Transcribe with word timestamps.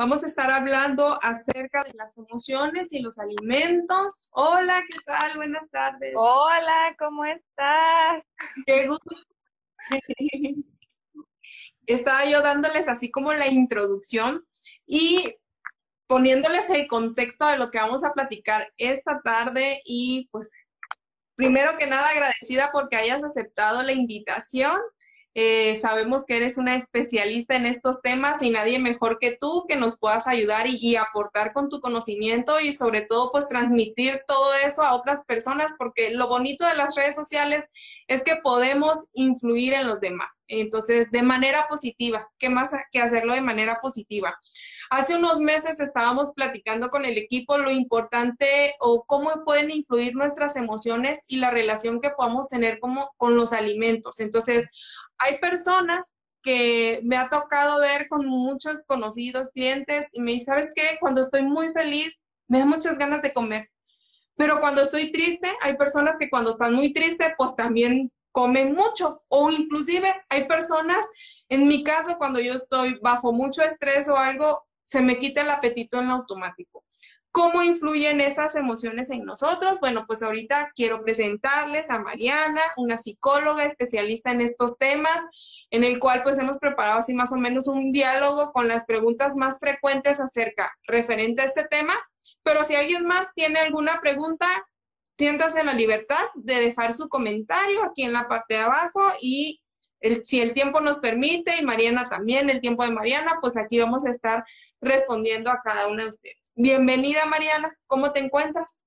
Vamos 0.00 0.24
a 0.24 0.28
estar 0.28 0.50
hablando 0.50 1.18
acerca 1.22 1.84
de 1.84 1.92
las 1.92 2.16
emociones 2.16 2.90
y 2.90 3.00
los 3.00 3.18
alimentos. 3.18 4.30
Hola, 4.32 4.82
¿qué 4.88 4.96
tal? 5.04 5.36
Buenas 5.36 5.68
tardes. 5.68 6.14
Hola, 6.16 6.96
¿cómo 6.98 7.26
estás? 7.26 8.24
Qué 8.64 8.86
gusto. 8.86 9.14
Estaba 11.86 12.24
yo 12.24 12.40
dándoles 12.40 12.88
así 12.88 13.10
como 13.10 13.34
la 13.34 13.48
introducción 13.48 14.42
y 14.86 15.36
poniéndoles 16.06 16.70
el 16.70 16.88
contexto 16.88 17.48
de 17.48 17.58
lo 17.58 17.70
que 17.70 17.76
vamos 17.76 18.02
a 18.02 18.14
platicar 18.14 18.72
esta 18.78 19.20
tarde 19.20 19.82
y 19.84 20.30
pues 20.32 20.66
primero 21.34 21.76
que 21.76 21.86
nada 21.86 22.08
agradecida 22.08 22.70
porque 22.72 22.96
hayas 22.96 23.22
aceptado 23.22 23.82
la 23.82 23.92
invitación 23.92 24.78
eh, 25.34 25.76
sabemos 25.76 26.24
que 26.26 26.36
eres 26.36 26.56
una 26.56 26.74
especialista 26.74 27.54
en 27.54 27.64
estos 27.64 28.02
temas 28.02 28.42
y 28.42 28.50
nadie 28.50 28.80
mejor 28.80 29.18
que 29.20 29.36
tú 29.38 29.64
que 29.68 29.76
nos 29.76 30.00
puedas 30.00 30.26
ayudar 30.26 30.66
y, 30.66 30.96
aportar 30.96 31.52
con 31.52 31.68
tu 31.68 31.80
conocimiento 31.80 32.58
y 32.58 32.72
sobre 32.72 33.02
todo 33.02 33.30
pues 33.30 33.48
transmitir 33.48 34.22
todo 34.26 34.54
eso 34.66 34.82
a 34.82 34.94
otras 34.94 35.24
personas 35.24 35.72
porque 35.78 36.10
lo 36.10 36.26
bonito 36.26 36.66
de 36.66 36.74
las 36.74 36.96
redes 36.96 37.14
sociales 37.14 37.68
es 38.08 38.24
que 38.24 38.36
podemos 38.36 39.08
influir 39.12 39.72
en 39.72 39.86
los 39.86 40.00
demás. 40.00 40.42
Entonces, 40.48 41.12
de 41.12 41.22
manera 41.22 41.68
positiva, 41.68 42.28
¿qué 42.38 42.50
más 42.50 42.72
que 42.90 43.00
hacerlo 43.00 43.34
de 43.34 43.40
manera 43.40 43.78
positiva? 43.80 44.36
Hace 44.90 45.16
unos 45.16 45.38
meses 45.38 45.78
estábamos 45.78 46.32
platicando 46.34 46.90
con 46.90 47.04
el 47.04 47.16
equipo 47.16 47.56
lo 47.56 47.70
importante 47.70 48.74
o 48.80 49.04
cómo 49.06 49.44
pueden 49.44 49.70
influir 49.70 50.16
nuestras 50.16 50.56
emociones 50.56 51.24
y 51.28 51.36
la 51.36 51.52
relación 51.52 52.00
que 52.00 52.10
podamos 52.10 52.48
tener 52.48 52.80
como, 52.80 53.12
con 53.16 53.36
los 53.36 53.52
alimentos. 53.52 54.18
Entonces, 54.18 54.68
hay 55.20 55.38
personas 55.38 56.14
que 56.42 57.00
me 57.04 57.16
ha 57.16 57.28
tocado 57.28 57.80
ver 57.80 58.08
con 58.08 58.26
muchos 58.26 58.82
conocidos 58.86 59.52
clientes 59.52 60.06
y 60.12 60.20
me 60.20 60.32
dicen, 60.32 60.46
¿sabes 60.46 60.68
qué? 60.74 60.96
Cuando 60.98 61.20
estoy 61.20 61.42
muy 61.42 61.72
feliz, 61.72 62.18
me 62.48 62.58
da 62.58 62.66
muchas 62.66 62.98
ganas 62.98 63.22
de 63.22 63.32
comer. 63.32 63.70
Pero 64.36 64.58
cuando 64.60 64.82
estoy 64.82 65.12
triste, 65.12 65.48
hay 65.60 65.76
personas 65.76 66.16
que 66.18 66.30
cuando 66.30 66.50
están 66.50 66.74
muy 66.74 66.92
tristes, 66.94 67.32
pues 67.36 67.54
también 67.56 68.10
comen 68.32 68.74
mucho. 68.74 69.22
O 69.28 69.50
inclusive 69.50 70.08
hay 70.30 70.44
personas, 70.48 71.06
en 71.50 71.68
mi 71.68 71.84
caso, 71.84 72.16
cuando 72.16 72.40
yo 72.40 72.54
estoy 72.54 72.98
bajo 73.02 73.32
mucho 73.32 73.62
estrés 73.62 74.08
o 74.08 74.16
algo, 74.16 74.64
se 74.82 75.02
me 75.02 75.18
quita 75.18 75.42
el 75.42 75.50
apetito 75.50 76.00
en 76.00 76.10
automático. 76.10 76.84
¿Cómo 77.32 77.62
influyen 77.62 78.20
esas 78.20 78.56
emociones 78.56 79.10
en 79.10 79.24
nosotros? 79.24 79.78
Bueno, 79.78 80.04
pues 80.06 80.22
ahorita 80.22 80.72
quiero 80.74 81.02
presentarles 81.02 81.88
a 81.88 82.00
Mariana, 82.00 82.60
una 82.76 82.98
psicóloga 82.98 83.64
especialista 83.64 84.32
en 84.32 84.40
estos 84.40 84.76
temas, 84.78 85.22
en 85.70 85.84
el 85.84 86.00
cual 86.00 86.24
pues 86.24 86.38
hemos 86.38 86.58
preparado 86.58 86.98
así 86.98 87.14
más 87.14 87.30
o 87.30 87.36
menos 87.36 87.68
un 87.68 87.92
diálogo 87.92 88.50
con 88.52 88.66
las 88.66 88.84
preguntas 88.84 89.36
más 89.36 89.60
frecuentes 89.60 90.18
acerca 90.18 90.72
referente 90.88 91.42
a 91.42 91.44
este 91.44 91.64
tema. 91.68 91.94
Pero 92.42 92.64
si 92.64 92.74
alguien 92.74 93.06
más 93.06 93.28
tiene 93.34 93.60
alguna 93.60 94.00
pregunta, 94.00 94.46
siéntase 95.16 95.60
en 95.60 95.66
la 95.66 95.74
libertad 95.74 96.24
de 96.34 96.54
dejar 96.54 96.94
su 96.94 97.08
comentario 97.08 97.84
aquí 97.84 98.02
en 98.02 98.12
la 98.12 98.26
parte 98.26 98.54
de 98.54 98.60
abajo 98.60 99.02
y 99.20 99.60
si 100.24 100.40
el 100.40 100.52
tiempo 100.52 100.80
nos 100.80 100.98
permite 100.98 101.56
y 101.58 101.64
Mariana 101.64 102.08
también, 102.08 102.48
el 102.50 102.60
tiempo 102.60 102.84
de 102.84 102.90
Mariana, 102.90 103.38
pues 103.40 103.56
aquí 103.56 103.78
vamos 103.78 104.04
a 104.06 104.10
estar 104.10 104.44
respondiendo 104.80 105.50
a 105.50 105.60
cada 105.62 105.86
una 105.88 106.02
de 106.04 106.08
ustedes. 106.08 106.52
Bienvenida, 106.56 107.26
Mariana, 107.26 107.76
¿cómo 107.86 108.12
te 108.12 108.20
encuentras? 108.20 108.84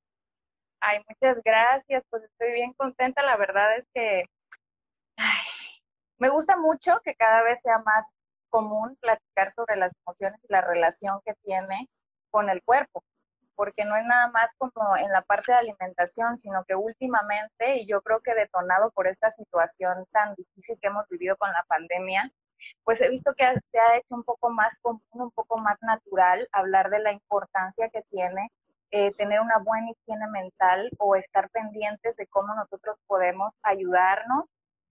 Ay, 0.80 0.99
muchas 1.08 1.41
gracias, 1.44 2.03
pues 2.09 2.23
estoy 2.23 2.52
bien 2.52 2.73
contenta, 2.73 3.23
la 3.23 3.38
verdad 3.38 3.77
es 3.77 3.88
que 3.94 4.25
me 6.17 6.30
gusta 6.30 6.58
mucho 6.58 6.99
que 7.03 7.16
cada 7.16 7.41
vez 7.44 7.61
sea 7.61 7.80
más 7.80 8.16
común 8.49 8.97
platicar 8.99 9.52
sobre 9.52 9.77
las 9.77 9.94
emociones 10.05 10.44
y 10.44 10.52
la 10.52 10.61
relación 10.61 11.21
que 11.25 11.33
tiene 11.44 11.89
con 12.31 12.49
el 12.49 12.61
cuerpo, 12.64 13.03
porque 13.55 13.86
no 13.86 13.95
es 13.95 14.05
nada 14.05 14.27
más 14.30 14.53
como 14.58 14.97
en 14.97 15.11
la 15.11 15.21
parte 15.21 15.52
de 15.52 15.59
alimentación, 15.59 16.38
sino 16.38 16.64
que 16.66 16.75
últimamente, 16.75 17.77
y 17.77 17.88
yo 17.88 18.02
creo 18.02 18.20
que 18.21 18.33
detonado 18.36 18.92
por 18.92 19.08
esta 19.08 19.31
situación 19.31 20.05
tan 20.11 20.36
difícil 20.36 20.77
que 20.81 20.87
hemos 20.87 21.08
vivido 21.08 21.37
con 21.37 21.52
la 21.52 21.64
pandemia, 21.67 22.31
pues 22.83 23.01
he 23.01 23.09
visto 23.09 23.33
que 23.35 23.45
se 23.71 23.79
ha 23.79 23.97
hecho 23.97 24.15
un 24.15 24.23
poco 24.23 24.49
más 24.49 24.79
común, 24.79 25.01
un 25.11 25.31
poco 25.31 25.57
más 25.57 25.77
natural 25.81 26.47
hablar 26.51 26.89
de 26.89 26.99
la 26.99 27.11
importancia 27.11 27.89
que 27.89 28.01
tiene 28.09 28.49
eh, 28.95 29.11
tener 29.13 29.41
una 29.41 29.57
buena 29.57 29.89
higiene 29.89 30.27
mental 30.27 30.87
o 30.99 31.15
estar 31.15 31.49
pendientes 31.49 32.15
de 32.15 32.27
cómo 32.27 32.53
nosotros 32.53 32.95
podemos 33.07 33.51
ayudarnos 33.63 34.45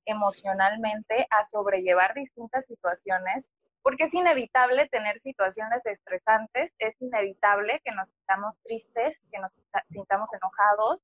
emocionalmente 0.07 1.25
a 1.31 1.45
sobrellevar 1.45 2.13
distintas 2.15 2.67
situaciones, 2.67 3.53
porque 3.81 4.05
es 4.05 4.15
inevitable 4.15 4.89
tener 4.89 5.21
situaciones 5.21 5.87
estresantes, 5.87 6.73
es 6.81 7.01
inevitable 7.01 7.81
que 7.85 7.93
nos 7.93 8.09
sintamos 8.09 8.57
tristes, 8.65 9.21
que 9.31 9.39
nos 9.39 9.53
sintamos 9.89 10.33
enojados 10.33 11.01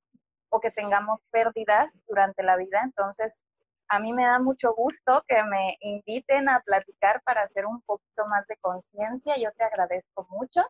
o 0.48 0.58
que 0.58 0.72
tengamos 0.72 1.20
pérdidas 1.30 2.02
durante 2.08 2.42
la 2.42 2.56
vida. 2.56 2.80
Entonces, 2.82 3.44
a 3.88 3.98
mí 4.00 4.12
me 4.12 4.24
da 4.24 4.38
mucho 4.38 4.74
gusto 4.74 5.24
que 5.26 5.42
me 5.44 5.76
inviten 5.80 6.48
a 6.48 6.60
platicar 6.60 7.22
para 7.22 7.42
hacer 7.42 7.66
un 7.66 7.80
poquito 7.82 8.26
más 8.26 8.46
de 8.46 8.56
conciencia. 8.58 9.36
Yo 9.38 9.50
te 9.56 9.64
agradezco 9.64 10.26
mucho, 10.30 10.62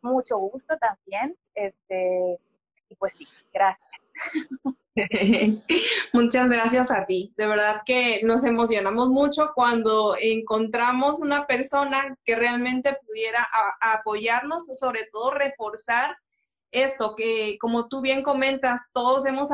mucho 0.00 0.38
gusto 0.38 0.76
también. 0.78 1.36
Este, 1.54 2.38
y 2.88 2.94
pues 2.96 3.12
sí, 3.16 3.28
gracias. 3.52 3.88
Muchas 6.12 6.50
gracias 6.50 6.90
a 6.90 7.06
ti. 7.06 7.32
De 7.36 7.46
verdad 7.46 7.82
que 7.84 8.20
nos 8.24 8.44
emocionamos 8.44 9.08
mucho 9.08 9.52
cuando 9.54 10.16
encontramos 10.20 11.20
una 11.20 11.46
persona 11.46 12.16
que 12.24 12.36
realmente 12.36 12.98
pudiera 13.06 13.46
apoyarnos 13.80 14.68
o 14.68 14.74
sobre 14.74 15.08
todo 15.12 15.30
reforzar 15.30 16.16
esto, 16.72 17.14
que 17.14 17.56
como 17.60 17.88
tú 17.88 18.00
bien 18.00 18.22
comentas, 18.22 18.80
todos 18.92 19.24
hemos 19.26 19.50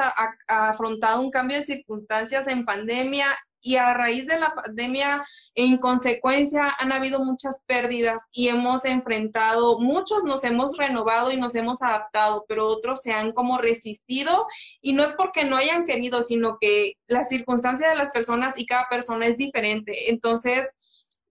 afrontado 0.47 1.21
un 1.21 1.31
cambio 1.31 1.59
de 1.59 1.63
circunstancias 1.63 2.47
en 2.47 2.65
pandemia 2.65 3.27
y 3.61 3.77
a 3.77 3.93
raíz 3.93 4.27
de 4.27 4.39
la 4.39 4.55
pandemia, 4.55 5.25
en 5.55 5.79
consecuencia, 5.79 6.69
han 6.79 6.93
habido 6.93 7.25
muchas 7.25 7.65
pérdidas 7.67 8.23
y 8.31 8.49
hemos 8.49 8.85
enfrentado, 8.85 9.79
muchos 9.81 10.23
nos 10.25 10.45
hemos 10.45 10.77
renovado 10.77 11.33
y 11.33 11.37
nos 11.37 11.55
hemos 11.55 11.83
adaptado, 11.83 12.45
pero 12.49 12.67
otros 12.67 13.03
se 13.03 13.13
han 13.13 13.33
como 13.33 13.59
resistido 13.59 14.47
y 14.81 14.93
no 14.93 15.03
es 15.03 15.13
porque 15.13 15.45
no 15.45 15.57
hayan 15.57 15.85
querido, 15.85 16.23
sino 16.23 16.57
que 16.61 16.95
las 17.09 17.29
circunstancias 17.29 17.91
de 17.91 17.97
las 17.97 18.11
personas 18.11 18.59
y 18.59 18.67
cada 18.67 18.87
persona 18.89 19.27
es 19.27 19.37
diferente. 19.37 20.11
Entonces, 20.11 20.69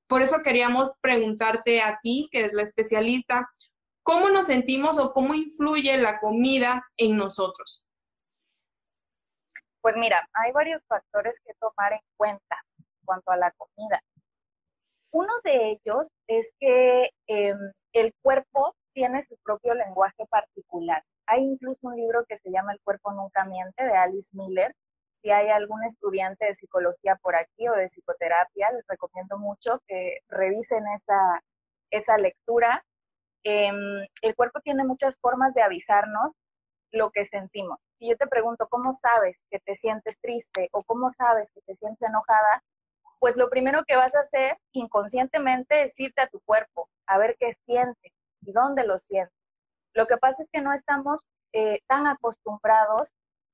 por 0.08 0.22
eso 0.22 0.38
queríamos 0.44 0.92
preguntarte 1.02 1.81
a 1.81 2.00
ti, 2.02 2.28
que 2.31 2.40
eres 2.40 2.53
la 2.53 2.64
especialista, 2.64 3.50
¿cómo 4.07 4.29
nos 4.29 4.45
sentimos 4.45 4.97
o 5.00 5.12
cómo 5.12 5.34
influye 5.34 5.97
la 5.97 6.18
comida 6.22 6.81
en 6.95 7.18
nosotros? 7.18 7.85
Pues 9.81 9.95
mira, 9.97 10.25
hay 10.31 10.53
varios 10.53 10.81
factores 10.88 11.41
que 11.41 11.53
tomar 11.59 11.91
en 11.91 12.00
cuenta 12.16 12.63
en 12.79 12.85
cuanto 13.03 13.31
a 13.31 13.35
la 13.35 13.51
comida. 13.51 14.01
Uno 15.12 15.34
de 15.44 15.72
ellos 15.72 16.07
es 16.28 16.56
que 16.57 17.09
em, 17.28 17.57
el 17.91 18.13
cuerpo 18.22 18.75
tiene 18.94 19.23
su 19.23 19.35
propio 19.44 19.73
lenguaje 19.73 20.25
particular. 20.29 21.03
Hay 21.25 21.44
incluso 21.44 21.79
un 21.81 21.97
libro 21.97 22.23
que 22.29 22.38
se 22.38 22.50
llama 22.50 22.72
El 22.72 22.79
cuerpo 22.85 23.12
nunca 23.12 23.44
miente 23.44 23.84
de 23.84 23.97
Alice 23.97 24.29
Miller. 24.31 24.73
Si 25.22 25.31
hay 25.31 25.50
algún 25.50 25.84
estudiante 25.84 26.46
de 26.46 26.56
psicología 26.56 27.17
por 27.22 27.35
aquí 27.35 27.67
o 27.67 27.73
de 27.73 27.90
psicoterapia, 27.90 28.72
les 28.72 28.88
recomiendo 28.88 29.38
mucho 29.38 29.81
que 29.85 30.19
revisen 30.29 30.85
esa, 30.96 31.44
esa 31.91 32.17
lectura. 32.17 32.85
Em, 33.44 34.06
el 34.22 34.36
cuerpo 34.36 34.59
tiene 34.62 34.84
muchas 34.84 35.18
formas 35.20 35.53
de 35.53 35.62
avisarnos 35.62 36.34
lo 36.92 37.12
que 37.12 37.25
sentimos. 37.25 37.80
Si 38.00 38.09
yo 38.09 38.18
te 38.18 38.28
pregunto, 38.28 38.68
¿cómo 38.70 38.94
sabes 38.94 39.44
que 39.50 39.59
te 39.59 39.75
sientes 39.75 40.20
triste 40.20 40.70
o 40.72 40.84
cómo 40.84 41.09
sabes 41.12 41.52
que 41.52 41.62
te 41.62 41.76
sientes 41.76 42.08
enojada? 42.08 42.64
Pues 43.20 43.36
lo 43.36 43.50
primero 43.50 43.84
que 43.86 43.96
vas 43.96 44.16
a 44.16 44.22
hacer 44.22 44.58
inconscientemente 44.74 45.84
es 45.84 46.00
irte 46.00 46.22
a 46.22 46.28
tu 46.28 46.40
cuerpo, 46.42 46.90
a 47.08 47.18
ver 47.18 47.36
qué 47.40 47.53
siente 47.53 48.14
y 48.41 48.52
dónde 48.52 48.85
lo 48.85 49.00
siente. 49.00 49.34
Lo 49.94 50.06
que 50.08 50.17
pasa 50.17 50.44
es 50.44 50.50
que 50.52 50.61
no 50.61 50.73
estamos 50.73 51.22
eh, 51.53 51.82
tan 51.88 52.06
acostumbrados 52.06 53.14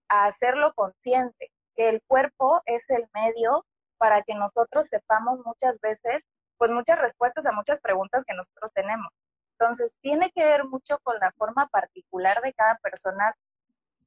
a 0.09 0.25
hacerlo 0.25 0.73
consciente, 0.73 1.51
que 1.75 1.89
el 1.89 2.01
cuerpo 2.07 2.61
es 2.65 2.89
el 2.89 3.07
medio 3.13 3.65
para 3.97 4.21
que 4.23 4.35
nosotros 4.35 4.89
sepamos 4.89 5.39
muchas 5.45 5.79
veces, 5.79 6.23
pues 6.57 6.69
muchas 6.71 6.99
respuestas 6.99 7.45
a 7.45 7.53
muchas 7.53 7.79
preguntas 7.79 8.23
que 8.25 8.35
nosotros 8.35 8.71
tenemos. 8.73 9.11
Entonces, 9.59 9.95
tiene 10.01 10.31
que 10.31 10.45
ver 10.45 10.65
mucho 10.65 10.99
con 11.03 11.17
la 11.19 11.31
forma 11.33 11.67
particular 11.67 12.41
de 12.41 12.53
cada 12.53 12.77
persona 12.77 13.35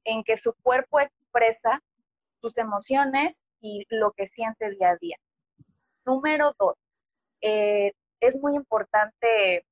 en 0.03 0.23
que 0.23 0.37
su 0.37 0.53
cuerpo 0.63 0.99
expresa 0.99 1.81
sus 2.41 2.57
emociones 2.57 3.43
y 3.59 3.85
lo 3.89 4.11
que 4.11 4.27
siente 4.27 4.69
día 4.71 4.91
a 4.91 4.97
día. 4.97 5.17
Número 6.05 6.53
dos, 6.57 6.75
eh, 7.41 7.91
es 8.19 8.37
muy 8.37 8.55
importante 8.55 9.65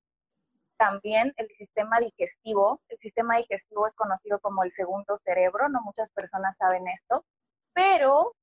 también 0.78 1.34
el 1.38 1.50
sistema 1.52 2.00
digestivo. 2.00 2.82
El 2.90 2.98
sistema 2.98 3.38
digestivo 3.38 3.88
es 3.88 3.96
conocido 3.96 4.40
como 4.40 4.64
el 4.64 4.72
segundo 4.72 5.18
cerebro, 5.18 5.70
no 5.70 5.82
muchas 5.82 6.12
personas 6.12 6.58
saben 6.58 6.88
esto, 6.88 7.26
pero 7.74 8.34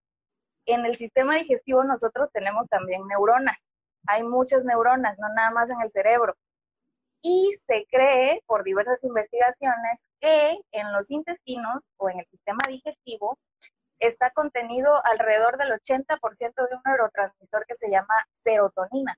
en 0.67 0.87
el 0.87 0.97
sistema 0.97 1.37
digestivo 1.37 1.85
nosotros 1.85 2.31
tenemos 2.33 2.69
también 2.69 3.07
neuronas. 3.07 3.71
Hay 4.07 4.23
muchas 4.23 4.65
neuronas, 4.65 5.19
no 5.19 5.29
nada 5.35 5.51
más 5.51 5.71
en 5.71 5.81
el 5.81 5.91
cerebro. 5.91 6.35
Y 7.23 7.53
se 7.67 7.87
cree 7.89 8.43
por 8.47 8.65
diversas 8.65 9.05
investigaciones 9.05 10.11
que 10.21 10.61
en 10.73 10.93
los 10.93 11.11
intestinos 11.11 11.83
o 11.97 12.11
en 12.11 12.19
el 12.19 12.27
sistema 12.27 12.59
digestivo 12.69 13.39
está 14.01 14.31
contenido 14.31 15.01
alrededor 15.07 15.57
del 15.57 15.73
80% 15.73 16.55
de 16.55 16.75
un 16.75 16.83
neurotransmisor 16.85 17.65
que 17.67 17.77
se 17.77 17.89
llama 17.89 18.15
serotonina. 18.33 19.17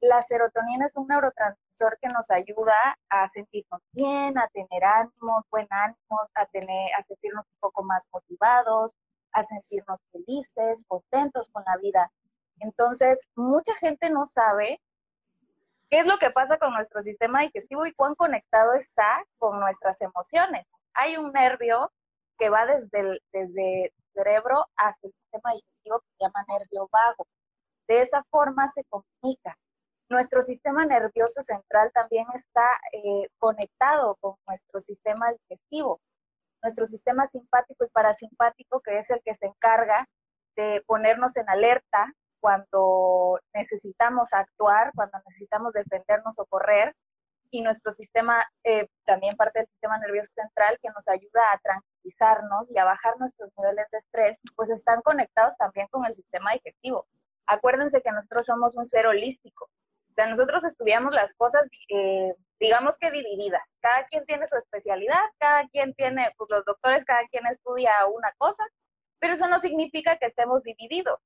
La 0.00 0.22
serotonina 0.22 0.86
es 0.86 0.96
un 0.96 1.08
neurotransmisor 1.08 1.98
que 2.00 2.08
nos 2.08 2.30
ayuda 2.30 2.76
a 3.08 3.26
sentirnos 3.26 3.80
bien, 3.92 4.38
a 4.38 4.46
tener 4.48 4.84
ánimos, 4.84 5.44
buen 5.50 5.66
ánimos, 5.70 6.28
a, 6.34 6.46
tener, 6.46 6.94
a 6.96 7.02
sentirnos 7.02 7.46
un 7.46 7.60
poco 7.60 7.82
más 7.82 8.06
motivados, 8.12 8.94
a 9.32 9.42
sentirnos 9.42 9.98
felices, 10.12 10.84
contentos 10.86 11.48
con 11.50 11.64
la 11.66 11.76
vida. 11.78 12.12
Entonces, 12.60 13.28
mucha 13.34 13.74
gente 13.76 14.10
no 14.10 14.26
sabe 14.26 14.80
qué 15.90 16.00
es 16.00 16.06
lo 16.06 16.18
que 16.18 16.30
pasa 16.30 16.58
con 16.58 16.72
nuestro 16.74 17.02
sistema 17.02 17.42
digestivo 17.42 17.86
y 17.86 17.92
cuán 17.94 18.14
conectado 18.14 18.74
está 18.74 19.24
con 19.38 19.58
nuestras 19.60 20.00
emociones. 20.00 20.66
Hay 20.94 21.16
un 21.16 21.32
nervio 21.32 21.90
que 22.38 22.50
va 22.50 22.66
desde 22.66 23.00
el, 23.00 23.92
cerebro 24.14 24.66
hasta 24.76 25.06
el 25.06 25.12
sistema 25.12 25.52
digestivo 25.52 26.00
que 26.00 26.06
se 26.18 26.24
llama 26.24 26.44
nervio 26.48 26.88
vago. 26.90 27.26
De 27.86 28.00
esa 28.00 28.22
forma 28.30 28.66
se 28.68 28.84
comunica. 28.84 29.56
Nuestro 30.10 30.42
sistema 30.42 30.84
nervioso 30.86 31.42
central 31.42 31.90
también 31.92 32.26
está 32.34 32.66
eh, 32.92 33.28
conectado 33.38 34.16
con 34.20 34.36
nuestro 34.46 34.80
sistema 34.80 35.26
digestivo. 35.32 36.00
Nuestro 36.62 36.86
sistema 36.86 37.26
simpático 37.26 37.84
y 37.84 37.90
parasimpático, 37.90 38.80
que 38.80 38.98
es 38.98 39.10
el 39.10 39.22
que 39.22 39.34
se 39.34 39.46
encarga 39.46 40.06
de 40.56 40.82
ponernos 40.86 41.36
en 41.36 41.48
alerta 41.48 42.12
cuando 42.40 43.40
necesitamos 43.54 44.32
actuar, 44.32 44.92
cuando 44.94 45.18
necesitamos 45.26 45.72
defendernos 45.72 46.38
o 46.38 46.46
correr, 46.46 46.94
y 47.50 47.62
nuestro 47.62 47.92
sistema, 47.92 48.44
eh, 48.64 48.88
también 49.04 49.36
parte 49.36 49.60
del 49.60 49.68
sistema 49.68 49.98
nervioso 49.98 50.30
central, 50.34 50.78
que 50.82 50.90
nos 50.90 51.08
ayuda 51.08 51.40
a 51.52 51.58
tranquilizarnos 51.58 52.70
y 52.72 52.78
a 52.78 52.84
bajar 52.84 53.18
nuestros 53.18 53.50
niveles 53.56 53.86
de 53.90 53.98
estrés, 53.98 54.38
pues 54.54 54.70
están 54.70 55.00
conectados 55.02 55.56
también 55.56 55.86
con 55.88 56.04
el 56.04 56.14
sistema 56.14 56.52
digestivo. 56.52 57.06
Acuérdense 57.46 58.02
que 58.02 58.12
nosotros 58.12 58.46
somos 58.46 58.76
un 58.76 58.86
ser 58.86 59.06
holístico. 59.06 59.64
O 59.64 60.14
sea, 60.14 60.26
nosotros 60.26 60.64
estudiamos 60.64 61.14
las 61.14 61.32
cosas, 61.34 61.66
eh, 61.88 62.34
digamos 62.60 62.98
que 62.98 63.10
divididas. 63.10 63.78
Cada 63.80 64.04
quien 64.08 64.26
tiene 64.26 64.46
su 64.46 64.56
especialidad, 64.56 65.22
cada 65.38 65.66
quien 65.68 65.94
tiene, 65.94 66.32
pues 66.36 66.50
los 66.50 66.64
doctores, 66.64 67.04
cada 67.04 67.26
quien 67.28 67.46
estudia 67.46 67.92
una 68.12 68.32
cosa, 68.36 68.64
pero 69.20 69.34
eso 69.34 69.48
no 69.48 69.60
significa 69.60 70.18
que 70.18 70.26
estemos 70.26 70.62
divididos 70.62 71.18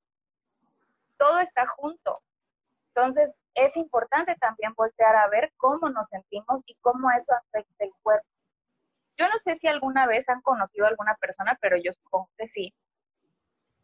todo 1.23 1.39
está 1.39 1.65
junto. 1.67 2.21
Entonces, 2.89 3.39
es 3.53 3.77
importante 3.77 4.35
también 4.35 4.73
voltear 4.75 5.15
a 5.15 5.29
ver 5.29 5.53
cómo 5.55 5.89
nos 5.89 6.09
sentimos 6.09 6.63
y 6.67 6.75
cómo 6.81 7.09
eso 7.11 7.33
afecta 7.33 7.85
el 7.85 7.91
cuerpo. 8.03 8.27
Yo 9.17 9.27
no 9.27 9.39
sé 9.39 9.55
si 9.55 9.67
alguna 9.67 10.05
vez 10.05 10.27
han 10.27 10.41
conocido 10.41 10.85
a 10.85 10.89
alguna 10.89 11.15
persona, 11.15 11.57
pero 11.61 11.77
yo 11.77 11.93
supongo 11.93 12.29
que 12.37 12.45
sí, 12.45 12.73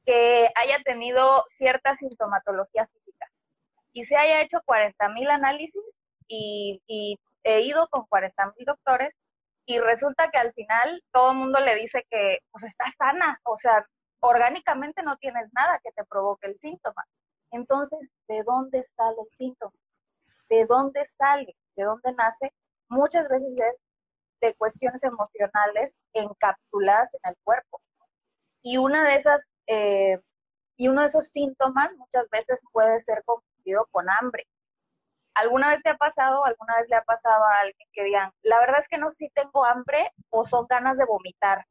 que 0.05 0.49
haya 0.55 0.83
tenido 0.83 1.45
cierta 1.47 1.95
sintomatología 1.95 2.87
física 2.87 3.31
y 3.93 4.03
se 4.05 4.17
haya 4.17 4.41
hecho 4.41 4.59
40 4.65 5.09
mil 5.09 5.29
análisis 5.29 5.83
y, 6.27 6.81
he 7.43 7.61
ido 7.61 7.87
con 7.87 8.05
40 8.05 8.53
mil 8.57 8.65
doctores 8.65 9.15
y 9.65 9.79
resulta 9.79 10.29
que 10.29 10.37
al 10.39 10.51
final 10.53 11.01
todo 11.13 11.31
el 11.31 11.37
mundo 11.37 11.59
le 11.61 11.75
dice 11.75 12.05
que 12.09 12.39
pues 12.51 12.65
está 12.65 12.91
sana, 12.97 13.39
o 13.43 13.55
sea, 13.55 13.87
orgánicamente 14.19 15.03
no 15.03 15.15
tienes 15.17 15.49
nada 15.53 15.79
que 15.81 15.91
te 15.93 16.03
provoque 16.03 16.47
el 16.47 16.57
síntoma. 16.57 17.05
Entonces, 17.51 18.11
¿de 18.27 18.43
dónde 18.43 18.83
sale 18.83 19.17
el 19.21 19.33
síntoma? 19.33 19.73
¿De 20.49 20.65
dónde 20.65 21.05
sale? 21.05 21.55
¿De 21.75 21.83
dónde 21.83 22.13
nace? 22.13 22.53
Muchas 22.89 23.27
veces 23.29 23.53
es 23.59 23.83
de 24.41 24.55
cuestiones 24.55 25.03
emocionales 25.03 26.01
encapsuladas 26.13 27.13
en 27.15 27.31
el 27.31 27.35
cuerpo. 27.43 27.81
Y 28.61 28.77
una 28.77 29.07
de 29.07 29.15
esas, 29.15 29.49
eh, 29.67 30.19
y 30.77 30.87
uno 30.87 31.01
de 31.01 31.07
esos 31.07 31.27
síntomas 31.27 31.95
muchas 31.97 32.29
veces 32.29 32.61
puede 32.71 32.99
ser 32.99 33.23
confundido 33.25 33.87
con 33.91 34.09
hambre. 34.09 34.47
¿Alguna 35.35 35.69
vez 35.69 35.81
te 35.83 35.89
ha 35.89 35.97
pasado, 35.97 36.43
alguna 36.45 36.77
vez 36.77 36.89
le 36.89 36.97
ha 36.97 37.03
pasado 37.03 37.43
a 37.45 37.59
alguien 37.61 37.87
que 37.93 38.03
digan, 38.03 38.31
la 38.41 38.59
verdad 38.59 38.79
es 38.79 38.87
que 38.87 38.97
no 38.97 39.11
si 39.11 39.29
tengo 39.29 39.65
hambre 39.65 40.11
o 40.29 40.43
son 40.43 40.65
ganas 40.67 40.97
de 40.97 41.05
vomitar? 41.05 41.65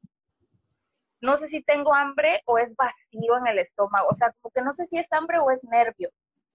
No 1.20 1.36
sé 1.38 1.48
si 1.48 1.62
tengo 1.62 1.94
hambre 1.94 2.42
o 2.46 2.58
es 2.58 2.74
vacío 2.76 3.36
en 3.38 3.46
el 3.46 3.58
estómago, 3.58 4.08
o 4.08 4.14
sea, 4.14 4.32
como 4.40 4.52
que 4.52 4.62
no 4.62 4.72
sé 4.72 4.84
si 4.84 4.98
es 4.98 5.12
hambre 5.12 5.38
o 5.38 5.50
es 5.50 5.64
nervio. 5.64 6.10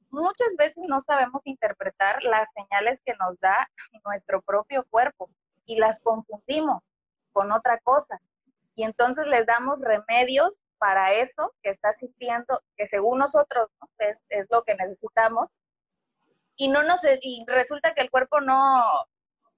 Muchas 0.09 0.55
veces 0.57 0.83
no 0.87 1.01
sabemos 1.01 1.41
interpretar 1.45 2.23
las 2.23 2.49
señales 2.53 3.01
que 3.03 3.15
nos 3.15 3.39
da 3.39 3.67
nuestro 4.05 4.41
propio 4.41 4.85
cuerpo 4.89 5.29
y 5.65 5.77
las 5.77 5.99
confundimos 5.99 6.83
con 7.31 7.51
otra 7.51 7.79
cosa. 7.79 8.19
Y 8.75 8.83
entonces 8.83 9.27
les 9.27 9.45
damos 9.45 9.81
remedios 9.81 10.63
para 10.77 11.13
eso 11.13 11.53
que 11.61 11.69
está 11.69 11.93
sintiendo, 11.93 12.61
que 12.75 12.87
según 12.87 13.19
nosotros 13.19 13.69
es, 13.99 14.21
es, 14.29 14.47
lo 14.49 14.63
que 14.63 14.75
necesitamos. 14.75 15.49
Y, 16.55 16.67
no 16.69 16.83
nos, 16.83 16.99
y 17.21 17.43
resulta 17.47 17.93
que 17.93 18.01
el 18.01 18.11
cuerpo 18.11 18.41
no, 18.41 18.83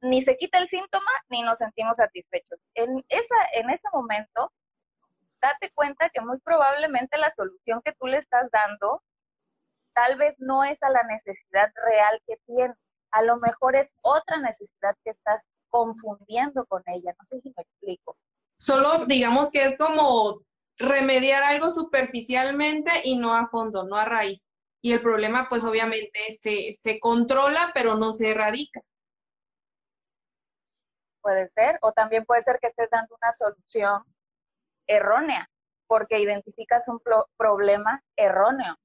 ni 0.02 0.22
se 0.22 0.38
quita 0.38 0.57
el 0.57 0.68
síntoma 0.68 1.12
ni 1.30 1.42
nos 1.42 1.60
sentimos 1.60 1.98
satisfechos. 1.98 2.60
En, 2.75 3.04
esa, 3.10 3.36
en 3.54 3.69
ese 3.69 3.88
momento 3.92 4.52
date 5.45 5.71
cuenta 5.74 6.09
que 6.09 6.21
muy 6.21 6.39
probablemente 6.39 7.18
la 7.18 7.31
solución 7.31 7.81
que 7.83 7.94
tú 7.94 8.07
le 8.07 8.18
estás 8.18 8.50
dando 8.51 9.01
tal 9.94 10.18
vez 10.18 10.36
no 10.39 10.63
es 10.63 10.81
a 10.83 10.89
la 10.89 11.03
necesidad 11.03 11.71
real 11.86 12.21
que 12.27 12.38
tiene. 12.45 12.74
A 13.12 13.21
lo 13.21 13.38
mejor 13.38 13.75
es 13.75 13.95
otra 14.01 14.38
necesidad 14.38 14.95
que 15.03 15.12
estás 15.12 15.44
confundiendo 15.69 16.65
con 16.65 16.83
ella. 16.88 17.13
No 17.18 17.24
sé 17.24 17.39
si 17.39 17.53
me 17.56 17.63
explico. 17.63 18.18
Solo 18.59 19.06
digamos 19.06 19.51
que 19.51 19.63
es 19.63 19.77
como 19.77 20.42
remediar 20.77 21.44
algo 21.44 21.71
superficialmente 21.71 22.92
y 23.03 23.18
no 23.18 23.33
a 23.33 23.47
fondo, 23.47 23.86
no 23.86 23.95
a 23.95 24.06
raíz. 24.06 24.51
Y 24.81 24.94
el 24.94 25.01
problema 25.01 25.47
pues 25.50 25.63
obviamente 25.63 26.19
se, 26.33 26.74
se 26.74 27.00
controla 27.00 27.71
pero 27.74 27.95
no 27.95 28.12
se 28.12 28.31
erradica. 28.31 28.81
Puede 31.21 31.47
ser, 31.47 31.80
o 31.81 31.92
también 31.92 32.25
puede 32.25 32.44
ser 32.44 32.59
que 32.59 32.68
estés 32.68 32.89
dando 32.92 33.15
una 33.19 33.33
solución 33.33 34.03
errónea, 34.88 35.50
porque 35.88 36.20
identificas 36.20 36.88
un 36.88 37.02
problema 37.38 38.02
erróneo. 38.16 38.76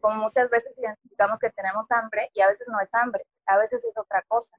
Como 0.00 0.16
muchas 0.16 0.50
veces 0.50 0.78
identificamos 0.78 1.40
que 1.40 1.50
tenemos 1.50 1.90
hambre 1.92 2.30
y 2.34 2.40
a 2.40 2.48
veces 2.48 2.68
no 2.70 2.80
es 2.80 2.92
hambre, 2.94 3.24
a 3.46 3.56
veces 3.58 3.84
es 3.84 3.96
otra 3.96 4.22
cosa. 4.28 4.56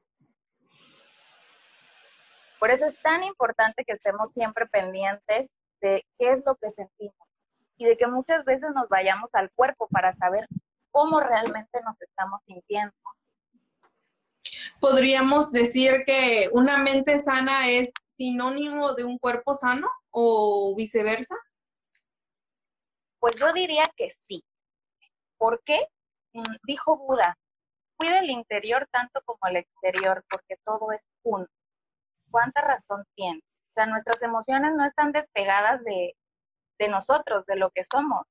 Por 2.60 2.72
eso 2.72 2.86
es 2.86 3.02
tan 3.02 3.24
importante 3.24 3.84
que 3.84 3.92
estemos 3.92 4.32
siempre 4.32 4.66
pendientes 4.68 5.54
de 5.82 6.06
qué 6.18 6.32
es 6.32 6.44
lo 6.46 6.56
que 6.56 6.70
sentimos 6.70 7.28
y 7.78 7.86
de 7.86 7.98
que 7.98 8.08
muchas 8.08 8.46
veces 8.46 8.72
nos 8.74 8.88
vayamos 8.88 9.30
al 9.34 9.52
cuerpo 9.52 9.88
para 9.90 10.14
saber 10.14 10.48
cómo 10.92 11.20
realmente 11.20 11.82
nos 11.84 12.02
estamos 12.02 12.40
sintiendo. 12.46 12.94
¿Podríamos 14.80 15.52
decir 15.52 16.04
que 16.06 16.50
una 16.54 16.78
mente 16.78 17.20
sana 17.20 17.70
es 17.70 17.94
sinónimo 18.16 18.94
de 18.94 19.04
un 19.04 19.18
cuerpo 19.18 19.54
sano? 19.54 19.90
o 20.14 20.74
viceversa? 20.78 21.36
Pues 23.20 23.36
yo 23.36 23.52
diría 23.52 23.84
que 23.98 24.12
sí. 24.12 24.44
¿Por 25.38 25.62
qué? 25.64 25.88
Mm, 26.34 26.56
dijo 26.64 26.98
Buda, 26.98 27.38
cuida 27.98 28.20
el 28.20 28.30
interior 28.30 28.88
tanto 28.92 29.22
como 29.26 29.40
el 29.50 29.58
exterior, 29.58 30.24
porque 30.30 30.56
todo 30.64 30.92
es 30.92 31.08
uno. 31.24 31.48
¿Cuánta 32.32 32.62
razón 32.62 33.04
tiene? 33.16 33.40
O 33.40 33.74
sea, 33.74 33.86
nuestras 33.88 34.22
emociones 34.22 34.74
no 34.76 34.86
están 34.86 35.12
despegadas 35.12 35.84
de, 35.84 36.16
de 36.80 36.88
nosotros, 36.88 37.46
de 37.46 37.56
lo 37.56 37.72
que 37.72 37.84
somos. 37.84 38.26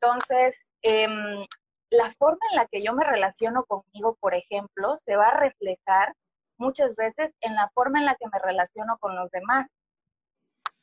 Entonces, 0.00 0.70
em, 0.82 1.44
la 1.90 2.12
forma 2.14 2.38
en 2.50 2.56
la 2.56 2.66
que 2.66 2.82
yo 2.82 2.92
me 2.92 3.04
relaciono 3.04 3.64
conmigo, 3.64 4.16
por 4.20 4.34
ejemplo, 4.34 4.96
se 4.98 5.16
va 5.16 5.28
a 5.28 5.40
reflejar 5.40 6.14
muchas 6.58 6.94
veces 6.96 7.36
en 7.40 7.54
la 7.54 7.68
forma 7.70 7.98
en 7.98 8.06
la 8.06 8.14
que 8.16 8.26
me 8.32 8.38
relaciono 8.38 8.98
con 8.98 9.16
los 9.16 9.30
demás 9.30 9.68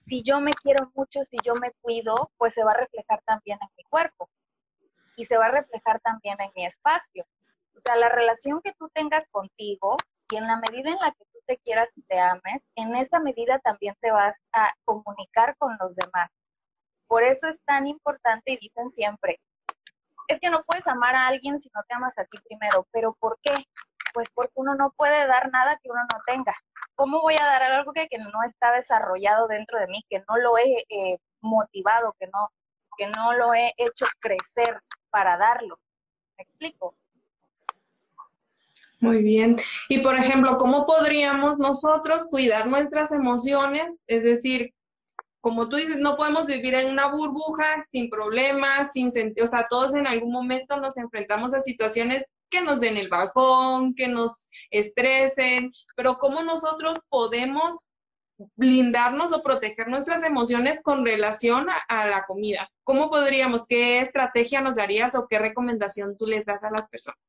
si 0.05 0.21
yo 0.21 0.39
me 0.39 0.53
quiero 0.53 0.91
mucho, 0.93 1.23
si 1.25 1.37
yo 1.43 1.55
me 1.55 1.71
cuido, 1.81 2.31
pues 2.37 2.53
se 2.53 2.63
va 2.63 2.71
a 2.71 2.77
reflejar 2.77 3.21
también 3.25 3.57
en 3.61 3.69
mi 3.75 3.83
cuerpo 3.85 4.29
y 5.15 5.25
se 5.25 5.37
va 5.37 5.47
a 5.47 5.51
reflejar 5.51 5.99
también 6.01 6.39
en 6.39 6.51
mi 6.55 6.65
espacio. 6.65 7.25
O 7.75 7.81
sea, 7.81 7.95
la 7.95 8.09
relación 8.09 8.61
que 8.61 8.73
tú 8.73 8.89
tengas 8.89 9.27
contigo 9.29 9.97
y 10.29 10.37
en 10.37 10.47
la 10.47 10.57
medida 10.57 10.91
en 10.91 10.99
la 10.99 11.11
que 11.11 11.25
tú 11.33 11.39
te 11.47 11.57
quieras 11.57 11.91
y 11.95 12.01
te 12.03 12.19
ames, 12.19 12.61
en 12.75 12.95
esa 12.95 13.19
medida 13.19 13.59
también 13.59 13.95
te 13.99 14.11
vas 14.11 14.37
a 14.53 14.71
comunicar 14.85 15.55
con 15.57 15.75
los 15.79 15.95
demás. 15.95 16.29
Por 17.07 17.23
eso 17.23 17.47
es 17.47 17.61
tan 17.63 17.87
importante 17.87 18.53
y 18.53 18.57
dicen 18.57 18.91
siempre, 18.91 19.39
es 20.27 20.39
que 20.39 20.49
no 20.49 20.63
puedes 20.63 20.87
amar 20.87 21.15
a 21.15 21.27
alguien 21.27 21.59
si 21.59 21.69
no 21.73 21.81
te 21.87 21.95
amas 21.95 22.17
a 22.17 22.25
ti 22.25 22.37
primero, 22.47 22.87
pero 22.91 23.13
¿por 23.19 23.37
qué? 23.43 23.53
Pues 24.15 24.29
porque 24.33 24.53
uno 24.55 24.75
no 24.75 24.93
puede 24.95 25.27
dar 25.27 25.51
nada 25.51 25.77
que 25.83 25.91
uno 25.91 25.99
no 26.01 26.19
tenga. 26.25 26.55
¿Cómo 26.95 27.21
voy 27.21 27.35
a 27.35 27.43
dar 27.43 27.63
algo 27.63 27.91
que, 27.91 28.07
no 28.17 28.43
está 28.45 28.71
desarrollado 28.71 29.47
dentro 29.47 29.77
de 29.77 29.87
mí, 29.87 30.05
que 30.09 30.23
no 30.29 30.37
lo 30.37 30.57
he 30.57 30.85
eh, 30.87 31.19
motivado, 31.41 32.15
que 32.17 32.27
no, 32.27 32.49
que 32.97 33.07
no 33.07 33.33
lo 33.33 33.53
he 33.53 33.73
hecho 33.75 34.05
crecer 34.21 34.81
para 35.09 35.37
darlo? 35.37 35.77
¿Me 36.37 36.45
explico? 36.45 36.95
Muy 39.01 39.21
bien. 39.21 39.57
Y 39.89 39.99
por 39.99 40.15
ejemplo, 40.15 40.57
¿cómo 40.57 40.85
podríamos 40.85 41.57
nosotros 41.57 42.29
cuidar 42.31 42.67
nuestras 42.67 43.11
emociones? 43.11 44.01
Es 44.07 44.23
decir, 44.23 44.73
como 45.41 45.67
tú 45.67 45.75
dices, 45.75 45.97
no 45.97 46.15
podemos 46.15 46.45
vivir 46.45 46.73
en 46.73 46.89
una 46.89 47.07
burbuja 47.07 47.83
sin 47.91 48.09
problemas, 48.09 48.93
sin 48.93 49.11
sentido, 49.11 49.43
o 49.43 49.47
sea, 49.49 49.67
todos 49.69 49.93
en 49.93 50.07
algún 50.07 50.31
momento 50.31 50.77
nos 50.77 50.95
enfrentamos 50.95 51.53
a 51.53 51.59
situaciones 51.59 52.31
que 52.49 52.61
nos 52.61 52.79
den 52.79 52.97
el 52.97 53.09
bajón, 53.09 53.93
que 53.95 54.07
nos 54.07 54.49
estresen, 54.69 55.71
pero 55.95 56.17
¿cómo 56.17 56.43
nosotros 56.43 56.99
podemos 57.09 57.91
blindarnos 58.55 59.31
o 59.31 59.41
proteger 59.43 59.87
nuestras 59.87 60.23
emociones 60.23 60.81
con 60.83 61.05
relación 61.05 61.67
a, 61.87 62.07
la 62.07 62.25
comida? 62.25 62.69
¿Cómo 62.83 63.09
podríamos, 63.09 63.65
qué 63.67 63.99
estrategia 63.99 64.61
nos 64.61 64.75
darías 64.75 65.15
o 65.15 65.27
qué 65.27 65.39
recomendación 65.39 66.17
tú 66.17 66.25
les 66.25 66.45
das 66.45 66.63
a 66.63 66.71
las 66.71 66.87
personas? 66.87 67.19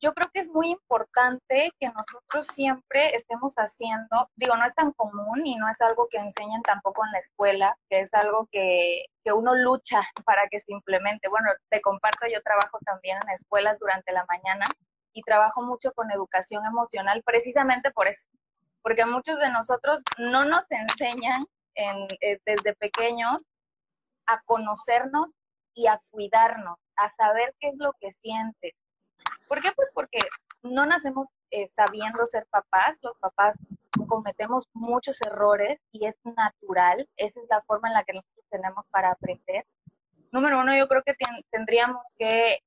Yo 0.00 0.14
creo 0.14 0.30
que 0.32 0.40
es 0.40 0.48
muy 0.48 0.70
importante 0.70 1.72
que 1.78 1.88
nosotros 1.88 2.46
siempre 2.46 3.16
estemos 3.16 3.54
haciendo, 3.56 4.30
digo, 4.36 4.56
no 4.56 4.64
es 4.64 4.74
tan 4.74 4.92
común 4.92 5.44
y 5.44 5.56
no 5.56 5.68
es 5.68 5.80
algo 5.80 6.06
que 6.08 6.18
enseñen 6.18 6.62
tampoco 6.62 7.04
en 7.04 7.12
la 7.12 7.18
escuela, 7.18 7.76
que 7.90 8.00
es 8.00 8.14
algo 8.14 8.48
que, 8.52 9.06
que 9.24 9.32
uno 9.32 9.54
lucha 9.54 10.00
para 10.24 10.48
que 10.48 10.60
se 10.60 10.72
implemente. 10.72 11.28
Bueno, 11.28 11.50
te 11.70 11.80
comparto, 11.80 12.26
yo 12.32 12.40
trabajo 12.42 12.78
también 12.84 13.18
en 13.22 13.30
escuelas 13.30 13.78
durante 13.80 14.12
la 14.12 14.24
mañana 14.28 14.66
y 15.12 15.22
trabajo 15.22 15.62
mucho 15.62 15.92
con 15.92 16.10
educación 16.12 16.64
emocional 16.64 17.22
precisamente 17.24 17.90
por 17.90 18.06
eso, 18.06 18.28
porque 18.82 19.04
muchos 19.04 19.38
de 19.40 19.50
nosotros 19.50 20.02
no 20.18 20.44
nos 20.44 20.70
enseñan 20.70 21.44
en, 21.74 22.06
eh, 22.20 22.38
desde 22.44 22.74
pequeños 22.76 23.46
a 24.26 24.40
conocernos 24.42 25.34
y 25.74 25.86
a 25.86 26.00
cuidarnos, 26.10 26.78
a 26.96 27.08
saber 27.08 27.54
qué 27.58 27.68
es 27.68 27.78
lo 27.78 27.94
que 28.00 28.12
sientes, 28.12 28.74
¿Por 29.48 29.62
qué? 29.62 29.72
Pues 29.72 29.90
porque 29.94 30.18
no 30.62 30.86
nacemos 30.86 31.34
eh, 31.50 31.66
sabiendo 31.68 32.26
ser 32.26 32.46
papás, 32.50 32.98
los 33.02 33.16
papás 33.18 33.58
cometemos 34.06 34.66
muchos 34.72 35.20
errores 35.22 35.78
y 35.92 36.06
es 36.06 36.18
natural, 36.24 37.08
esa 37.16 37.40
es 37.40 37.46
la 37.50 37.62
forma 37.62 37.88
en 37.88 37.94
la 37.94 38.04
que 38.04 38.14
nosotros 38.14 38.46
tenemos 38.50 38.86
para 38.90 39.10
aprender. 39.10 39.66
Número 40.30 40.60
uno, 40.60 40.76
yo 40.76 40.88
creo 40.88 41.02
que 41.02 41.14
tendríamos 41.50 42.02
que 42.18 42.58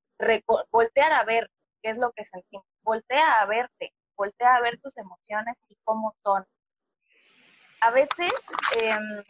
voltear 0.71 1.13
a 1.13 1.23
ver 1.23 1.49
qué 1.81 1.89
es 1.89 1.97
lo 1.97 2.11
que 2.11 2.23
sentimos, 2.23 2.65
voltea 2.81 3.33
a 3.33 3.45
verte, 3.45 3.93
voltea 4.15 4.55
a 4.55 4.61
ver 4.61 4.79
tus 4.81 4.97
emociones 4.97 5.61
y 5.67 5.77
cómo 5.83 6.15
son. 6.23 6.45
A 7.81 7.91
veces 7.91 8.31
em, 8.81 9.23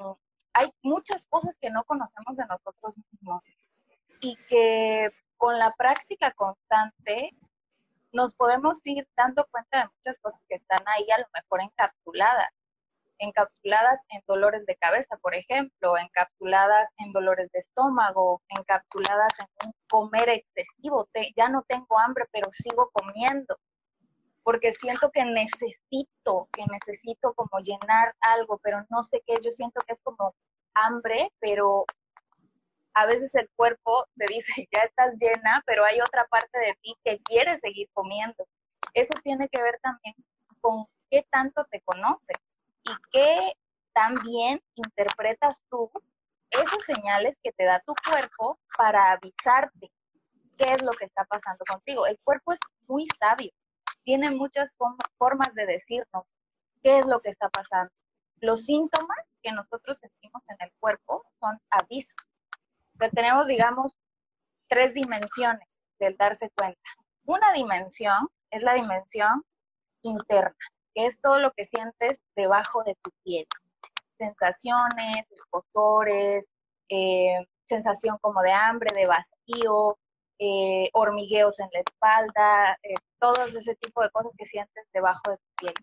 hay 0.54 0.70
muchas 0.82 1.26
cosas 1.28 1.58
que 1.60 1.70
no 1.70 1.84
conocemos 1.86 2.36
de 2.36 2.46
nosotros 2.46 2.98
mismos 3.12 3.44
y 4.20 4.36
que 4.48 5.12
con 5.42 5.58
la 5.58 5.74
práctica 5.76 6.32
constante 6.34 7.32
nos 8.12 8.32
podemos 8.36 8.86
ir 8.86 9.08
dando 9.18 9.44
cuenta 9.50 9.80
de 9.80 9.90
muchas 9.98 10.20
cosas 10.20 10.40
que 10.48 10.54
están 10.54 10.78
ahí 10.86 11.10
a 11.10 11.18
lo 11.18 11.26
mejor 11.34 11.62
encapsuladas, 11.64 12.50
encapsuladas 13.18 14.06
en 14.10 14.22
dolores 14.28 14.68
de 14.68 14.76
cabeza, 14.76 15.18
por 15.18 15.34
ejemplo, 15.34 15.98
encapsuladas 15.98 16.94
en 17.00 17.12
dolores 17.12 17.52
de 17.54 17.58
estómago, 17.58 18.44
encapsuladas 18.50 19.34
en 19.40 19.70
un 19.70 19.74
comer 19.90 20.30
excesivo, 20.30 21.10
ya 21.36 21.50
no 21.50 21.64
tengo 21.68 21.98
hambre, 21.98 22.26
pero 22.32 22.48
sigo 22.52 22.92
comiendo, 22.94 23.58
porque 24.44 24.74
siento 24.74 25.10
que 25.10 25.26
necesito, 25.26 26.50
que 26.54 26.66
necesito 26.68 27.34
como 27.34 27.60
llenar 27.64 28.14
algo, 28.20 28.60
pero 28.60 28.86
no 28.92 29.02
sé 29.02 29.24
qué, 29.26 29.34
yo 29.44 29.52
siento 29.52 29.82
que 29.88 29.94
es 29.94 30.02
como 30.02 30.36
hambre, 30.76 31.34
pero 31.40 31.86
a 32.94 33.06
veces 33.06 33.34
el 33.36 33.50
cuerpo 33.56 34.06
te 34.16 34.26
dice, 34.28 34.54
ya 34.72 34.84
estás 34.84 35.16
llena, 35.20 35.64
pero 35.66 35.86
hay 35.86 36.00
otra 36.02 36.26
parte 36.28 36.58
de 36.60 36.74
ti 36.82 36.96
que 37.04 37.20
quiere 37.20 37.60
seguir 37.60 37.90
comiendo. 37.94 38.48
Eso 38.94 39.14
tiene 39.24 39.48
que 39.50 39.62
ver 39.62 39.80
también 39.82 40.16
con 40.60 40.86
qué 41.10 41.26
tanto 41.30 41.66
te 41.66 41.82
conoces 41.82 42.38
y 42.84 42.92
qué 43.12 43.54
tan 43.94 44.16
bien 44.24 44.62
interpretas 44.76 45.62
tú 45.70 45.92
esas 46.50 46.84
señales 46.86 47.40
que 47.42 47.52
te 47.54 47.64
da 47.64 47.82
tu 47.86 47.94
cuerpo 48.10 48.60
para 48.78 49.12
avisarte 49.14 49.92
qué 50.58 50.74
es 50.74 50.82
lo 50.82 50.92
que 50.92 51.06
está 51.06 51.26
pasando 51.26 51.64
contigo. 51.66 52.06
El 52.06 52.20
cuerpo 52.24 52.52
es 52.54 52.60
muy 52.88 53.06
sabio, 53.18 53.52
tiene 54.04 54.32
muchas 54.32 54.78
formas 55.18 55.56
de 55.56 55.66
decirnos 55.66 56.26
qué 56.84 57.00
es 57.00 57.06
lo 57.06 57.22
que 57.22 57.30
está 57.30 57.50
pasando. 57.50 57.92
Los 58.42 58.66
síntomas 58.66 59.30
que 59.42 59.52
nosotros 59.52 60.00
sentimos 60.00 60.42
en 60.50 60.58
el 60.60 60.72
cuerpo 60.80 61.24
son 61.40 61.60
avisos 61.70 62.16
tenemos, 63.10 63.48
digamos, 63.48 63.94
tres 64.68 64.94
dimensiones 64.94 65.80
del 66.00 66.16
darse 66.18 66.50
cuenta. 66.56 66.90
Una 67.26 67.52
dimensión 67.54 68.28
es 68.52 68.64
la 68.64 68.74
dimensión 68.74 69.44
interna, 70.02 70.56
que 70.94 71.06
es 71.06 71.20
todo 71.22 71.40
lo 71.40 71.52
que 71.52 71.66
sientes 71.66 72.20
debajo 72.36 72.84
de 72.84 72.96
tu 73.02 73.12
piel. 73.24 73.48
Sensaciones, 74.18 75.26
escotores, 75.30 76.50
eh, 76.90 77.46
sensación 77.66 78.18
como 78.22 78.42
de 78.42 78.52
hambre, 78.52 78.96
de 78.96 79.08
vacío, 79.08 79.98
eh, 80.40 80.90
hormigueos 80.94 81.60
en 81.60 81.70
la 81.72 81.80
espalda, 81.80 82.78
eh, 82.84 82.96
todos 83.20 83.56
ese 83.56 83.76
tipo 83.76 84.02
de 84.02 84.10
cosas 84.12 84.34
que 84.38 84.46
sientes 84.46 84.86
debajo 84.94 85.22
de 85.30 85.38
tu 85.38 85.56
piel. 85.58 85.74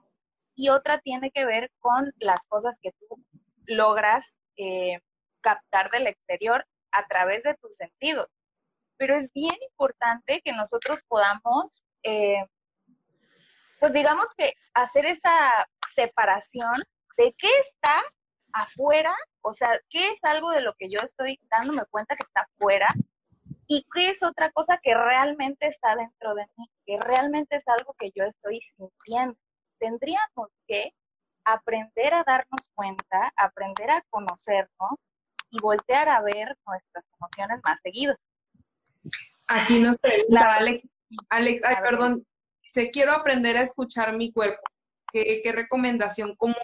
Y 0.54 0.70
otra 0.70 0.98
tiene 0.98 1.30
que 1.30 1.44
ver 1.44 1.70
con 1.78 2.12
las 2.18 2.44
cosas 2.46 2.78
que 2.82 2.92
tú 2.92 3.16
logras 3.66 4.34
captar 5.40 5.88
del 5.90 6.08
exterior 6.08 6.66
a 6.92 7.07
través 7.07 7.42
de 7.42 7.54
tus 7.54 7.76
sentidos. 7.76 8.26
Pero 8.97 9.16
es 9.16 9.33
bien 9.33 9.57
importante 9.71 10.40
que 10.45 10.52
nosotros 10.52 11.00
podamos, 11.09 11.85
eh, 12.02 12.45
pues 13.80 13.92
digamos 13.92 14.26
que 14.37 14.52
hacer 14.75 15.07
esta 15.07 15.68
separación 15.95 16.83
de 17.16 17.35
qué 17.38 17.49
está 17.61 18.02
afuera, 18.52 19.14
o 19.42 19.54
sea, 19.54 19.78
qué 19.90 20.09
es 20.11 20.23
algo 20.25 20.50
de 20.50 20.62
lo 20.62 20.75
que 20.75 20.90
yo 20.90 20.99
estoy 21.02 21.38
dándome 21.50 21.85
cuenta 21.90 22.16
que 22.16 22.23
está 22.23 22.42
afuera 22.42 22.88
y 23.66 23.87
qué 23.92 24.11
es 24.11 24.23
otra 24.23 24.50
cosa 24.50 24.80
que 24.83 24.95
realmente 24.95 25.66
está 25.66 25.95
dentro 25.95 26.35
de 26.35 26.47
mí, 26.57 26.71
que 26.87 26.99
realmente 27.00 27.57
es 27.57 27.68
algo 27.68 27.95
que 27.99 28.11
yo 28.14 28.25
estoy 28.25 28.61
sintiendo. 28.61 29.37
Tendríamos 29.78 30.49
que 30.66 30.92
aprender 31.45 32.14
a 32.14 32.25
darnos 32.25 32.71
cuenta, 32.75 33.33
aprender 33.37 33.90
a 33.90 34.02
conocernos 34.11 34.99
y 35.50 35.60
voltear 35.60 36.08
a 36.08 36.20
ver 36.22 36.56
nuestras 36.66 37.04
emociones 37.18 37.60
más 37.64 37.80
seguido. 37.80 38.14
Aquí 39.46 39.78
nos 39.78 39.96
pregunta 39.96 40.56
Alex, 40.56 40.86
Alex, 41.30 41.64
ay, 41.64 41.76
perdón, 41.82 42.26
se 42.68 42.90
quiero 42.90 43.12
aprender 43.12 43.56
a 43.56 43.62
escuchar 43.62 44.16
mi 44.16 44.32
cuerpo. 44.32 44.62
¿Qué, 45.10 45.50
recomendación? 45.54 46.36
¿Cómo, 46.36 46.54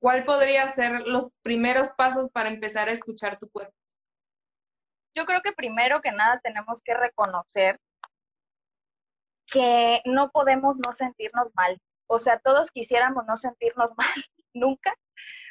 ¿Cuál 0.00 0.24
podría 0.24 0.68
ser 0.68 1.06
los 1.06 1.38
primeros 1.42 1.92
pasos 1.92 2.30
para 2.30 2.48
empezar 2.48 2.88
a 2.88 2.92
escuchar 2.92 3.38
tu 3.38 3.48
cuerpo? 3.50 3.74
Yo 5.14 5.26
creo 5.26 5.42
que 5.42 5.52
primero 5.52 6.00
que 6.00 6.10
nada 6.10 6.40
tenemos 6.42 6.82
que 6.82 6.94
reconocer 6.94 7.80
que 9.46 10.02
no 10.04 10.30
podemos 10.30 10.76
no 10.84 10.92
sentirnos 10.92 11.48
mal. 11.54 11.80
O 12.06 12.18
sea, 12.18 12.38
todos 12.38 12.70
quisiéramos 12.70 13.26
no 13.26 13.36
sentirnos 13.36 13.94
mal 13.96 14.24
nunca, 14.52 14.94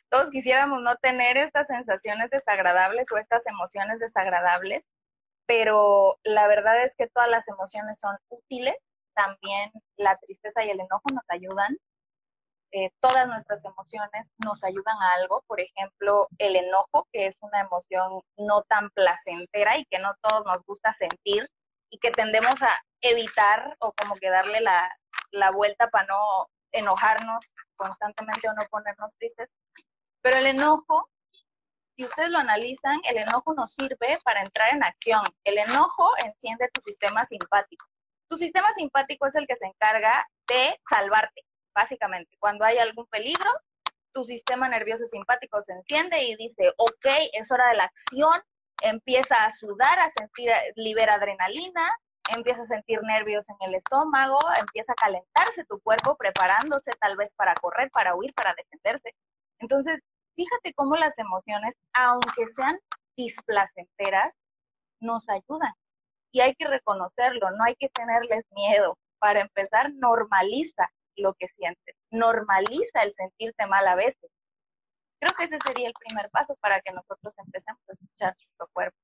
todos 0.10 0.30
quisiéramos 0.30 0.82
no 0.82 0.96
tener 0.98 1.38
estas 1.38 1.68
sensaciones 1.68 2.30
desagradables 2.30 3.12
o 3.12 3.18
estas 3.18 3.46
emociones 3.48 4.00
desagradables, 4.00 4.84
pero 5.48 6.20
la 6.24 6.48
verdad 6.48 6.84
es 6.84 6.96
que 6.96 7.08
todas 7.08 7.30
las 7.30 7.48
emociones 7.48 8.00
son 8.00 8.16
útiles. 8.30 8.76
También 9.16 9.72
la 9.98 10.16
tristeza 10.18 10.64
y 10.64 10.70
el 10.70 10.80
enojo 10.80 11.06
nos 11.14 11.24
ayudan. 11.30 11.78
Eh, 12.72 12.92
todas 13.00 13.28
nuestras 13.28 13.64
emociones 13.66 14.34
nos 14.46 14.64
ayudan 14.64 14.98
a 15.02 15.14
algo. 15.22 15.44
Por 15.48 15.60
ejemplo, 15.62 16.28
el 16.38 16.58
enojo, 16.58 17.08
que 17.12 17.28
es 17.28 17.38
una 17.42 17.62
emoción 17.62 18.22
no 18.38 18.62
tan 18.64 18.90
placentera 18.92 19.78
y 19.78 19.86
que 19.86 20.00
no 20.00 20.14
todos 20.22 20.46
nos 20.46 20.64
gusta 20.66 20.94
sentir 20.94 21.50
y 21.90 21.98
que 22.00 22.12
tendemos 22.12 22.62
a 22.62 22.82
evitar 23.02 23.76
o 23.80 23.94
como 23.94 24.16
que 24.16 24.30
darle 24.30 24.60
la, 24.62 24.94
la 25.32 25.52
vuelta 25.52 25.90
para 25.90 26.08
no 26.08 26.50
enojarnos 26.74 27.46
constantemente 27.78 28.50
o 28.50 28.54
no 28.54 28.64
ponernos 28.70 29.18
tristes. 29.18 29.50
Pero 30.28 30.40
el 30.40 30.48
enojo, 30.48 31.10
si 31.96 32.04
ustedes 32.04 32.30
lo 32.32 32.40
analizan, 32.40 33.00
el 33.06 33.16
enojo 33.16 33.54
nos 33.54 33.74
sirve 33.74 34.20
para 34.26 34.42
entrar 34.42 34.74
en 34.74 34.84
acción. 34.84 35.24
El 35.46 35.58
enojo 35.58 36.06
enciende 36.22 36.70
tu 36.74 36.82
sistema 36.82 37.26
simpático. 37.26 37.86
Tu 38.30 38.38
sistema 38.38 38.68
simpático 38.76 39.26
es 39.26 39.36
el 39.36 39.48
que 39.48 39.56
se 39.56 39.68
encarga 39.68 40.28
de 40.50 40.78
salvarte, 40.90 41.46
básicamente. 41.74 42.36
Cuando 42.40 42.66
hay 42.66 42.78
algún 42.78 43.06
peligro, 43.08 43.50
tu 44.12 44.26
sistema 44.26 44.68
nervioso 44.68 45.06
simpático 45.06 45.62
se 45.62 45.72
enciende 45.72 46.22
y 46.22 46.36
dice, 46.36 46.74
ok, 46.76 47.06
es 47.32 47.50
hora 47.50 47.70
de 47.70 47.76
la 47.76 47.86
acción, 47.86 48.42
empieza 48.82 49.46
a 49.46 49.52
sudar, 49.52 49.98
a 49.98 50.12
sentir, 50.12 50.52
libera 50.76 51.14
adrenalina, 51.14 51.90
empieza 52.36 52.64
a 52.64 52.66
sentir 52.66 53.02
nervios 53.04 53.48
en 53.48 53.70
el 53.70 53.76
estómago, 53.76 54.40
empieza 54.60 54.92
a 54.92 54.96
calentarse 54.96 55.64
tu 55.70 55.80
cuerpo, 55.80 56.18
preparándose 56.18 56.92
tal 57.00 57.16
vez 57.16 57.34
para 57.34 57.56
correr, 57.56 57.90
para 57.92 58.14
huir, 58.14 58.34
para 58.34 58.54
defenderse. 58.56 59.16
Entonces, 59.60 60.02
fíjate 60.38 60.74
cómo 60.76 60.96
las 60.96 61.18
emociones, 61.18 61.74
aunque 61.94 62.48
sean 62.56 62.80
displacenteras, 63.18 64.34
nos 65.02 65.28
ayudan. 65.28 65.74
Y 66.32 66.42
hay 66.42 66.56
que 66.56 66.68
reconocerlo, 66.68 67.50
no 67.52 67.64
hay 67.66 67.76
que 67.76 67.90
tenerles 67.90 68.46
miedo. 68.52 68.98
para 69.20 69.42
empezar, 69.42 69.92
normaliza 69.96 70.92
lo 71.16 71.34
que 71.34 71.48
sientes, 71.48 71.96
normaliza 72.12 73.02
el 73.02 73.12
sentirte 73.14 73.66
mal 73.66 73.88
a 73.88 73.96
veces. 73.96 74.30
Creo 75.20 75.34
que 75.36 75.46
ese 75.46 75.58
sería 75.66 75.88
el 75.88 75.94
primer 76.06 76.30
paso 76.30 76.56
para 76.62 76.80
que 76.82 76.94
nosotros 76.94 77.34
empecemos 77.44 77.82
a 77.90 77.94
escuchar 77.94 78.36
nuestro 78.38 78.70
cuerpo. 78.74 78.98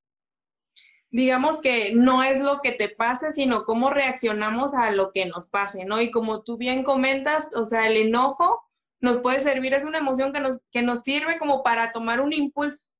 Digamos 1.09 1.59
que 1.61 1.95
no 1.95 2.21
es 2.21 2.41
lo 2.41 2.61
que 2.61 2.73
te 2.73 2.89
pase, 2.89 3.31
sino 3.31 3.63
cómo 3.63 3.89
reaccionamos 3.89 4.75
a 4.75 4.91
lo 4.91 5.11
que 5.11 5.25
nos 5.25 5.49
pase, 5.49 5.83
¿no? 5.83 5.99
Y 5.99 6.11
como 6.11 6.43
tú 6.43 6.57
bien 6.57 6.83
comentas, 6.83 7.55
o 7.55 7.65
sea, 7.65 7.87
el 7.87 7.97
enojo 7.97 8.61
nos 9.03 9.17
puede 9.17 9.41
servir, 9.41 9.73
es 9.73 9.83
una 9.83 9.97
emoción 9.97 10.31
que 10.31 10.39
nos, 10.39 10.61
que 10.71 10.81
nos 10.81 11.03
sirve 11.03 11.37
como 11.37 11.61
para 11.61 11.91
tomar 11.91 12.21
un 12.21 12.31
impulso. 12.31 12.91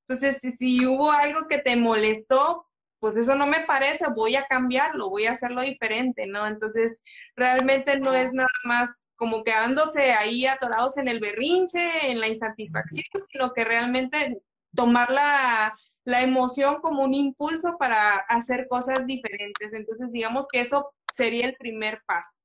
Entonces, 0.00 0.38
si, 0.42 0.50
si 0.50 0.86
hubo 0.86 1.12
algo 1.12 1.46
que 1.48 1.58
te 1.58 1.76
molestó, 1.76 2.66
pues 2.98 3.14
eso 3.14 3.36
no 3.36 3.46
me 3.46 3.60
parece, 3.60 4.06
voy 4.14 4.34
a 4.34 4.46
cambiarlo, 4.46 5.08
voy 5.08 5.26
a 5.26 5.32
hacerlo 5.32 5.62
diferente, 5.62 6.26
¿no? 6.26 6.48
Entonces, 6.48 7.02
realmente 7.36 8.00
no 8.00 8.12
es 8.12 8.32
nada 8.32 8.50
más 8.64 9.12
como 9.14 9.44
quedándose 9.44 10.12
ahí 10.12 10.46
atorados 10.46 10.98
en 10.98 11.06
el 11.06 11.20
berrinche, 11.20 12.10
en 12.10 12.18
la 12.18 12.26
insatisfacción, 12.26 13.04
sino 13.30 13.52
que 13.52 13.64
realmente 13.64 14.42
tomar 14.74 15.12
la, 15.12 15.76
emoción 16.04 16.80
como 16.80 17.04
un 17.04 17.14
impulso 17.14 17.76
para 17.78 18.16
hacer 18.16 18.66
cosas 18.66 19.06
diferentes. 19.06 19.72
Entonces, 19.72 20.10
digamos 20.10 20.48
que 20.50 20.60
eso 20.60 20.92
sería 21.12 21.46
el 21.46 21.54
primer 21.54 22.02
paso. 22.04 22.41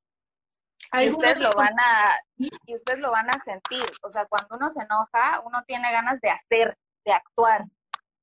Y 0.93 1.09
ustedes 1.09 1.39
lo 1.39 1.51
van 1.51 1.77
a, 1.79 2.19
y 2.37 2.75
ustedes 2.75 2.99
lo 2.99 3.11
van 3.11 3.29
a 3.29 3.39
sentir. 3.39 3.85
O 4.03 4.09
sea, 4.09 4.25
cuando 4.25 4.55
uno 4.55 4.69
se 4.69 4.81
enoja, 4.81 5.41
uno 5.41 5.63
tiene 5.67 5.91
ganas 5.91 6.19
de 6.21 6.29
hacer, 6.29 6.77
de 7.05 7.13
actuar, 7.13 7.65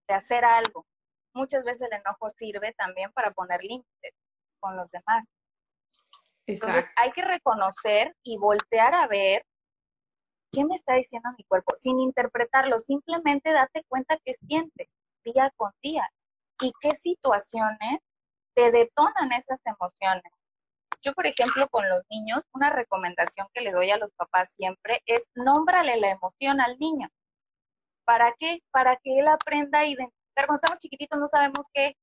de 0.08 0.14
hacer 0.14 0.44
algo 0.44 0.86
muchas 1.34 1.64
veces 1.64 1.88
el 1.90 1.98
enojo 1.98 2.30
sirve 2.30 2.72
también 2.74 3.12
para 3.12 3.32
poner 3.32 3.62
límites 3.62 4.14
con 4.60 4.76
los 4.76 4.90
demás. 4.90 5.24
Entonces 6.46 6.86
hay 6.96 7.10
que 7.12 7.22
reconocer 7.22 8.14
y 8.22 8.38
voltear 8.38 8.94
a 8.94 9.06
ver 9.06 9.44
qué 10.52 10.64
me 10.64 10.74
está 10.74 10.94
diciendo 10.94 11.30
mi 11.36 11.44
cuerpo, 11.44 11.74
sin 11.76 11.98
interpretarlo, 12.00 12.80
simplemente 12.80 13.52
date 13.52 13.84
cuenta 13.88 14.18
que 14.24 14.34
sientes 14.34 14.88
día 15.24 15.50
con 15.56 15.72
día 15.82 16.08
y 16.60 16.72
qué 16.80 16.94
situaciones 16.94 18.00
te 18.54 18.70
detonan 18.70 19.32
esas 19.32 19.58
emociones. 19.64 20.32
Yo, 21.04 21.12
por 21.12 21.26
ejemplo, 21.26 21.68
con 21.68 21.86
los 21.88 22.02
niños, 22.08 22.42
una 22.54 22.70
recomendación 22.70 23.46
que 23.52 23.60
le 23.60 23.72
doy 23.72 23.90
a 23.90 23.98
los 23.98 24.12
papás 24.14 24.54
siempre 24.54 25.02
es 25.04 25.28
nómbrale 25.34 25.98
la 25.98 26.10
emoción 26.10 26.62
al 26.62 26.78
niño. 26.78 27.08
¿Para 28.06 28.34
qué? 28.38 28.60
Para 28.70 28.96
que 28.96 29.18
él 29.18 29.28
aprenda 29.28 29.80
a 29.80 29.84
identificar 29.84 30.46
cuando 30.46 30.56
estamos 30.56 30.78
chiquititos 30.78 31.18
no 31.18 31.28
sabemos 31.28 31.66
qué, 31.74 31.94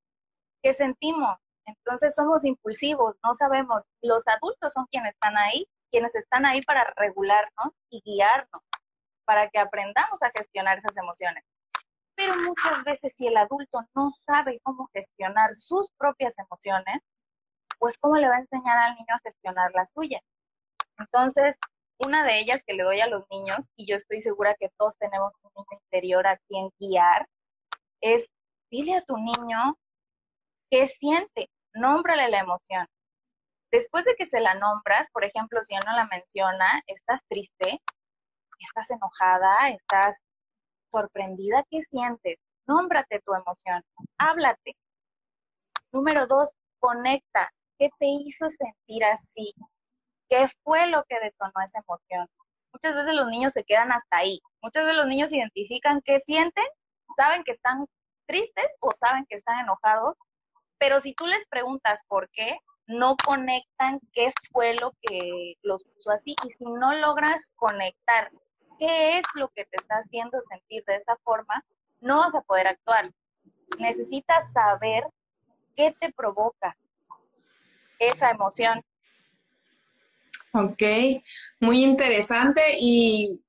qué 0.61 0.73
sentimos. 0.75 1.35
Entonces 1.65 2.13
somos 2.13 2.45
impulsivos, 2.45 3.15
no 3.23 3.33
sabemos. 3.33 3.85
Los 4.03 4.27
adultos 4.27 4.71
son 4.71 4.85
quienes 4.91 5.13
están 5.13 5.35
ahí, 5.35 5.65
quienes 5.89 6.13
están 6.13 6.45
ahí 6.45 6.61
para 6.61 6.93
regularnos 6.95 7.73
y 7.89 8.01
guiarnos, 8.05 8.61
para 9.25 9.49
que 9.49 9.57
aprendamos 9.57 10.21
a 10.21 10.31
gestionar 10.35 10.77
esas 10.77 10.95
emociones. 10.95 11.43
Pero 12.15 12.35
muchas 12.35 12.83
veces 12.83 13.15
si 13.15 13.25
el 13.25 13.37
adulto 13.37 13.81
no 13.95 14.11
sabe 14.11 14.59
cómo 14.61 14.89
gestionar 14.93 15.55
sus 15.55 15.91
propias 15.97 16.35
emociones, 16.37 16.99
pues 17.81 17.97
cómo 17.97 18.15
le 18.17 18.29
va 18.29 18.35
a 18.35 18.39
enseñar 18.41 18.77
al 18.77 18.93
niño 18.93 19.07
a 19.09 19.19
gestionar 19.23 19.71
las 19.73 19.91
suyas. 19.91 20.21
Entonces, 20.99 21.57
una 21.97 22.23
de 22.23 22.39
ellas 22.39 22.61
que 22.67 22.75
le 22.75 22.83
doy 22.83 23.01
a 23.01 23.07
los 23.07 23.23
niños, 23.31 23.71
y 23.75 23.87
yo 23.87 23.95
estoy 23.95 24.21
segura 24.21 24.55
que 24.59 24.69
todos 24.77 24.99
tenemos 24.99 25.33
un 25.41 25.51
niño 25.55 25.81
interior 25.85 26.27
a 26.27 26.37
quien 26.47 26.69
guiar, 26.79 27.27
es 27.99 28.29
dile 28.69 28.97
a 28.97 29.01
tu 29.01 29.17
niño 29.17 29.79
qué 30.69 30.87
siente, 30.87 31.49
nómbrale 31.73 32.29
la 32.29 32.41
emoción. 32.41 32.85
Después 33.71 34.05
de 34.05 34.13
que 34.15 34.27
se 34.27 34.41
la 34.41 34.53
nombras, 34.53 35.09
por 35.11 35.25
ejemplo, 35.25 35.63
si 35.63 35.73
él 35.73 35.81
no 35.87 35.93
la 35.93 36.05
menciona, 36.05 36.83
estás 36.85 37.21
triste, 37.27 37.81
estás 38.59 38.91
enojada, 38.91 39.69
estás 39.69 40.21
sorprendida, 40.91 41.65
¿qué 41.71 41.81
sientes? 41.81 42.37
Nómbrate 42.67 43.21
tu 43.25 43.33
emoción, 43.33 43.81
háblate. 44.19 44.75
Número 45.91 46.27
dos, 46.27 46.55
conecta. 46.79 47.51
¿Qué 47.81 47.89
te 47.97 48.05
hizo 48.05 48.47
sentir 48.51 49.03
así? 49.05 49.55
¿Qué 50.29 50.47
fue 50.63 50.85
lo 50.85 51.03
que 51.05 51.19
detonó 51.19 51.51
esa 51.65 51.79
emoción? 51.79 52.29
Muchas 52.71 52.93
veces 52.93 53.15
los 53.15 53.27
niños 53.29 53.53
se 53.53 53.63
quedan 53.63 53.91
hasta 53.91 54.17
ahí. 54.17 54.39
Muchas 54.61 54.83
veces 54.83 54.97
los 54.97 55.07
niños 55.07 55.33
identifican 55.33 55.99
qué 56.05 56.19
sienten 56.19 56.63
saben 57.17 57.43
que 57.43 57.53
están 57.53 57.87
tristes 58.27 58.67
o 58.81 58.91
saben 58.91 59.25
que 59.27 59.35
están 59.35 59.61
enojados, 59.61 60.13
pero 60.77 60.99
si 60.99 61.15
tú 61.15 61.25
les 61.25 61.43
preguntas 61.47 62.01
por 62.07 62.29
qué, 62.29 62.59
no 62.85 63.15
conectan 63.25 63.99
qué 64.13 64.31
fue 64.51 64.75
lo 64.75 64.91
que 65.01 65.55
los 65.63 65.83
puso 65.83 66.11
así. 66.11 66.35
Y 66.45 66.51
si 66.51 66.65
no 66.65 66.93
logras 66.93 67.49
conectar 67.55 68.29
qué 68.77 69.17
es 69.17 69.23
lo 69.33 69.49
que 69.49 69.65
te 69.65 69.77
está 69.77 69.95
haciendo 69.95 70.39
sentir 70.41 70.83
de 70.85 70.97
esa 70.97 71.15
forma, 71.23 71.65
no 71.99 72.19
vas 72.19 72.35
a 72.35 72.41
poder 72.41 72.67
actuar. 72.67 73.11
Necesitas 73.79 74.51
saber 74.53 75.03
qué 75.75 75.95
te 75.99 76.11
provoca 76.11 76.77
esa 78.01 78.31
emoción. 78.31 78.83
Ok, 80.53 80.81
muy 81.59 81.83
interesante 81.83 82.61
y 82.79 83.41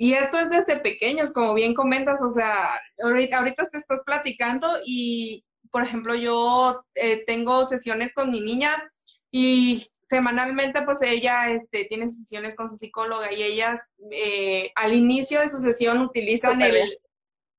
y 0.00 0.14
esto 0.14 0.38
es 0.38 0.48
desde 0.48 0.78
pequeños, 0.78 1.32
como 1.32 1.54
bien 1.54 1.74
comentas, 1.74 2.22
o 2.22 2.28
sea, 2.30 2.80
ahorita, 3.02 3.38
ahorita 3.38 3.66
te 3.68 3.78
estás 3.78 4.00
platicando 4.06 4.70
y, 4.86 5.44
por 5.72 5.82
ejemplo, 5.82 6.14
yo 6.14 6.84
eh, 6.94 7.24
tengo 7.26 7.64
sesiones 7.64 8.14
con 8.14 8.30
mi 8.30 8.40
niña 8.40 8.80
y 9.32 9.84
semanalmente 10.00 10.82
pues 10.82 11.02
ella 11.02 11.50
este, 11.50 11.86
tiene 11.86 12.08
sesiones 12.08 12.54
con 12.54 12.68
su 12.68 12.76
psicóloga 12.76 13.32
y 13.32 13.42
ellas 13.42 13.90
eh, 14.12 14.70
al 14.76 14.94
inicio 14.94 15.40
de 15.40 15.48
su 15.48 15.58
sesión 15.58 16.00
utilizan 16.00 16.62
el... 16.62 17.00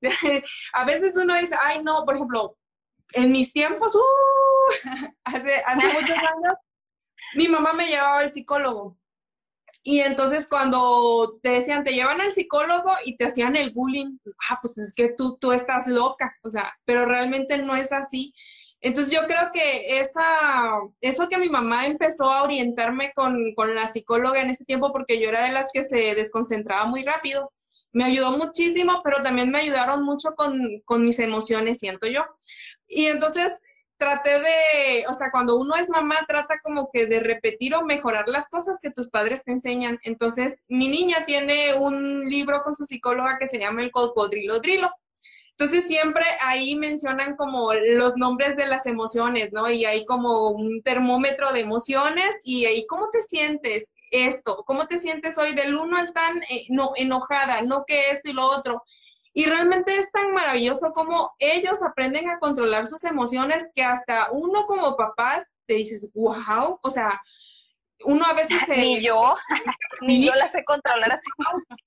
a 0.74 0.86
veces 0.86 1.18
uno 1.18 1.36
dice, 1.36 1.56
ay 1.62 1.84
no, 1.84 2.06
por 2.06 2.16
ejemplo, 2.16 2.58
en 3.14 3.32
mis 3.32 3.54
tiempos, 3.54 3.96
uh, 3.96 4.00
hace, 5.24 5.56
hace 5.66 5.88
muchos 5.94 6.18
años, 6.18 6.54
mi 7.36 7.48
mamá 7.48 7.74
me 7.74 7.88
llevaba 7.88 8.20
al 8.20 8.34
psicólogo 8.34 9.00
y 9.84 10.02
entonces 10.02 10.48
cuando 10.48 11.40
te 11.42 11.50
decían, 11.50 11.84
te 11.84 11.94
llevan 11.94 12.20
al 12.20 12.34
psicólogo 12.34 12.92
y 13.06 13.16
te 13.18 13.26
hacían 13.26 13.56
el 13.56 13.72
bullying, 13.72 14.18
ah, 14.50 14.60
pues 14.62 14.78
es 14.78 14.94
que 14.94 15.14
tú, 15.18 15.38
tú 15.40 15.52
estás 15.54 15.88
loca, 15.88 16.36
o 16.44 16.50
sea, 16.50 16.74
pero 16.86 17.06
realmente 17.06 17.58
no 17.58 17.76
es 17.76 17.92
así. 17.92 18.34
Entonces 18.82 19.12
yo 19.12 19.26
creo 19.26 19.52
que 19.52 20.00
esa, 20.00 20.70
eso 21.02 21.28
que 21.28 21.38
mi 21.38 21.50
mamá 21.50 21.86
empezó 21.86 22.30
a 22.30 22.44
orientarme 22.44 23.12
con, 23.14 23.54
con 23.56 23.74
la 23.76 23.92
psicóloga 23.92 24.42
en 24.42 24.50
ese 24.50 24.66
tiempo, 24.66 24.92
porque 24.92 25.20
yo 25.20 25.30
era 25.30 25.44
de 25.44 25.52
las 25.52 25.68
que 25.74 25.84
se 25.84 26.16
desconcentraba 26.16 26.86
muy 26.86 27.04
rápido, 27.04 27.52
me 27.92 28.04
ayudó 28.04 28.38
muchísimo, 28.38 29.02
pero 29.04 29.24
también 29.24 29.50
me 29.50 29.60
ayudaron 29.60 30.04
mucho 30.04 30.30
con, 30.36 30.62
con 30.86 31.04
mis 31.04 31.20
emociones, 31.20 31.80
siento 31.80 32.08
yo. 32.08 32.24
Y 32.90 33.06
entonces 33.06 33.54
traté 34.00 34.40
de, 34.40 35.06
o 35.10 35.14
sea, 35.14 35.30
cuando 35.30 35.58
uno 35.58 35.76
es 35.76 35.90
mamá, 35.90 36.16
trata 36.28 36.60
como 36.64 36.90
que 36.92 37.06
de 37.06 37.20
repetir 37.20 37.76
o 37.76 37.84
mejorar 37.84 38.28
las 38.30 38.48
cosas 38.48 38.80
que 38.82 38.92
tus 38.92 39.10
padres 39.10 39.44
te 39.44 39.52
enseñan. 39.52 40.00
Entonces, 40.04 40.64
mi 40.70 40.88
niña 40.88 41.26
tiene 41.28 41.76
un 41.76 42.24
libro 42.24 42.62
con 42.64 42.74
su 42.76 42.86
psicóloga 42.86 43.38
que 43.38 43.46
se 43.46 43.60
llama 43.60 43.84
El 43.84 43.92
Cocodrilo 43.92 44.60
Drilo. 44.62 44.90
Entonces, 45.52 45.84
siempre 45.84 46.24
ahí 46.42 46.78
mencionan 46.78 47.36
como 47.36 47.74
los 47.74 48.16
nombres 48.16 48.56
de 48.56 48.66
las 48.66 48.86
emociones, 48.86 49.52
¿no? 49.52 49.70
Y 49.70 49.84
hay 49.84 50.06
como 50.06 50.52
un 50.52 50.82
termómetro 50.82 51.52
de 51.52 51.60
emociones 51.60 52.40
y 52.46 52.66
ahí, 52.66 52.86
¿cómo 52.88 53.10
te 53.12 53.22
sientes 53.22 53.92
esto? 54.12 54.64
¿Cómo 54.66 54.88
te 54.88 54.98
sientes 54.98 55.38
hoy 55.38 55.54
del 55.54 55.76
uno 55.76 55.98
al 55.98 56.14
tan, 56.14 56.42
eh, 56.44 56.66
no, 56.70 56.92
enojada, 56.96 57.62
no 57.64 57.84
que 57.86 58.12
esto 58.12 58.30
y 58.30 58.34
lo 58.34 58.46
otro? 58.46 58.82
Y 59.34 59.46
realmente 59.46 59.96
es 59.96 60.12
tan 60.12 60.32
maravilloso 60.34 60.92
como 60.92 61.34
ellos 61.40 61.82
aprenden 61.84 62.30
a 62.30 62.40
controlar 62.40 62.88
sus 62.88 63.04
emociones 63.04 63.70
que 63.74 63.84
hasta 63.84 64.32
uno 64.32 64.66
como 64.66 64.96
papás 64.96 65.46
te 65.68 65.76
dices, 65.76 66.12
wow, 66.14 66.80
o 66.82 66.90
sea, 66.90 67.22
uno 68.06 68.26
a 68.26 68.34
veces 68.34 68.62
se... 68.66 68.78
Ni 68.78 69.02
yo, 69.02 69.36
ni 70.02 70.26
yo 70.26 70.34
la 70.36 70.48
sé 70.48 70.64
controlar 70.64 71.12
así. 71.12 71.30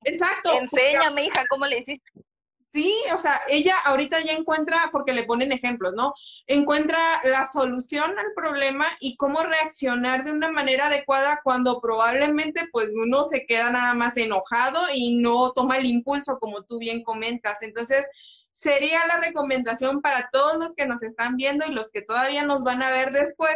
Exacto. 0.04 0.52
Enséñame, 0.52 1.24
hija, 1.24 1.44
¿cómo 1.48 1.66
le 1.66 1.78
hiciste? 1.78 2.12
Sí, 2.72 2.90
o 3.14 3.18
sea, 3.18 3.42
ella 3.50 3.74
ahorita 3.84 4.20
ya 4.22 4.32
encuentra, 4.32 4.88
porque 4.92 5.12
le 5.12 5.24
ponen 5.24 5.52
ejemplos, 5.52 5.92
¿no? 5.94 6.14
Encuentra 6.46 6.98
la 7.22 7.44
solución 7.44 8.18
al 8.18 8.32
problema 8.34 8.86
y 8.98 9.16
cómo 9.18 9.42
reaccionar 9.42 10.24
de 10.24 10.32
una 10.32 10.50
manera 10.50 10.86
adecuada 10.86 11.42
cuando 11.44 11.82
probablemente 11.82 12.66
pues 12.72 12.92
uno 12.96 13.24
se 13.24 13.44
queda 13.44 13.68
nada 13.70 13.92
más 13.92 14.16
enojado 14.16 14.80
y 14.94 15.16
no 15.16 15.52
toma 15.52 15.76
el 15.76 15.84
impulso 15.84 16.38
como 16.38 16.62
tú 16.62 16.78
bien 16.78 17.02
comentas. 17.02 17.60
Entonces, 17.60 18.06
sería 18.52 19.06
la 19.06 19.18
recomendación 19.18 20.00
para 20.00 20.30
todos 20.32 20.56
los 20.56 20.74
que 20.74 20.86
nos 20.86 21.02
están 21.02 21.36
viendo 21.36 21.66
y 21.66 21.72
los 21.72 21.90
que 21.90 22.00
todavía 22.00 22.42
nos 22.42 22.62
van 22.62 22.82
a 22.82 22.90
ver 22.90 23.12
después, 23.12 23.54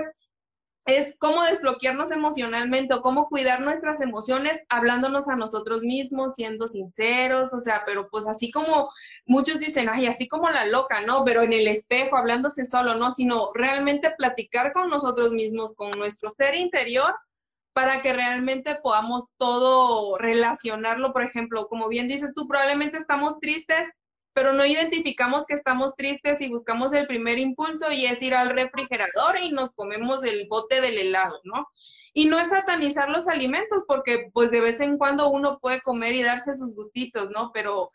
es 0.87 1.17
cómo 1.19 1.45
desbloquearnos 1.45 2.13
emocionalmente 2.13 2.95
o 2.95 3.03
cómo 3.03 3.29
cuidar 3.29 3.61
nuestras 3.61 4.01
emociones 4.01 4.65
hablándonos 4.69 5.29
a 5.29 5.35
nosotros 5.35 5.83
mismos, 5.83 6.37
siendo 6.37 6.69
sinceros, 6.69 7.53
o 7.53 7.59
sea, 7.59 7.83
pero 7.85 8.09
pues 8.09 8.25
así 8.27 8.53
como 8.53 8.89
muchos 9.27 9.59
dicen, 9.59 9.89
ay, 9.89 10.07
así 10.07 10.29
como 10.29 10.49
la 10.49 10.65
loca, 10.65 11.01
¿no? 11.01 11.25
Pero 11.25 11.43
en 11.43 11.53
el 11.53 11.67
espejo, 11.67 12.17
hablándose 12.17 12.65
solo, 12.65 12.95
¿no? 12.95 13.11
Sino 13.11 13.51
realmente 13.53 14.15
platicar 14.17 14.73
con 14.73 14.89
nosotros 14.89 15.33
mismos, 15.33 15.75
con 15.75 15.91
nuestro 15.91 16.31
ser 16.31 16.55
interior, 16.55 17.13
para 17.73 18.01
que 18.01 18.13
realmente 18.13 18.77
podamos 18.77 19.35
todo 19.37 20.17
relacionarlo, 20.19 21.13
por 21.13 21.25
ejemplo, 21.25 21.67
como 21.69 21.89
bien 21.89 22.07
dices 22.07 22.33
tú, 22.33 22.47
probablemente 22.47 22.97
estamos 22.97 23.41
tristes, 23.41 23.89
pero 24.37 24.53
no 24.53 24.67
identificamos 24.67 25.47
que 25.47 25.55
estamos 25.55 25.97
tristes 25.97 26.43
y 26.43 26.51
buscamos 26.51 26.93
el 26.93 27.07
primer 27.07 27.39
impulso 27.39 27.91
y 27.91 28.05
es 28.05 28.21
ir 28.21 28.35
al 28.35 28.51
refrigerador 28.51 29.39
y 29.41 29.51
nos 29.51 29.73
comemos 29.73 30.23
el 30.25 30.47
bote 30.47 30.83
del 30.83 30.99
helado, 30.99 31.41
¿no? 31.45 31.67
Y 32.13 32.27
no 32.27 32.39
es 32.39 32.51
satanizar 32.51 33.09
los 33.09 33.29
alimentos 33.29 33.85
porque 33.89 34.29
pues 34.35 34.51
de 34.51 34.61
vez 34.61 34.81
en 34.81 34.99
cuando 34.99 35.31
uno 35.31 35.59
puede 35.59 35.81
comer 35.81 36.15
y 36.15 36.23
darse 36.23 36.55
sus 36.55 36.77
gustitos, 36.77 37.31
¿no? 37.31 37.51
Pero 37.55 37.89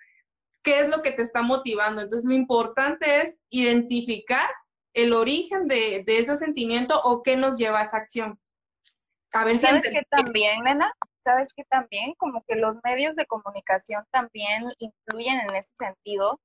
¿qué 0.63 0.80
es 0.80 0.89
lo 0.89 1.04
que 1.04 1.12
te 1.12 1.21
está 1.21 1.43
motivando? 1.43 2.01
Entonces 2.01 2.27
lo 2.27 2.34
importante 2.34 3.21
es 3.21 3.39
identificar 3.51 4.49
el 4.95 5.13
origen 5.13 5.67
de, 5.67 6.04
ese 6.08 6.36
sentimiento 6.38 6.99
o 7.04 7.21
qué 7.21 7.38
nos 7.38 7.58
lleva 7.58 7.82
a 7.82 7.84
esa 7.84 7.97
acción. 7.97 8.39
A 9.32 9.45
ver 9.45 9.60
¿Sabes 9.60 9.84
que 9.84 10.01
también, 10.10 10.63
nena? 10.63 10.91
¿Sabes 11.21 11.53
que 11.53 11.63
también? 11.65 12.13
Como 12.15 12.43
que 12.47 12.55
los 12.55 12.77
medios 12.84 13.15
de 13.15 13.27
comunicación 13.27 14.03
también 14.12 14.63
influyen 14.79 15.39
en 15.41 15.55
ese 15.55 15.75
sentido. 15.75 16.39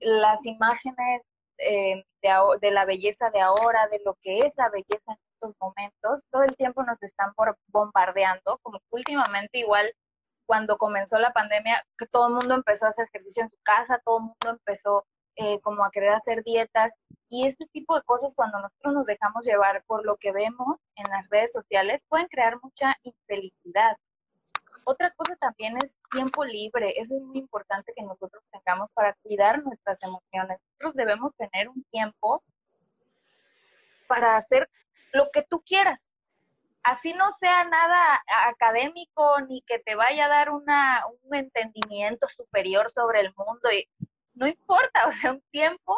Las 0.00 0.44
imágenes 0.46 1.22
eh, 1.58 2.04
de, 2.22 2.30
de, 2.60 2.70
la 2.72 2.84
belleza 2.84 3.30
de 3.30 3.40
ahora, 3.40 3.86
de 3.88 4.00
lo 4.04 4.16
que 4.22 4.40
es 4.40 4.54
la 4.56 4.68
belleza 4.68 5.12
en 5.12 5.18
estos 5.34 5.54
momentos, 5.60 6.22
todo 6.30 6.42
el 6.42 6.56
tiempo 6.56 6.82
nos 6.82 7.02
están 7.02 7.32
bombardeando, 7.68 8.58
como 8.62 8.80
últimamente 8.90 9.58
igual 9.58 9.92
cuando 10.46 10.76
comenzó 10.76 11.18
la 11.18 11.32
pandemia, 11.32 11.84
que 11.98 12.06
todo 12.06 12.28
el 12.28 12.34
mundo 12.34 12.54
empezó 12.54 12.86
a 12.86 12.88
hacer 12.90 13.06
ejercicio 13.06 13.44
en 13.44 13.50
su 13.50 13.58
casa, 13.62 14.00
todo 14.04 14.18
el 14.18 14.22
mundo 14.24 14.50
empezó 14.50 15.04
eh, 15.36 15.60
como 15.60 15.84
a 15.84 15.90
querer 15.90 16.10
hacer 16.10 16.42
dietas 16.42 16.94
y 17.28 17.46
este 17.46 17.66
tipo 17.66 17.94
de 17.94 18.02
cosas 18.02 18.34
cuando 18.34 18.58
nosotros 18.58 18.94
nos 18.94 19.06
dejamos 19.06 19.44
llevar 19.44 19.84
por 19.86 20.04
lo 20.04 20.16
que 20.16 20.32
vemos 20.32 20.78
en 20.96 21.10
las 21.10 21.28
redes 21.28 21.52
sociales 21.52 22.04
pueden 22.08 22.26
crear 22.28 22.58
mucha 22.62 22.94
infelicidad. 23.02 23.96
Otra 24.88 25.10
cosa 25.16 25.34
también 25.34 25.76
es 25.82 25.98
tiempo 26.12 26.44
libre. 26.44 26.94
Eso 26.96 27.16
es 27.16 27.22
muy 27.22 27.38
importante 27.38 27.92
que 27.92 28.04
nosotros 28.04 28.44
tengamos 28.52 28.88
para 28.92 29.14
cuidar 29.14 29.60
nuestras 29.64 30.00
emociones. 30.04 30.60
Nosotros 30.60 30.94
debemos 30.94 31.34
tener 31.34 31.68
un 31.68 31.82
tiempo 31.90 32.40
para 34.06 34.36
hacer 34.36 34.70
lo 35.12 35.28
que 35.32 35.42
tú 35.42 35.60
quieras. 35.66 36.12
Así 36.84 37.14
no 37.14 37.32
sea 37.32 37.64
nada 37.64 38.22
académico 38.46 39.40
ni 39.48 39.60
que 39.62 39.80
te 39.80 39.96
vaya 39.96 40.26
a 40.26 40.28
dar 40.28 40.50
una, 40.50 41.04
un 41.24 41.34
entendimiento 41.34 42.28
superior 42.28 42.88
sobre 42.88 43.22
el 43.22 43.34
mundo. 43.36 43.68
Y 43.72 43.88
no 44.34 44.46
importa, 44.46 45.08
o 45.08 45.10
sea, 45.10 45.32
un 45.32 45.42
tiempo 45.50 45.96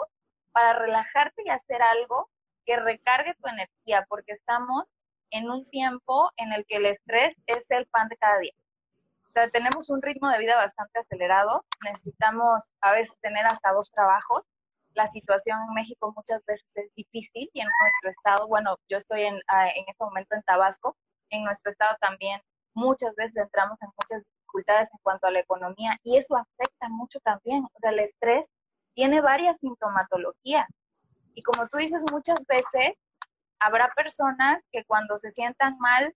para 0.52 0.78
relajarte 0.78 1.42
y 1.44 1.50
hacer 1.50 1.82
algo 1.82 2.30
que 2.64 2.78
recargue 2.78 3.34
tu 3.34 3.48
energía, 3.48 4.06
porque 4.08 4.32
estamos 4.32 4.84
en 5.30 5.50
un 5.50 5.68
tiempo 5.68 6.30
en 6.38 6.54
el 6.54 6.64
que 6.64 6.76
el 6.76 6.86
estrés 6.86 7.38
es 7.46 7.70
el 7.70 7.86
pan 7.88 8.08
de 8.08 8.16
cada 8.16 8.38
día. 8.38 8.54
O 9.28 9.32
sea, 9.32 9.48
tenemos 9.50 9.90
un 9.90 10.02
ritmo 10.02 10.28
de 10.28 10.38
vida 10.38 10.56
bastante 10.56 11.00
acelerado, 11.00 11.64
necesitamos 11.84 12.72
a 12.80 12.92
veces 12.92 13.18
tener 13.20 13.46
hasta 13.46 13.72
dos 13.72 13.90
trabajos. 13.90 14.44
La 14.94 15.06
situación 15.06 15.58
en 15.68 15.74
México 15.74 16.12
muchas 16.16 16.44
veces 16.46 16.70
es 16.74 16.92
difícil 16.94 17.48
y 17.52 17.60
en 17.60 17.68
nuestro 17.68 18.10
estado, 18.10 18.48
bueno, 18.48 18.76
yo 18.88 18.98
estoy 18.98 19.22
en, 19.22 19.40
ah, 19.48 19.68
en 19.68 19.84
este 19.86 20.04
momento 20.04 20.34
en 20.34 20.42
Tabasco, 20.42 20.96
en 21.30 21.44
nuestro 21.44 21.70
estado 21.70 21.96
también 22.00 22.40
muchas 22.74 23.14
veces 23.16 23.36
entramos 23.36 23.76
en 23.82 23.90
muchas 23.96 24.22
dificultades 24.24 24.88
en 24.92 24.98
cuanto 25.02 25.26
a 25.26 25.30
la 25.30 25.40
economía 25.40 25.98
y 26.02 26.16
eso 26.16 26.36
afecta 26.36 26.88
mucho 26.88 27.18
también. 27.20 27.64
O 27.64 27.80
sea, 27.80 27.90
el 27.90 27.98
estrés 27.98 28.50
tiene 28.94 29.20
varias 29.20 29.58
sintomatologías. 29.58 30.66
Y 31.34 31.42
como 31.42 31.68
tú 31.68 31.78
dices, 31.78 32.02
muchas 32.10 32.44
veces 32.46 32.92
habrá 33.60 33.92
personas 33.94 34.62
que 34.72 34.84
cuando 34.84 35.18
se 35.18 35.30
sientan 35.30 35.76
mal 35.78 36.14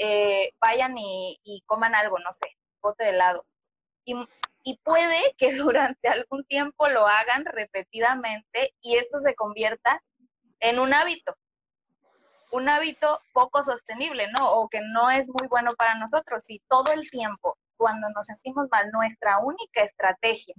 eh, 0.00 0.52
vayan 0.60 0.94
y, 0.96 1.62
coman 1.66 1.94
algo, 1.94 2.18
no 2.18 2.32
sé, 2.32 2.46
bote 2.80 3.04
de 3.04 3.10
helado. 3.10 3.44
Y, 4.04 4.14
y 4.64 4.78
puede 4.78 5.34
que 5.38 5.54
durante 5.54 6.08
algún 6.08 6.44
tiempo 6.44 6.88
lo 6.88 7.06
hagan 7.06 7.44
repetidamente 7.44 8.74
y 8.80 8.96
esto 8.96 9.20
se 9.20 9.34
convierta 9.34 10.02
en 10.60 10.78
un 10.78 10.94
hábito 10.94 11.36
un 12.52 12.68
hábito 12.68 13.20
poco 13.32 13.64
sostenible, 13.64 14.26
¿no? 14.38 14.52
O 14.52 14.68
que 14.68 14.80
no 14.80 15.10
es 15.10 15.28
muy 15.28 15.48
bueno 15.48 15.74
para 15.76 15.94
nosotros. 15.94 16.44
Si 16.44 16.60
todo 16.68 16.92
el 16.92 17.08
tiempo, 17.10 17.56
cuando 17.76 18.08
nos 18.10 18.26
sentimos 18.26 18.66
mal, 18.70 18.90
nuestra 18.90 19.38
única 19.38 19.82
estrategia 19.82 20.54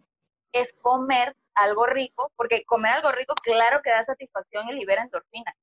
es 0.53 0.73
comer 0.81 1.35
algo 1.55 1.85
rico, 1.85 2.31
porque 2.35 2.63
comer 2.65 2.93
algo 2.93 3.11
rico, 3.11 3.33
claro 3.43 3.81
que 3.83 3.89
da 3.89 4.03
satisfacción 4.03 4.69
y 4.69 4.73
libera 4.73 5.03
endorfinas. 5.03 5.55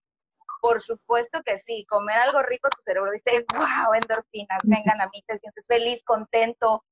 Por 0.61 0.81
supuesto 0.81 1.42
que 1.44 1.59
sí, 1.59 1.85
comer 1.87 2.18
algo 2.18 2.42
rico, 2.42 2.68
tu 2.68 2.81
cerebro 2.83 3.11
dice, 3.12 3.44
wow, 3.55 3.94
endorfinas, 3.94 4.61
vengan 4.64 5.01
a 5.01 5.09
mí, 5.09 5.23
te 5.27 5.38
sientes 5.38 5.66
feliz, 5.66 6.03
contento, 6.05 6.85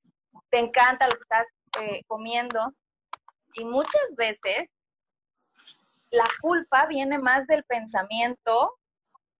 te 0.49 0.59
encanta 0.59 1.07
lo 1.07 1.13
que 1.13 1.21
estás 1.21 1.47
eh, 1.81 2.03
comiendo. 2.07 2.73
Y 3.53 3.65
muchas 3.65 4.15
veces 4.15 4.71
la 6.11 6.25
culpa 6.41 6.85
viene 6.85 7.17
más 7.17 7.47
del 7.47 7.63
pensamiento 7.63 8.75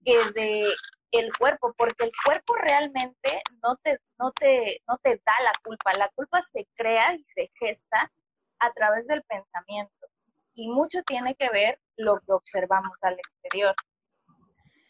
que 0.04 0.18
de 0.34 0.68
el 1.12 1.32
cuerpo, 1.38 1.74
porque 1.78 2.06
el 2.06 2.12
cuerpo 2.26 2.56
realmente 2.56 3.42
no 3.63 3.76
te, 3.78 4.00
no 4.20 4.32
te, 4.32 4.82
no 4.88 4.98
te 4.98 5.22
da 5.26 5.34
la 5.44 5.52
culpa. 5.63 5.94
La 5.94 6.10
culpa 6.10 6.42
se 6.42 6.68
crea 6.76 7.16
y 7.16 7.24
se 7.28 7.50
gesta 7.56 8.12
a 8.60 8.72
través 8.74 9.08
del 9.08 9.24
pensamiento. 9.24 10.08
Y 10.54 10.70
mucho 10.70 11.04
tiene 11.04 11.36
que 11.36 11.50
ver 11.50 11.80
lo 11.96 12.20
que 12.20 12.34
observamos 12.34 12.98
al 13.02 13.13
exterior. 13.13 13.76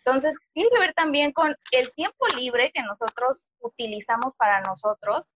Entonces, 0.08 0.38
tiene 0.54 0.70
que 0.70 0.80
ver 0.80 0.94
también 0.94 1.34
con 1.34 1.54
el 1.72 1.92
tiempo 1.92 2.28
libre 2.38 2.72
que 2.74 2.82
nosotros 2.82 3.50
utilizamos 3.60 4.34
para 4.38 4.62
nosotros. 4.62 5.28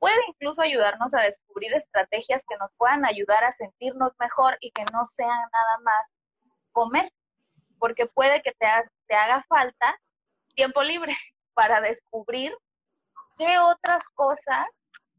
Puede 0.00 0.16
incluso 0.26 0.60
ayudarnos 0.60 1.14
a 1.14 1.22
descubrir 1.22 1.72
estrategias 1.72 2.44
que 2.48 2.56
nos 2.56 2.68
puedan 2.76 3.06
ayudar 3.06 3.44
a 3.44 3.52
sentirnos 3.52 4.10
mejor 4.18 4.58
y 4.60 4.72
que 4.72 4.84
no 4.92 5.06
sean 5.06 5.28
nada 5.30 5.78
más 5.84 6.10
comer 6.72 7.12
porque 7.78 8.06
puede 8.06 8.42
que 8.42 8.50
te, 8.58 8.66
te 9.06 9.14
haga 9.14 9.44
falta 9.48 9.96
tiempo 10.56 10.82
libre 10.82 11.16
para 11.54 11.80
descubrir 11.80 12.52
qué 13.36 13.60
otras 13.60 14.02
cosas 14.14 14.66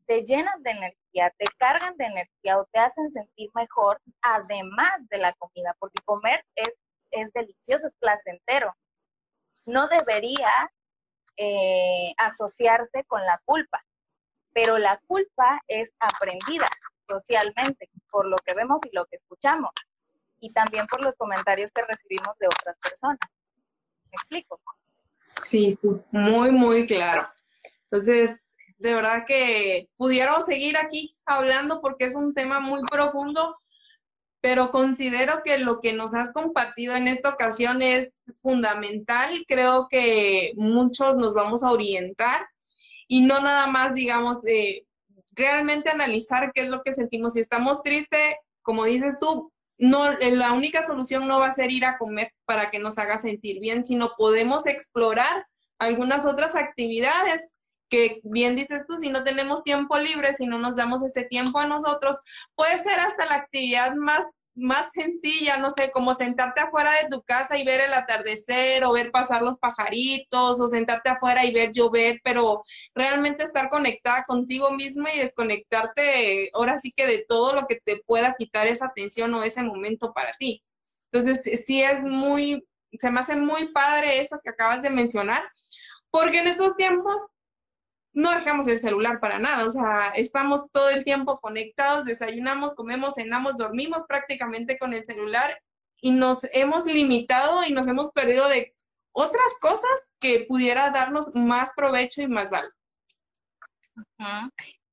te 0.08 0.26
llenan 0.26 0.62
de 0.62 0.72
energía, 0.72 1.34
te 1.38 1.46
cargan 1.58 1.96
de 1.96 2.06
energía 2.06 2.60
o 2.60 2.66
te 2.74 2.80
hacen 2.80 3.10
sentir 3.10 3.50
mejor, 3.56 4.02
además 4.22 5.08
de 5.08 5.20
la 5.20 5.32
comida, 5.36 5.74
porque 5.80 6.04
comer 6.04 6.44
es, 6.56 6.74
es 7.12 7.32
delicioso, 7.32 7.88
es 7.88 7.96
placentero. 7.96 8.76
No 9.70 9.88
debería 9.88 10.52
eh, 11.38 12.14
asociarse 12.18 13.04
con 13.06 13.24
la 13.24 13.40
culpa, 13.46 13.84
pero 14.52 14.78
la 14.78 15.00
culpa 15.08 15.62
es 15.68 15.94
aprendida 16.00 16.68
socialmente 17.08 17.90
por 18.10 18.26
lo 18.26 18.38
que 18.38 18.56
vemos 18.56 18.82
y 18.86 18.96
lo 18.96 19.06
que 19.06 19.16
escuchamos 19.16 19.72
y 20.40 20.52
también 20.54 20.88
por 20.88 21.02
los 21.02 21.16
comentarios 21.18 21.72
que 21.72 21.84
recibimos 21.84 22.36
de 22.40 22.48
otras 22.48 22.78
personas. 22.80 23.20
¿Me 24.06 24.16
explico? 24.16 24.60
Sí, 25.40 25.78
muy, 26.12 26.52
muy 26.52 26.88
claro. 26.88 27.30
Entonces, 27.84 28.52
de 28.80 28.96
verdad 28.96 29.24
que 29.28 29.90
pudiéramos 29.98 30.46
seguir 30.46 30.78
aquí 30.78 31.16
hablando 31.26 31.80
porque 31.80 32.06
es 32.06 32.16
un 32.16 32.34
tema 32.34 32.60
muy 32.60 32.82
profundo, 32.90 33.58
pero 34.42 34.72
considero 34.72 35.42
que 35.44 35.58
lo 35.58 35.80
que 35.80 35.94
nos 35.94 36.14
has 36.14 36.32
compartido 36.32 36.96
en 36.96 37.08
esta 37.08 37.30
ocasión 37.30 37.82
es 37.82 38.24
fundamental. 38.42 39.44
Creo 39.48 39.88
que 39.90 40.54
muchos 40.56 41.18
nos 41.18 41.34
vamos 41.34 41.64
a 41.64 41.72
orientar 41.72 42.48
y 43.08 43.22
no 43.22 43.42
nada 43.42 43.68
más, 43.68 43.94
digamos, 43.94 44.42
de 44.42 44.86
realmente 45.34 45.90
analizar 45.90 46.52
qué 46.54 46.62
es 46.62 46.70
lo 46.70 46.84
que 46.84 46.94
sentimos. 46.94 47.34
Si 47.34 47.40
estamos 47.40 47.84
tristes, 47.84 48.36
como 48.62 48.86
dices 48.86 49.18
tú, 49.20 49.52
no, 49.78 50.12
eh, 50.12 50.36
la 50.36 50.54
única 50.54 50.84
solución 50.84 51.28
no 51.28 51.40
va 51.40 51.48
a 51.48 51.54
ser 51.54 51.72
ir 51.72 51.86
a 51.86 51.98
comer 51.98 52.34
para 52.46 52.70
que 52.70 52.80
nos 52.80 52.98
haga 52.98 53.18
sentir 53.18 53.60
bien, 53.60 53.84
sino 53.84 54.14
podemos 54.18 54.66
explorar 54.68 55.48
algunas 55.80 56.26
otras 56.26 56.56
actividades 56.56 57.56
que 57.90 58.22
bien 58.24 58.56
dices 58.56 58.86
tú, 58.88 58.98
si 58.98 59.10
no 59.10 59.24
tenemos 59.24 59.64
tiempo 59.64 59.98
libre, 59.98 60.34
si 60.34 60.48
no 60.48 60.58
nos 60.60 60.76
damos 60.76 61.04
ese 61.04 61.24
tiempo 61.24 61.60
a 61.60 61.68
nosotros, 61.68 62.24
puede 62.56 62.78
ser 62.80 63.00
hasta 63.00 63.26
la 63.26 63.36
actividad 63.36 63.96
más 63.96 64.26
más 64.56 64.92
sencilla, 64.92 65.58
no 65.58 65.70
sé, 65.72 65.90
como 65.90 66.14
sentarte 66.14 66.60
afuera 66.60 66.92
de 67.02 67.08
tu 67.10 67.22
casa 67.24 67.58
y 67.58 67.64
ver 67.64 67.80
el 67.80 67.94
atardecer 67.94 68.84
o 68.84 68.92
ver 68.92 69.10
pasar 69.10 69.42
los 69.42 69.58
pajaritos 69.58 70.60
o 70.60 70.68
sentarte 70.68 71.10
afuera 71.10 71.46
y 71.46 71.54
ver 71.54 71.72
llover, 71.72 72.20
pero 72.26 72.64
realmente 72.94 73.46
estar 73.46 73.70
conectada 73.70 74.26
contigo 74.28 74.72
misma 74.72 75.14
y 75.14 75.20
desconectarte 75.20 76.50
ahora 76.54 76.78
sí 76.78 76.92
que 76.92 77.08
de 77.08 77.24
todo 77.26 77.54
lo 77.54 77.68
que 77.68 77.80
te 77.80 78.02
pueda 78.06 78.36
quitar 78.38 78.68
esa 78.68 78.88
atención 78.88 79.34
o 79.34 79.44
ese 79.44 79.64
momento 79.64 80.12
para 80.12 80.32
ti. 80.34 80.62
Entonces, 81.06 81.66
sí 81.66 81.82
es 81.82 82.04
muy 82.04 82.62
se 82.98 83.12
me 83.12 83.20
hace 83.20 83.36
muy 83.36 83.72
padre 83.72 84.20
eso 84.20 84.40
que 84.44 84.50
acabas 84.50 84.82
de 84.82 84.90
mencionar, 84.90 85.42
porque 86.10 86.40
en 86.40 86.48
estos 86.48 86.76
tiempos 86.76 87.22
no 88.20 88.32
dejamos 88.32 88.68
el 88.68 88.80
celular 88.80 89.20
para 89.20 89.40
nada, 89.40 89.66
o 89.66 89.70
sea, 89.70 90.12
estamos 90.16 90.70
todo 90.72 90.90
el 90.90 91.04
tiempo 91.04 91.40
conectados, 91.40 92.06
desayunamos, 92.06 92.76
comemos, 92.76 93.16
cenamos, 93.16 93.58
dormimos 93.58 94.04
prácticamente 94.08 94.78
con 94.78 94.94
el 94.94 95.06
celular 95.06 95.62
y 96.02 96.12
nos 96.12 96.44
hemos 96.54 96.86
limitado 96.86 97.64
y 97.64 97.72
nos 97.72 97.88
hemos 97.88 98.12
perdido 98.12 98.48
de 98.50 98.76
otras 99.12 99.58
cosas 99.62 100.10
que 100.20 100.46
pudiera 100.48 100.90
darnos 100.90 101.34
más 101.34 101.72
provecho 101.76 102.22
y 102.22 102.28
más 102.28 102.50
valor. 102.50 102.74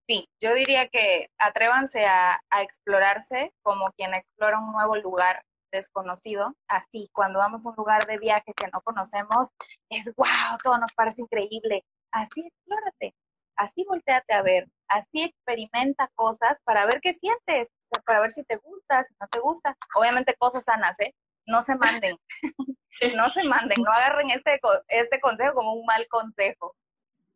Sí, 0.08 0.28
yo 0.40 0.54
diría 0.54 0.88
que 0.88 1.28
atrévanse 1.38 2.06
a, 2.06 2.40
a, 2.50 2.62
explorarse 2.62 3.52
como 3.62 3.90
quien 3.96 4.14
explora 4.14 4.58
un 4.60 4.72
nuevo 4.72 4.96
lugar 4.96 5.42
desconocido. 5.72 6.54
Así, 6.68 7.10
cuando 7.12 7.40
vamos 7.40 7.66
a 7.66 7.70
un 7.70 7.76
lugar 7.76 8.06
de 8.06 8.18
viaje 8.18 8.52
que 8.56 8.68
no 8.72 8.80
conocemos, 8.82 9.50
es 9.90 10.12
wow, 10.16 10.58
todo 10.62 10.78
nos 10.78 10.92
parece 10.92 11.22
increíble. 11.22 11.84
Así, 12.16 12.46
explórate, 12.46 13.14
así 13.56 13.84
volteate 13.84 14.32
a 14.32 14.40
ver, 14.40 14.66
así 14.88 15.22
experimenta 15.22 16.08
cosas 16.14 16.62
para 16.62 16.86
ver 16.86 17.00
qué 17.02 17.12
sientes, 17.12 17.68
para 18.06 18.20
ver 18.20 18.30
si 18.30 18.42
te 18.44 18.56
gusta, 18.56 19.04
si 19.04 19.14
no 19.20 19.28
te 19.28 19.38
gusta. 19.38 19.76
Obviamente 19.94 20.34
cosas 20.38 20.64
sanas, 20.64 20.98
¿eh? 21.00 21.14
No 21.46 21.60
se 21.60 21.76
manden, 21.76 22.16
no 23.14 23.28
se 23.28 23.44
manden, 23.44 23.82
no 23.82 23.92
agarren 23.92 24.30
este, 24.30 24.58
este 24.88 25.20
consejo 25.20 25.56
como 25.56 25.74
un 25.74 25.84
mal 25.84 26.08
consejo. 26.08 26.74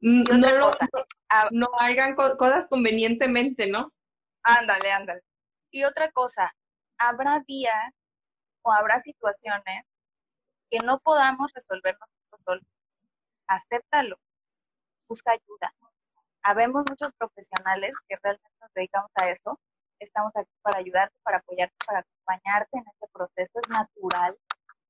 Mm, 0.00 0.22
no, 0.40 0.50
lo, 0.50 0.70
no, 1.50 1.68
hagan 1.78 2.14
cosas 2.14 2.66
convenientemente, 2.66 3.66
¿no? 3.66 3.92
Ándale, 4.44 4.92
ándale. 4.92 5.20
Y 5.70 5.84
otra 5.84 6.10
cosa, 6.10 6.54
habrá 6.96 7.40
días 7.46 7.92
o 8.62 8.72
habrá 8.72 8.98
situaciones 9.00 9.84
que 10.70 10.78
no 10.78 11.00
podamos 11.00 11.52
resolver 11.52 11.98
nosotros 12.00 12.40
solos. 12.46 12.66
Acéptalo, 13.46 14.18
busca 15.10 15.32
ayuda. 15.32 15.74
Habemos 16.44 16.84
muchos 16.88 17.12
profesionales 17.18 17.96
que 18.08 18.16
realmente 18.22 18.56
nos 18.60 18.72
dedicamos 18.72 19.10
a 19.20 19.28
eso. 19.28 19.58
Estamos 19.98 20.32
aquí 20.36 20.52
para 20.62 20.78
ayudarte, 20.78 21.14
para 21.24 21.38
apoyarte, 21.38 21.74
para 21.84 21.98
acompañarte 21.98 22.78
en 22.78 22.84
este 22.86 23.08
proceso. 23.12 23.58
Es 23.60 23.68
natural 23.68 24.38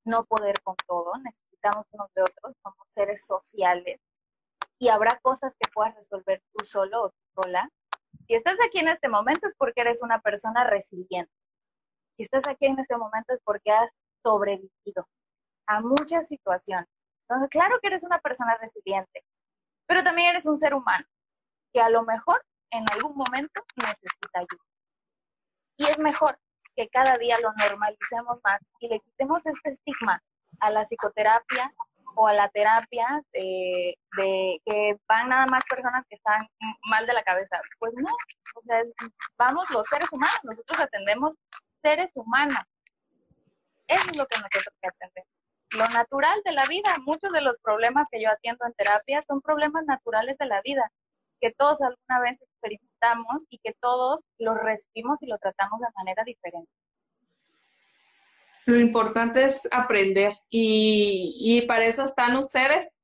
no 0.05 0.25
poder 0.27 0.55
con 0.63 0.77
todo. 0.87 1.13
Necesitamos 1.25 1.87
unos 1.93 2.13
de 2.15 2.23
otros. 2.23 2.55
Somos 2.63 2.87
seres 2.89 3.27
sociales 3.27 3.99
y 4.79 4.89
habrá 4.89 5.19
cosas 5.23 5.57
que 5.59 5.71
puedas 5.73 5.95
resolver 5.97 6.43
tú 6.53 6.65
solo 6.67 7.05
o 7.05 7.11
tú 7.11 7.43
sola. 7.43 7.69
Si 8.27 8.35
estás 8.35 8.59
aquí 8.65 8.79
en 8.79 8.89
este 8.89 9.09
momento 9.09 9.49
es 9.49 9.55
porque 9.57 9.81
eres 9.81 10.03
una 10.03 10.21
persona 10.21 10.65
resiliente. 10.65 11.33
Si 12.17 12.25
estás 12.25 12.47
aquí 12.47 12.67
en 12.67 12.79
este 12.79 12.97
momento 12.97 13.33
es 13.33 13.41
porque 13.43 13.73
has 13.73 13.91
sobrevivido 14.23 15.09
a 15.67 15.81
muchas 15.81 16.29
situaciones. 16.29 16.89
Entonces, 17.23 17.49
claro 17.49 17.79
que 17.81 17.89
eres 17.89 18.05
una 18.05 18.19
persona 18.19 18.57
resiliente, 18.61 19.25
pero 19.91 20.05
también 20.05 20.29
eres 20.29 20.47
un 20.47 20.57
ser 20.57 20.73
humano 20.73 21.05
que 21.73 21.81
a 21.81 21.91
lo 21.91 22.05
mejor 22.05 22.41
en 22.71 22.85
algún 22.93 23.17
momento 23.17 23.61
necesita 23.75 24.39
ayuda. 24.39 24.65
Y 25.79 25.85
es 25.87 25.99
mejor 25.99 26.39
que 26.77 26.89
cada 26.91 27.19
día 27.19 27.37
lo 27.41 27.53
normalicemos 27.55 28.39
más 28.45 28.61
y 28.79 28.87
le 28.87 29.01
quitemos 29.01 29.45
este 29.47 29.71
estigma 29.71 30.23
a 30.61 30.71
la 30.71 30.85
psicoterapia, 30.85 31.75
o 32.15 32.29
a 32.29 32.35
la 32.35 32.49
terapia 32.51 33.21
de, 33.33 33.97
que 34.17 34.97
van 35.09 35.29
nada 35.29 35.47
más 35.47 35.65
personas 35.69 36.05
que 36.09 36.15
están 36.15 36.47
mal 36.89 37.05
de 37.07 37.13
la 37.13 37.25
cabeza. 37.25 37.61
Pues 37.81 37.93
no, 37.97 38.13
o 38.13 38.63
sea, 38.63 38.83
vamos 39.39 39.69
los 39.71 39.89
seres 39.89 40.09
humanos, 40.13 40.39
nosotros 40.45 40.79
atendemos 40.79 41.35
seres 41.83 42.13
humanos. 42.15 42.63
Eso 43.89 44.07
es 44.09 44.17
lo 44.17 44.27
que 44.27 44.39
nosotros 44.39 44.75
atendemos. 44.83 45.40
Lo 45.73 45.87
natural 45.87 46.41
de 46.45 46.53
la 46.53 46.67
vida, 46.67 46.97
muchos 47.05 47.31
de 47.33 47.43
los 47.43 47.57
problemas 47.63 48.09
que 48.11 48.21
yo 48.21 48.29
atiendo 48.29 48.67
en 48.67 48.73
terapia 48.75 49.23
son 49.23 49.41
problemas 49.41 49.85
naturales 49.87 50.37
de 50.39 50.47
la 50.47 50.61
vida, 50.63 50.91
que 51.41 51.53
todos 51.53 51.81
alguna 51.81 52.21
vez 52.21 52.41
experimentamos 52.43 53.47
y 53.51 53.59
que 53.59 53.75
todos 53.81 54.21
los 54.39 54.59
recibimos 54.59 55.23
y 55.23 55.27
lo 55.27 55.39
tratamos 55.39 55.81
de 55.81 55.87
manera 55.97 56.25
diferente. 56.25 56.71
Lo 58.67 58.79
importante 58.79 59.45
es 59.45 59.69
aprender 59.73 60.35
y, 60.51 61.65
para 61.67 61.87
eso 61.87 62.05
están 62.05 62.37
ustedes, 62.37 63.00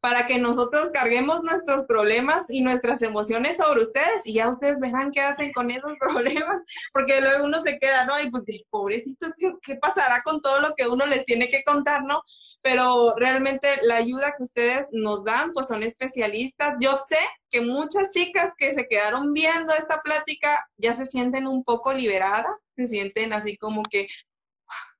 para 0.00 0.26
que 0.26 0.38
nosotros 0.38 0.90
carguemos 0.90 1.42
nuestros 1.42 1.84
problemas 1.84 2.50
y 2.50 2.62
nuestras 2.62 3.02
emociones 3.02 3.58
sobre 3.58 3.82
ustedes 3.82 4.26
y 4.26 4.34
ya 4.34 4.48
ustedes 4.48 4.80
verán 4.80 5.10
qué 5.12 5.20
hacen 5.20 5.52
con 5.52 5.70
esos 5.70 5.92
problemas, 6.00 6.60
porque 6.92 7.20
luego 7.20 7.44
uno 7.44 7.62
se 7.62 7.78
queda, 7.78 8.04
¿no? 8.04 8.20
Y 8.20 8.30
pues, 8.30 8.44
pobrecitos, 8.70 9.32
¿qué, 9.38 9.52
¿qué 9.62 9.76
pasará 9.76 10.22
con 10.22 10.40
todo 10.40 10.60
lo 10.60 10.74
que 10.74 10.88
uno 10.88 11.06
les 11.06 11.24
tiene 11.24 11.48
que 11.48 11.62
contar, 11.62 12.02
¿no? 12.04 12.22
Pero 12.62 13.14
realmente 13.16 13.68
la 13.82 13.96
ayuda 13.96 14.34
que 14.36 14.42
ustedes 14.42 14.88
nos 14.92 15.24
dan, 15.24 15.52
pues 15.52 15.68
son 15.68 15.82
especialistas. 15.82 16.74
Yo 16.80 16.94
sé 16.94 17.18
que 17.48 17.60
muchas 17.60 18.10
chicas 18.10 18.52
que 18.56 18.74
se 18.74 18.86
quedaron 18.86 19.32
viendo 19.32 19.72
esta 19.74 20.00
plática 20.02 20.68
ya 20.76 20.94
se 20.94 21.06
sienten 21.06 21.46
un 21.46 21.64
poco 21.64 21.92
liberadas, 21.92 22.66
se 22.76 22.86
sienten 22.86 23.32
así 23.32 23.56
como 23.56 23.82
que, 23.82 24.06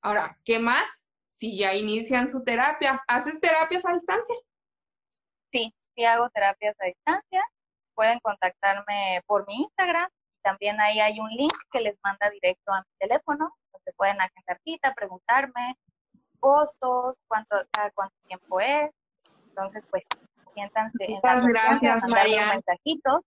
Ahora, 0.02 0.38
¿qué 0.44 0.58
más? 0.58 1.02
Si 1.28 1.56
ya 1.58 1.74
inician 1.74 2.28
su 2.28 2.42
terapia, 2.42 3.02
¿haces 3.06 3.40
terapias 3.40 3.84
a 3.84 3.92
distancia? 3.92 4.34
Sí, 5.94 6.04
hago 6.04 6.28
terapias 6.30 6.76
a 6.80 6.86
distancia. 6.86 7.44
Pueden 7.94 8.18
contactarme 8.20 9.22
por 9.26 9.46
mi 9.46 9.62
Instagram. 9.62 10.08
También 10.42 10.80
ahí 10.80 11.00
hay 11.00 11.20
un 11.20 11.30
link 11.30 11.52
que 11.70 11.80
les 11.80 11.96
manda 12.02 12.30
directo 12.30 12.72
a 12.72 12.80
mi 12.80 12.92
teléfono, 12.98 13.54
donde 13.72 13.92
pueden 13.96 14.20
agendar 14.20 14.58
cita, 14.64 14.94
preguntarme 14.94 15.76
costos, 16.40 17.16
cuánto, 17.28 17.56
cada 17.70 17.90
cuánto 17.90 18.14
tiempo 18.26 18.60
es. 18.60 18.90
Entonces, 19.48 19.84
pues, 19.90 20.04
siéntanse 20.54 21.08
Muchas 21.08 21.42
gracias, 21.42 22.08
María. 22.08 22.44
un 22.44 22.48
mensajito 22.48 23.24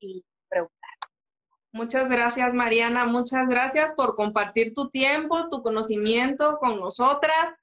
y 0.00 0.24
preguntar. 0.48 0.90
Muchas 1.72 2.10
gracias, 2.10 2.52
Mariana. 2.52 3.06
Muchas 3.06 3.48
gracias 3.48 3.94
por 3.94 4.14
compartir 4.14 4.74
tu 4.74 4.90
tiempo, 4.90 5.48
tu 5.48 5.62
conocimiento 5.62 6.58
con 6.58 6.78
nosotras. 6.80 7.54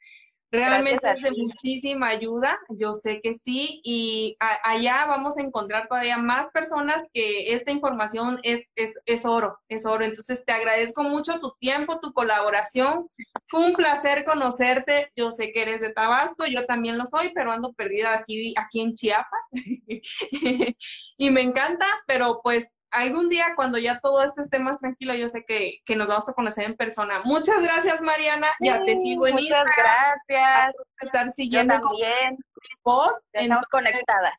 Realmente 0.52 1.08
es 1.08 1.22
de 1.22 1.32
muchísima 1.44 2.08
ayuda, 2.08 2.60
yo 2.70 2.96
sé 2.96 3.22
que 3.22 3.36
sí, 3.36 3.82
y 3.84 4.36
allá 4.64 5.06
vamos 5.06 5.38
a 5.38 5.42
encontrar 5.42 5.88
todavía 5.88 6.18
más 6.18 6.50
personas 6.50 7.04
que 7.14 7.54
esta 7.54 7.72
información 7.72 8.40
es, 8.42 8.72
es, 8.76 9.00
es 9.06 9.26
oro, 9.26 9.60
es 9.70 9.86
oro. 9.86 10.04
Entonces 10.04 10.44
te 10.44 10.52
agradezco 10.52 11.04
mucho 11.04 11.40
tu 11.40 11.54
tiempo, 11.60 12.00
tu 12.00 12.14
colaboración. 12.14 13.08
Fue 13.48 13.64
un 13.64 13.74
placer 13.74 14.26
conocerte. 14.26 15.12
Yo 15.16 15.32
sé 15.32 15.52
que 15.52 15.62
eres 15.62 15.82
de 15.82 15.94
Tabasco, 15.94 16.48
yo 16.48 16.66
también 16.66 16.98
lo 16.98 17.06
soy, 17.06 17.32
pero 17.36 17.52
ando 17.52 17.74
perdida 17.74 18.18
aquí, 18.18 18.56
aquí 18.58 18.82
en 18.82 18.94
Chiapas. 18.94 19.42
y 21.18 21.30
me 21.30 21.42
encanta, 21.42 21.86
pero 22.08 22.42
pues 22.44 22.76
algún 22.92 23.30
día 23.30 23.54
cuando 23.56 23.78
ya 23.78 24.00
todo 24.00 24.24
esto 24.24 24.42
esté 24.42 24.60
más 24.60 24.80
tranquilo, 24.80 25.14
yo 25.14 25.30
sé 25.30 25.44
que, 25.46 25.82
nos 25.96 26.08
vamos 26.08 26.30
a 26.30 26.34
conocer 26.34 26.66
en 26.66 26.76
persona. 26.76 27.22
Muchas 27.24 27.62
gracias, 27.62 28.02
Mariana. 28.02 28.48
ya 28.60 28.84
te 28.84 28.98
sigo 28.98 29.28
en 29.28 29.36
Muchas 29.36 29.64
gracias. 29.78 30.76
Estar 31.02 31.30
siguiendo 31.32 31.76
yo 31.76 31.82
también. 31.82 32.38
Vos. 32.84 33.12
Estamos 33.34 33.68
conectadas. 33.68 34.34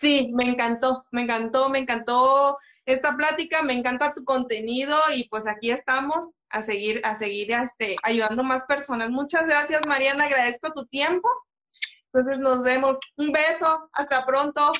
Sí, 0.00 0.30
me 0.34 0.44
encantó, 0.44 1.04
me 1.10 1.22
encantó, 1.22 1.70
me 1.70 1.78
encantó 1.78 2.58
esta 2.84 3.16
plática, 3.16 3.62
me 3.62 3.72
encanta 3.72 4.12
tu 4.14 4.24
contenido 4.24 4.96
y 5.14 5.28
pues 5.28 5.46
aquí 5.46 5.70
estamos 5.70 6.40
a 6.50 6.62
seguir, 6.62 7.00
a 7.04 7.14
seguir 7.14 7.50
este, 7.52 7.96
ayudando 8.02 8.42
más 8.44 8.64
personas. 8.64 9.10
Muchas 9.10 9.46
gracias, 9.46 9.82
Mariana, 9.86 10.24
agradezco 10.24 10.72
tu 10.72 10.86
tiempo. 10.86 11.28
Entonces 12.12 12.38
nos 12.40 12.62
vemos. 12.62 12.98
Un 13.16 13.32
beso, 13.32 13.90
hasta 13.92 14.24
pronto. 14.24 14.72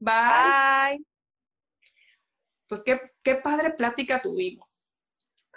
Bye 0.00 1.04
pues 2.68 2.82
qué, 2.84 3.00
qué 3.22 3.34
padre 3.34 3.70
plática 3.70 4.20
tuvimos. 4.20 4.84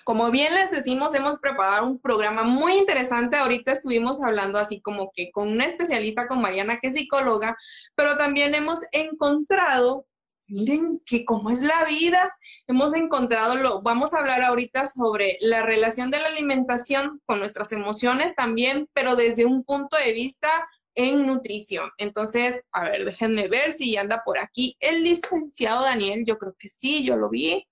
Como 0.03 0.31
bien 0.31 0.55
les 0.55 0.71
decimos, 0.71 1.13
hemos 1.13 1.39
preparado 1.39 1.85
un 1.85 1.99
programa 1.99 2.43
muy 2.43 2.73
interesante. 2.73 3.37
Ahorita 3.37 3.71
estuvimos 3.71 4.23
hablando 4.23 4.57
así 4.57 4.81
como 4.81 5.11
que 5.13 5.31
con 5.31 5.49
una 5.49 5.65
especialista, 5.65 6.27
con 6.27 6.41
Mariana, 6.41 6.79
que 6.79 6.87
es 6.87 6.95
psicóloga, 6.95 7.55
pero 7.95 8.17
también 8.17 8.55
hemos 8.55 8.79
encontrado, 8.93 10.07
miren 10.47 11.01
que 11.05 11.23
como 11.23 11.51
es 11.51 11.61
la 11.61 11.85
vida, 11.85 12.35
hemos 12.67 12.95
encontrado, 12.95 13.55
lo, 13.55 13.81
vamos 13.83 14.13
a 14.13 14.19
hablar 14.19 14.41
ahorita 14.41 14.87
sobre 14.87 15.37
la 15.39 15.61
relación 15.61 16.09
de 16.09 16.19
la 16.19 16.29
alimentación 16.29 17.21
con 17.25 17.39
nuestras 17.39 17.71
emociones 17.71 18.35
también, 18.35 18.89
pero 18.93 19.15
desde 19.15 19.45
un 19.45 19.63
punto 19.63 19.97
de 19.97 20.13
vista 20.13 20.49
en 20.95 21.25
nutrición. 21.27 21.89
Entonces, 21.97 22.61
a 22.71 22.83
ver, 22.83 23.05
déjenme 23.05 23.47
ver 23.47 23.73
si 23.73 23.95
anda 23.97 24.21
por 24.25 24.39
aquí 24.39 24.77
el 24.79 25.03
licenciado 25.03 25.83
Daniel. 25.83 26.23
Yo 26.25 26.37
creo 26.37 26.55
que 26.57 26.67
sí, 26.67 27.03
yo 27.03 27.15
lo 27.15 27.29
vi. 27.29 27.67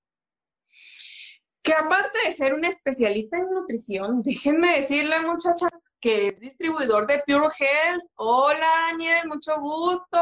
Que 1.62 1.74
aparte 1.74 2.18
de 2.26 2.32
ser 2.32 2.54
un 2.54 2.66
especialista 2.66 3.38
en 3.38 3.50
nutrición, 3.52 4.22
déjenme 4.24 4.76
decirle, 4.78 5.20
muchachas, 5.22 5.70
que 6.00 6.28
es 6.28 6.40
distribuidor 6.40 7.06
de 7.08 7.22
Pure 7.26 7.50
Health. 7.60 8.04
Hola, 8.16 8.70
Daniel, 8.92 9.28
mucho 9.28 9.60
gusto. 9.60 10.20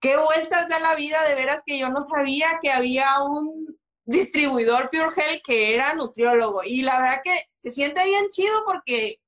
Qué 0.00 0.16
vueltas 0.16 0.68
da 0.68 0.78
la 0.78 0.94
vida, 0.94 1.26
de 1.26 1.34
veras 1.34 1.62
que 1.66 1.78
yo 1.78 1.88
no 1.90 2.02
sabía 2.02 2.58
que 2.62 2.70
había 2.70 3.22
un 3.22 3.76
distribuidor 4.04 4.88
Pure 4.90 5.08
Health 5.16 5.42
que 5.44 5.74
era 5.74 5.94
nutriólogo. 5.94 6.62
Y 6.64 6.82
la 6.82 7.00
verdad 7.00 7.20
que 7.24 7.36
se 7.50 7.72
siente 7.72 8.04
bien 8.04 8.28
chido 8.28 8.64
porque 8.64 9.20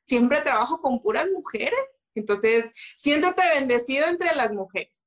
siempre 0.00 0.40
trabajo 0.40 0.80
con 0.80 1.00
puras 1.00 1.28
mujeres. 1.30 1.78
Entonces, 2.18 2.70
siéntate 2.96 3.42
bendecido 3.54 4.06
entre 4.06 4.34
las 4.34 4.52
mujeres. 4.52 5.04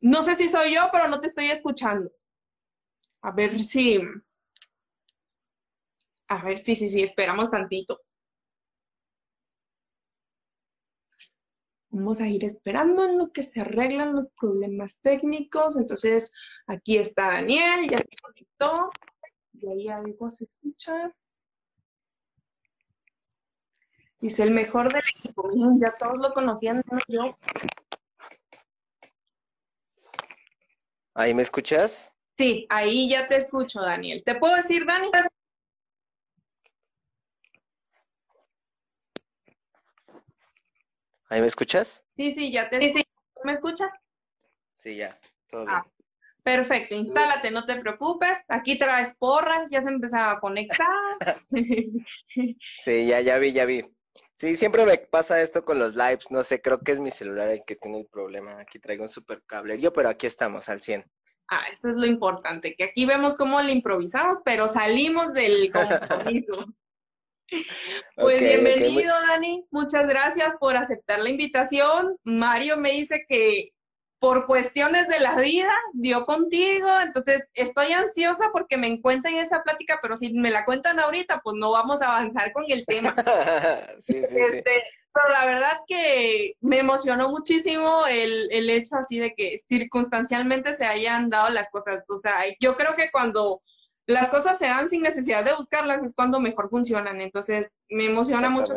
No 0.00 0.22
sé 0.22 0.34
si 0.34 0.48
soy 0.48 0.74
yo, 0.74 0.88
pero 0.92 1.08
no 1.08 1.20
te 1.20 1.26
estoy 1.26 1.46
escuchando. 1.46 2.10
A 3.22 3.32
ver 3.32 3.60
si... 3.62 4.00
A 6.28 6.44
ver, 6.44 6.58
sí, 6.58 6.76
sí, 6.76 6.88
sí, 6.88 7.02
esperamos 7.02 7.50
tantito. 7.50 8.00
Vamos 11.90 12.20
a 12.20 12.28
ir 12.28 12.44
esperando 12.44 13.06
en 13.06 13.18
lo 13.18 13.32
que 13.32 13.42
se 13.42 13.60
arreglan 13.60 14.14
los 14.14 14.28
problemas 14.38 15.00
técnicos. 15.00 15.76
Entonces, 15.76 16.30
aquí 16.66 16.98
está 16.98 17.28
Daniel, 17.28 17.88
ya 17.88 17.98
se 17.98 18.16
conectó. 18.22 18.90
Y 19.54 19.68
ahí 19.68 19.88
algo 19.88 20.30
se 20.30 20.44
escucha. 20.44 21.14
Dice, 24.20 24.42
el 24.42 24.50
mejor 24.50 24.92
del 24.92 25.02
equipo. 25.16 25.48
Miren, 25.48 25.78
ya 25.78 25.94
todos 25.96 26.18
lo 26.18 26.32
conocían, 26.32 26.82
menos 26.86 27.04
yo. 27.06 27.38
¿Ahí 31.14 31.34
me 31.34 31.42
escuchas? 31.42 32.12
Sí, 32.36 32.66
ahí 32.68 33.08
ya 33.08 33.28
te 33.28 33.36
escucho, 33.36 33.80
Daniel. 33.80 34.22
¿Te 34.24 34.34
puedo 34.34 34.56
decir, 34.56 34.84
Dani? 34.86 35.10
¿Ahí 41.28 41.40
me 41.40 41.46
escuchas? 41.46 42.04
Sí, 42.16 42.30
sí, 42.30 42.50
ya 42.52 42.68
te 42.70 42.80
sí, 42.80 43.04
¿Me 43.44 43.52
escuchas? 43.52 43.92
Sí, 44.76 44.96
ya, 44.96 45.18
todo 45.48 45.66
Ah, 45.68 45.82
bien. 45.82 45.94
perfecto, 46.42 46.94
instálate, 46.94 47.50
no 47.50 47.66
te 47.66 47.76
preocupes. 47.76 48.44
Aquí 48.48 48.78
traes 48.78 49.16
porra, 49.16 49.66
ya 49.70 49.80
se 49.80 49.88
empezaba 49.88 50.32
a 50.32 50.40
conectar. 50.40 50.86
Sí, 52.78 53.06
ya, 53.06 53.20
ya 53.20 53.38
vi, 53.38 53.52
ya 53.52 53.64
vi. 53.64 53.97
Sí, 54.38 54.54
siempre 54.54 54.86
me 54.86 54.96
pasa 54.98 55.42
esto 55.42 55.64
con 55.64 55.80
los 55.80 55.96
lives, 55.96 56.30
no 56.30 56.44
sé, 56.44 56.62
creo 56.62 56.78
que 56.78 56.92
es 56.92 57.00
mi 57.00 57.10
celular 57.10 57.48
el 57.48 57.64
que 57.66 57.74
tiene 57.74 57.98
el 57.98 58.06
problema. 58.06 58.60
Aquí 58.60 58.78
traigo 58.78 59.02
un 59.02 59.08
super 59.08 59.42
cablerío, 59.44 59.92
pero 59.92 60.08
aquí 60.08 60.28
estamos 60.28 60.68
al 60.68 60.80
100. 60.80 61.04
Ah, 61.48 61.64
eso 61.72 61.88
es 61.88 61.96
lo 61.96 62.06
importante, 62.06 62.76
que 62.76 62.84
aquí 62.84 63.04
vemos 63.04 63.36
cómo 63.36 63.60
le 63.60 63.72
improvisamos, 63.72 64.38
pero 64.44 64.68
salimos 64.68 65.32
del 65.32 65.72
compromiso. 65.72 66.66
Pues 68.14 68.40
bienvenido, 68.40 69.14
Dani. 69.26 69.64
Muchas 69.70 70.06
gracias 70.06 70.54
por 70.60 70.76
aceptar 70.76 71.20
la 71.20 71.30
invitación. 71.30 72.14
Mario 72.22 72.76
me 72.76 72.90
dice 72.90 73.24
que 73.26 73.70
por 74.18 74.46
cuestiones 74.46 75.08
de 75.08 75.20
la 75.20 75.36
vida 75.36 75.72
dio 75.92 76.26
contigo, 76.26 76.88
entonces 77.00 77.44
estoy 77.54 77.92
ansiosa 77.92 78.50
porque 78.52 78.76
me 78.76 78.88
encuentren 78.88 79.36
esa 79.36 79.62
plática, 79.62 79.98
pero 80.02 80.16
si 80.16 80.32
me 80.32 80.50
la 80.50 80.64
cuentan 80.64 80.98
ahorita, 80.98 81.40
pues 81.42 81.56
no 81.58 81.70
vamos 81.70 82.02
a 82.02 82.16
avanzar 82.16 82.52
con 82.52 82.64
el 82.68 82.84
tema. 82.86 83.14
Sí, 83.98 84.14
sí, 84.14 84.26
sí. 84.28 84.36
Este, 84.38 84.82
pero 85.12 85.30
la 85.30 85.46
verdad 85.46 85.78
que 85.86 86.54
me 86.60 86.78
emocionó 86.78 87.28
muchísimo 87.30 88.06
el, 88.06 88.48
el 88.52 88.70
hecho 88.70 88.96
así 88.96 89.18
de 89.18 89.34
que 89.34 89.56
circunstancialmente 89.58 90.74
se 90.74 90.84
hayan 90.84 91.30
dado 91.30 91.50
las 91.50 91.70
cosas. 91.70 92.04
O 92.08 92.18
sea, 92.18 92.44
yo 92.60 92.76
creo 92.76 92.94
que 92.94 93.10
cuando 93.10 93.62
las 94.06 94.30
cosas 94.30 94.58
se 94.58 94.66
dan 94.66 94.88
sin 94.88 95.02
necesidad 95.02 95.44
de 95.44 95.54
buscarlas 95.54 96.02
es 96.02 96.14
cuando 96.14 96.40
mejor 96.40 96.70
funcionan. 96.70 97.20
Entonces, 97.20 97.80
me 97.88 98.06
emociona 98.06 98.48
mucho. 98.48 98.74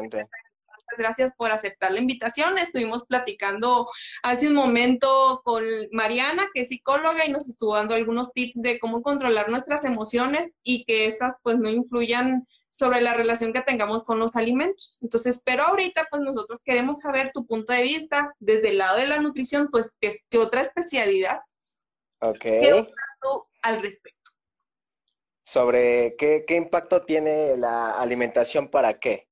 Gracias 0.97 1.34
por 1.36 1.51
aceptar 1.51 1.91
la 1.91 1.99
invitación. 1.99 2.58
Estuvimos 2.58 3.06
platicando 3.06 3.88
hace 4.23 4.47
un 4.47 4.56
momento 4.56 5.41
con 5.43 5.63
Mariana, 5.91 6.47
que 6.54 6.62
es 6.62 6.69
psicóloga, 6.69 7.25
y 7.25 7.32
nos 7.32 7.49
estuvo 7.49 7.75
dando 7.75 7.95
algunos 7.95 8.34
tips 8.34 8.62
de 8.62 8.80
cómo 8.80 9.01
controlar 9.01 9.49
nuestras 9.49 9.84
emociones 9.86 10.56
y 10.63 10.86
que 10.86 11.06
estas 11.06 11.39
pues 11.43 11.58
no 11.58 11.69
influyan 11.69 12.47
sobre 12.69 13.01
la 13.01 13.13
relación 13.13 13.51
que 13.51 13.62
tengamos 13.62 14.06
con 14.06 14.19
los 14.19 14.36
alimentos. 14.36 14.99
Entonces, 15.01 15.41
pero 15.45 15.63
ahorita 15.63 16.08
pues 16.10 16.21
nosotros 16.21 16.60
queremos 16.63 16.99
saber 16.99 17.32
tu 17.34 17.45
punto 17.45 17.73
de 17.73 17.84
vista 17.84 18.34
desde 18.39 18.69
el 18.69 18.77
lado 18.77 18.97
de 18.97 19.08
la 19.08 19.19
nutrición, 19.19 19.67
pues 19.69 19.97
¿qué, 19.99 20.15
qué 20.30 20.38
otra 20.38 20.62
especialidad 20.62 21.41
Ok. 22.21 22.39
¿Qué 22.41 22.88
tú 23.19 23.47
al 23.63 23.82
respecto? 23.82 24.32
Sobre 25.43 26.15
qué, 26.17 26.45
qué 26.47 26.56
impacto 26.56 27.04
tiene 27.04 27.58
la 27.58 27.91
alimentación 27.91 28.69
para 28.69 28.99
qué? 28.99 29.27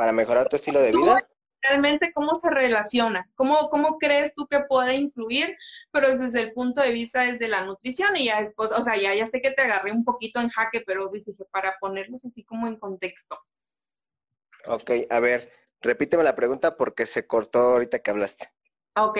Pa- 0.00 0.06
¿Para 0.06 0.12
mejorar 0.12 0.48
tu 0.48 0.56
estilo 0.56 0.80
de 0.80 0.92
vida? 0.92 1.28
Realmente, 1.62 2.10
¿cómo 2.14 2.34
se 2.34 2.48
relaciona? 2.48 3.28
¿Cómo, 3.34 3.68
cómo 3.68 3.98
crees 3.98 4.34
tú 4.34 4.46
que 4.46 4.60
puede 4.60 4.94
influir? 4.94 5.56
Pero 5.92 6.06
es 6.08 6.18
desde 6.18 6.40
el 6.40 6.52
punto 6.54 6.80
de 6.80 6.92
vista 6.92 7.22
desde 7.22 7.48
la 7.48 7.64
nutrición 7.64 8.16
y 8.16 8.24
ya 8.26 8.40
después, 8.40 8.72
o 8.72 8.82
sea, 8.82 8.96
ya, 8.96 9.14
ya 9.14 9.26
sé 9.26 9.42
que 9.42 9.50
te 9.50 9.62
agarré 9.62 9.92
un 9.92 10.04
poquito 10.04 10.40
en 10.40 10.48
jaque, 10.48 10.82
pero 10.86 11.10
dije, 11.12 11.32
para 11.50 11.76
ponerlos 11.78 12.24
así 12.24 12.44
como 12.44 12.66
en 12.66 12.78
contexto. 12.78 13.38
Ok, 14.66 14.90
a 15.10 15.20
ver, 15.20 15.52
repíteme 15.82 16.24
la 16.24 16.34
pregunta 16.34 16.76
porque 16.76 17.04
se 17.04 17.26
cortó 17.26 17.58
ahorita 17.58 17.98
que 17.98 18.10
hablaste. 18.10 18.50
Ok. 18.96 19.18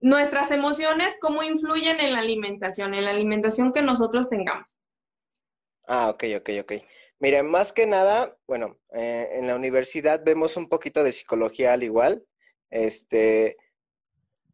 Nuestras 0.00 0.50
emociones, 0.50 1.16
¿cómo 1.22 1.42
influyen 1.42 2.00
en 2.00 2.12
la 2.12 2.18
alimentación, 2.18 2.92
en 2.92 3.04
la 3.04 3.12
alimentación 3.12 3.72
que 3.72 3.80
nosotros 3.80 4.28
tengamos? 4.28 4.82
Ah, 5.88 6.10
ok, 6.10 6.24
ok, 6.36 6.50
ok. 6.60 6.72
Miren, 7.18 7.46
más 7.46 7.72
que 7.72 7.86
nada, 7.86 8.36
bueno, 8.46 8.78
eh, 8.92 9.30
en 9.32 9.46
la 9.46 9.56
universidad 9.56 10.22
vemos 10.22 10.56
un 10.56 10.68
poquito 10.68 11.02
de 11.02 11.12
psicología 11.12 11.72
al 11.72 11.82
igual. 11.82 12.26
Este, 12.68 13.56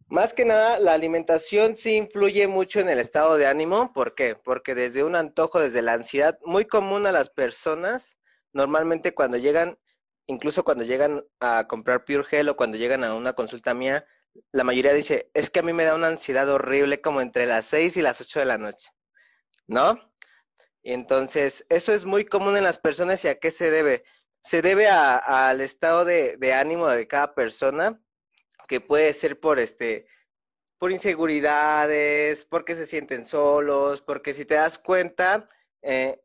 más 0.06 0.32
que 0.32 0.44
nada, 0.44 0.78
la 0.78 0.92
alimentación 0.92 1.74
sí 1.74 1.96
influye 1.96 2.46
mucho 2.46 2.78
en 2.78 2.88
el 2.88 3.00
estado 3.00 3.36
de 3.36 3.46
ánimo. 3.46 3.92
¿Por 3.92 4.14
qué? 4.14 4.36
Porque 4.36 4.74
desde 4.74 5.02
un 5.02 5.16
antojo, 5.16 5.58
desde 5.58 5.82
la 5.82 5.94
ansiedad, 5.94 6.38
muy 6.44 6.66
común 6.66 7.06
a 7.06 7.12
las 7.12 7.30
personas, 7.30 8.16
normalmente 8.52 9.12
cuando 9.12 9.38
llegan, 9.38 9.78
incluso 10.26 10.62
cuando 10.62 10.84
llegan 10.84 11.24
a 11.40 11.66
comprar 11.66 12.04
Pure 12.04 12.24
Gel 12.24 12.48
o 12.48 12.56
cuando 12.56 12.76
llegan 12.76 13.02
a 13.02 13.14
una 13.14 13.32
consulta 13.32 13.74
mía, 13.74 14.06
la 14.52 14.64
mayoría 14.64 14.92
dice, 14.92 15.30
es 15.34 15.50
que 15.50 15.60
a 15.60 15.62
mí 15.62 15.72
me 15.72 15.84
da 15.84 15.94
una 15.94 16.08
ansiedad 16.08 16.48
horrible 16.48 17.00
como 17.00 17.20
entre 17.20 17.46
las 17.46 17.66
6 17.66 17.96
y 17.96 18.02
las 18.02 18.20
8 18.20 18.38
de 18.40 18.46
la 18.46 18.58
noche, 18.58 18.90
¿no? 19.66 20.11
Entonces, 20.82 21.64
eso 21.68 21.92
es 21.92 22.04
muy 22.04 22.24
común 22.24 22.56
en 22.56 22.64
las 22.64 22.78
personas 22.78 23.24
y 23.24 23.28
a 23.28 23.38
qué 23.38 23.50
se 23.50 23.70
debe. 23.70 24.04
Se 24.40 24.62
debe 24.62 24.88
al 24.88 25.60
estado 25.60 26.04
de, 26.04 26.54
ánimo 26.54 26.88
de 26.88 27.06
cada 27.06 27.34
persona, 27.34 28.00
que 28.68 28.80
puede 28.80 29.12
ser 29.12 29.38
por 29.38 29.58
este, 29.58 30.06
por 30.78 30.90
inseguridades, 30.90 32.44
porque 32.44 32.74
se 32.74 32.86
sienten 32.86 33.24
solos, 33.26 34.02
porque 34.02 34.34
si 34.34 34.44
te 34.44 34.54
das 34.54 34.78
cuenta, 34.78 35.48
eh, 35.82 36.20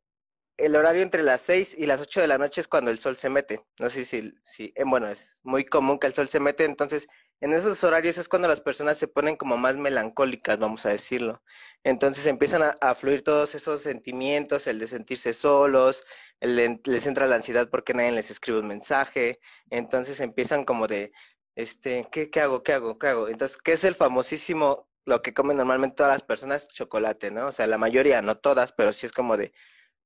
el 0.57 0.75
horario 0.75 1.03
entre 1.03 1.21
las 1.21 1.41
6 1.41 1.75
y 1.77 1.85
las 1.85 2.01
8 2.01 2.21
de 2.21 2.27
la 2.27 2.39
noche 2.39 2.61
es 2.61 2.67
cuando 2.67 2.89
el 2.89 2.97
sol 2.97 3.17
se 3.17 3.29
mete. 3.29 3.63
No 3.79 3.89
sé 3.89 4.05
si, 4.05 4.33
si 4.41 4.73
eh, 4.75 4.83
bueno, 4.85 5.07
es 5.07 5.39
muy 5.43 5.65
común 5.65 5.99
que 5.99 6.07
el 6.07 6.13
sol 6.13 6.27
se 6.27 6.39
mete, 6.39 6.65
entonces 6.65 7.07
en 7.41 7.53
esos 7.53 7.83
horarios 7.83 8.17
es 8.17 8.27
cuando 8.29 8.47
las 8.47 8.61
personas 8.61 8.97
se 8.97 9.07
ponen 9.07 9.35
como 9.35 9.57
más 9.57 9.77
melancólicas, 9.77 10.57
vamos 10.57 10.85
a 10.85 10.89
decirlo. 10.89 11.43
Entonces 11.83 12.25
empiezan 12.25 12.63
a, 12.81 12.95
fluir 12.95 13.23
todos 13.23 13.55
esos 13.55 13.81
sentimientos, 13.83 14.67
el 14.67 14.79
de 14.79 14.87
sentirse 14.87 15.33
solos, 15.33 16.03
el 16.39 16.81
les 16.85 17.07
entra 17.07 17.27
la 17.27 17.35
ansiedad 17.35 17.69
porque 17.69 17.93
nadie 17.93 18.11
les 18.11 18.31
escribe 18.31 18.59
un 18.59 18.67
mensaje, 18.67 19.39
entonces 19.69 20.19
empiezan 20.19 20.65
como 20.65 20.87
de, 20.87 21.11
este, 21.55 22.07
¿qué, 22.11 22.29
qué 22.31 22.41
hago? 22.41 22.63
¿Qué 22.63 22.73
hago? 22.73 22.97
¿Qué 22.99 23.07
hago? 23.07 23.29
Entonces, 23.29 23.57
¿qué 23.57 23.73
es 23.73 23.83
el 23.83 23.95
famosísimo, 23.95 24.89
lo 25.05 25.21
que 25.21 25.33
comen 25.33 25.57
normalmente 25.57 25.97
todas 25.97 26.13
las 26.13 26.23
personas? 26.23 26.67
Chocolate, 26.67 27.31
¿no? 27.31 27.47
O 27.47 27.51
sea, 27.51 27.67
la 27.67 27.77
mayoría, 27.77 28.21
no 28.21 28.37
todas, 28.37 28.73
pero 28.73 28.93
sí 28.93 29.05
es 29.05 29.11
como 29.11 29.37
de, 29.37 29.53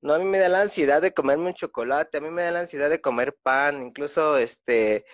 no, 0.01 0.13
a 0.15 0.19
mí 0.19 0.25
me 0.25 0.39
da 0.39 0.49
la 0.49 0.61
ansiedad 0.61 1.01
de 1.01 1.13
comerme 1.13 1.47
un 1.47 1.53
chocolate, 1.53 2.17
a 2.17 2.21
mí 2.21 2.29
me 2.29 2.43
da 2.43 2.51
la 2.51 2.61
ansiedad 2.61 2.89
de 2.89 3.01
comer 3.01 3.37
pan, 3.43 3.83
incluso 3.83 4.37
este, 4.37 5.05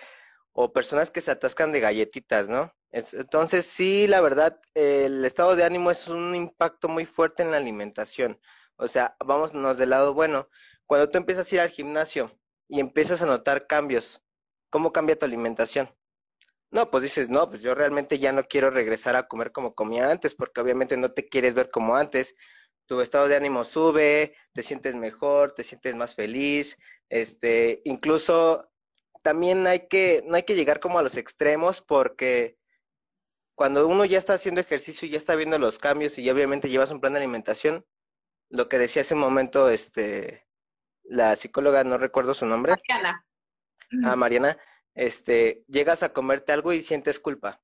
o 0.60 0.72
personas 0.72 1.10
que 1.12 1.20
se 1.20 1.30
atascan 1.30 1.72
de 1.72 1.80
galletitas, 1.80 2.48
¿no? 2.48 2.72
Es- 2.90 3.14
entonces, 3.14 3.66
sí, 3.66 4.06
la 4.08 4.20
verdad, 4.20 4.60
el 4.74 5.24
estado 5.24 5.54
de 5.56 5.64
ánimo 5.64 5.90
es 5.90 6.08
un 6.08 6.34
impacto 6.34 6.88
muy 6.88 7.06
fuerte 7.06 7.42
en 7.42 7.50
la 7.52 7.58
alimentación. 7.58 8.40
O 8.76 8.88
sea, 8.88 9.16
vámonos 9.24 9.76
del 9.78 9.90
lado 9.90 10.14
bueno. 10.14 10.48
Cuando 10.86 11.08
tú 11.10 11.18
empiezas 11.18 11.50
a 11.52 11.54
ir 11.54 11.60
al 11.60 11.70
gimnasio 11.70 12.32
y 12.68 12.80
empiezas 12.80 13.22
a 13.22 13.26
notar 13.26 13.66
cambios, 13.66 14.22
¿cómo 14.70 14.92
cambia 14.92 15.18
tu 15.18 15.26
alimentación? 15.26 15.90
No, 16.70 16.90
pues 16.90 17.02
dices, 17.02 17.30
no, 17.30 17.48
pues 17.48 17.62
yo 17.62 17.74
realmente 17.74 18.18
ya 18.18 18.32
no 18.32 18.44
quiero 18.44 18.70
regresar 18.70 19.16
a 19.16 19.26
comer 19.28 19.52
como 19.52 19.74
comía 19.74 20.10
antes, 20.10 20.34
porque 20.34 20.60
obviamente 20.60 20.96
no 20.96 21.12
te 21.12 21.28
quieres 21.28 21.54
ver 21.54 21.70
como 21.70 21.96
antes. 21.96 22.34
Tu 22.86 23.00
estado 23.00 23.28
de 23.28 23.36
ánimo 23.36 23.64
sube, 23.64 24.34
te 24.52 24.62
sientes 24.62 24.94
mejor, 24.96 25.52
te 25.54 25.64
sientes 25.64 25.94
más 25.94 26.14
feliz, 26.14 26.78
este, 27.08 27.80
incluso 27.84 28.70
también 29.22 29.66
hay 29.66 29.88
que, 29.88 30.22
no 30.26 30.36
hay 30.36 30.42
que 30.42 30.54
llegar 30.54 30.80
como 30.80 30.98
a 30.98 31.02
los 31.02 31.16
extremos 31.16 31.80
porque 31.80 32.58
cuando 33.54 33.86
uno 33.88 34.04
ya 34.04 34.18
está 34.18 34.34
haciendo 34.34 34.60
ejercicio 34.60 35.08
y 35.08 35.10
ya 35.10 35.18
está 35.18 35.34
viendo 35.34 35.58
los 35.58 35.78
cambios 35.78 36.18
y 36.18 36.24
ya 36.24 36.32
obviamente 36.32 36.68
llevas 36.68 36.90
un 36.90 37.00
plan 37.00 37.12
de 37.12 37.18
alimentación, 37.18 37.84
lo 38.50 38.68
que 38.68 38.78
decía 38.78 39.02
hace 39.02 39.14
un 39.14 39.20
momento, 39.20 39.68
este, 39.68 40.46
la 41.02 41.34
psicóloga, 41.36 41.84
no 41.84 41.98
recuerdo 41.98 42.34
su 42.34 42.46
nombre, 42.46 42.74
Mariana. 42.76 43.26
a 44.04 44.16
Mariana, 44.16 44.58
este, 44.94 45.64
llegas 45.66 46.02
a 46.02 46.12
comerte 46.12 46.52
algo 46.52 46.72
y 46.72 46.82
sientes 46.82 47.18
culpa, 47.18 47.60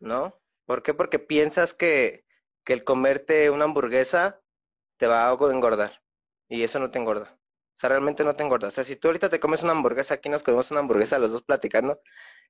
¿no? 0.00 0.40
¿Por 0.66 0.82
qué? 0.82 0.94
Porque 0.94 1.18
piensas 1.18 1.74
que, 1.74 2.24
que 2.64 2.72
el 2.72 2.84
comerte 2.84 3.50
una 3.50 3.64
hamburguesa 3.64 4.40
te 4.96 5.06
va 5.06 5.28
a 5.28 5.32
engordar 5.50 6.02
y 6.48 6.62
eso 6.62 6.78
no 6.78 6.90
te 6.90 6.98
engorda. 6.98 7.39
O 7.74 7.78
sea, 7.80 7.90
realmente 7.90 8.24
no 8.24 8.34
te 8.34 8.42
engorda. 8.42 8.68
O 8.68 8.70
sea, 8.70 8.84
si 8.84 8.96
tú 8.96 9.08
ahorita 9.08 9.30
te 9.30 9.40
comes 9.40 9.62
una 9.62 9.72
hamburguesa, 9.72 10.14
aquí 10.14 10.28
nos 10.28 10.42
comemos 10.42 10.70
una 10.70 10.80
hamburguesa 10.80 11.18
los 11.18 11.32
dos 11.32 11.42
platicando, 11.42 12.00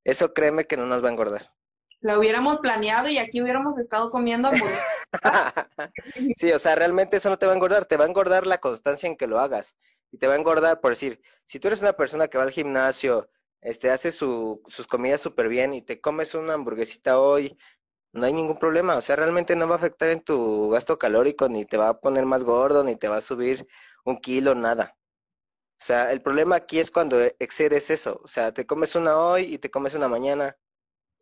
eso 0.04 0.32
créeme 0.34 0.66
que 0.66 0.76
no 0.76 0.86
nos 0.86 1.04
va 1.04 1.08
a 1.08 1.12
engordar. 1.12 1.52
Lo 2.00 2.18
hubiéramos 2.18 2.58
planeado 2.58 3.08
y 3.08 3.18
aquí 3.18 3.42
hubiéramos 3.42 3.78
estado 3.78 4.10
comiendo 4.10 4.48
hamburguesas. 4.48 4.84
sí, 6.36 6.50
o 6.50 6.58
sea, 6.58 6.74
realmente 6.74 7.18
eso 7.18 7.28
no 7.28 7.38
te 7.38 7.46
va 7.46 7.52
a 7.52 7.54
engordar, 7.54 7.84
te 7.84 7.96
va 7.96 8.04
a 8.04 8.08
engordar 8.08 8.46
la 8.46 8.58
constancia 8.58 9.06
en 9.06 9.16
que 9.16 9.26
lo 9.26 9.38
hagas. 9.38 9.76
Y 10.10 10.18
te 10.18 10.26
va 10.26 10.34
a 10.34 10.38
engordar, 10.38 10.80
por 10.80 10.92
decir, 10.92 11.20
si 11.44 11.60
tú 11.60 11.68
eres 11.68 11.82
una 11.82 11.92
persona 11.92 12.28
que 12.28 12.38
va 12.38 12.44
al 12.44 12.50
gimnasio, 12.50 13.28
este, 13.60 13.90
hace 13.90 14.12
su, 14.12 14.62
sus 14.66 14.86
comidas 14.86 15.20
súper 15.20 15.48
bien 15.48 15.74
y 15.74 15.82
te 15.82 16.00
comes 16.00 16.34
una 16.34 16.54
hamburguesita 16.54 17.20
hoy, 17.20 17.58
no 18.12 18.26
hay 18.26 18.32
ningún 18.32 18.58
problema. 18.58 18.96
O 18.96 19.00
sea, 19.00 19.16
realmente 19.16 19.54
no 19.56 19.68
va 19.68 19.74
a 19.74 19.78
afectar 19.78 20.10
en 20.10 20.22
tu 20.22 20.70
gasto 20.70 20.98
calórico, 20.98 21.48
ni 21.48 21.64
te 21.64 21.76
va 21.76 21.90
a 21.90 22.00
poner 22.00 22.26
más 22.26 22.44
gordo, 22.44 22.82
ni 22.82 22.96
te 22.96 23.08
va 23.08 23.16
a 23.18 23.20
subir 23.20 23.66
un 24.04 24.18
kilo, 24.18 24.54
nada. 24.54 24.96
O 25.80 25.84
sea, 25.84 26.12
el 26.12 26.20
problema 26.22 26.56
aquí 26.56 26.78
es 26.78 26.90
cuando 26.90 27.18
excedes 27.38 27.90
eso. 27.90 28.20
O 28.22 28.28
sea, 28.28 28.52
te 28.52 28.66
comes 28.66 28.94
una 28.96 29.16
hoy 29.18 29.54
y 29.54 29.58
te 29.58 29.70
comes 29.70 29.94
una 29.94 30.08
mañana. 30.08 30.58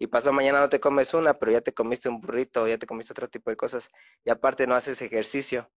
Y 0.01 0.09
pasó 0.09 0.33
mañana 0.33 0.61
no 0.61 0.69
te 0.69 0.81
comes 0.81 1.15
una, 1.15 1.35
pero 1.35 1.53
ya 1.53 1.61
te 1.61 1.75
comiste 1.75 2.09
un 2.09 2.21
burrito, 2.21 2.67
ya 2.69 2.79
te 2.79 2.87
comiste 2.87 3.13
otro 3.13 3.29
tipo 3.29 3.51
de 3.51 3.57
cosas. 3.57 3.91
Y 4.25 4.31
aparte 4.31 4.67
no 4.67 4.75
haces 4.75 5.01
ejercicio, 5.03 5.71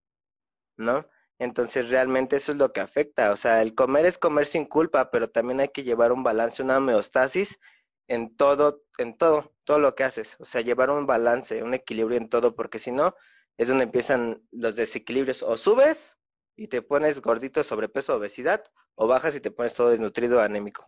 ¿no? 0.77 1.07
Entonces 1.39 1.89
realmente 1.89 2.37
eso 2.37 2.53
es 2.53 2.57
lo 2.59 2.73
que 2.73 2.81
afecta. 2.81 3.31
O 3.31 3.37
sea, 3.37 3.61
el 3.61 3.75
comer 3.75 4.05
es 4.05 4.17
comer 4.17 4.47
sin 4.47 4.65
culpa, 4.65 5.11
pero 5.11 5.29
también 5.29 5.59
hay 5.59 5.69
que 5.69 5.83
llevar 5.83 6.11
un 6.11 6.23
balance, 6.23 6.63
una 6.63 6.77
homeostasis 6.77 7.59
en 8.07 8.35
todo, 8.35 8.83
en 8.97 9.17
todo, 9.17 9.55
todo 9.63 9.79
lo 9.79 9.95
que 9.95 10.03
haces. 10.05 10.37
O 10.39 10.45
sea, 10.45 10.61
llevar 10.61 10.89
un 10.91 11.05
balance, 11.07 11.63
un 11.63 11.73
equilibrio 11.75 12.17
en 12.17 12.29
todo, 12.29 12.55
porque 12.55 12.79
si 12.79 12.91
no, 12.91 13.15
es 13.57 13.67
donde 13.67 13.85
empiezan 13.85 14.43
los 14.51 14.75
desequilibrios. 14.75 15.43
O 15.43 15.57
subes 15.57 16.17
y 16.61 16.67
te 16.67 16.83
pones 16.83 17.21
gordito, 17.21 17.63
sobrepeso, 17.63 18.15
obesidad, 18.15 18.63
o 18.93 19.07
bajas 19.07 19.35
y 19.35 19.41
te 19.41 19.49
pones 19.49 19.73
todo 19.73 19.89
desnutrido, 19.89 20.41
anémico. 20.41 20.85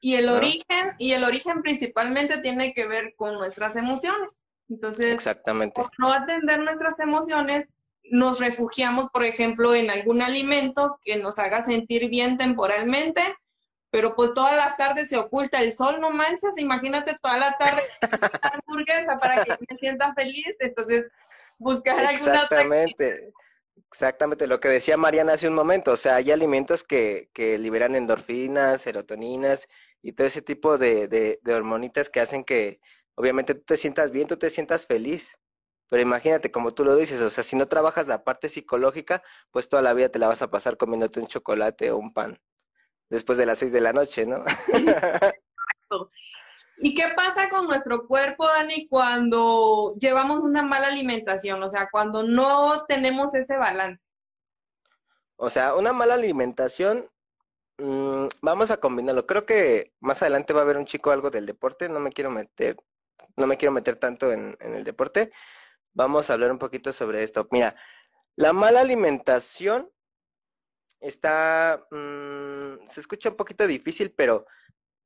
Y 0.00 0.14
el 0.14 0.30
origen, 0.30 0.92
y 0.98 1.12
el 1.12 1.24
origen 1.24 1.60
principalmente 1.60 2.38
tiene 2.38 2.72
que 2.72 2.86
ver 2.86 3.12
con 3.14 3.34
nuestras 3.34 3.76
emociones. 3.76 4.44
Entonces, 4.70 5.12
Exactamente. 5.12 5.74
por 5.74 5.90
no 5.98 6.10
atender 6.10 6.60
nuestras 6.60 6.98
emociones, 7.00 7.74
nos 8.04 8.40
refugiamos, 8.40 9.10
por 9.10 9.24
ejemplo, 9.24 9.74
en 9.74 9.90
algún 9.90 10.22
alimento 10.22 10.98
que 11.02 11.16
nos 11.16 11.38
haga 11.38 11.60
sentir 11.60 12.08
bien 12.08 12.38
temporalmente, 12.38 13.20
pero 13.90 14.16
pues 14.16 14.32
todas 14.32 14.56
las 14.56 14.78
tardes 14.78 15.10
se 15.10 15.18
oculta 15.18 15.60
el 15.60 15.70
sol, 15.72 16.00
no 16.00 16.12
manches, 16.12 16.56
imagínate 16.56 17.14
toda 17.20 17.36
la 17.36 17.58
tarde 17.58 17.82
hamburguesa 18.54 19.18
para 19.18 19.44
que 19.44 19.50
me 19.68 19.78
sienta 19.78 20.14
feliz, 20.14 20.56
entonces 20.60 21.08
buscar 21.58 21.98
alguna 21.98 22.14
Exactamente. 22.14 23.34
Exactamente, 23.76 24.46
lo 24.46 24.60
que 24.60 24.68
decía 24.68 24.96
Mariana 24.96 25.32
hace 25.34 25.48
un 25.48 25.54
momento, 25.54 25.92
o 25.92 25.96
sea, 25.96 26.16
hay 26.16 26.30
alimentos 26.30 26.84
que, 26.84 27.30
que 27.32 27.58
liberan 27.58 27.94
endorfinas, 27.94 28.82
serotoninas 28.82 29.66
y 30.02 30.12
todo 30.12 30.26
ese 30.26 30.42
tipo 30.42 30.78
de, 30.78 31.08
de, 31.08 31.38
de 31.42 31.54
hormonitas 31.54 32.08
que 32.10 32.20
hacen 32.20 32.44
que 32.44 32.80
obviamente 33.14 33.54
tú 33.54 33.62
te 33.64 33.76
sientas 33.76 34.10
bien, 34.10 34.26
tú 34.28 34.36
te 34.36 34.50
sientas 34.50 34.86
feliz. 34.86 35.38
Pero 35.88 36.02
imagínate, 36.02 36.50
como 36.50 36.72
tú 36.74 36.84
lo 36.84 36.96
dices, 36.96 37.20
o 37.20 37.30
sea, 37.30 37.44
si 37.44 37.56
no 37.56 37.68
trabajas 37.68 38.06
la 38.08 38.24
parte 38.24 38.48
psicológica, 38.48 39.22
pues 39.50 39.68
toda 39.68 39.82
la 39.82 39.92
vida 39.94 40.08
te 40.08 40.18
la 40.18 40.28
vas 40.28 40.42
a 40.42 40.50
pasar 40.50 40.76
comiéndote 40.76 41.20
un 41.20 41.26
chocolate 41.26 41.90
o 41.90 41.98
un 41.98 42.12
pan 42.12 42.38
después 43.10 43.38
de 43.38 43.46
las 43.46 43.58
seis 43.58 43.72
de 43.72 43.80
la 43.80 43.92
noche, 43.92 44.26
¿no? 44.26 44.44
¿Y 46.78 46.94
qué 46.94 47.04
pasa 47.16 47.48
con 47.48 47.66
nuestro 47.66 48.06
cuerpo, 48.06 48.46
Dani, 48.46 48.88
cuando 48.88 49.94
llevamos 49.98 50.40
una 50.40 50.62
mala 50.62 50.88
alimentación? 50.88 51.62
O 51.62 51.68
sea, 51.68 51.88
cuando 51.90 52.22
no 52.22 52.84
tenemos 52.86 53.34
ese 53.34 53.56
balance. 53.56 54.04
O 55.36 55.50
sea, 55.50 55.74
una 55.74 55.92
mala 55.92 56.14
alimentación, 56.14 57.06
mmm, 57.78 58.26
vamos 58.42 58.70
a 58.70 58.78
combinarlo. 58.78 59.26
Creo 59.26 59.46
que 59.46 59.92
más 60.00 60.22
adelante 60.22 60.52
va 60.52 60.60
a 60.60 60.62
haber 60.64 60.76
un 60.76 60.86
chico 60.86 61.10
algo 61.10 61.30
del 61.30 61.46
deporte, 61.46 61.88
no 61.88 62.00
me 62.00 62.12
quiero 62.12 62.30
meter, 62.30 62.76
no 63.36 63.46
me 63.46 63.56
quiero 63.56 63.72
meter 63.72 63.96
tanto 63.96 64.32
en, 64.32 64.56
el 64.60 64.84
deporte. 64.84 65.32
Vamos 65.92 66.28
a 66.28 66.34
hablar 66.34 66.50
un 66.50 66.58
poquito 66.58 66.92
sobre 66.92 67.22
esto. 67.22 67.46
Mira, 67.50 67.76
la 68.36 68.52
mala 68.52 68.80
alimentación 68.80 69.90
está, 71.00 71.86
mmm, 71.90 72.86
se 72.88 73.00
escucha 73.00 73.30
un 73.30 73.36
poquito 73.36 73.66
difícil, 73.66 74.12
pero 74.12 74.46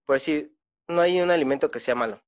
por 0.06 0.16
decir, 0.16 0.57
no 0.88 1.00
hay 1.00 1.20
un 1.20 1.30
alimento 1.30 1.70
que 1.70 1.80
sea 1.80 1.94
malo. 1.94 2.22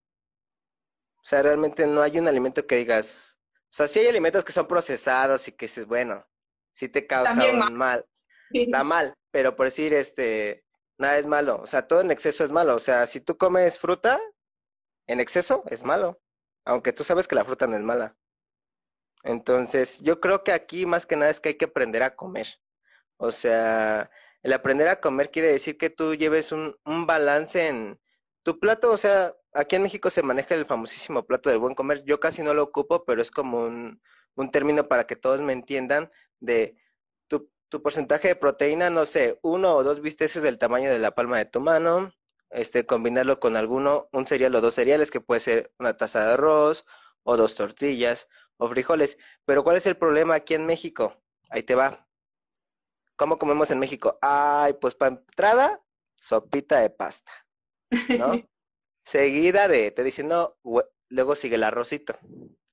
O 1.16 1.24
sea, 1.24 1.42
realmente 1.42 1.86
no 1.86 2.02
hay 2.02 2.18
un 2.18 2.28
alimento 2.28 2.66
que 2.66 2.76
digas, 2.76 3.40
o 3.64 3.72
sea, 3.72 3.88
sí 3.88 4.00
hay 4.00 4.06
alimentos 4.06 4.44
que 4.44 4.52
son 4.52 4.66
procesados 4.66 5.48
y 5.48 5.52
que 5.52 5.66
dices, 5.66 5.86
bueno, 5.86 6.26
sí 6.72 6.88
te 6.88 7.06
causan 7.06 7.58
mal. 7.58 7.72
mal. 7.72 8.06
Sí. 8.50 8.62
Está 8.62 8.84
mal, 8.84 9.14
pero 9.30 9.54
por 9.54 9.66
decir, 9.66 9.94
este, 9.94 10.64
nada 10.98 11.18
es 11.18 11.26
malo. 11.26 11.60
O 11.62 11.66
sea, 11.66 11.86
todo 11.86 12.00
en 12.00 12.10
exceso 12.10 12.44
es 12.44 12.50
malo. 12.50 12.74
O 12.74 12.80
sea, 12.80 13.06
si 13.06 13.20
tú 13.20 13.36
comes 13.36 13.78
fruta, 13.78 14.20
en 15.06 15.20
exceso 15.20 15.62
es 15.70 15.84
malo. 15.84 16.20
Aunque 16.64 16.92
tú 16.92 17.04
sabes 17.04 17.28
que 17.28 17.34
la 17.34 17.44
fruta 17.44 17.66
no 17.66 17.76
es 17.76 17.82
mala. 17.82 18.16
Entonces, 19.22 20.00
yo 20.00 20.20
creo 20.20 20.44
que 20.44 20.52
aquí 20.52 20.86
más 20.86 21.06
que 21.06 21.16
nada 21.16 21.30
es 21.30 21.40
que 21.40 21.50
hay 21.50 21.54
que 21.56 21.66
aprender 21.66 22.02
a 22.02 22.16
comer. 22.16 22.46
O 23.18 23.30
sea, 23.30 24.10
el 24.42 24.52
aprender 24.52 24.88
a 24.88 25.00
comer 25.00 25.30
quiere 25.30 25.48
decir 25.48 25.76
que 25.76 25.90
tú 25.90 26.14
lleves 26.14 26.52
un, 26.52 26.76
un 26.84 27.06
balance 27.06 27.68
en 27.68 28.00
tu 28.42 28.58
plato. 28.58 28.92
O 28.92 28.96
sea, 28.96 29.34
aquí 29.52 29.76
en 29.76 29.82
México 29.82 30.10
se 30.10 30.22
maneja 30.22 30.54
el 30.54 30.66
famosísimo 30.66 31.26
plato 31.26 31.50
del 31.50 31.58
buen 31.58 31.74
comer. 31.74 32.04
Yo 32.04 32.20
casi 32.20 32.42
no 32.42 32.54
lo 32.54 32.62
ocupo, 32.64 33.04
pero 33.04 33.22
es 33.22 33.30
como 33.30 33.64
un, 33.64 34.00
término 34.52 34.88
para 34.88 35.06
que 35.06 35.16
todos 35.16 35.40
me 35.42 35.52
entiendan 35.52 36.10
de 36.40 36.76
tu, 37.28 37.50
tu, 37.68 37.82
porcentaje 37.82 38.28
de 38.28 38.36
proteína, 38.36 38.88
no 38.88 39.04
sé, 39.04 39.38
uno 39.42 39.74
o 39.76 39.84
dos 39.84 40.00
bisteces 40.00 40.42
del 40.42 40.58
tamaño 40.58 40.90
de 40.90 40.98
la 40.98 41.14
palma 41.14 41.36
de 41.38 41.44
tu 41.44 41.60
mano, 41.60 42.12
este, 42.50 42.86
combinarlo 42.86 43.38
con 43.38 43.56
alguno, 43.56 44.08
un 44.12 44.26
cereal 44.26 44.54
o 44.54 44.60
dos 44.60 44.74
cereales, 44.74 45.10
que 45.10 45.20
puede 45.20 45.40
ser 45.40 45.72
una 45.78 45.96
taza 45.96 46.24
de 46.24 46.32
arroz 46.32 46.86
o 47.22 47.36
dos 47.36 47.54
tortillas 47.54 48.28
o 48.56 48.68
frijoles. 48.68 49.18
Pero 49.44 49.64
¿cuál 49.64 49.76
es 49.76 49.86
el 49.86 49.96
problema 49.96 50.34
aquí 50.36 50.54
en 50.54 50.66
México? 50.66 51.22
Ahí 51.50 51.62
te 51.62 51.74
va. 51.74 52.08
¿Cómo 53.16 53.38
comemos 53.38 53.70
en 53.70 53.78
México? 53.78 54.18
Ay, 54.22 54.74
pues 54.80 54.94
para 54.94 55.16
entrada, 55.16 55.82
sopita 56.16 56.80
de 56.80 56.90
pasta, 56.90 57.32
¿no? 57.90 58.32
Seguida 59.04 59.68
de, 59.68 59.90
te 59.90 60.04
dicen, 60.04 60.28
no, 60.28 60.56
luego 61.08 61.34
sigue 61.34 61.56
el 61.56 61.64
arrocito. 61.64 62.18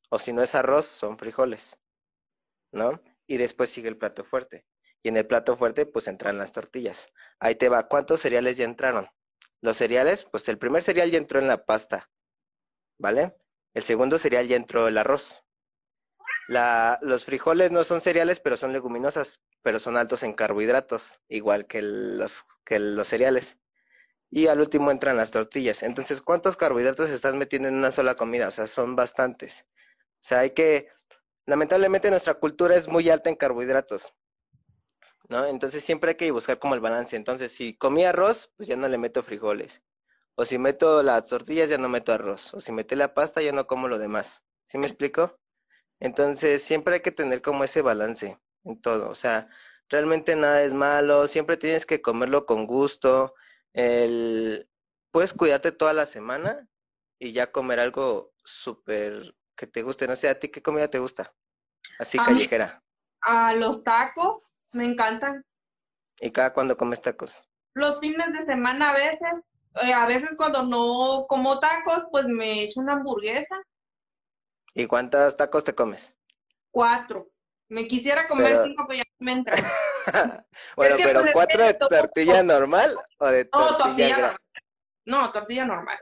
O 0.10 0.20
si 0.20 0.34
no 0.34 0.44
es 0.44 0.56
arroz, 0.56 0.86
son 0.86 1.18
frijoles, 1.18 1.78
¿no? 2.72 3.02
Y 3.28 3.38
después 3.38 3.70
sigue 3.70 3.90
el 3.90 3.98
plato 3.98 4.24
fuerte. 4.24 4.66
Y 5.04 5.10
en 5.10 5.18
el 5.18 5.28
plato 5.28 5.56
fuerte, 5.58 5.86
pues 5.86 6.08
entran 6.08 6.38
las 6.38 6.52
tortillas. 6.52 7.12
Ahí 7.40 7.56
te 7.56 7.70
va. 7.70 7.88
¿Cuántos 7.88 8.22
cereales 8.22 8.58
ya 8.58 8.66
entraron? 8.66 9.08
Los 9.62 9.78
cereales, 9.78 10.26
pues 10.26 10.48
el 10.50 10.58
primer 10.58 10.84
cereal 10.84 11.12
ya 11.12 11.18
entró 11.18 11.40
en 11.40 11.48
la 11.48 11.66
pasta, 11.66 12.10
¿vale? 13.00 13.36
El 13.74 13.84
segundo 13.84 14.18
cereal 14.18 14.48
ya 14.48 14.56
entró 14.56 14.88
el 14.88 14.98
arroz. 14.98 15.44
La, 16.48 17.00
los 17.02 17.26
frijoles 17.26 17.72
no 17.72 17.84
son 17.84 18.02
cereales, 18.02 18.40
pero 18.40 18.58
son 18.58 18.72
leguminosas, 18.72 19.44
pero 19.62 19.80
son 19.80 19.98
altos 19.98 20.24
en 20.24 20.34
carbohidratos, 20.34 21.20
igual 21.28 21.68
que 21.68 21.82
los, 21.82 22.44
que 22.64 22.80
los 22.80 23.08
cereales. 23.08 23.58
Y 24.30 24.48
al 24.48 24.60
último 24.60 24.92
entran 24.92 25.18
las 25.18 25.32
tortillas. 25.32 25.84
Entonces, 25.84 26.22
¿cuántos 26.22 26.58
carbohidratos 26.58 27.10
estás 27.10 27.36
metiendo 27.36 27.70
en 27.70 27.76
una 27.76 27.92
sola 27.92 28.16
comida? 28.16 28.50
O 28.50 28.52
sea, 28.52 28.68
son 28.68 28.96
bastantes. 28.96 29.66
O 30.16 30.20
sea, 30.20 30.40
hay 30.40 30.52
que, 30.52 30.90
lamentablemente 31.46 32.10
nuestra 32.10 32.34
cultura 32.36 32.76
es 32.76 32.88
muy 32.88 33.10
alta 33.10 33.30
en 33.30 33.36
carbohidratos, 33.36 34.14
¿no? 35.30 35.46
Entonces 35.46 35.84
siempre 35.84 36.12
hay 36.12 36.16
que 36.16 36.32
buscar 36.32 36.60
como 36.60 36.76
el 36.76 36.82
balance. 36.82 37.16
Entonces, 37.16 37.52
si 37.52 37.78
comí 37.78 38.04
arroz, 38.04 38.52
pues 38.58 38.68
ya 38.68 38.76
no 38.76 38.88
le 38.88 38.98
meto 38.98 39.24
frijoles. 39.24 39.82
O 40.36 40.46
si 40.46 40.58
meto 40.58 41.02
las 41.04 41.28
tortillas, 41.28 41.70
ya 41.70 41.78
no 41.78 41.90
meto 41.90 42.14
arroz. 42.14 42.54
O 42.54 42.60
si 42.60 42.72
meto 42.72 42.96
la 42.96 43.14
pasta, 43.14 43.42
ya 43.42 43.52
no 43.54 43.66
como 43.66 43.88
lo 43.88 43.98
demás. 43.98 44.44
¿Sí 44.66 44.78
me 44.78 44.88
explico? 44.88 45.40
Entonces, 46.00 46.64
siempre 46.64 46.96
hay 46.96 47.02
que 47.02 47.12
tener 47.12 47.42
como 47.42 47.64
ese 47.64 47.82
balance 47.82 48.38
en 48.64 48.82
todo. 48.82 49.10
O 49.10 49.16
sea, 49.16 49.50
realmente 49.90 50.36
nada 50.36 50.64
es 50.64 50.74
malo, 50.74 51.28
siempre 51.28 51.58
tienes 51.58 51.86
que 51.86 52.02
comerlo 52.02 52.46
con 52.46 52.68
gusto. 52.68 53.34
El, 53.78 54.68
puedes 55.12 55.34
cuidarte 55.34 55.72
toda 55.72 55.94
la 55.94 56.08
semana 56.08 56.68
y 57.20 57.32
ya 57.32 57.52
comer 57.52 57.80
algo 57.80 58.34
súper 58.44 59.36
que 59.56 59.68
te 59.68 59.84
guste. 59.84 60.08
No 60.08 60.16
sé, 60.16 60.30
¿a 60.30 60.40
ti 60.40 60.50
qué 60.50 60.64
comida 60.64 60.90
te 60.90 60.98
gusta? 60.98 61.32
Así 62.00 62.18
a 62.18 62.26
callejera. 62.26 62.84
Mí, 62.84 63.08
a 63.22 63.54
los 63.54 63.84
tacos, 63.84 64.42
me 64.72 64.86
encantan. 64.86 65.46
¿Y 66.20 66.32
cada 66.32 66.54
cuándo 66.54 66.76
comes 66.76 67.04
tacos? 67.04 67.48
Los 67.76 68.00
fines 68.00 68.34
de 68.34 68.42
semana 68.42 68.90
a 68.90 68.96
veces. 68.96 69.46
Eh, 69.84 69.94
a 69.94 70.08
veces 70.08 70.36
cuando 70.36 70.64
no 70.64 71.28
como 71.30 71.60
tacos, 71.60 72.08
pues 72.12 72.26
me 72.26 72.64
echo 72.64 72.80
una 72.80 72.94
hamburguesa. 72.94 73.62
¿Y 74.74 74.88
cuántos 74.88 75.38
tacos 75.38 75.64
te 75.64 75.76
comes? 75.76 76.18
Cuatro. 76.72 77.30
Me 77.70 77.88
quisiera 77.88 78.28
comer 78.28 78.54
pero... 78.54 78.64
cinco, 78.64 78.86
pero 78.88 78.98
ya 78.98 79.04
me 79.20 79.34
entran. 79.34 79.64
bueno, 80.76 80.96
pero 81.04 81.22
pues, 81.22 81.34
¿cuatro 81.34 81.64
de 81.64 81.74
tortilla 81.74 82.44
normal 82.44 82.98
o 83.18 83.28
de 83.28 83.46
tortilla, 83.46 83.72
no, 83.72 83.78
tortilla 83.78 84.18
normal? 84.18 84.40
No, 85.06 85.32
tortilla 85.32 85.66
normal. 85.66 85.98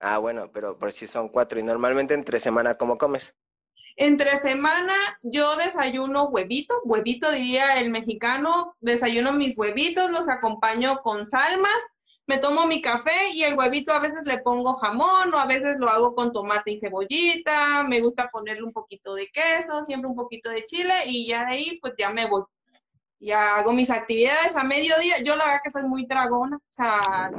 Ah, 0.00 0.18
bueno, 0.18 0.50
pero 0.52 0.78
por 0.78 0.92
si 0.92 1.06
son 1.06 1.28
cuatro. 1.28 1.58
¿Y 1.58 1.62
normalmente 1.62 2.14
entre 2.14 2.38
semana 2.38 2.76
cómo 2.76 2.98
comes? 2.98 3.34
Entre 3.96 4.36
semana 4.36 4.94
yo 5.22 5.56
desayuno 5.56 6.24
huevito, 6.24 6.80
huevito 6.84 7.30
diría 7.30 7.78
el 7.80 7.90
mexicano, 7.90 8.76
desayuno 8.80 9.32
mis 9.32 9.56
huevitos, 9.56 10.10
los 10.10 10.28
acompaño 10.28 11.00
con 11.02 11.24
salmas, 11.24 11.80
me 12.26 12.38
tomo 12.38 12.66
mi 12.66 12.82
café 12.82 13.30
y 13.34 13.44
el 13.44 13.54
huevito 13.54 13.92
a 13.92 14.00
veces 14.00 14.26
le 14.26 14.38
pongo 14.38 14.74
jamón 14.74 15.32
o 15.32 15.38
a 15.38 15.46
veces 15.46 15.76
lo 15.78 15.88
hago 15.88 16.14
con 16.14 16.32
tomate 16.32 16.72
y 16.72 16.78
cebollita, 16.78 17.84
me 17.84 18.00
gusta 18.00 18.30
ponerle 18.32 18.64
un 18.64 18.72
poquito 18.72 19.14
de 19.14 19.28
queso, 19.28 19.82
siempre 19.82 20.08
un 20.08 20.16
poquito 20.16 20.50
de 20.50 20.64
chile 20.64 20.94
y 21.06 21.28
ya 21.28 21.44
de 21.44 21.52
ahí 21.52 21.78
pues 21.80 21.94
ya 21.96 22.10
me 22.10 22.26
voy. 22.26 22.42
Ya 23.20 23.56
hago 23.56 23.72
mis 23.72 23.90
actividades 23.90 24.56
a 24.56 24.64
mediodía, 24.64 25.18
yo 25.22 25.36
la 25.36 25.46
verdad 25.46 25.60
que 25.64 25.70
soy 25.70 25.84
muy 25.84 26.06
dragona, 26.06 26.56
o 26.56 26.60
sea, 26.68 27.30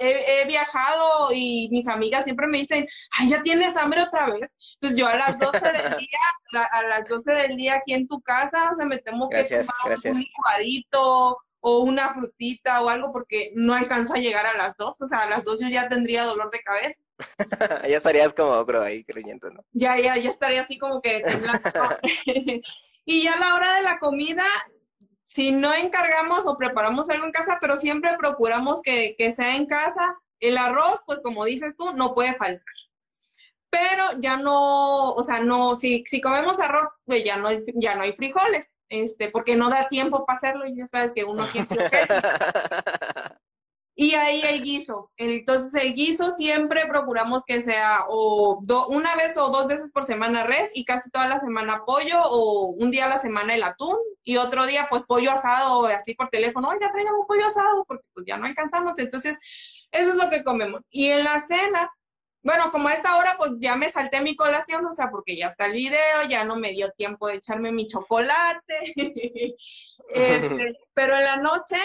he, 0.00 0.46
viajado 0.46 1.32
y 1.32 1.68
mis 1.70 1.88
amigas 1.88 2.24
siempre 2.24 2.46
me 2.46 2.58
dicen, 2.58 2.86
ay, 3.18 3.30
ya 3.30 3.42
tienes 3.42 3.76
hambre 3.76 4.02
otra 4.02 4.30
vez. 4.30 4.54
Entonces 4.74 4.98
yo 4.98 5.06
a 5.06 5.16
las 5.16 5.38
12 5.38 5.58
del 5.58 5.72
día, 5.98 6.68
a 6.70 6.82
las 6.82 7.08
12 7.08 7.32
del 7.32 7.56
día 7.56 7.74
aquí 7.76 7.94
en 7.94 8.08
tu 8.08 8.20
casa, 8.20 8.70
o 8.70 8.74
sea, 8.74 8.86
me 8.86 8.98
temo 8.98 9.28
que 9.28 9.44
tomar 9.44 9.98
un 10.04 10.18
licuadito 10.18 11.38
o 11.66 11.80
una 11.80 12.12
frutita 12.12 12.82
o 12.82 12.90
algo 12.90 13.10
porque 13.10 13.50
no 13.54 13.72
alcanzo 13.72 14.14
a 14.14 14.18
llegar 14.18 14.44
a 14.44 14.54
las 14.54 14.76
2, 14.76 15.00
o 15.00 15.06
sea, 15.06 15.20
a 15.20 15.30
las 15.30 15.44
2 15.44 15.60
yo 15.60 15.68
ya 15.68 15.88
tendría 15.88 16.24
dolor 16.24 16.50
de 16.50 16.60
cabeza. 16.60 17.00
ya 17.88 17.96
estarías 17.96 18.34
como 18.34 18.64
creo 18.66 18.82
ahí 18.82 19.02
creyendo, 19.04 19.48
¿no? 19.50 19.64
Ya, 19.72 19.98
ya, 19.98 20.16
ya 20.18 20.28
estaría 20.28 20.60
así 20.60 20.78
como 20.78 21.00
que 21.00 21.22
y 23.04 23.24
ya 23.24 23.34
a 23.34 23.38
la 23.38 23.54
hora 23.54 23.74
de 23.76 23.82
la 23.82 23.98
comida, 23.98 24.44
si 25.22 25.52
no 25.52 25.74
encargamos 25.74 26.46
o 26.46 26.56
preparamos 26.56 27.10
algo 27.10 27.26
en 27.26 27.32
casa, 27.32 27.58
pero 27.60 27.78
siempre 27.78 28.16
procuramos 28.18 28.82
que, 28.82 29.16
sea 29.34 29.56
en 29.56 29.66
casa. 29.66 30.16
El 30.40 30.58
arroz, 30.58 31.00
pues 31.06 31.20
como 31.20 31.44
dices 31.44 31.76
tú, 31.76 31.92
no 31.94 32.14
puede 32.14 32.34
faltar. 32.34 32.64
Pero 33.70 34.04
ya 34.20 34.36
no, 34.36 35.12
o 35.12 35.22
sea, 35.22 35.40
no, 35.40 35.76
si, 35.76 36.04
si 36.06 36.20
comemos 36.20 36.60
arroz, 36.60 36.88
pues 37.04 37.24
ya 37.24 37.36
no, 37.36 37.48
es, 37.48 37.64
ya 37.74 37.96
no 37.96 38.02
hay 38.02 38.12
frijoles, 38.12 38.76
este, 38.88 39.30
porque 39.30 39.56
no 39.56 39.68
da 39.68 39.88
tiempo 39.88 40.24
para 40.24 40.36
hacerlo 40.36 40.66
y 40.66 40.76
ya 40.76 40.86
sabes 40.86 41.12
que 41.12 41.24
uno 41.24 41.48
quiere 41.50 41.66
Y 43.96 44.14
ahí 44.14 44.42
el 44.42 44.62
guiso. 44.62 45.12
Entonces 45.16 45.72
el 45.80 45.94
guiso 45.94 46.30
siempre 46.30 46.84
procuramos 46.86 47.44
que 47.44 47.62
sea 47.62 48.04
o 48.08 48.60
una 48.88 49.14
vez 49.14 49.36
o 49.36 49.50
dos 49.50 49.68
veces 49.68 49.92
por 49.92 50.04
semana 50.04 50.42
res 50.42 50.70
y 50.74 50.84
casi 50.84 51.10
toda 51.10 51.28
la 51.28 51.38
semana 51.38 51.84
pollo 51.86 52.20
o 52.22 52.70
un 52.70 52.90
día 52.90 53.04
a 53.04 53.08
la 53.08 53.18
semana 53.18 53.54
el 53.54 53.62
atún 53.62 53.96
y 54.24 54.36
otro 54.36 54.66
día 54.66 54.88
pues 54.90 55.04
pollo 55.04 55.30
asado 55.30 55.86
así 55.86 56.14
por 56.14 56.28
teléfono, 56.28 56.70
oiga, 56.70 56.92
un 56.92 57.26
pollo 57.26 57.46
asado 57.46 57.84
porque 57.86 58.04
pues 58.12 58.26
ya 58.26 58.36
no 58.36 58.46
alcanzamos. 58.46 58.98
Entonces 58.98 59.38
eso 59.92 60.10
es 60.10 60.16
lo 60.16 60.28
que 60.28 60.42
comemos. 60.42 60.82
Y 60.90 61.10
en 61.10 61.22
la 61.22 61.38
cena, 61.38 61.88
bueno, 62.42 62.72
como 62.72 62.88
a 62.88 62.94
esta 62.94 63.16
hora 63.16 63.36
pues 63.38 63.52
ya 63.60 63.76
me 63.76 63.90
salté 63.90 64.20
mi 64.22 64.34
colación, 64.34 64.84
o 64.86 64.92
sea, 64.92 65.08
porque 65.10 65.36
ya 65.36 65.48
está 65.48 65.66
el 65.66 65.72
video, 65.72 66.24
ya 66.28 66.44
no 66.44 66.56
me 66.56 66.72
dio 66.72 66.90
tiempo 66.90 67.28
de 67.28 67.36
echarme 67.36 67.70
mi 67.70 67.86
chocolate. 67.86 68.94
Este, 70.10 70.76
pero 70.92 71.16
en 71.16 71.24
la 71.24 71.36
noche 71.36 71.78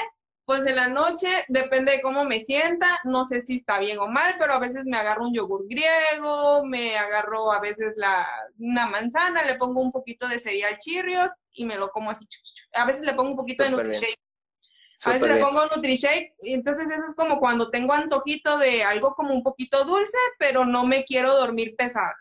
pues 0.50 0.66
en 0.66 0.78
la 0.78 0.88
noche, 0.88 1.28
depende 1.47 1.91
de 1.91 2.02
cómo 2.02 2.26
me 2.26 2.39
sienta, 2.39 3.00
no 3.04 3.28
sé 3.28 3.39
si 3.39 3.58
está 3.58 3.78
bien 3.78 4.00
o 4.00 4.08
mal, 4.08 4.34
pero 4.39 4.54
a 4.54 4.60
veces 4.60 4.84
me 4.86 4.97
agarro 4.97 5.28
un 5.28 5.32
yogur 5.36 5.68
griego, 5.68 6.66
me 6.66 6.97
agarro 6.97 7.52
a 7.52 7.60
veces 7.60 7.93
la, 7.97 8.28
una 8.58 8.88
manzana, 8.88 9.43
le 9.43 9.58
pongo 9.58 9.80
un 9.80 9.91
poquito 9.91 10.28
de 10.28 10.39
cereal 10.39 10.80
chirrios 10.80 11.30
y 11.54 11.66
me 11.66 11.78
lo 11.78 11.91
como 11.91 12.10
así. 12.10 12.28
A 12.74 12.84
veces 12.88 13.02
le 13.02 13.14
pongo 13.14 13.30
un 13.30 13.36
poquito 13.36 13.64
de 13.64 13.70
NutriShake. 13.70 14.20
A 15.06 15.14
veces 15.14 15.28
le 15.28 15.39
pongo 15.39 15.68
NutriShake, 15.68 16.34
y 16.41 16.56
entonces 16.56 16.89
eso 16.89 17.06
es 17.08 17.16
como 17.16 17.39
cuando 17.39 17.70
tengo 17.70 17.93
antojito 17.93 18.58
de 18.58 18.84
algo 18.84 19.14
como 19.14 19.36
un 19.36 19.43
poquito 19.43 19.86
dulce, 19.86 20.18
pero 20.39 20.66
no 20.66 20.84
me 20.84 21.04
quiero 21.04 21.32
dormir 21.38 21.76
pesada. 21.78 22.16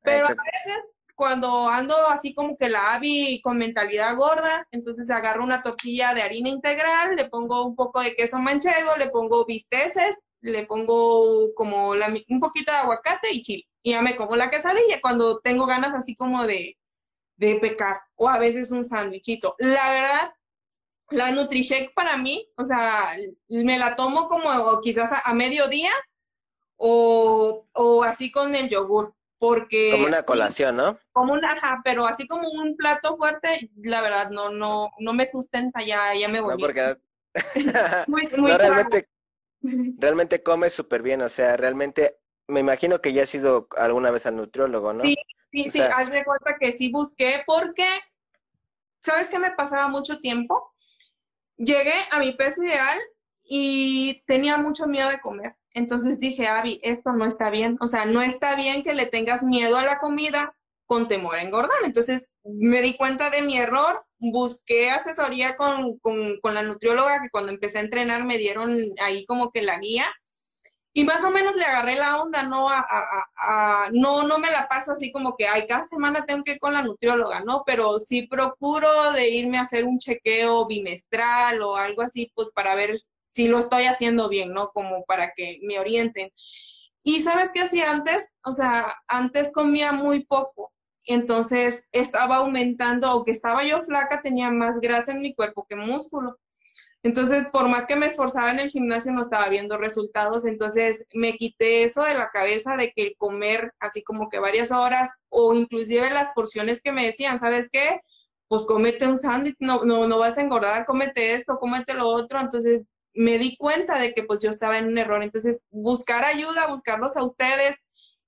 Pero 0.00 0.24
a 0.24 0.30
veces 0.30 0.84
cuando 1.22 1.68
ando 1.68 1.94
así 2.08 2.34
como 2.34 2.56
que 2.56 2.68
la 2.68 2.94
avi 2.94 3.40
con 3.42 3.56
mentalidad 3.56 4.16
gorda, 4.16 4.66
entonces 4.72 5.08
agarro 5.08 5.44
una 5.44 5.62
tortilla 5.62 6.14
de 6.14 6.22
harina 6.22 6.48
integral, 6.48 7.14
le 7.14 7.30
pongo 7.30 7.64
un 7.64 7.76
poco 7.76 8.00
de 8.00 8.16
queso 8.16 8.40
manchego, 8.40 8.96
le 8.98 9.08
pongo 9.08 9.46
bisteces, 9.46 10.18
le 10.40 10.66
pongo 10.66 11.54
como 11.54 11.90
un 11.90 12.40
poquito 12.40 12.72
de 12.72 12.78
aguacate 12.78 13.28
y 13.30 13.40
chile. 13.40 13.68
Y 13.84 13.92
ya 13.92 14.02
me 14.02 14.16
como 14.16 14.34
la 14.34 14.50
quesadilla 14.50 15.00
cuando 15.00 15.38
tengo 15.38 15.64
ganas 15.64 15.94
así 15.94 16.16
como 16.16 16.44
de, 16.44 16.76
de 17.36 17.54
pecar 17.54 18.00
o 18.16 18.28
a 18.28 18.40
veces 18.40 18.72
un 18.72 18.82
sándwichito. 18.82 19.54
La 19.58 19.92
verdad, 19.92 20.34
la 21.10 21.30
NutriShake 21.30 21.94
para 21.94 22.16
mí, 22.16 22.48
o 22.56 22.64
sea, 22.64 23.16
me 23.46 23.78
la 23.78 23.94
tomo 23.94 24.26
como 24.26 24.80
quizás 24.80 25.12
a, 25.12 25.20
a 25.20 25.34
mediodía 25.34 25.92
o, 26.76 27.64
o 27.74 28.02
así 28.02 28.32
con 28.32 28.56
el 28.56 28.68
yogur 28.68 29.14
porque... 29.42 29.90
Como 29.90 30.06
una 30.06 30.22
colación, 30.22 30.76
¿no? 30.76 31.00
Como 31.10 31.32
una, 31.32 31.50
ajá, 31.50 31.80
pero 31.82 32.06
así 32.06 32.28
como 32.28 32.48
un 32.48 32.76
plato 32.76 33.16
fuerte, 33.16 33.72
la 33.74 34.00
verdad, 34.00 34.30
no, 34.30 34.50
no, 34.50 34.92
no 35.00 35.12
me 35.14 35.26
sustenta, 35.26 35.84
ya, 35.84 36.14
ya 36.14 36.28
me 36.28 36.40
voy. 36.40 36.52
No, 36.52 36.58
porque... 36.58 36.96
muy, 38.06 38.22
muy 38.38 38.52
realmente, 38.52 39.08
realmente 39.98 40.44
comes 40.44 40.72
súper 40.72 41.02
bien, 41.02 41.22
o 41.22 41.28
sea, 41.28 41.56
realmente, 41.56 42.20
me 42.46 42.60
imagino 42.60 43.00
que 43.00 43.12
ya 43.12 43.24
has 43.24 43.34
ido 43.34 43.66
alguna 43.76 44.12
vez 44.12 44.26
al 44.26 44.36
nutriólogo, 44.36 44.92
¿no? 44.92 45.02
Sí, 45.04 45.16
sí, 45.50 45.70
sí, 45.70 45.80
haz 45.80 46.08
de 46.08 46.24
cuenta 46.24 46.56
que 46.60 46.70
sí 46.70 46.92
busqué, 46.92 47.42
porque, 47.44 47.88
¿sabes 49.00 49.26
qué 49.26 49.40
me 49.40 49.50
pasaba 49.50 49.88
mucho 49.88 50.20
tiempo? 50.20 50.72
Llegué 51.56 51.94
a 52.12 52.20
mi 52.20 52.30
peso 52.30 52.62
ideal 52.62 53.00
y 53.48 54.22
tenía 54.24 54.56
mucho 54.56 54.86
miedo 54.86 55.10
de 55.10 55.20
comer. 55.20 55.56
Entonces 55.74 56.20
dije, 56.20 56.48
Avi, 56.48 56.80
esto 56.82 57.12
no 57.12 57.24
está 57.26 57.50
bien. 57.50 57.76
O 57.80 57.86
sea, 57.86 58.04
no 58.04 58.22
está 58.22 58.56
bien 58.56 58.82
que 58.82 58.94
le 58.94 59.06
tengas 59.06 59.42
miedo 59.42 59.76
a 59.78 59.84
la 59.84 59.98
comida 59.98 60.54
con 60.86 61.08
temor 61.08 61.36
a 61.36 61.42
engordar. 61.42 61.78
Entonces 61.84 62.30
me 62.44 62.82
di 62.82 62.96
cuenta 62.96 63.30
de 63.30 63.42
mi 63.42 63.56
error, 63.56 64.04
busqué 64.18 64.90
asesoría 64.90 65.56
con, 65.56 65.98
con 65.98 66.54
la 66.54 66.62
nutrióloga 66.62 67.22
que 67.22 67.30
cuando 67.30 67.52
empecé 67.52 67.78
a 67.78 67.82
entrenar 67.82 68.24
me 68.24 68.38
dieron 68.38 68.76
ahí 69.00 69.24
como 69.24 69.50
que 69.50 69.62
la 69.62 69.78
guía 69.78 70.06
y 70.94 71.04
más 71.04 71.24
o 71.24 71.30
menos 71.30 71.56
le 71.56 71.64
agarré 71.64 71.96
la 71.96 72.20
onda, 72.20 72.42
¿no? 72.42 72.68
A, 72.68 73.88
no, 73.92 74.24
no 74.24 74.38
me 74.38 74.50
la 74.50 74.68
paso 74.68 74.92
así 74.92 75.10
como 75.10 75.36
que, 75.36 75.46
ay, 75.46 75.66
cada 75.66 75.84
semana 75.84 76.26
tengo 76.26 76.42
que 76.44 76.52
ir 76.52 76.58
con 76.58 76.74
la 76.74 76.82
nutrióloga, 76.82 77.40
¿no? 77.40 77.62
Pero 77.64 77.98
sí 77.98 78.26
procuro 78.26 79.12
de 79.12 79.30
irme 79.30 79.58
a 79.58 79.62
hacer 79.62 79.84
un 79.84 79.98
chequeo 79.98 80.66
bimestral 80.66 81.62
o 81.62 81.76
algo 81.76 82.02
así, 82.02 82.30
pues 82.34 82.50
para 82.54 82.74
ver 82.74 82.94
si 83.32 83.48
lo 83.48 83.58
estoy 83.58 83.84
haciendo 83.84 84.28
bien, 84.28 84.52
¿no? 84.52 84.68
Como 84.68 85.04
para 85.04 85.32
que 85.34 85.58
me 85.62 85.78
orienten. 85.78 86.30
Y 87.02 87.20
sabes 87.22 87.50
qué 87.52 87.62
hacía 87.62 87.90
antes? 87.90 88.32
O 88.44 88.52
sea, 88.52 88.94
antes 89.08 89.50
comía 89.52 89.92
muy 89.92 90.26
poco. 90.26 90.70
Entonces 91.06 91.88
estaba 91.92 92.36
aumentando, 92.36 93.14
o 93.16 93.24
que 93.24 93.32
estaba 93.32 93.64
yo 93.64 93.82
flaca, 93.84 94.20
tenía 94.20 94.50
más 94.50 94.80
grasa 94.80 95.12
en 95.12 95.22
mi 95.22 95.34
cuerpo 95.34 95.66
que 95.66 95.76
músculo. 95.76 96.38
Entonces, 97.02 97.50
por 97.50 97.68
más 97.68 97.86
que 97.86 97.96
me 97.96 98.06
esforzaba 98.06 98.50
en 98.52 98.60
el 98.60 98.70
gimnasio, 98.70 99.12
no 99.12 99.22
estaba 99.22 99.48
viendo 99.48 99.78
resultados. 99.78 100.44
Entonces, 100.44 101.06
me 101.14 101.32
quité 101.36 101.84
eso 101.84 102.04
de 102.04 102.14
la 102.14 102.28
cabeza 102.28 102.76
de 102.76 102.92
que 102.92 103.14
comer 103.16 103.72
así 103.80 104.04
como 104.04 104.28
que 104.28 104.38
varias 104.38 104.70
horas 104.72 105.10
o 105.30 105.54
inclusive 105.54 106.10
las 106.10 106.28
porciones 106.34 106.82
que 106.82 106.92
me 106.92 107.06
decían, 107.06 107.40
¿sabes 107.40 107.70
qué? 107.72 108.00
Pues 108.46 108.66
cómete 108.66 109.06
un 109.06 109.16
sándwich, 109.16 109.56
no, 109.58 109.84
no, 109.84 110.06
no 110.06 110.18
vas 110.18 110.36
a 110.36 110.42
engordar, 110.42 110.84
cómete 110.84 111.32
esto, 111.34 111.58
cómete 111.58 111.94
lo 111.94 112.08
otro. 112.08 112.38
Entonces, 112.38 112.84
me 113.14 113.38
di 113.38 113.56
cuenta 113.56 113.98
de 113.98 114.14
que 114.14 114.22
pues 114.22 114.40
yo 114.40 114.50
estaba 114.50 114.78
en 114.78 114.88
un 114.88 114.98
error. 114.98 115.22
Entonces, 115.22 115.66
buscar 115.70 116.24
ayuda, 116.24 116.66
buscarlos 116.66 117.16
a 117.16 117.22
ustedes 117.22 117.76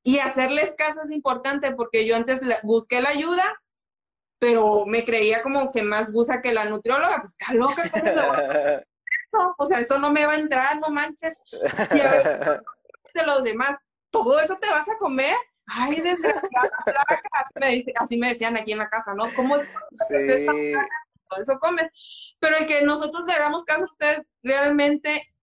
y 0.02 0.18
hacerles 0.18 0.74
caso 0.76 1.02
es 1.02 1.10
importante 1.10 1.72
porque 1.72 2.06
yo 2.06 2.16
antes 2.16 2.40
busqué 2.62 3.00
la 3.00 3.10
ayuda 3.10 3.42
pero 4.44 4.84
me 4.84 5.06
creía 5.06 5.40
como 5.40 5.70
que 5.70 5.82
más 5.82 6.12
gusa 6.12 6.42
que 6.42 6.52
la 6.52 6.66
nutrióloga, 6.66 7.16
pues 7.20 7.30
está 7.30 7.54
loca, 7.54 7.82
¿cómo 7.90 8.34
eso? 8.34 9.54
O 9.56 9.64
sea, 9.64 9.80
eso 9.80 9.98
no 9.98 10.12
me 10.12 10.26
va 10.26 10.34
a 10.34 10.38
entrar, 10.38 10.78
no 10.80 10.88
manches. 10.88 11.34
Y 11.94 12.00
a 12.00 12.10
ver, 12.10 12.62
de 13.14 13.22
los 13.24 13.42
demás, 13.42 13.78
¿todo 14.10 14.38
eso 14.38 14.58
te 14.60 14.68
vas 14.68 14.86
a 14.86 14.98
comer? 14.98 15.34
Ay, 15.66 15.98
desgraciada, 15.98 16.70
Así 17.96 18.18
me, 18.18 18.28
decían 18.28 18.58
aquí 18.58 18.72
en 18.72 18.78
la 18.78 18.90
casa, 18.90 19.14
¿no? 19.14 19.32
¿Cómo 19.34 19.56
todo 19.56 21.40
eso 21.40 21.58
comes? 21.58 21.88
Pero 22.38 22.56
el 22.56 22.66
que 22.66 22.82
nosotros 22.82 23.24
le 23.26 23.32
hagamos 23.32 23.64
caso 23.64 23.82
a 23.82 23.84
ustedes, 23.84 24.22
realmente 24.42 25.34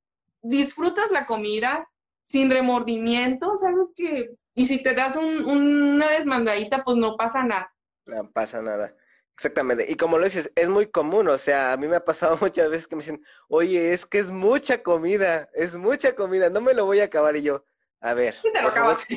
disfrutas 0.41 1.11
la 1.11 1.25
comida 1.25 1.87
sin 2.23 2.49
remordimiento, 2.49 3.57
¿sabes 3.57 3.91
que 3.95 4.31
Y 4.53 4.65
si 4.65 4.81
te 4.83 4.93
das 4.93 5.15
una 5.17 6.09
desmandadita, 6.09 6.83
pues 6.83 6.97
no 6.97 7.15
pasa 7.15 7.43
nada. 7.43 7.73
No 8.05 8.29
pasa 8.31 8.61
nada. 8.61 8.95
Exactamente. 9.33 9.89
Y 9.89 9.95
como 9.95 10.17
lo 10.17 10.25
dices, 10.25 10.51
es 10.55 10.69
muy 10.69 10.87
común, 10.87 11.27
o 11.27 11.37
sea, 11.37 11.73
a 11.73 11.77
mí 11.77 11.87
me 11.87 11.95
ha 11.95 12.05
pasado 12.05 12.37
muchas 12.41 12.69
veces 12.69 12.87
que 12.87 12.95
me 12.95 13.01
dicen, 13.01 13.23
oye, 13.47 13.93
es 13.93 14.05
que 14.05 14.19
es 14.19 14.31
mucha 14.31 14.83
comida, 14.83 15.49
es 15.53 15.75
mucha 15.77 16.15
comida, 16.15 16.49
no 16.49 16.61
me 16.61 16.73
lo 16.73 16.85
voy 16.85 16.99
a 16.99 17.05
acabar. 17.05 17.35
Y 17.35 17.41
yo, 17.41 17.65
a 18.01 18.13
ver, 18.13 18.35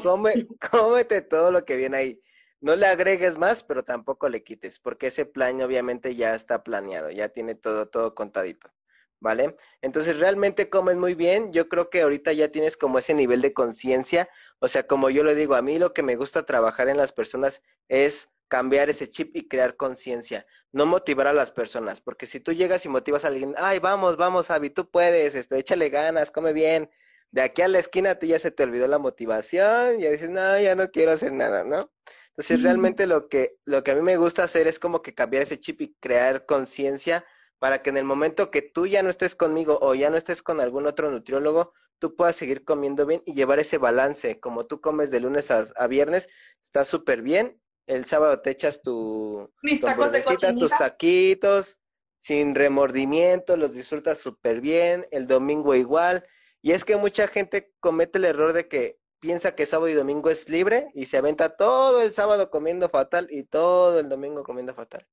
come, 0.03 0.47
cómete 0.71 1.21
todo 1.23 1.51
lo 1.51 1.65
que 1.65 1.77
viene 1.77 1.97
ahí. 1.97 2.23
No 2.65 2.77
le 2.77 2.87
agregues 2.87 3.37
más, 3.37 3.63
pero 3.63 3.85
tampoco 3.85 4.31
le 4.31 4.43
quites, 4.43 4.79
porque 4.79 5.09
ese 5.09 5.27
plan 5.27 5.61
obviamente 5.61 6.15
ya 6.15 6.35
está 6.35 6.65
planeado, 6.65 7.11
ya 7.11 7.29
tiene 7.29 7.55
todo, 7.55 7.89
todo 7.89 8.15
contadito. 8.15 8.73
¿vale? 9.21 9.55
Entonces 9.83 10.19
realmente 10.19 10.71
comes 10.71 10.97
muy 10.97 11.15
bien, 11.15 11.53
yo 11.53 11.69
creo 11.69 11.91
que 11.91 12.01
ahorita 12.01 12.33
ya 12.33 12.49
tienes 12.49 12.79
como 12.79 12.99
ese 12.99 13.13
nivel 13.13 13.43
de 13.43 13.53
conciencia, 13.53 14.31
o 14.61 14.69
sea, 14.69 14.87
como 14.87 15.11
yo 15.11 15.25
le 15.25 15.35
digo, 15.35 15.57
a 15.57 15.61
mí 15.61 15.79
lo 15.79 15.93
que 15.93 16.03
me 16.03 16.17
gusta 16.17 16.47
trabajar 16.47 16.89
en 16.89 16.97
las 16.97 17.13
personas 17.13 17.61
es 17.89 18.31
cambiar 18.49 18.89
ese 18.89 19.11
chip 19.11 19.37
y 19.37 19.47
crear 19.47 19.77
conciencia, 19.77 20.47
no 20.73 20.87
motivar 20.87 21.27
a 21.27 21.35
las 21.35 21.51
personas, 21.51 22.01
porque 22.01 22.25
si 22.27 22.41
tú 22.41 22.53
llegas 22.55 22.87
y 22.87 22.89
motivas 22.89 23.27
a 23.27 23.29
alguien, 23.29 23.55
ay, 23.59 23.79
vamos, 23.79 24.17
vamos, 24.17 24.51
Avi, 24.51 24.71
tú 24.71 24.91
puedes, 24.91 25.35
este, 25.35 25.59
échale 25.59 25.91
ganas, 25.91 26.31
come 26.31 26.55
bien, 26.55 26.91
de 27.31 27.43
aquí 27.43 27.61
a 27.61 27.69
la 27.69 27.81
esquina 27.81 28.13
a 28.13 28.15
ti 28.19 28.29
ya 28.29 28.39
se 28.39 28.53
te 28.53 28.63
olvidó 28.63 28.87
la 28.87 28.99
motivación, 28.99 29.99
ya 29.99 30.11
dices, 30.11 30.31
no, 30.31 30.59
ya 30.61 30.77
no 30.77 30.91
quiero 30.91 31.13
hacer 31.13 31.33
nada, 31.33 31.63
¿no? 31.63 31.91
Entonces, 32.37 32.63
realmente 32.65 33.07
lo 33.07 33.29
que, 33.29 33.57
lo 33.65 33.85
que 33.85 33.93
a 33.93 33.95
mí 33.95 34.03
me 34.03 34.17
gusta 34.17 34.43
hacer 34.43 34.67
es 34.67 34.81
como 34.81 35.03
que 35.03 35.15
cambiar 35.15 35.45
ese 35.45 35.61
chip 35.61 35.81
y 35.81 35.95
crear 36.01 36.47
conciencia 36.47 37.25
para 37.61 37.81
que 37.81 37.91
en 37.91 37.97
el 37.97 38.05
momento 38.05 38.51
que 38.51 38.61
tú 38.61 38.89
ya 38.89 39.05
no 39.05 39.09
estés 39.09 39.37
conmigo 39.37 39.79
o 39.81 39.95
ya 39.95 40.11
no 40.11 40.17
estés 40.17 40.43
con 40.43 40.61
algún 40.61 40.87
otro 40.87 41.11
nutriólogo, 41.13 41.73
tú 42.01 42.17
puedas 42.17 42.35
seguir 42.35 42.65
comiendo 42.65 43.07
bien 43.07 43.23
y 43.25 43.35
llevar 43.35 43.61
ese 43.61 43.79
balance. 43.79 44.41
Como 44.41 44.67
tú 44.67 44.81
comes 44.81 45.13
de 45.13 45.21
lunes 45.21 45.51
a, 45.51 45.87
viernes, 45.87 46.29
está 46.61 46.85
súper 46.85 47.23
bien. 47.23 47.61
El 47.87 48.05
sábado 48.05 48.41
te 48.41 48.51
echas 48.51 48.83
tu, 48.83 49.51
Mis 49.63 49.81
tacos 49.81 50.11
de 50.11 50.23
tus 50.59 50.73
taquitos, 50.73 51.79
sin 52.19 52.55
remordimiento, 52.55 53.57
los 53.57 53.75
disfrutas 53.75 54.19
súper 54.19 54.61
bien. 54.61 55.07
El 55.13 55.29
domingo 55.29 55.75
igual. 55.75 56.27
Y 56.63 56.73
es 56.73 56.85
que 56.85 56.97
mucha 56.97 57.29
gente 57.29 57.73
comete 57.79 58.19
el 58.19 58.25
error 58.25 58.53
de 58.53 58.67
que 58.69 58.99
piensa 59.25 59.55
que 59.55 59.65
sábado 59.65 59.89
y 59.89 59.95
domingo 59.95 60.29
es 60.29 60.51
libre 60.51 60.91
y 60.93 61.07
se 61.07 61.17
aventa 61.17 61.57
todo 61.57 62.03
el 62.03 62.13
sábado 62.13 62.51
comiendo 62.51 62.91
fatal 62.91 63.27
y 63.31 63.45
todo 63.45 63.99
el 63.99 64.11
domingo 64.11 64.43
comiendo 64.43 64.75
fatal. 64.75 65.07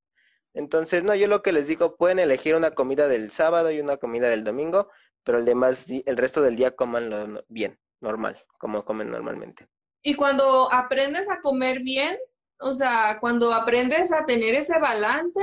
Entonces, 0.52 1.02
no, 1.02 1.14
yo 1.14 1.28
lo 1.28 1.40
que 1.40 1.50
les 1.50 1.66
digo, 1.66 1.96
pueden 1.96 2.18
elegir 2.18 2.54
una 2.54 2.72
comida 2.72 3.08
del 3.08 3.30
sábado 3.30 3.70
y 3.70 3.80
una 3.80 3.96
comida 3.96 4.28
del 4.28 4.44
domingo, 4.44 4.90
pero 5.24 5.38
el 5.38 5.46
demás, 5.46 5.86
el 5.88 6.16
resto 6.18 6.42
del 6.42 6.56
día 6.56 6.72
comanlo 6.72 7.42
bien, 7.48 7.80
normal, 8.02 8.36
como 8.58 8.84
comen 8.84 9.10
normalmente. 9.10 9.66
Y 10.02 10.14
cuando 10.14 10.70
aprendes 10.70 11.30
a 11.30 11.40
comer 11.40 11.80
bien, 11.80 12.18
o 12.60 12.74
sea, 12.74 13.16
cuando 13.18 13.54
aprendes 13.54 14.12
a 14.12 14.26
tener 14.26 14.54
ese 14.54 14.78
balance, 14.78 15.40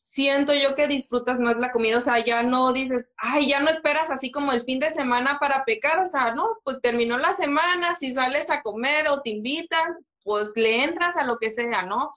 siento 0.00 0.54
yo 0.54 0.74
que 0.74 0.88
disfrutas 0.88 1.38
más 1.38 1.58
la 1.58 1.70
comida, 1.70 1.98
o 1.98 2.00
sea, 2.00 2.18
ya 2.18 2.42
no 2.42 2.72
dices, 2.72 3.12
ay, 3.18 3.48
ya 3.48 3.60
no 3.60 3.70
esperas 3.70 4.10
así 4.10 4.32
como 4.32 4.52
el 4.52 4.64
fin 4.64 4.80
de 4.80 4.90
semana 4.90 5.38
para 5.38 5.64
pecar, 5.64 6.02
o 6.02 6.06
sea, 6.06 6.34
no, 6.34 6.58
pues 6.64 6.80
terminó 6.80 7.18
la 7.18 7.32
semana, 7.32 7.94
si 7.94 8.12
sales 8.14 8.50
a 8.50 8.62
comer 8.62 9.08
o 9.08 9.20
te 9.22 9.30
invitan, 9.30 9.98
pues 10.24 10.50
le 10.56 10.84
entras 10.84 11.16
a 11.16 11.24
lo 11.24 11.38
que 11.38 11.52
sea, 11.52 11.82
¿no? 11.82 12.14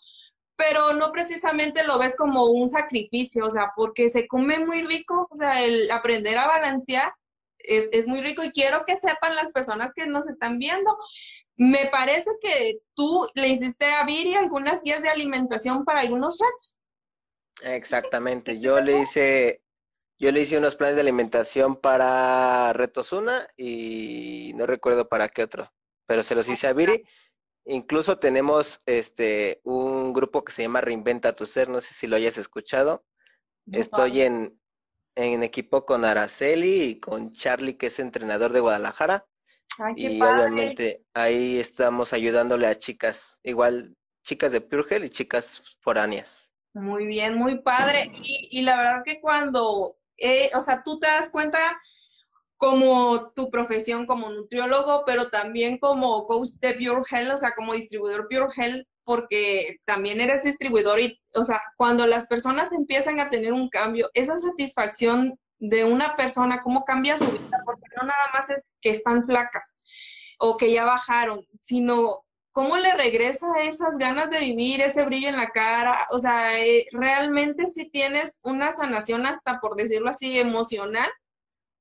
pero 0.56 0.94
no 0.94 1.12
precisamente 1.12 1.84
lo 1.84 1.98
ves 1.98 2.16
como 2.16 2.46
un 2.46 2.68
sacrificio, 2.68 3.46
o 3.46 3.50
sea, 3.50 3.74
porque 3.76 4.10
se 4.10 4.28
come 4.28 4.60
muy 4.60 4.84
rico, 4.84 5.28
o 5.30 5.36
sea, 5.36 5.64
el 5.64 5.90
aprender 5.92 6.38
a 6.38 6.48
balancear 6.48 7.14
es, 7.60 8.08
muy 8.08 8.22
rico 8.22 8.44
y 8.44 8.52
quiero 8.52 8.84
que 8.86 8.98
sepan 8.98 9.36
las 9.36 9.52
personas 9.52 9.94
que 9.94 10.06
nos 10.06 10.28
están 10.28 10.60
viendo. 10.60 10.98
Me 11.56 11.88
parece 11.92 12.32
que 12.42 12.80
tú 12.94 13.28
le 13.36 13.50
hiciste 13.50 13.86
a 13.94 14.06
Viri 14.06 14.36
algunas 14.36 14.84
guías 14.84 15.02
de 15.02 15.10
alimentación 15.10 15.86
para 15.86 16.02
algunos 16.02 16.40
retos. 16.40 16.83
Exactamente, 17.62 18.60
yo 18.60 18.82
le 18.82 19.00
hice, 19.00 19.62
yo 20.18 20.32
le 20.32 20.42
hice 20.42 20.58
unos 20.58 20.76
planes 20.76 20.96
de 20.96 21.02
alimentación 21.02 21.76
para 21.76 22.74
retos 22.74 23.14
una 23.14 23.48
y 23.56 24.54
no 24.56 24.66
recuerdo 24.66 25.08
para 25.08 25.30
qué 25.30 25.44
otro, 25.44 25.72
pero 26.08 26.24
se 26.24 26.36
los 26.36 26.50
hice 26.50 26.68
a 26.68 26.74
Viri 26.74 27.06
Incluso 27.66 28.20
tenemos 28.20 28.82
este 28.86 29.62
un 29.64 30.12
grupo 30.12 30.44
que 30.44 30.52
se 30.52 30.64
llama 30.64 30.82
Reinventa 30.82 31.36
tu 31.36 31.46
ser, 31.46 31.70
no 31.70 31.80
sé 31.80 31.94
si 31.94 32.08
lo 32.08 32.18
hayas 32.18 32.38
escuchado. 32.38 33.06
Estoy 33.72 34.22
en, 34.22 34.60
en 35.16 35.44
equipo 35.44 35.86
con 35.86 36.04
Araceli 36.04 36.84
y 36.84 37.00
con 37.00 37.32
Charlie, 37.32 37.78
que 37.78 37.88
es 37.88 38.00
entrenador 38.00 38.52
de 38.52 38.60
Guadalajara. 38.60 39.26
y 39.96 40.22
obviamente 40.22 41.06
ahí 41.14 41.58
estamos 41.58 42.12
ayudándole 42.12 42.68
a 42.68 42.78
chicas, 42.78 43.40
igual 43.44 43.96
chicas 44.24 44.52
de 44.52 44.60
Purgel 44.60 45.06
y 45.06 45.10
chicas 45.10 45.78
foráneas. 45.80 46.53
Muy 46.74 47.06
bien, 47.06 47.38
muy 47.38 47.60
padre. 47.62 48.12
Y, 48.24 48.48
y 48.52 48.62
la 48.64 48.78
verdad 48.78 49.04
que 49.06 49.22
cuando, 49.22 49.96
eh, 50.18 50.52
o 50.56 50.62
sea, 50.62 50.84
tú 50.84 51.00
te 51.00 51.08
das 51.08 51.30
cuenta 51.30 51.60
como 52.58 53.32
tu 53.34 53.50
profesión 53.52 54.06
como 54.06 54.30
nutriólogo, 54.30 55.04
pero 55.06 55.30
también 55.30 55.78
como 55.78 56.26
coach 56.26 56.52
de 56.62 56.74
Pure 56.74 57.04
Health, 57.12 57.34
o 57.34 57.38
sea, 57.38 57.52
como 57.52 57.74
distribuidor 57.74 58.28
Pure 58.30 58.48
Health, 58.56 58.88
porque 59.04 59.80
también 59.86 60.22
eres 60.22 60.44
distribuidor 60.44 61.00
y, 61.00 61.20
o 61.36 61.44
sea, 61.44 61.62
cuando 61.76 62.08
las 62.08 62.28
personas 62.28 62.72
empiezan 62.72 63.20
a 63.20 63.30
tener 63.30 63.52
un 63.52 63.70
cambio, 63.70 64.10
esa 64.14 64.40
satisfacción 64.40 65.38
de 65.60 65.84
una 65.84 66.16
persona, 66.16 66.62
cómo 66.64 66.86
cambia 66.86 67.18
su 67.18 67.30
vida, 67.32 67.62
porque 67.66 67.88
no 67.98 68.04
nada 68.04 68.30
más 68.34 68.50
es 68.50 68.64
que 68.82 68.92
están 68.92 69.26
flacas 69.26 69.78
o 70.40 70.58
que 70.58 70.72
ya 70.72 70.86
bajaron, 70.86 71.46
sino 71.60 72.24
cómo 72.54 72.78
le 72.78 72.94
regresa 72.96 73.48
esas 73.64 73.98
ganas 73.98 74.30
de 74.30 74.40
vivir, 74.40 74.80
ese 74.80 75.04
brillo 75.04 75.28
en 75.28 75.36
la 75.38 75.50
cara, 75.50 76.08
o 76.12 76.20
sea, 76.20 76.60
eh, 76.60 76.88
realmente 76.92 77.68
si 77.68 77.90
tienes 77.90 78.40
una 78.44 78.72
sanación 78.72 79.26
hasta, 79.26 79.60
por 79.60 79.76
decirlo 79.76 80.10
así, 80.10 80.40
emocional, 80.40 81.10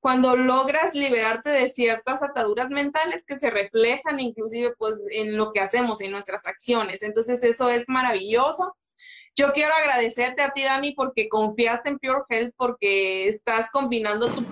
cuando 0.00 0.34
logras 0.34 0.94
liberarte 0.94 1.50
de 1.50 1.68
ciertas 1.68 2.24
ataduras 2.24 2.70
mentales 2.70 3.24
que 3.24 3.38
se 3.38 3.50
reflejan 3.50 4.18
inclusive 4.18 4.74
pues 4.76 5.00
en 5.12 5.36
lo 5.36 5.52
que 5.52 5.60
hacemos, 5.60 6.00
en 6.00 6.10
nuestras 6.10 6.46
acciones. 6.46 7.02
Entonces 7.02 7.44
eso 7.44 7.70
es 7.70 7.84
maravilloso. 7.86 8.76
Yo 9.36 9.52
quiero 9.52 9.72
agradecerte 9.74 10.42
a 10.42 10.50
ti, 10.50 10.64
Dani, 10.64 10.92
porque 10.94 11.28
confiaste 11.28 11.90
en 11.90 11.98
Pure 11.98 12.22
Health, 12.28 12.54
porque 12.56 13.28
estás 13.28 13.70
combinando 13.70 14.28
tu 14.28 14.44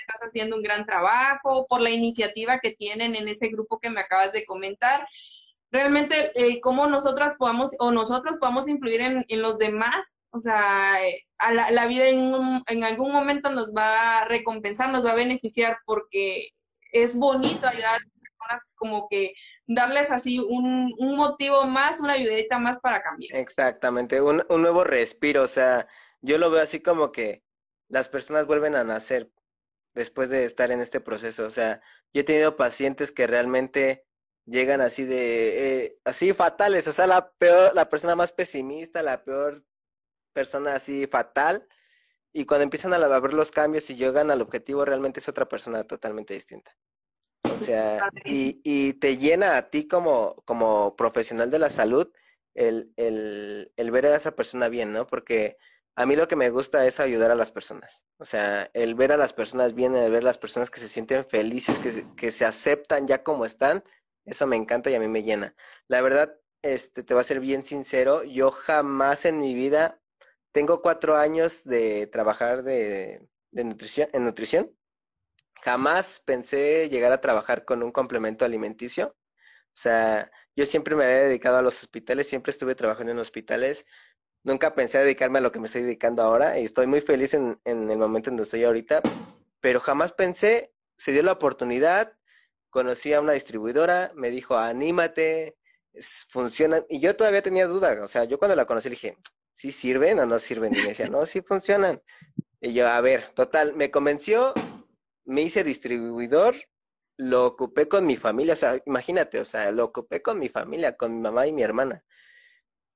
estás 0.00 0.20
haciendo 0.20 0.56
un 0.56 0.62
gran 0.62 0.86
trabajo, 0.86 1.66
por 1.66 1.80
la 1.80 1.90
iniciativa 1.90 2.60
que 2.60 2.72
tienen 2.72 3.16
en 3.16 3.28
ese 3.28 3.48
grupo 3.48 3.80
que 3.80 3.90
me 3.90 4.00
acabas 4.00 4.32
de 4.32 4.44
comentar. 4.44 5.06
Realmente, 5.70 6.32
eh, 6.34 6.60
cómo 6.60 6.86
nosotras 6.86 7.34
podamos 7.38 7.70
o 7.78 7.90
nosotros 7.92 8.38
podamos 8.38 8.68
influir 8.68 9.00
en, 9.00 9.24
en 9.28 9.42
los 9.42 9.58
demás 9.58 10.18
o 10.30 10.38
sea, 10.38 11.04
eh, 11.06 11.26
a 11.38 11.52
la, 11.52 11.86
vida 11.86 12.06
en, 12.06 12.62
en, 12.66 12.84
algún 12.84 13.12
momento 13.12 13.50
nos 13.50 13.74
va 13.74 14.18
a 14.18 14.24
recompensar, 14.26 14.92
nos 14.92 15.04
va 15.04 15.12
a 15.12 15.16
beneficiar 15.16 15.78
porque 15.86 16.50
es 16.92 17.16
bonito 17.16 17.66
ayudar 17.66 17.90
a 17.90 17.98
las 17.98 18.08
personas 18.20 18.70
como 18.74 19.08
que 19.08 19.34
darles 19.66 20.10
así 20.10 20.38
un, 20.38 20.94
un 20.98 21.16
motivo 21.16 21.66
más, 21.66 22.00
una 22.00 22.14
ayudita 22.14 22.58
más 22.58 22.78
para 22.80 23.02
cambiar. 23.02 23.36
Exactamente, 23.36 24.20
un, 24.20 24.44
un 24.48 24.62
nuevo 24.62 24.84
respiro, 24.84 25.42
o 25.42 25.48
sea, 25.48 25.86
yo 26.20 26.36
lo 26.38 26.50
veo 26.50 26.62
así 26.62 26.80
como 26.80 27.10
que 27.10 27.42
las 27.88 28.10
personas 28.10 28.46
vuelven 28.46 28.74
a 28.74 28.84
nacer 28.84 29.30
después 29.94 30.28
de 30.28 30.44
estar 30.44 30.70
en 30.70 30.80
este 30.80 31.00
proceso, 31.00 31.46
o 31.46 31.50
sea, 31.50 31.80
yo 32.12 32.20
he 32.20 32.24
tenido 32.24 32.56
pacientes 32.56 33.12
que 33.12 33.26
realmente 33.26 34.04
llegan 34.48 34.80
así 34.80 35.04
de, 35.04 35.84
eh, 35.84 35.98
así 36.04 36.32
fatales, 36.32 36.88
o 36.88 36.92
sea, 36.92 37.06
la 37.06 37.30
peor, 37.32 37.74
la 37.74 37.88
persona 37.88 38.16
más 38.16 38.32
pesimista, 38.32 39.02
la 39.02 39.22
peor 39.24 39.64
persona 40.32 40.74
así 40.74 41.06
fatal 41.06 41.66
y 42.32 42.44
cuando 42.44 42.64
empiezan 42.64 42.92
a 42.92 43.18
ver 43.20 43.34
los 43.34 43.50
cambios 43.50 43.88
y 43.90 43.96
llegan 43.96 44.30
al 44.30 44.40
objetivo 44.40 44.84
realmente 44.84 45.20
es 45.20 45.28
otra 45.28 45.48
persona 45.48 45.84
totalmente 45.84 46.34
distinta. 46.34 46.76
O 47.44 47.54
sea, 47.54 48.10
y, 48.24 48.60
y 48.62 48.94
te 48.94 49.16
llena 49.16 49.56
a 49.56 49.70
ti 49.70 49.88
como, 49.88 50.34
como 50.44 50.96
profesional 50.96 51.50
de 51.50 51.58
la 51.58 51.70
salud 51.70 52.12
el, 52.54 52.92
el, 52.96 53.72
el 53.76 53.90
ver 53.90 54.06
a 54.06 54.16
esa 54.16 54.34
persona 54.34 54.68
bien, 54.68 54.92
¿no? 54.92 55.06
Porque 55.06 55.56
a 55.96 56.06
mí 56.06 56.14
lo 56.14 56.28
que 56.28 56.36
me 56.36 56.50
gusta 56.50 56.86
es 56.86 57.00
ayudar 57.00 57.30
a 57.30 57.36
las 57.36 57.50
personas. 57.50 58.06
O 58.18 58.24
sea, 58.24 58.70
el 58.74 58.94
ver 58.94 59.12
a 59.12 59.16
las 59.16 59.32
personas 59.32 59.74
bien, 59.74 59.94
el 59.96 60.10
ver 60.10 60.22
a 60.22 60.26
las 60.26 60.38
personas 60.38 60.70
que 60.70 60.80
se 60.80 60.88
sienten 60.88 61.24
felices, 61.24 61.78
que 61.78 62.06
que 62.16 62.30
se 62.30 62.44
aceptan 62.44 63.06
ya 63.06 63.22
como 63.22 63.44
están, 63.44 63.82
eso 64.28 64.46
me 64.46 64.56
encanta 64.56 64.90
y 64.90 64.94
a 64.94 65.00
mí 65.00 65.08
me 65.08 65.22
llena. 65.22 65.54
La 65.88 66.00
verdad, 66.02 66.38
este, 66.62 67.02
te 67.02 67.14
voy 67.14 67.20
a 67.20 67.24
ser 67.24 67.40
bien 67.40 67.62
sincero, 67.62 68.24
yo 68.24 68.50
jamás 68.50 69.24
en 69.24 69.40
mi 69.40 69.54
vida 69.54 70.00
tengo 70.52 70.82
cuatro 70.82 71.16
años 71.16 71.64
de 71.64 72.06
trabajar 72.08 72.62
de, 72.62 73.28
nutrición, 73.52 74.08
en 74.12 74.24
nutrición. 74.24 74.76
Jamás 75.62 76.20
pensé 76.20 76.88
llegar 76.88 77.12
a 77.12 77.20
trabajar 77.20 77.64
con 77.64 77.82
un 77.82 77.92
complemento 77.92 78.44
alimenticio. 78.44 79.16
O 79.68 79.80
sea, 79.80 80.30
yo 80.54 80.66
siempre 80.66 80.96
me 80.96 81.04
había 81.04 81.24
dedicado 81.24 81.58
a 81.58 81.62
los 81.62 81.82
hospitales, 81.82 82.28
siempre 82.28 82.50
estuve 82.50 82.74
trabajando 82.74 83.12
en 83.12 83.18
hospitales. 83.18 83.86
Nunca 84.42 84.74
pensé 84.74 84.98
dedicarme 84.98 85.38
a 85.38 85.42
lo 85.42 85.52
que 85.52 85.60
me 85.60 85.66
estoy 85.66 85.82
dedicando 85.82 86.22
ahora 86.22 86.58
y 86.58 86.64
estoy 86.64 86.86
muy 86.86 87.00
feliz 87.00 87.34
en, 87.34 87.60
en 87.64 87.90
el 87.90 87.98
momento 87.98 88.30
en 88.30 88.36
donde 88.36 88.44
estoy 88.44 88.64
ahorita, 88.64 89.02
pero 89.60 89.80
jamás 89.80 90.12
pensé, 90.12 90.74
se 90.96 91.12
dio 91.12 91.22
la 91.22 91.32
oportunidad, 91.32 92.17
conocí 92.70 93.12
a 93.12 93.20
una 93.20 93.32
distribuidora, 93.32 94.12
me 94.14 94.30
dijo, 94.30 94.56
anímate, 94.56 95.56
funcionan, 96.28 96.84
y 96.88 97.00
yo 97.00 97.16
todavía 97.16 97.42
tenía 97.42 97.66
duda, 97.66 97.98
o 98.02 98.08
sea, 98.08 98.24
yo 98.24 98.38
cuando 98.38 98.56
la 98.56 98.66
conocí 98.66 98.88
dije, 98.88 99.16
¿sí 99.52 99.72
sirven 99.72 100.18
o 100.20 100.26
no 100.26 100.38
sirven? 100.38 100.74
Y 100.74 100.82
me 100.82 100.88
decía, 100.88 101.08
no, 101.08 101.26
sí 101.26 101.42
funcionan. 101.42 102.02
Y 102.60 102.72
yo, 102.72 102.88
a 102.88 103.00
ver, 103.00 103.30
total, 103.34 103.74
me 103.74 103.90
convenció, 103.90 104.54
me 105.24 105.42
hice 105.42 105.64
distribuidor, 105.64 106.56
lo 107.16 107.46
ocupé 107.46 107.88
con 107.88 108.06
mi 108.06 108.16
familia, 108.16 108.54
o 108.54 108.56
sea, 108.56 108.80
imagínate, 108.86 109.40
o 109.40 109.44
sea, 109.44 109.70
lo 109.72 109.84
ocupé 109.84 110.22
con 110.22 110.38
mi 110.38 110.48
familia, 110.48 110.96
con 110.96 111.12
mi 111.12 111.20
mamá 111.20 111.46
y 111.46 111.52
mi 111.52 111.62
hermana. 111.62 112.04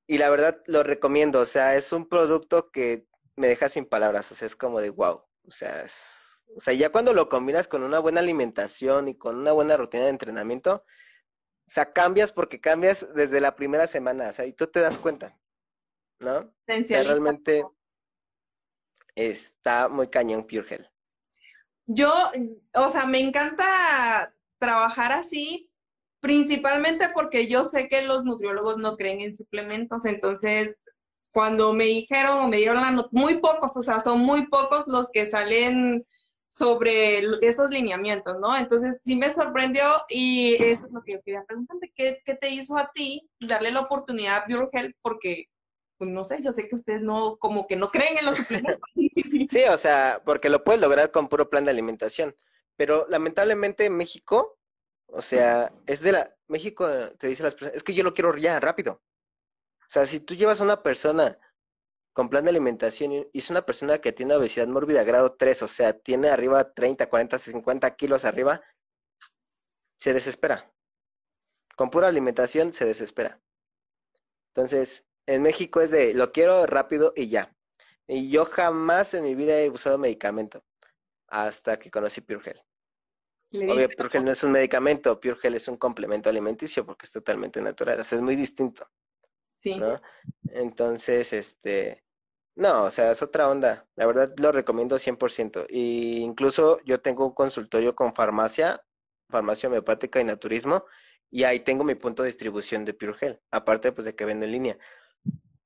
Y 0.07 0.19
la 0.19 0.31
verdad 0.31 0.63
lo 0.67 0.83
recomiendo, 0.83 1.41
o 1.41 1.47
sea, 1.47 1.77
es 1.77 1.93
un 1.93 2.09
producto 2.09 2.71
que 2.71 3.07
me 3.37 3.49
deja 3.49 3.69
sin 3.69 3.87
palabras, 3.87 4.31
o 4.33 4.35
sea, 4.35 4.47
es 4.47 4.57
como 4.57 4.81
de 4.81 4.91
wow. 4.91 5.25
O 5.45 5.51
sea, 5.51 5.85
o 6.57 6.61
sea, 6.61 6.75
ya 6.75 6.91
cuando 6.91 7.13
lo 7.13 7.29
combinas 7.29 7.69
con 7.69 7.83
una 7.83 7.99
buena 7.99 8.21
alimentación 8.21 9.09
y 9.09 9.15
con 9.17 9.37
una 9.37 9.53
buena 9.53 9.77
rutina 9.77 10.05
de 10.05 10.11
entrenamiento, 10.11 10.85
o 11.67 11.71
sea, 11.71 11.91
cambias 11.91 12.33
porque 12.33 12.61
cambias 12.61 13.15
desde 13.15 13.41
la 13.41 13.57
primera 13.57 13.87
semana, 13.87 14.29
o 14.29 14.33
sea, 14.33 14.47
y 14.47 14.53
tú 14.53 14.67
te 14.67 14.81
das 14.81 14.99
cuenta, 14.99 15.39
¿no? 16.19 16.37
O 16.37 16.85
sea, 16.85 17.03
realmente 17.03 17.65
está 19.15 19.89
muy 19.89 20.09
cañón 20.09 20.47
Pure 20.47 20.65
Gel. 20.65 20.91
Yo, 21.87 22.13
o 22.75 22.89
sea, 22.89 23.07
me 23.07 23.21
encanta 23.21 24.35
trabajar 24.59 25.13
así, 25.13 25.71
principalmente 26.21 27.09
porque 27.09 27.49
yo 27.49 27.65
sé 27.65 27.89
que 27.89 28.03
los 28.03 28.25
nutriólogos 28.25 28.77
no 28.79 28.97
creen 28.97 29.21
en 29.21 29.35
suplementos, 29.35 30.05
entonces 30.05 30.95
cuando 31.33 31.73
me 31.73 31.85
dijeron 31.85 32.39
o 32.39 32.49
me 32.49 32.59
dieron 32.59 32.77
la 32.77 32.91
nota, 32.91 33.09
muy 33.13 33.39
pocos, 33.39 33.77
o 33.77 33.83
sea, 33.83 33.99
son 33.99 34.21
muy 34.21 34.47
pocos 34.49 34.87
los 34.87 35.11
que 35.11 35.27
salen 35.27 36.07
sobre 36.55 37.25
esos 37.41 37.71
lineamientos, 37.71 38.39
¿no? 38.39 38.57
Entonces 38.57 39.01
sí 39.03 39.17
me 39.17 39.33
sorprendió 39.33 39.85
y 40.09 40.55
eso 40.55 40.87
es 40.87 40.93
lo 40.93 41.03
que 41.03 41.13
yo 41.15 41.23
quería 41.23 41.45
preguntarte, 41.47 41.93
¿qué, 41.95 42.21
qué 42.25 42.35
te 42.35 42.51
hizo 42.51 42.77
a 42.77 42.91
ti 42.93 43.29
darle 43.41 43.71
la 43.71 43.81
oportunidad 43.81 44.43
a 44.43 44.47
Health? 44.47 44.97
Porque, 45.01 45.47
pues 45.97 46.11
no 46.11 46.25
sé, 46.25 46.43
yo 46.43 46.53
sé 46.53 46.69
que 46.69 46.75
ustedes 46.75 47.01
no, 47.01 47.37
como 47.39 47.67
que 47.67 47.77
no 47.77 47.91
creen 47.91 48.19
en 48.19 48.27
los 48.27 48.37
suplementos. 48.37 48.81
Sí, 49.51 49.65
o 49.65 49.77
sea, 49.77 50.23
porque 50.25 50.49
lo 50.49 50.65
puedes 50.65 50.81
lograr 50.81 51.11
con 51.11 51.29
puro 51.29 51.51
plan 51.51 51.65
de 51.65 51.71
alimentación, 51.71 52.35
pero 52.77 53.07
lamentablemente 53.09 53.91
México, 53.91 54.59
o 55.07 55.21
sea, 55.21 55.73
es 55.87 56.01
de 56.01 56.13
la, 56.13 56.35
México 56.49 56.89
te 57.19 57.27
dice 57.27 57.43
las 57.43 57.55
personas, 57.55 57.77
es 57.77 57.83
que 57.83 57.93
yo 57.93 58.05
lo 58.05 58.15
quiero 58.15 58.35
ya, 58.37 58.61
rápido. 58.61 59.03
O 59.83 59.91
sea, 59.91 60.07
si 60.07 60.21
tú 60.21 60.35
llevas 60.35 60.61
a 60.61 60.65
una 60.65 60.83
persona 60.83 61.39
con 62.13 62.29
plan 62.29 62.45
de 62.45 62.51
alimentación 62.51 63.13
y 63.13 63.29
es 63.33 63.51
una 63.51 63.63
persona 63.63 63.99
que 63.99 64.13
tiene 64.13 64.35
obesidad 64.35 64.67
mórbida 64.67 65.03
grado 65.03 65.35
3, 65.35 65.63
o 65.63 65.69
sea, 65.69 65.93
tiene 65.99 66.29
arriba 66.29 66.73
30, 66.73 67.09
40, 67.09 67.39
50 67.39 67.97
kilos 67.97 68.25
arriba, 68.25 68.63
se 69.97 70.13
desespera. 70.13 70.73
Con 71.77 71.91
pura 71.91 72.09
alimentación 72.09 72.73
se 72.73 72.85
desespera. 72.85 73.41
Entonces, 74.49 75.07
en 75.27 75.43
México 75.43 75.81
es 75.81 75.91
de 75.91 76.15
lo 76.15 76.33
quiero 76.33 76.67
rápido 76.67 77.13
y 77.17 77.29
ya. 77.29 77.57
Y 78.07 78.31
yo 78.31 78.45
jamás 78.45 79.15
en 79.15 79.25
mi 79.25 79.35
vida 79.35 79.59
he 79.59 79.71
usado 79.71 79.97
medicamento 79.97 80.65
hasta 81.29 81.79
que 81.79 81.91
conocí 81.91 82.21
Pure 82.21 82.63
Obvio, 83.55 83.89
Pure 83.91 84.21
no 84.21 84.33
es 84.33 84.43
un 84.45 84.53
medicamento, 84.53 85.19
Pure 85.21 85.57
es 85.57 85.69
un 85.69 85.77
complemento 85.77 86.29
alimenticio 86.29 86.85
porque 86.85 87.07
es 87.07 87.13
totalmente 87.13 87.61
natural, 87.61 88.01
o 88.01 88.05
sea, 88.05 88.17
es 88.17 88.23
muy 88.23 88.35
distinto. 88.35 88.91
Sí. 89.51 89.77
Entonces, 90.51 91.33
este, 91.33 92.02
no, 92.55 92.85
o 92.85 92.91
sea, 92.91 93.11
es 93.13 93.23
otra 93.23 93.49
onda. 93.49 93.87
La 93.97 94.07
verdad 94.07 94.33
lo 94.37 94.53
recomiendo 94.53 94.99
100%. 94.99 95.67
Y 95.69 96.19
incluso 96.19 96.79
yo 96.85 97.01
tengo 97.01 97.27
un 97.27 97.35
consultorio 97.35 97.95
con 97.95 98.15
farmacia, 98.15 98.85
farmacia 99.31 99.69
homeopática 99.69 100.21
y 100.21 100.25
naturismo, 100.25 100.85
y 101.31 101.45
ahí 101.45 101.61
tengo 101.61 101.83
mi 101.85 101.95
punto 101.95 102.23
de 102.23 102.29
distribución 102.29 102.85
de 102.85 102.93
Pure 102.93 103.41
aparte 103.51 103.93
pues 103.93 104.05
de 104.05 104.15
que 104.15 104.27
vendo 104.27 104.45
en 104.45 104.53
línea. 104.53 104.79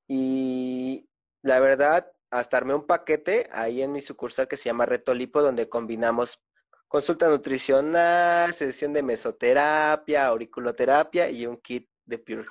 Y 0.07 1.09
la 1.41 1.59
verdad, 1.59 2.11
hasta 2.31 2.57
armé 2.57 2.73
un 2.73 2.87
paquete 2.87 3.49
ahí 3.51 3.81
en 3.81 3.91
mi 3.91 4.01
sucursal 4.01 4.47
que 4.47 4.55
se 4.55 4.65
llama 4.65 4.85
Reto 4.85 5.13
Lipo, 5.13 5.41
donde 5.41 5.67
combinamos 5.67 6.41
consulta 6.87 7.27
nutricional, 7.27 8.53
sesión 8.53 8.93
de 8.93 9.03
mesoterapia, 9.03 10.27
auriculoterapia 10.27 11.29
y 11.29 11.45
un 11.45 11.57
kit 11.57 11.89
de 12.05 12.17
Pure 12.17 12.45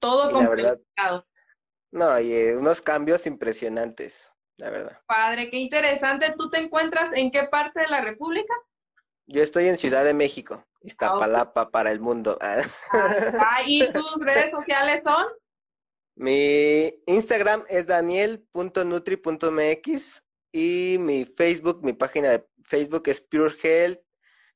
todo 0.00 0.30
complementado. 0.32 1.26
No, 1.94 2.18
y 2.18 2.32
eh, 2.32 2.56
unos 2.56 2.82
cambios 2.82 3.24
impresionantes, 3.24 4.34
la 4.56 4.68
verdad. 4.68 5.00
Padre, 5.06 5.48
qué 5.48 5.58
interesante. 5.58 6.34
¿Tú 6.36 6.50
te 6.50 6.58
encuentras 6.58 7.12
en 7.14 7.30
qué 7.30 7.44
parte 7.44 7.82
de 7.82 7.86
la 7.86 8.00
República? 8.00 8.52
Yo 9.26 9.44
estoy 9.44 9.68
en 9.68 9.78
Ciudad 9.78 10.02
de 10.02 10.12
México, 10.12 10.66
Iztapalapa 10.80 11.60
ah, 11.60 11.70
para 11.70 11.92
el 11.92 12.00
mundo. 12.00 12.36
Ah, 12.92 13.62
¿Y 13.64 13.86
tus 13.92 14.12
redes 14.18 14.50
sociales 14.50 15.04
son? 15.04 15.24
Mi 16.16 17.00
Instagram 17.06 17.62
es 17.68 17.86
daniel.nutri.mx 17.86 20.24
y 20.50 20.96
mi 20.98 21.24
Facebook, 21.24 21.84
mi 21.84 21.92
página 21.92 22.30
de 22.30 22.44
Facebook 22.64 23.04
es 23.06 23.20
Pure 23.20 23.54
Health, 23.62 24.00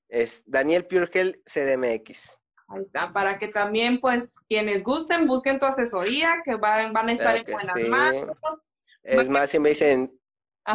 es 0.08 0.42
Daniel 0.44 0.84
Pure 0.86 1.08
Health 1.12 1.36
CDMX. 1.44 2.36
Ahí 2.68 2.82
está, 2.82 3.12
para 3.12 3.38
que 3.38 3.48
también, 3.48 3.98
pues, 3.98 4.38
quienes 4.48 4.84
gusten, 4.84 5.26
busquen 5.26 5.58
tu 5.58 5.66
asesoría, 5.66 6.42
que 6.44 6.56
van, 6.56 6.92
van 6.92 7.08
a 7.08 7.12
estar 7.12 7.36
en 7.36 7.44
buenas 7.44 7.88
manos. 7.88 8.36
Es 9.02 9.28
más, 9.28 9.50
si 9.50 9.58
me 9.58 9.70
dicen 9.70 10.12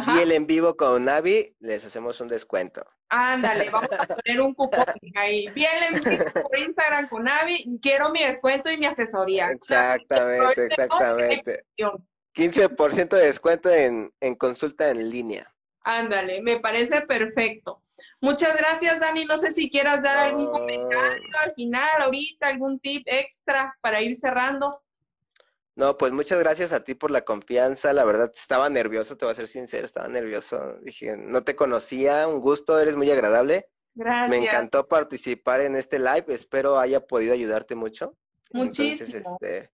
Biel 0.06 0.32
en 0.32 0.46
vivo 0.46 0.76
con 0.76 1.04
Navi, 1.04 1.54
les 1.60 1.84
hacemos 1.84 2.20
un 2.20 2.26
descuento. 2.26 2.84
Ándale, 3.10 3.70
vamos 3.70 3.90
a 3.96 4.06
poner 4.16 4.40
un 4.40 4.54
cupón 4.54 4.84
ahí. 5.14 5.48
Biel 5.54 5.70
en 5.92 6.02
vivo 6.02 6.24
por 6.32 6.58
Instagram 6.58 7.08
con 7.08 7.24
Navi, 7.24 7.78
quiero 7.80 8.10
mi 8.10 8.24
descuento 8.24 8.70
y 8.70 8.76
mi 8.76 8.86
asesoría. 8.86 9.50
Exactamente, 9.50 10.66
exactamente. 10.66 11.64
15% 12.34 13.08
de 13.10 13.26
descuento 13.26 13.70
en, 13.70 14.12
en 14.20 14.34
consulta 14.34 14.90
en 14.90 15.10
línea. 15.10 15.53
Ándale, 15.84 16.40
me 16.40 16.58
parece 16.60 17.02
perfecto. 17.02 17.82
Muchas 18.22 18.56
gracias, 18.56 18.98
Dani. 18.98 19.26
No 19.26 19.36
sé 19.36 19.52
si 19.52 19.70
quieras 19.70 20.02
dar 20.02 20.16
algún 20.16 20.50
comentario 20.50 21.22
al 21.42 21.54
final, 21.54 22.02
ahorita, 22.02 22.48
algún 22.48 22.80
tip 22.80 23.06
extra 23.06 23.76
para 23.82 24.00
ir 24.00 24.16
cerrando. 24.16 24.80
No, 25.76 25.98
pues 25.98 26.12
muchas 26.12 26.38
gracias 26.38 26.72
a 26.72 26.84
ti 26.84 26.94
por 26.94 27.10
la 27.10 27.22
confianza. 27.22 27.92
La 27.92 28.04
verdad, 28.04 28.30
estaba 28.32 28.70
nervioso, 28.70 29.18
te 29.18 29.26
voy 29.26 29.32
a 29.32 29.36
ser 29.36 29.46
sincero, 29.46 29.84
estaba 29.84 30.08
nervioso. 30.08 30.76
Dije, 30.82 31.16
no 31.18 31.44
te 31.44 31.54
conocía, 31.54 32.26
un 32.28 32.40
gusto, 32.40 32.80
eres 32.80 32.96
muy 32.96 33.10
agradable. 33.10 33.68
Gracias. 33.94 34.30
Me 34.30 34.38
encantó 34.38 34.88
participar 34.88 35.60
en 35.60 35.76
este 35.76 35.98
live, 35.98 36.24
espero 36.28 36.78
haya 36.78 37.00
podido 37.06 37.34
ayudarte 37.34 37.74
mucho. 37.74 38.16
Muchísimo. 38.52 39.06
Entonces, 39.06 39.26
este, 39.26 39.70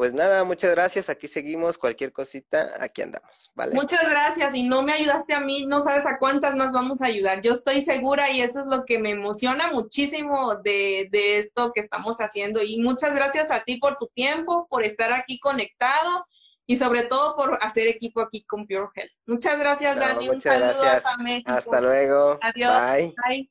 pues 0.00 0.14
nada, 0.14 0.44
muchas 0.44 0.70
gracias. 0.70 1.10
Aquí 1.10 1.28
seguimos. 1.28 1.76
Cualquier 1.76 2.10
cosita, 2.10 2.70
aquí 2.80 3.02
andamos. 3.02 3.52
¿vale? 3.54 3.74
Muchas 3.74 4.08
gracias. 4.08 4.54
Y 4.54 4.62
no 4.62 4.80
me 4.80 4.94
ayudaste 4.94 5.34
a 5.34 5.40
mí, 5.40 5.66
no 5.66 5.80
sabes 5.80 6.06
a 6.06 6.16
cuántas 6.16 6.54
más 6.54 6.72
vamos 6.72 7.02
a 7.02 7.04
ayudar. 7.04 7.42
Yo 7.42 7.52
estoy 7.52 7.82
segura 7.82 8.30
y 8.30 8.40
eso 8.40 8.60
es 8.60 8.66
lo 8.66 8.86
que 8.86 8.98
me 8.98 9.10
emociona 9.10 9.70
muchísimo 9.70 10.54
de, 10.54 11.10
de 11.12 11.36
esto 11.36 11.72
que 11.74 11.80
estamos 11.80 12.16
haciendo. 12.16 12.62
Y 12.62 12.80
muchas 12.80 13.14
gracias 13.14 13.50
a 13.50 13.62
ti 13.62 13.76
por 13.76 13.98
tu 13.98 14.06
tiempo, 14.06 14.66
por 14.70 14.84
estar 14.84 15.12
aquí 15.12 15.38
conectado 15.38 16.24
y 16.64 16.76
sobre 16.76 17.02
todo 17.02 17.36
por 17.36 17.58
hacer 17.60 17.86
equipo 17.86 18.22
aquí 18.22 18.46
con 18.46 18.66
Pure 18.66 18.88
Health. 18.94 19.12
Muchas 19.26 19.58
gracias, 19.58 19.98
Dani. 19.98 20.28
Muchas 20.28 20.58
gracias. 20.60 21.04
Hasta 21.44 21.80
luego. 21.82 22.38
Adiós. 22.40 23.12
Bye. 23.28 23.50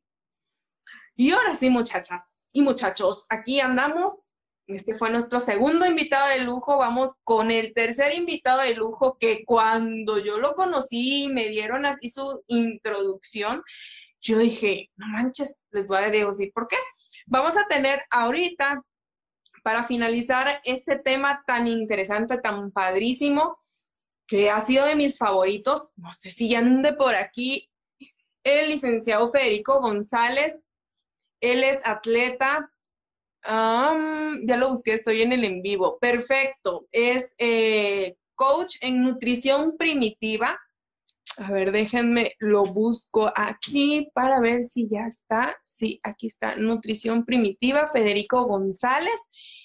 Y 1.15 1.29
ahora 1.29 1.53
sí, 1.53 1.69
muchachas 1.69 2.49
y 2.53 2.63
muchachos, 2.63 3.27
aquí 3.29 3.59
andamos 3.59 4.28
este 4.75 4.97
fue 4.97 5.09
nuestro 5.09 5.39
segundo 5.39 5.85
invitado 5.85 6.29
de 6.29 6.39
lujo. 6.39 6.77
Vamos 6.77 7.11
con 7.23 7.51
el 7.51 7.73
tercer 7.73 8.13
invitado 8.13 8.61
de 8.61 8.75
lujo 8.75 9.17
que 9.17 9.43
cuando 9.45 10.17
yo 10.17 10.37
lo 10.37 10.53
conocí 10.53 11.23
y 11.23 11.27
me 11.29 11.49
dieron 11.49 11.85
así 11.85 12.09
su 12.09 12.43
introducción, 12.47 13.63
yo 14.21 14.37
dije, 14.37 14.91
no 14.95 15.07
manches, 15.07 15.65
les 15.71 15.87
voy 15.87 15.97
a 15.97 16.09
decir 16.09 16.51
por 16.53 16.67
qué. 16.67 16.77
Vamos 17.25 17.57
a 17.57 17.67
tener 17.67 18.01
ahorita, 18.11 18.83
para 19.63 19.83
finalizar 19.83 20.61
este 20.63 20.97
tema 20.97 21.43
tan 21.45 21.67
interesante, 21.67 22.37
tan 22.39 22.71
padrísimo, 22.71 23.57
que 24.27 24.49
ha 24.49 24.61
sido 24.61 24.85
de 24.85 24.95
mis 24.95 25.17
favoritos, 25.17 25.91
no 25.95 26.13
sé 26.13 26.29
si 26.29 26.53
ande 26.55 26.93
por 26.93 27.15
aquí, 27.15 27.69
el 28.43 28.69
licenciado 28.69 29.29
Federico 29.29 29.81
González. 29.81 30.67
Él 31.41 31.63
es 31.63 31.85
atleta, 31.85 32.71
ya 33.43 34.57
lo 34.57 34.69
busqué, 34.69 34.93
estoy 34.93 35.21
en 35.21 35.31
el 35.31 35.43
en 35.45 35.61
vivo. 35.61 35.97
Perfecto. 35.99 36.87
Es 36.91 37.35
eh, 37.37 38.17
coach 38.35 38.75
en 38.81 39.01
nutrición 39.01 39.77
primitiva. 39.77 40.59
A 41.37 41.51
ver, 41.51 41.71
déjenme, 41.71 42.33
lo 42.39 42.65
busco 42.65 43.31
aquí 43.35 44.09
para 44.13 44.41
ver 44.41 44.63
si 44.63 44.89
ya 44.89 45.07
está. 45.07 45.55
Sí, 45.63 45.99
aquí 46.03 46.27
está, 46.27 46.55
nutrición 46.55 47.23
primitiva, 47.23 47.87
Federico 47.87 48.45
González. 48.45 49.21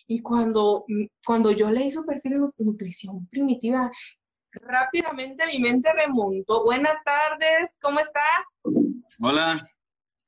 Y 0.07 0.23
cuando, 0.23 0.85
cuando 1.27 1.51
yo 1.51 1.71
leí 1.71 1.91
su 1.91 2.05
perfil 2.05 2.35
nutrición 2.59 3.27
primitiva, 3.29 3.91
rápidamente 4.53 5.47
mi 5.47 5.59
mente 5.59 5.93
remontó. 5.93 6.65
Buenas 6.65 6.97
tardes, 7.05 7.77
¿cómo 7.81 7.99
está? 7.99 8.21
Hola, 9.21 9.67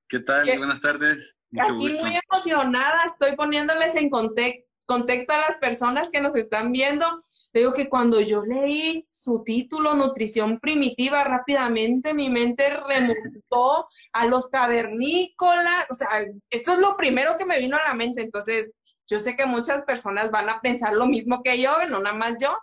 ¿qué 0.09 0.21
tal? 0.21 0.47
Buenas 0.59 0.81
tardes. 0.81 1.37
Aquí 1.59 1.99
muy 2.01 2.19
emocionada, 2.31 3.05
estoy 3.07 3.37
poniéndoles 3.37 3.95
en 3.95 4.11
contexto 4.11 5.33
a 5.33 5.39
las 5.39 5.57
personas 5.61 6.11
que 6.11 6.21
nos 6.21 6.35
están 6.35 6.73
viendo. 6.73 7.07
digo 7.53 7.73
que 7.73 7.89
cuando 7.89 8.21
yo 8.21 8.45
leí 8.45 9.07
su 9.11 9.43
título, 9.45 9.95
Nutrición 9.95 10.61
Primitiva, 10.61 11.25
rápidamente 11.25 12.15
mi 12.15 12.29
mente 12.29 12.65
remontó 12.69 13.89
a 14.13 14.27
los 14.27 14.51
cavernícolas. 14.51 15.87
O 15.91 15.95
sea, 15.95 16.09
esto 16.51 16.73
es 16.73 16.79
lo 16.79 16.97
primero 16.97 17.37
que 17.39 17.47
me 17.47 17.59
vino 17.59 17.77
a 17.77 17.85
la 17.85 17.95
mente. 17.95 18.23
Entonces, 18.23 18.71
yo 19.09 19.21
sé 19.21 19.37
que 19.37 19.47
muchas 19.47 19.83
personas 19.85 20.31
van 20.31 20.51
a 20.51 20.61
pensar 20.61 20.93
lo 20.93 21.07
mismo 21.07 21.43
que 21.43 21.61
yo, 21.61 21.71
no 21.89 22.01
nada 22.01 22.17
más 22.17 22.37
yo. 22.41 22.59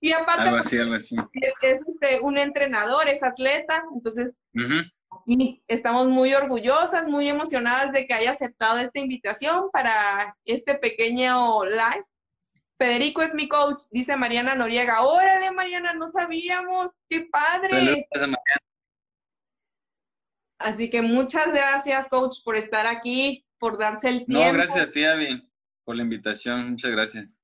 Y 0.00 0.12
aparte, 0.12 0.42
algo 0.42 0.56
así, 0.58 0.76
algo 0.76 0.94
así. 0.94 1.16
es, 1.62 1.84
este, 1.86 2.20
un 2.20 2.36
entrenador, 2.36 3.08
es 3.08 3.22
atleta, 3.22 3.82
entonces 3.94 4.40
y 5.26 5.62
estamos 5.68 6.08
muy 6.08 6.34
orgullosas, 6.34 7.06
muy 7.06 7.28
emocionadas 7.28 7.92
de 7.92 8.06
que 8.06 8.14
haya 8.14 8.30
aceptado 8.30 8.78
esta 8.78 9.00
invitación 9.00 9.70
para 9.72 10.36
este 10.44 10.74
pequeño 10.76 11.64
live. 11.64 12.04
Federico 12.78 13.22
es 13.22 13.34
mi 13.34 13.48
coach, 13.48 13.82
dice 13.92 14.16
Mariana 14.16 14.54
Noriega. 14.54 15.02
Órale, 15.02 15.50
Mariana, 15.52 15.94
no 15.94 16.08
sabíamos. 16.08 16.92
¡Qué 17.08 17.28
padre! 17.30 18.08
Así 20.58 20.90
que 20.90 21.02
muchas 21.02 21.52
gracias, 21.52 22.08
coach, 22.08 22.38
por 22.44 22.56
estar 22.56 22.86
aquí, 22.86 23.44
por 23.58 23.78
darse 23.78 24.08
el 24.08 24.26
tiempo. 24.26 24.44
No, 24.46 24.52
gracias 24.52 24.80
a 24.80 24.90
ti, 24.90 25.04
Avi, 25.04 25.48
por 25.84 25.96
la 25.96 26.02
invitación. 26.02 26.70
Muchas 26.70 26.90
gracias. 26.90 27.36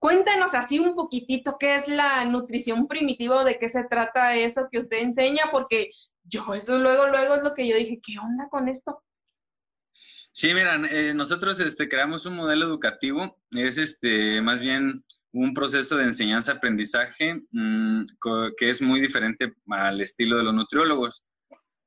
Cuéntanos 0.00 0.54
así 0.54 0.78
un 0.78 0.94
poquitito 0.94 1.58
qué 1.58 1.74
es 1.74 1.86
la 1.86 2.24
nutrición 2.24 2.88
primitiva, 2.88 3.44
de 3.44 3.58
qué 3.58 3.68
se 3.68 3.84
trata 3.84 4.34
eso 4.34 4.68
que 4.70 4.78
usted 4.78 5.02
enseña, 5.02 5.50
porque 5.52 5.90
yo 6.30 6.54
eso 6.54 6.78
luego, 6.78 7.08
luego 7.08 7.34
es 7.36 7.42
lo 7.42 7.54
que 7.54 7.68
yo 7.68 7.76
dije, 7.76 8.00
¿qué 8.02 8.18
onda 8.18 8.48
con 8.48 8.68
esto? 8.68 9.02
Sí, 10.32 10.54
miran, 10.54 10.86
eh, 10.86 11.12
nosotros 11.12 11.58
este, 11.60 11.88
creamos 11.88 12.24
un 12.24 12.36
modelo 12.36 12.64
educativo, 12.66 13.38
es 13.50 13.78
este, 13.78 14.40
más 14.40 14.60
bien 14.60 15.04
un 15.32 15.54
proceso 15.54 15.96
de 15.96 16.04
enseñanza-aprendizaje 16.04 17.42
mm, 17.50 18.04
que 18.56 18.70
es 18.70 18.80
muy 18.80 19.00
diferente 19.00 19.54
al 19.68 20.00
estilo 20.00 20.38
de 20.38 20.44
los 20.44 20.54
nutriólogos. 20.54 21.24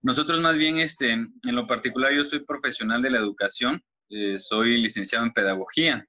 Nosotros 0.01 0.41
más 0.41 0.57
bien, 0.57 0.79
este, 0.79 1.11
en 1.11 1.31
lo 1.43 1.65
particular, 1.65 2.13
yo 2.13 2.25
soy 2.25 2.43
profesional 2.43 3.01
de 3.01 3.11
la 3.11 3.19
educación, 3.19 3.81
eh, 4.09 4.37
soy 4.37 4.81
licenciado 4.81 5.25
en 5.25 5.33
pedagogía. 5.33 6.05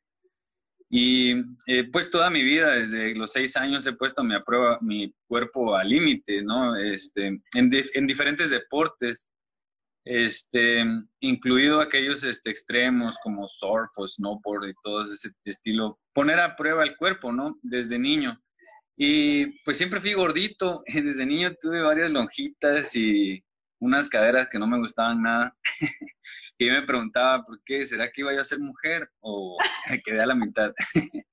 Y 0.90 1.32
eh, 1.66 1.88
pues 1.90 2.10
toda 2.10 2.30
mi 2.30 2.42
vida, 2.42 2.72
desde 2.72 3.14
los 3.14 3.32
seis 3.32 3.56
años, 3.56 3.86
he 3.86 3.92
puesto 3.94 4.22
mi, 4.22 4.34
prueba, 4.44 4.78
mi 4.80 5.12
cuerpo 5.26 5.74
al 5.74 5.88
límite, 5.88 6.42
¿no? 6.42 6.76
Este, 6.76 7.26
en, 7.26 7.42
en, 7.54 8.06
diferentes 8.06 8.50
deportes, 8.50 9.32
este, 10.04 10.84
incluido 11.20 11.80
aquellos 11.80 12.22
este, 12.24 12.50
extremos 12.50 13.16
como 13.22 13.48
surf 13.48 13.90
o 13.96 14.06
snowboard 14.06 14.68
y 14.68 14.74
todo 14.82 15.04
ese 15.04 15.30
estilo, 15.44 15.98
poner 16.12 16.38
a 16.38 16.54
prueba 16.54 16.84
el 16.84 16.96
cuerpo, 16.96 17.32
¿no? 17.32 17.58
Desde 17.62 17.98
niño. 17.98 18.38
Y 18.96 19.46
pues 19.64 19.76
siempre 19.76 20.00
fui 20.00 20.12
gordito, 20.12 20.82
desde 20.86 21.26
niño 21.26 21.54
tuve 21.60 21.80
varias 21.80 22.12
lonjitas 22.12 22.94
y 22.94 23.42
unas 23.80 24.08
caderas 24.08 24.48
que 24.50 24.58
no 24.58 24.66
me 24.66 24.78
gustaban 24.78 25.22
nada. 25.22 25.56
yo 26.58 26.72
me 26.72 26.86
preguntaba, 26.86 27.44
¿por 27.44 27.62
qué? 27.64 27.84
¿Será 27.84 28.10
que 28.10 28.20
iba 28.20 28.32
yo 28.32 28.40
a 28.40 28.44
ser 28.44 28.60
mujer 28.60 29.10
o 29.20 29.56
me 29.90 30.00
quedé 30.00 30.20
a 30.20 30.26
la 30.26 30.34
mitad? 30.34 30.72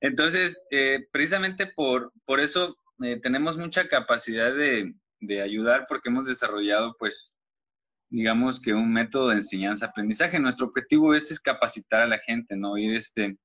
Entonces, 0.00 0.60
eh, 0.70 1.06
precisamente 1.12 1.66
por, 1.66 2.12
por 2.24 2.40
eso 2.40 2.76
eh, 3.02 3.20
tenemos 3.22 3.56
mucha 3.58 3.88
capacidad 3.88 4.54
de, 4.54 4.94
de, 5.20 5.42
ayudar 5.42 5.86
porque 5.88 6.08
hemos 6.08 6.26
desarrollado, 6.26 6.96
pues, 6.98 7.36
digamos 8.10 8.60
que 8.60 8.72
un 8.72 8.92
método 8.92 9.28
de 9.28 9.36
enseñanza-aprendizaje. 9.36 10.38
Nuestro 10.38 10.66
objetivo 10.66 11.14
es, 11.14 11.30
es, 11.30 11.40
capacitar 11.40 12.02
a 12.02 12.06
la 12.06 12.18
gente, 12.18 12.56
¿no? 12.56 12.78
Ir 12.78 12.94
este, 12.94 13.36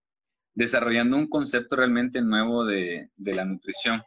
desarrollando 0.54 1.18
un 1.18 1.28
concepto 1.28 1.76
realmente 1.76 2.22
nuevo 2.22 2.66
de, 2.66 3.10
de 3.16 3.36
la 3.36 3.46
nutrición 3.46 4.04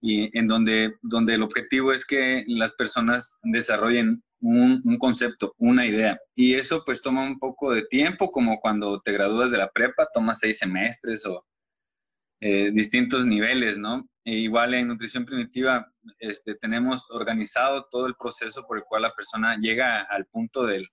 y 0.00 0.36
en 0.38 0.46
donde, 0.46 0.94
donde 1.02 1.34
el 1.34 1.42
objetivo 1.42 1.92
es 1.92 2.04
que 2.04 2.44
las 2.46 2.72
personas 2.72 3.34
desarrollen 3.42 4.22
un, 4.40 4.82
un, 4.84 4.98
concepto, 4.98 5.54
una 5.58 5.86
idea. 5.86 6.18
Y 6.34 6.54
eso 6.54 6.82
pues 6.84 7.02
toma 7.02 7.22
un 7.22 7.38
poco 7.38 7.72
de 7.72 7.82
tiempo, 7.86 8.30
como 8.30 8.60
cuando 8.60 9.00
te 9.00 9.12
gradúas 9.12 9.50
de 9.50 9.58
la 9.58 9.70
prepa, 9.70 10.08
tomas 10.12 10.40
seis 10.40 10.58
semestres 10.58 11.24
o 11.26 11.44
eh, 12.40 12.70
distintos 12.72 13.24
niveles, 13.24 13.78
¿no? 13.78 14.06
E 14.24 14.32
igual 14.32 14.74
en 14.74 14.88
nutrición 14.88 15.24
primitiva 15.24 15.90
este, 16.18 16.54
tenemos 16.56 17.10
organizado 17.10 17.86
todo 17.90 18.06
el 18.06 18.14
proceso 18.14 18.66
por 18.66 18.76
el 18.76 18.84
cual 18.84 19.02
la 19.02 19.14
persona 19.14 19.56
llega 19.58 20.02
al 20.02 20.26
punto 20.26 20.66
del... 20.66 20.86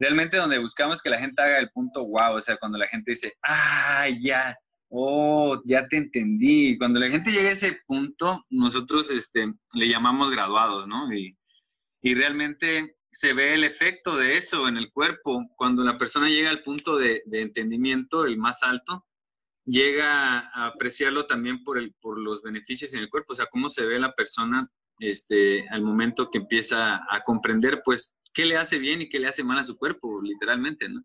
Realmente 0.00 0.36
donde 0.36 0.58
buscamos 0.58 1.00
que 1.00 1.10
la 1.10 1.20
gente 1.20 1.40
haga 1.40 1.58
el 1.58 1.70
punto 1.70 2.04
wow, 2.04 2.34
o 2.34 2.40
sea, 2.40 2.56
cuando 2.56 2.76
la 2.76 2.88
gente 2.88 3.12
dice, 3.12 3.34
ah, 3.44 4.08
ya, 4.20 4.56
oh, 4.96 5.60
ya 5.64 5.88
te 5.88 5.96
entendí. 5.96 6.78
Cuando 6.78 7.00
la 7.00 7.08
gente 7.08 7.32
llega 7.32 7.48
a 7.48 7.52
ese 7.52 7.80
punto, 7.86 8.44
nosotros 8.48 9.10
este, 9.10 9.52
le 9.74 9.88
llamamos 9.88 10.30
graduados, 10.30 10.86
¿no? 10.86 11.12
Y, 11.12 11.36
y 12.02 12.14
realmente 12.14 12.96
se 13.10 13.32
ve 13.32 13.54
el 13.54 13.64
efecto 13.64 14.16
de 14.16 14.36
eso 14.36 14.68
en 14.68 14.76
el 14.76 14.92
cuerpo. 14.92 15.44
Cuando 15.56 15.82
la 15.82 15.98
persona 15.98 16.28
llega 16.28 16.50
al 16.50 16.62
punto 16.62 16.96
de, 16.96 17.22
de 17.26 17.42
entendimiento, 17.42 18.24
el 18.24 18.38
más 18.38 18.62
alto, 18.62 19.04
llega 19.64 20.40
a 20.40 20.66
apreciarlo 20.68 21.26
también 21.26 21.64
por, 21.64 21.78
el, 21.78 21.94
por 22.00 22.20
los 22.20 22.42
beneficios 22.42 22.94
en 22.94 23.00
el 23.00 23.10
cuerpo, 23.10 23.32
o 23.32 23.36
sea, 23.36 23.46
cómo 23.46 23.68
se 23.68 23.84
ve 23.86 23.98
la 23.98 24.12
persona 24.12 24.70
este, 25.00 25.68
al 25.70 25.82
momento 25.82 26.30
que 26.30 26.38
empieza 26.38 27.00
a 27.10 27.24
comprender, 27.24 27.82
pues, 27.84 28.16
qué 28.32 28.44
le 28.44 28.56
hace 28.56 28.78
bien 28.78 29.02
y 29.02 29.08
qué 29.08 29.18
le 29.18 29.26
hace 29.26 29.42
mal 29.42 29.58
a 29.58 29.64
su 29.64 29.76
cuerpo, 29.76 30.20
literalmente, 30.22 30.88
¿no? 30.88 31.02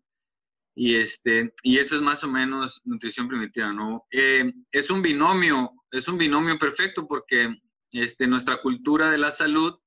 Y, 0.82 0.96
este, 0.96 1.52
y 1.62 1.76
eso 1.76 1.96
es 1.96 2.00
más 2.00 2.24
o 2.24 2.28
menos 2.28 2.80
nutrición 2.86 3.28
primitiva, 3.28 3.70
¿no? 3.70 4.06
Eh, 4.10 4.50
es 4.72 4.88
un 4.88 5.02
binomio, 5.02 5.72
es 5.90 6.08
un 6.08 6.16
binomio 6.16 6.58
perfecto 6.58 7.06
porque 7.06 7.54
este, 7.92 8.26
nuestra 8.26 8.62
cultura 8.62 9.10
de 9.10 9.18
la 9.18 9.30
salud, 9.30 9.78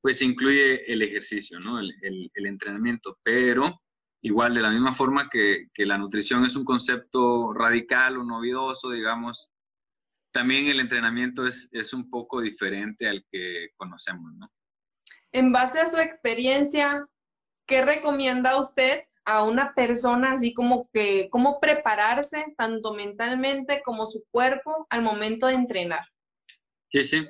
pues 0.00 0.22
incluye 0.22 0.90
el 0.90 1.02
ejercicio, 1.02 1.60
¿no? 1.60 1.78
El, 1.78 2.30
entrenamiento, 2.34 3.18
pero 3.22 3.82
igual 4.22 4.54
de 4.54 4.62
la 4.62 4.70
misma 4.70 4.94
forma 4.94 5.28
que, 5.28 5.66
que, 5.74 5.84
la 5.84 5.98
nutrición 5.98 6.46
es 6.46 6.56
un 6.56 6.64
concepto 6.64 7.52
radical 7.52 8.16
o 8.16 8.24
novedoso, 8.24 8.88
digamos, 8.88 9.52
también 10.32 10.66
el 10.68 10.80
entrenamiento 10.80 11.46
es, 11.46 11.68
es 11.72 11.92
un 11.92 12.08
poco 12.08 12.40
diferente 12.40 13.06
al 13.06 13.22
que 13.30 13.68
conocemos, 13.76 14.32
¿no? 14.36 14.50
En 15.32 15.52
base 15.52 15.78
a 15.78 15.88
su 15.88 15.98
experiencia, 15.98 17.06
¿qué 17.66 17.84
recomienda 17.84 18.58
usted 18.58 19.02
a 19.24 19.44
una 19.44 19.74
persona 19.74 20.32
así 20.32 20.52
como 20.52 20.88
que 20.92 21.28
cómo 21.30 21.60
prepararse 21.60 22.54
tanto 22.56 22.94
mentalmente 22.94 23.82
como 23.84 24.06
su 24.06 24.24
cuerpo 24.30 24.86
al 24.90 25.02
momento 25.02 25.46
de 25.46 25.54
entrenar. 25.54 26.04
Sí, 26.90 27.04
sí. 27.04 27.28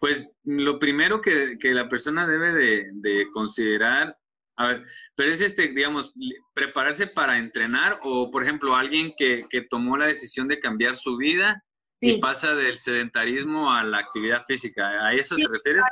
Pues 0.00 0.34
lo 0.44 0.78
primero 0.78 1.20
que, 1.20 1.56
que 1.60 1.72
la 1.72 1.88
persona 1.88 2.26
debe 2.26 2.52
de, 2.52 2.90
de, 2.94 3.30
considerar, 3.32 4.18
a 4.56 4.66
ver, 4.66 4.84
pero 5.14 5.30
es 5.30 5.40
este, 5.40 5.68
digamos, 5.68 6.12
prepararse 6.54 7.06
para 7.06 7.38
entrenar 7.38 8.00
o, 8.02 8.30
por 8.30 8.42
ejemplo, 8.42 8.74
alguien 8.74 9.14
que, 9.16 9.44
que 9.48 9.62
tomó 9.62 9.96
la 9.96 10.06
decisión 10.06 10.48
de 10.48 10.58
cambiar 10.58 10.96
su 10.96 11.16
vida 11.16 11.62
y 12.00 12.18
pasa 12.18 12.54
del 12.56 12.78
sedentarismo 12.78 13.72
a 13.72 13.84
la 13.84 13.98
actividad 13.98 14.42
física. 14.42 15.06
¿A 15.06 15.14
eso 15.14 15.36
te 15.36 15.46
refieres? 15.46 15.84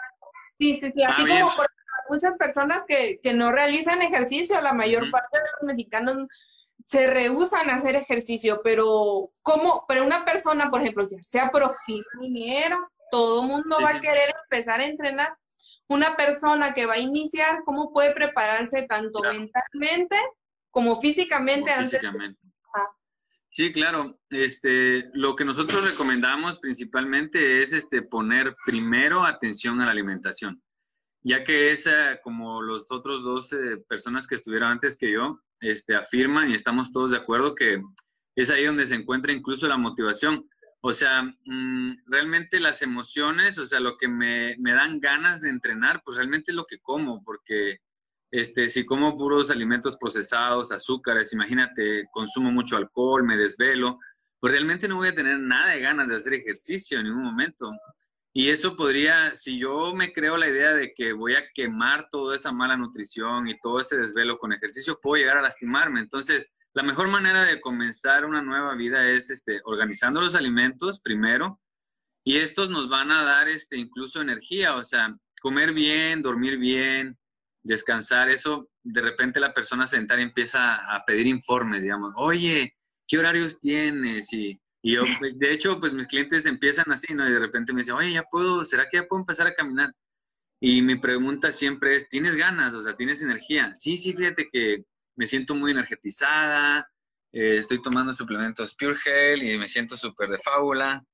Sí, 0.58 0.76
sí, 0.76 0.90
sí. 0.90 1.04
Así 1.04 1.22
ah, 1.22 1.40
como, 1.40 1.56
por 1.56 1.66
muchas 2.10 2.36
personas 2.36 2.84
que, 2.86 3.20
que 3.22 3.32
no 3.32 3.52
realizan 3.52 4.02
ejercicio, 4.02 4.60
la 4.60 4.72
mayor 4.72 5.10
parte 5.10 5.38
de 5.38 5.44
los 5.60 5.74
mexicanos 5.74 6.26
se 6.82 7.06
rehusan 7.06 7.70
a 7.70 7.74
hacer 7.74 7.94
ejercicio, 7.96 8.60
pero 8.62 9.30
¿cómo? 9.42 9.84
Pero 9.88 10.04
una 10.04 10.24
persona, 10.24 10.70
por 10.70 10.80
ejemplo, 10.80 11.08
ya 11.10 11.18
se 11.22 11.40
aproxima 11.40 12.04
dinero, 12.20 12.78
todo 13.10 13.42
mundo 13.42 13.78
va 13.82 13.90
a 13.90 14.00
querer 14.00 14.30
empezar 14.44 14.80
a 14.80 14.86
entrenar. 14.86 15.36
Una 15.88 16.16
persona 16.16 16.72
que 16.72 16.86
va 16.86 16.94
a 16.94 16.98
iniciar, 16.98 17.62
¿cómo 17.64 17.92
puede 17.92 18.12
prepararse 18.12 18.82
tanto 18.82 19.20
mentalmente 19.22 20.16
como 20.70 21.00
físicamente? 21.00 21.72
físicamente. 21.72 22.40
Sí, 23.52 23.72
claro. 23.72 24.16
Este, 24.30 25.10
lo 25.12 25.34
que 25.34 25.44
nosotros 25.44 25.84
recomendamos 25.84 26.60
principalmente 26.60 27.60
es 27.60 27.72
este, 27.72 28.02
poner 28.02 28.54
primero 28.64 29.24
atención 29.24 29.80
a 29.80 29.86
la 29.86 29.90
alimentación 29.90 30.62
ya 31.22 31.44
que 31.44 31.70
es 31.70 31.88
como 32.22 32.62
los 32.62 32.90
otros 32.90 33.22
dos 33.22 33.50
personas 33.88 34.26
que 34.26 34.36
estuvieron 34.36 34.72
antes 34.72 34.96
que 34.96 35.12
yo 35.12 35.40
este, 35.60 35.94
afirman 35.94 36.50
y 36.50 36.54
estamos 36.54 36.92
todos 36.92 37.12
de 37.12 37.18
acuerdo 37.18 37.54
que 37.54 37.82
es 38.36 38.50
ahí 38.50 38.64
donde 38.64 38.86
se 38.86 38.94
encuentra 38.94 39.32
incluso 39.32 39.68
la 39.68 39.76
motivación. 39.76 40.48
O 40.82 40.94
sea, 40.94 41.22
mm, 41.44 41.88
realmente 42.06 42.58
las 42.58 42.80
emociones, 42.80 43.58
o 43.58 43.66
sea, 43.66 43.80
lo 43.80 43.98
que 43.98 44.08
me, 44.08 44.56
me, 44.58 44.72
dan 44.72 44.98
ganas 44.98 45.42
de 45.42 45.50
entrenar, 45.50 46.02
pues 46.04 46.16
realmente 46.16 46.52
es 46.52 46.56
lo 46.56 46.64
que 46.64 46.78
como, 46.78 47.22
porque 47.22 47.80
este, 48.30 48.68
si 48.68 48.86
como 48.86 49.18
puros 49.18 49.50
alimentos 49.50 49.96
procesados, 49.98 50.72
azúcares, 50.72 51.34
imagínate, 51.34 52.06
consumo 52.12 52.50
mucho 52.50 52.76
alcohol, 52.76 53.24
me 53.24 53.36
desvelo, 53.36 53.98
pues 54.38 54.52
realmente 54.52 54.88
no 54.88 54.96
voy 54.96 55.08
a 55.08 55.14
tener 55.14 55.38
nada 55.38 55.72
de 55.72 55.80
ganas 55.80 56.08
de 56.08 56.16
hacer 56.16 56.32
ejercicio 56.34 56.98
en 56.98 57.04
ningún 57.04 57.24
momento. 57.24 57.70
Y 58.32 58.50
eso 58.50 58.76
podría, 58.76 59.34
si 59.34 59.58
yo 59.58 59.92
me 59.94 60.12
creo 60.12 60.36
la 60.36 60.48
idea 60.48 60.72
de 60.74 60.92
que 60.94 61.12
voy 61.12 61.34
a 61.34 61.44
quemar 61.52 62.08
toda 62.10 62.36
esa 62.36 62.52
mala 62.52 62.76
nutrición 62.76 63.48
y 63.48 63.58
todo 63.58 63.80
ese 63.80 63.98
desvelo 63.98 64.38
con 64.38 64.52
ejercicio, 64.52 64.98
puedo 65.02 65.20
llegar 65.20 65.38
a 65.38 65.42
lastimarme. 65.42 66.00
Entonces, 66.00 66.48
la 66.72 66.84
mejor 66.84 67.08
manera 67.08 67.44
de 67.44 67.60
comenzar 67.60 68.24
una 68.24 68.40
nueva 68.40 68.74
vida 68.76 69.08
es 69.10 69.30
este, 69.30 69.60
organizando 69.64 70.20
los 70.20 70.36
alimentos 70.36 71.00
primero, 71.00 71.60
y 72.24 72.36
estos 72.36 72.70
nos 72.70 72.88
van 72.88 73.10
a 73.10 73.24
dar 73.24 73.48
este, 73.48 73.76
incluso 73.76 74.20
energía, 74.20 74.76
o 74.76 74.84
sea, 74.84 75.16
comer 75.40 75.72
bien, 75.72 76.22
dormir 76.22 76.58
bien, 76.58 77.18
descansar, 77.62 78.30
eso 78.30 78.68
de 78.82 79.00
repente 79.00 79.40
la 79.40 79.54
persona 79.54 79.86
sedentaria 79.86 80.24
empieza 80.24 80.76
a 80.94 81.04
pedir 81.04 81.26
informes, 81.26 81.82
digamos, 81.82 82.12
oye, 82.16 82.76
¿qué 83.08 83.18
horarios 83.18 83.58
tienes? 83.58 84.32
Y 84.32 84.59
Y 84.82 84.94
yo, 84.94 85.02
pues, 85.18 85.38
de 85.38 85.52
hecho, 85.52 85.78
pues 85.78 85.92
mis 85.92 86.06
clientes 86.06 86.46
empiezan 86.46 86.90
así, 86.90 87.12
¿no? 87.14 87.28
Y 87.28 87.32
de 87.32 87.38
repente 87.38 87.72
me 87.72 87.80
dicen, 87.80 87.94
oye, 87.94 88.12
ya 88.12 88.22
puedo, 88.24 88.64
¿será 88.64 88.88
que 88.88 88.98
ya 88.98 89.06
puedo 89.06 89.20
empezar 89.20 89.46
a 89.46 89.54
caminar? 89.54 89.92
Y 90.60 90.82
mi 90.82 90.96
pregunta 90.96 91.52
siempre 91.52 91.96
es, 91.96 92.08
¿tienes 92.08 92.36
ganas? 92.36 92.74
O 92.74 92.82
sea, 92.82 92.96
¿tienes 92.96 93.22
energía? 93.22 93.74
Sí, 93.74 93.96
sí, 93.96 94.12
fíjate 94.14 94.48
que 94.50 94.84
me 95.16 95.26
siento 95.26 95.54
muy 95.54 95.72
energetizada, 95.72 96.90
eh, 97.32 97.56
estoy 97.58 97.82
tomando 97.82 98.14
suplementos 98.14 98.74
Pure 98.74 98.96
Gel 98.98 99.42
y 99.42 99.58
me 99.58 99.68
siento 99.68 99.96
súper 99.96 100.30
de 100.30 100.38
fábula. 100.38 101.04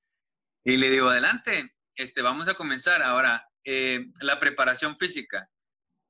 Y 0.64 0.76
le 0.76 0.90
digo, 0.90 1.08
adelante, 1.08 1.74
este, 1.94 2.22
vamos 2.22 2.48
a 2.48 2.54
comenzar. 2.54 3.02
Ahora, 3.02 3.48
eh, 3.64 4.06
la 4.20 4.38
preparación 4.40 4.96
física 4.96 5.48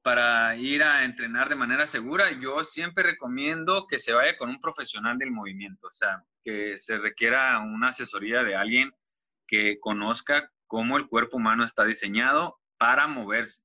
para 0.06 0.56
ir 0.56 0.84
a 0.84 1.04
entrenar 1.04 1.48
de 1.48 1.56
manera 1.56 1.84
segura, 1.84 2.30
yo 2.30 2.62
siempre 2.62 3.02
recomiendo 3.02 3.88
que 3.88 3.98
se 3.98 4.12
vaya 4.12 4.36
con 4.36 4.48
un 4.48 4.60
profesional 4.60 5.18
del 5.18 5.32
movimiento, 5.32 5.88
o 5.88 5.90
sea, 5.90 6.22
que 6.44 6.78
se 6.78 6.96
requiera 6.98 7.58
una 7.58 7.88
asesoría 7.88 8.44
de 8.44 8.54
alguien 8.54 8.92
que 9.48 9.80
conozca 9.80 10.52
cómo 10.68 10.96
el 10.96 11.08
cuerpo 11.08 11.38
humano 11.38 11.64
está 11.64 11.84
diseñado 11.84 12.56
para 12.78 13.08
moverse. 13.08 13.62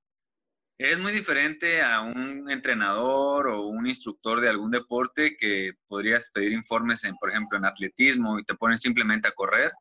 Es 0.79 0.97
muy 0.97 1.11
diferente 1.11 1.83
a 1.83 2.01
un 2.01 2.49
entrenador 2.49 3.49
o 3.49 3.67
un 3.67 3.85
instructor 3.85 4.41
de 4.41 4.49
algún 4.49 4.71
deporte 4.71 5.37
que 5.37 5.73
podrías 5.87 6.31
pedir 6.33 6.53
informes, 6.53 7.03
en, 7.03 7.17
por 7.17 7.29
ejemplo, 7.29 7.59
en 7.59 7.65
atletismo 7.65 8.39
y 8.39 8.43
te 8.43 8.55
ponen 8.55 8.79
simplemente 8.79 9.27
a 9.27 9.33
correr. 9.33 9.71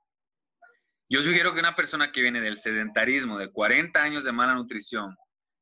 Yo 1.08 1.22
sugiero 1.22 1.54
que 1.54 1.60
una 1.60 1.74
persona 1.74 2.12
que 2.12 2.20
viene 2.20 2.42
del 2.42 2.58
sedentarismo, 2.58 3.38
de 3.38 3.50
40 3.50 4.02
años 4.02 4.24
de 4.24 4.32
mala 4.32 4.52
nutrición, 4.52 5.16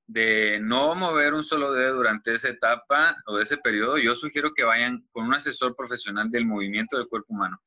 de 0.09 0.59
no 0.61 0.94
mover 0.94 1.34
un 1.34 1.42
solo 1.42 1.72
dedo 1.72 1.96
durante 1.96 2.32
esa 2.32 2.48
etapa 2.48 3.16
o 3.26 3.38
ese 3.38 3.59
periodo, 3.59 3.98
yo 3.98 4.14
sugiero 4.14 4.54
que 4.54 4.64
vayan 4.64 5.06
con 5.12 5.26
un 5.26 5.34
asesor 5.34 5.76
profesional 5.76 6.30
del 6.30 6.46
movimiento 6.46 6.96
del 6.96 7.09
cuerpo 7.09 7.34
humano 7.34 7.61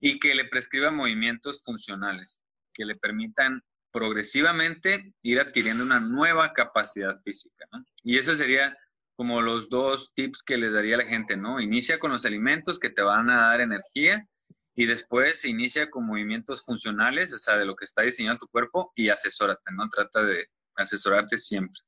y 0.00 0.18
que 0.18 0.34
le 0.34 0.46
prescriba 0.46 0.90
movimientos 0.90 1.62
funcionales, 1.64 2.42
que 2.74 2.84
le 2.84 2.96
permitan 2.96 3.62
progresivamente 3.92 5.14
ir 5.22 5.38
adquiriendo 5.38 5.84
una 5.84 6.00
nueva 6.00 6.52
capacidad 6.52 7.22
física. 7.22 7.64
Y 8.02 8.18
eso 8.18 8.34
sería 8.34 8.76
como 9.16 9.40
los 9.40 9.68
dos 9.68 10.12
tips 10.14 10.42
que 10.42 10.58
les 10.58 10.72
daría 10.72 10.96
a 10.96 10.98
la 10.98 11.06
gente, 11.06 11.36
¿no? 11.36 11.60
Inicia 11.60 12.00
con 12.00 12.10
los 12.10 12.26
alimentos 12.26 12.80
que 12.80 12.90
te 12.90 13.02
van 13.02 13.30
a 13.30 13.50
dar 13.50 13.60
energía 13.60 14.26
y 14.74 14.86
después 14.86 15.44
inicia 15.44 15.88
con 15.90 16.06
movimientos 16.06 16.64
funcionales, 16.64 17.32
o 17.32 17.38
sea, 17.38 17.56
de 17.56 17.66
lo 17.66 17.76
que 17.76 17.84
está 17.84 18.02
diseñando 18.02 18.40
tu 18.40 18.48
cuerpo 18.48 18.92
y 18.96 19.10
asesórate, 19.10 19.72
¿no? 19.72 19.88
Trata 19.88 20.24
de 20.24 20.48
asesorarte 20.76 21.38
siempre. 21.38 21.80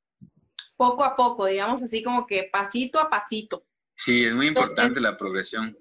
Poco 0.77 1.03
a 1.03 1.15
poco, 1.15 1.45
digamos 1.45 1.81
así 1.83 2.03
como 2.03 2.25
que 2.25 2.49
pasito 2.51 2.99
a 2.99 3.09
pasito. 3.09 3.65
Sí, 3.95 4.23
es 4.23 4.33
muy 4.33 4.47
importante 4.47 4.99
la 4.99 5.17
progresión. 5.17 5.77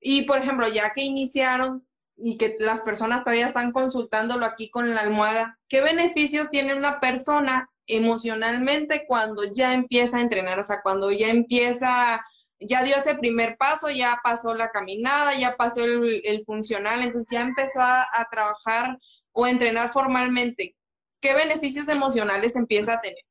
Y 0.00 0.22
por 0.22 0.38
ejemplo, 0.38 0.66
ya 0.68 0.92
que 0.94 1.02
iniciaron 1.02 1.86
y 2.16 2.36
que 2.38 2.56
las 2.58 2.80
personas 2.80 3.22
todavía 3.22 3.46
están 3.46 3.70
consultándolo 3.70 4.46
aquí 4.46 4.70
con 4.70 4.94
la 4.94 5.02
almohada, 5.02 5.58
¿qué 5.68 5.82
beneficios 5.82 6.50
tiene 6.50 6.74
una 6.74 7.00
persona 7.00 7.70
emocionalmente 7.86 9.04
cuando 9.06 9.44
ya 9.44 9.74
empieza 9.74 10.18
a 10.18 10.22
entrenar? 10.22 10.58
O 10.58 10.62
sea, 10.62 10.80
cuando 10.82 11.12
ya 11.12 11.28
empieza, 11.28 12.24
ya 12.58 12.82
dio 12.82 12.96
ese 12.96 13.14
primer 13.14 13.56
paso, 13.56 13.90
ya 13.90 14.18
pasó 14.24 14.54
la 14.54 14.70
caminada, 14.70 15.38
ya 15.38 15.56
pasó 15.56 15.84
el, 15.84 16.42
funcional, 16.46 17.02
entonces 17.02 17.28
ya 17.30 17.42
empezó 17.42 17.80
a, 17.80 18.02
a 18.12 18.26
trabajar 18.30 18.98
o 19.32 19.44
a 19.44 19.50
entrenar 19.50 19.90
formalmente. 19.90 20.74
¿qué 21.20 21.34
beneficios 21.34 21.88
emocionales 21.88 22.56
empieza 22.56 22.94
a 22.94 23.00
tener? 23.00 23.24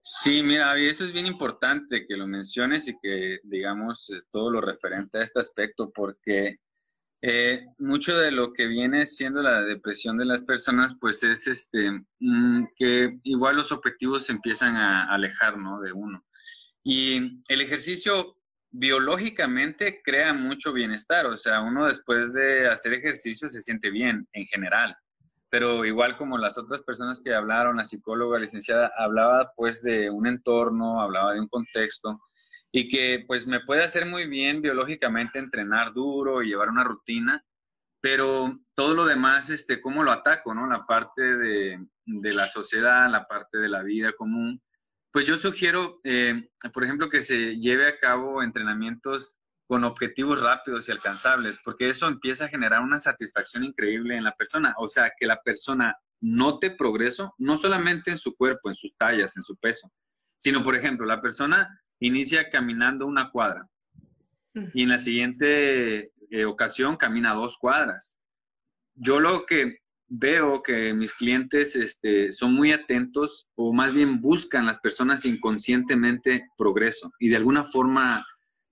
Sí, 0.00 0.42
mira, 0.42 0.78
y 0.78 0.88
eso 0.88 1.04
es 1.04 1.12
bien 1.12 1.26
importante 1.26 2.06
que 2.06 2.16
lo 2.16 2.26
menciones 2.26 2.88
y 2.88 2.98
que 3.00 3.40
digamos 3.42 4.10
eh, 4.10 4.22
todo 4.32 4.50
lo 4.50 4.60
referente 4.60 5.18
a 5.18 5.22
este 5.22 5.40
aspecto, 5.40 5.90
porque 5.92 6.58
eh, 7.20 7.66
mucho 7.78 8.16
de 8.16 8.30
lo 8.30 8.52
que 8.52 8.66
viene 8.66 9.06
siendo 9.06 9.42
la 9.42 9.62
depresión 9.62 10.16
de 10.16 10.24
las 10.24 10.42
personas, 10.44 10.96
pues 11.00 11.22
es 11.24 11.46
este 11.48 11.90
mm, 12.20 12.66
que 12.76 13.18
igual 13.24 13.56
los 13.56 13.72
objetivos 13.72 14.26
se 14.26 14.32
empiezan 14.32 14.76
a 14.76 15.12
alejar, 15.12 15.58
¿no? 15.58 15.80
De 15.80 15.92
uno. 15.92 16.24
Y 16.84 17.42
el 17.48 17.60
ejercicio 17.60 18.36
biológicamente 18.70 20.00
crea 20.02 20.32
mucho 20.32 20.72
bienestar, 20.72 21.26
o 21.26 21.36
sea, 21.36 21.60
uno 21.62 21.86
después 21.86 22.32
de 22.34 22.68
hacer 22.68 22.94
ejercicio 22.94 23.48
se 23.48 23.62
siente 23.62 23.90
bien 23.90 24.28
en 24.32 24.46
general 24.46 24.96
pero 25.50 25.84
igual 25.84 26.16
como 26.16 26.38
las 26.38 26.58
otras 26.58 26.82
personas 26.82 27.20
que 27.22 27.34
hablaron, 27.34 27.76
la 27.76 27.84
psicóloga, 27.84 28.38
licenciada, 28.38 28.92
hablaba 28.96 29.52
pues 29.56 29.82
de 29.82 30.10
un 30.10 30.26
entorno, 30.26 31.00
hablaba 31.00 31.32
de 31.32 31.40
un 31.40 31.48
contexto 31.48 32.20
y 32.70 32.88
que 32.88 33.24
pues 33.26 33.46
me 33.46 33.60
puede 33.60 33.82
hacer 33.82 34.06
muy 34.06 34.26
bien 34.26 34.60
biológicamente 34.60 35.38
entrenar 35.38 35.94
duro 35.94 36.42
y 36.42 36.48
llevar 36.48 36.68
una 36.68 36.84
rutina, 36.84 37.44
pero 38.00 38.58
todo 38.74 38.94
lo 38.94 39.06
demás, 39.06 39.50
este, 39.50 39.80
¿cómo 39.80 40.02
lo 40.02 40.12
ataco, 40.12 40.54
no? 40.54 40.66
La 40.66 40.86
parte 40.86 41.36
de, 41.36 41.86
de 42.04 42.32
la 42.32 42.46
sociedad, 42.46 43.10
la 43.10 43.26
parte 43.26 43.58
de 43.58 43.68
la 43.68 43.82
vida 43.82 44.12
común. 44.12 44.62
Pues 45.10 45.26
yo 45.26 45.38
sugiero, 45.38 46.00
eh, 46.04 46.48
por 46.72 46.84
ejemplo, 46.84 47.08
que 47.08 47.22
se 47.22 47.56
lleve 47.56 47.88
a 47.88 47.98
cabo 47.98 48.42
entrenamientos 48.42 49.37
con 49.68 49.84
objetivos 49.84 50.40
rápidos 50.40 50.88
y 50.88 50.92
alcanzables, 50.92 51.58
porque 51.62 51.90
eso 51.90 52.08
empieza 52.08 52.46
a 52.46 52.48
generar 52.48 52.80
una 52.80 52.98
satisfacción 52.98 53.64
increíble 53.64 54.16
en 54.16 54.24
la 54.24 54.34
persona. 54.34 54.74
O 54.78 54.88
sea, 54.88 55.12
que 55.16 55.26
la 55.26 55.42
persona 55.42 55.94
note 56.20 56.70
progreso, 56.70 57.34
no 57.36 57.58
solamente 57.58 58.10
en 58.10 58.16
su 58.16 58.34
cuerpo, 58.34 58.70
en 58.70 58.74
sus 58.74 58.96
tallas, 58.96 59.36
en 59.36 59.42
su 59.42 59.56
peso, 59.56 59.92
sino, 60.38 60.64
por 60.64 60.74
ejemplo, 60.74 61.04
la 61.06 61.20
persona 61.20 61.80
inicia 62.00 62.48
caminando 62.48 63.06
una 63.06 63.30
cuadra 63.30 63.68
y 64.72 64.82
en 64.82 64.88
la 64.88 64.98
siguiente 64.98 66.12
eh, 66.30 66.44
ocasión 66.46 66.96
camina 66.96 67.34
dos 67.34 67.58
cuadras. 67.58 68.16
Yo 68.94 69.20
lo 69.20 69.44
que 69.44 69.78
veo 70.08 70.62
que 70.62 70.94
mis 70.94 71.12
clientes 71.12 71.76
este, 71.76 72.32
son 72.32 72.54
muy 72.54 72.72
atentos 72.72 73.46
o 73.54 73.74
más 73.74 73.94
bien 73.94 74.20
buscan 74.22 74.64
las 74.64 74.78
personas 74.78 75.26
inconscientemente 75.26 76.48
progreso 76.56 77.12
y 77.18 77.28
de 77.28 77.36
alguna 77.36 77.64
forma 77.64 78.26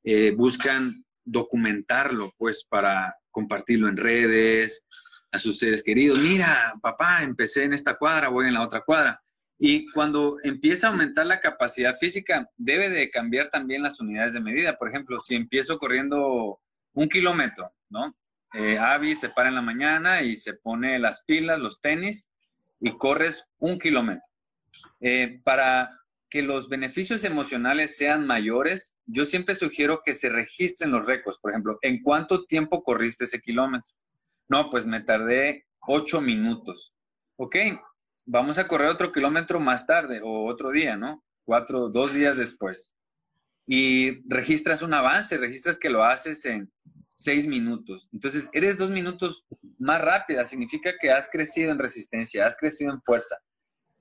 eh, 0.06 0.32
buscan 0.36 1.04
documentarlo, 1.24 2.32
pues, 2.38 2.64
para 2.64 3.14
compartirlo 3.30 3.88
en 3.88 3.96
redes, 3.96 4.86
a 5.32 5.38
sus 5.38 5.58
seres 5.58 5.82
queridos. 5.82 6.20
Mira, 6.20 6.72
papá, 6.80 7.22
empecé 7.24 7.64
en 7.64 7.72
esta 7.72 7.96
cuadra, 7.96 8.28
voy 8.28 8.46
en 8.46 8.54
la 8.54 8.62
otra 8.62 8.82
cuadra. 8.82 9.20
Y 9.58 9.90
cuando 9.90 10.36
empieza 10.44 10.86
a 10.86 10.90
aumentar 10.90 11.26
la 11.26 11.40
capacidad 11.40 11.94
física, 11.96 12.48
debe 12.56 12.88
de 12.88 13.10
cambiar 13.10 13.48
también 13.48 13.82
las 13.82 14.00
unidades 14.00 14.34
de 14.34 14.40
medida. 14.40 14.76
Por 14.76 14.88
ejemplo, 14.88 15.18
si 15.18 15.34
empiezo 15.34 15.78
corriendo 15.78 16.60
un 16.92 17.08
kilómetro, 17.08 17.72
¿no? 17.88 18.16
Eh, 18.54 18.78
se 19.16 19.28
para 19.30 19.48
en 19.48 19.56
la 19.56 19.62
mañana 19.62 20.22
y 20.22 20.34
se 20.34 20.54
pone 20.54 20.98
las 21.00 21.24
pilas, 21.24 21.58
los 21.58 21.80
tenis 21.80 22.30
y 22.80 22.96
corres 22.96 23.48
un 23.58 23.78
kilómetro. 23.78 24.30
Eh, 25.00 25.40
para 25.42 25.90
que 26.28 26.42
los 26.42 26.68
beneficios 26.68 27.24
emocionales 27.24 27.96
sean 27.96 28.26
mayores, 28.26 28.94
yo 29.06 29.24
siempre 29.24 29.54
sugiero 29.54 30.02
que 30.04 30.14
se 30.14 30.28
registren 30.28 30.90
los 30.90 31.06
récords. 31.06 31.38
Por 31.38 31.52
ejemplo, 31.52 31.78
¿en 31.82 32.02
cuánto 32.02 32.44
tiempo 32.44 32.82
corriste 32.82 33.24
ese 33.24 33.40
kilómetro? 33.40 33.92
No, 34.48 34.68
pues 34.70 34.86
me 34.86 35.00
tardé 35.00 35.66
ocho 35.86 36.20
minutos. 36.20 36.94
Ok, 37.36 37.56
vamos 38.24 38.58
a 38.58 38.66
correr 38.66 38.88
otro 38.88 39.12
kilómetro 39.12 39.60
más 39.60 39.86
tarde 39.86 40.20
o 40.22 40.46
otro 40.46 40.70
día, 40.70 40.96
¿no? 40.96 41.24
Cuatro, 41.44 41.88
dos 41.88 42.14
días 42.14 42.36
después. 42.36 42.96
Y 43.66 44.22
registras 44.28 44.82
un 44.82 44.94
avance, 44.94 45.38
registras 45.38 45.78
que 45.78 45.90
lo 45.90 46.04
haces 46.04 46.44
en 46.44 46.70
seis 47.16 47.46
minutos. 47.46 48.08
Entonces, 48.12 48.50
eres 48.52 48.76
dos 48.76 48.90
minutos 48.90 49.46
más 49.78 50.00
rápida, 50.00 50.44
significa 50.44 50.94
que 51.00 51.10
has 51.10 51.28
crecido 51.28 51.72
en 51.72 51.78
resistencia, 51.78 52.46
has 52.46 52.56
crecido 52.56 52.92
en 52.92 53.02
fuerza. 53.02 53.36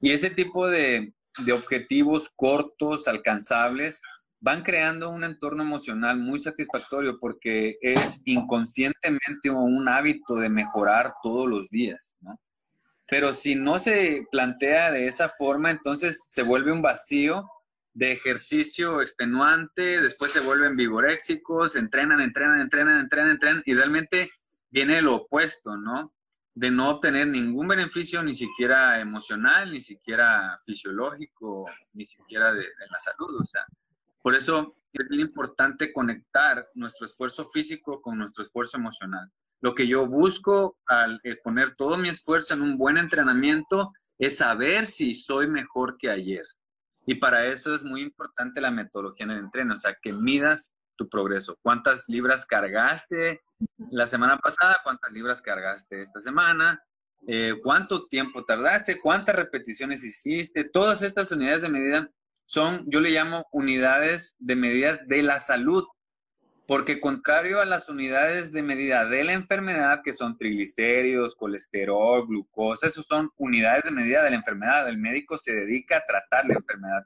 Y 0.01 0.11
ese 0.11 0.29
tipo 0.29 0.67
de, 0.67 1.13
de 1.39 1.53
objetivos 1.53 2.29
cortos, 2.35 3.07
alcanzables, 3.07 4.01
van 4.39 4.61
creando 4.61 5.09
un 5.09 5.23
entorno 5.23 5.63
emocional 5.63 6.17
muy 6.17 6.39
satisfactorio 6.39 7.17
porque 7.19 7.77
es 7.81 8.21
inconscientemente 8.25 9.49
un 9.49 9.87
hábito 9.89 10.35
de 10.35 10.49
mejorar 10.49 11.13
todos 11.23 11.47
los 11.49 11.69
días, 11.69 12.17
¿no? 12.21 12.39
Pero 13.07 13.33
si 13.33 13.55
no 13.55 13.79
se 13.79 14.25
plantea 14.31 14.91
de 14.91 15.05
esa 15.05 15.29
forma, 15.29 15.69
entonces 15.69 16.25
se 16.27 16.41
vuelve 16.43 16.71
un 16.71 16.81
vacío 16.81 17.47
de 17.93 18.11
ejercicio 18.11 19.01
extenuante, 19.01 20.01
después 20.01 20.31
se 20.31 20.41
vuelven 20.41 20.75
vigoréxicos, 20.75 21.75
entrenan, 21.75 22.19
entrenan, 22.19 22.59
entrenan, 22.59 22.99
entrenan, 22.99 23.31
entrenan, 23.31 23.63
y 23.65 23.73
realmente 23.73 24.29
viene 24.69 25.01
lo 25.01 25.15
opuesto, 25.15 25.77
¿no? 25.77 26.13
De 26.55 26.71
no 26.71 26.89
obtener 26.89 27.27
ningún 27.27 27.67
beneficio, 27.67 28.23
ni 28.23 28.33
siquiera 28.33 28.99
emocional, 29.01 29.71
ni 29.71 29.81
siquiera 29.81 30.57
fisiológico, 30.65 31.65
ni 31.93 32.05
siquiera 32.05 32.53
de, 32.53 32.63
la 32.89 32.97
salud. 32.97 33.41
O 33.41 33.45
sea, 33.45 33.65
por 34.21 34.33
eso 34.33 34.77
es 34.93 35.07
bien 35.09 35.21
importante 35.21 35.91
conectar 35.91 36.69
nuestro 36.73 37.05
esfuerzo 37.05 37.43
físico 37.45 38.01
con 38.01 38.17
nuestro 38.17 38.43
esfuerzo 38.43 38.77
emocional. 38.77 39.29
Lo 39.59 39.75
que 39.75 39.85
yo 39.85 40.07
busco 40.07 40.77
al 40.87 41.19
eh, 41.23 41.35
poner 41.43 41.75
todo 41.75 41.97
mi 41.97 42.07
esfuerzo 42.07 42.53
en 42.53 42.61
un 42.61 42.77
buen 42.77 42.97
entrenamiento 42.97 43.91
es 44.17 44.37
saber 44.37 44.87
si 44.87 45.13
soy 45.13 45.47
mejor 45.47 45.97
que 45.97 46.09
ayer. 46.09 46.45
Y 47.05 47.15
para 47.15 47.47
eso 47.47 47.75
es 47.75 47.83
muy 47.83 48.01
importante 48.01 48.61
la 48.61 48.71
metodología 48.71 49.25
en 49.25 49.31
el 49.31 49.39
entreno, 49.39 49.73
o 49.73 49.77
sea, 49.77 49.95
que 50.01 50.13
midas 50.13 50.71
tu 50.95 51.07
progreso. 51.09 51.57
¿Cuántas 51.61 52.09
libras 52.09 52.45
cargaste 52.45 53.41
la 53.91 54.05
semana 54.05 54.37
pasada? 54.37 54.79
¿Cuántas 54.83 55.11
libras 55.11 55.41
cargaste 55.41 56.01
esta 56.01 56.19
semana? 56.19 56.83
Eh, 57.27 57.55
¿Cuánto 57.63 58.07
tiempo 58.07 58.45
tardaste? 58.45 58.99
¿Cuántas 58.99 59.35
repeticiones 59.35 60.03
hiciste? 60.03 60.63
Todas 60.63 61.01
estas 61.01 61.31
unidades 61.31 61.63
de 61.63 61.69
medida 61.69 62.09
son, 62.45 62.83
yo 62.87 62.99
le 62.99 63.09
llamo 63.09 63.47
unidades 63.51 64.35
de 64.37 64.55
medidas 64.55 65.07
de 65.07 65.23
la 65.23 65.39
salud, 65.39 65.85
porque 66.67 66.99
contrario 66.99 67.61
a 67.61 67.65
las 67.65 67.89
unidades 67.89 68.51
de 68.51 68.61
medida 68.61 69.05
de 69.05 69.23
la 69.23 69.33
enfermedad, 69.33 70.01
que 70.03 70.13
son 70.13 70.37
triglicéridos, 70.37 71.35
colesterol, 71.35 72.27
glucosa, 72.27 72.87
esos 72.87 73.05
son 73.05 73.31
unidades 73.37 73.85
de 73.85 73.91
medida 73.91 74.23
de 74.23 74.31
la 74.31 74.35
enfermedad. 74.35 74.87
El 74.87 74.97
médico 74.97 75.37
se 75.37 75.53
dedica 75.53 75.97
a 75.97 76.05
tratar 76.05 76.45
la 76.45 76.55
enfermedad. 76.55 77.05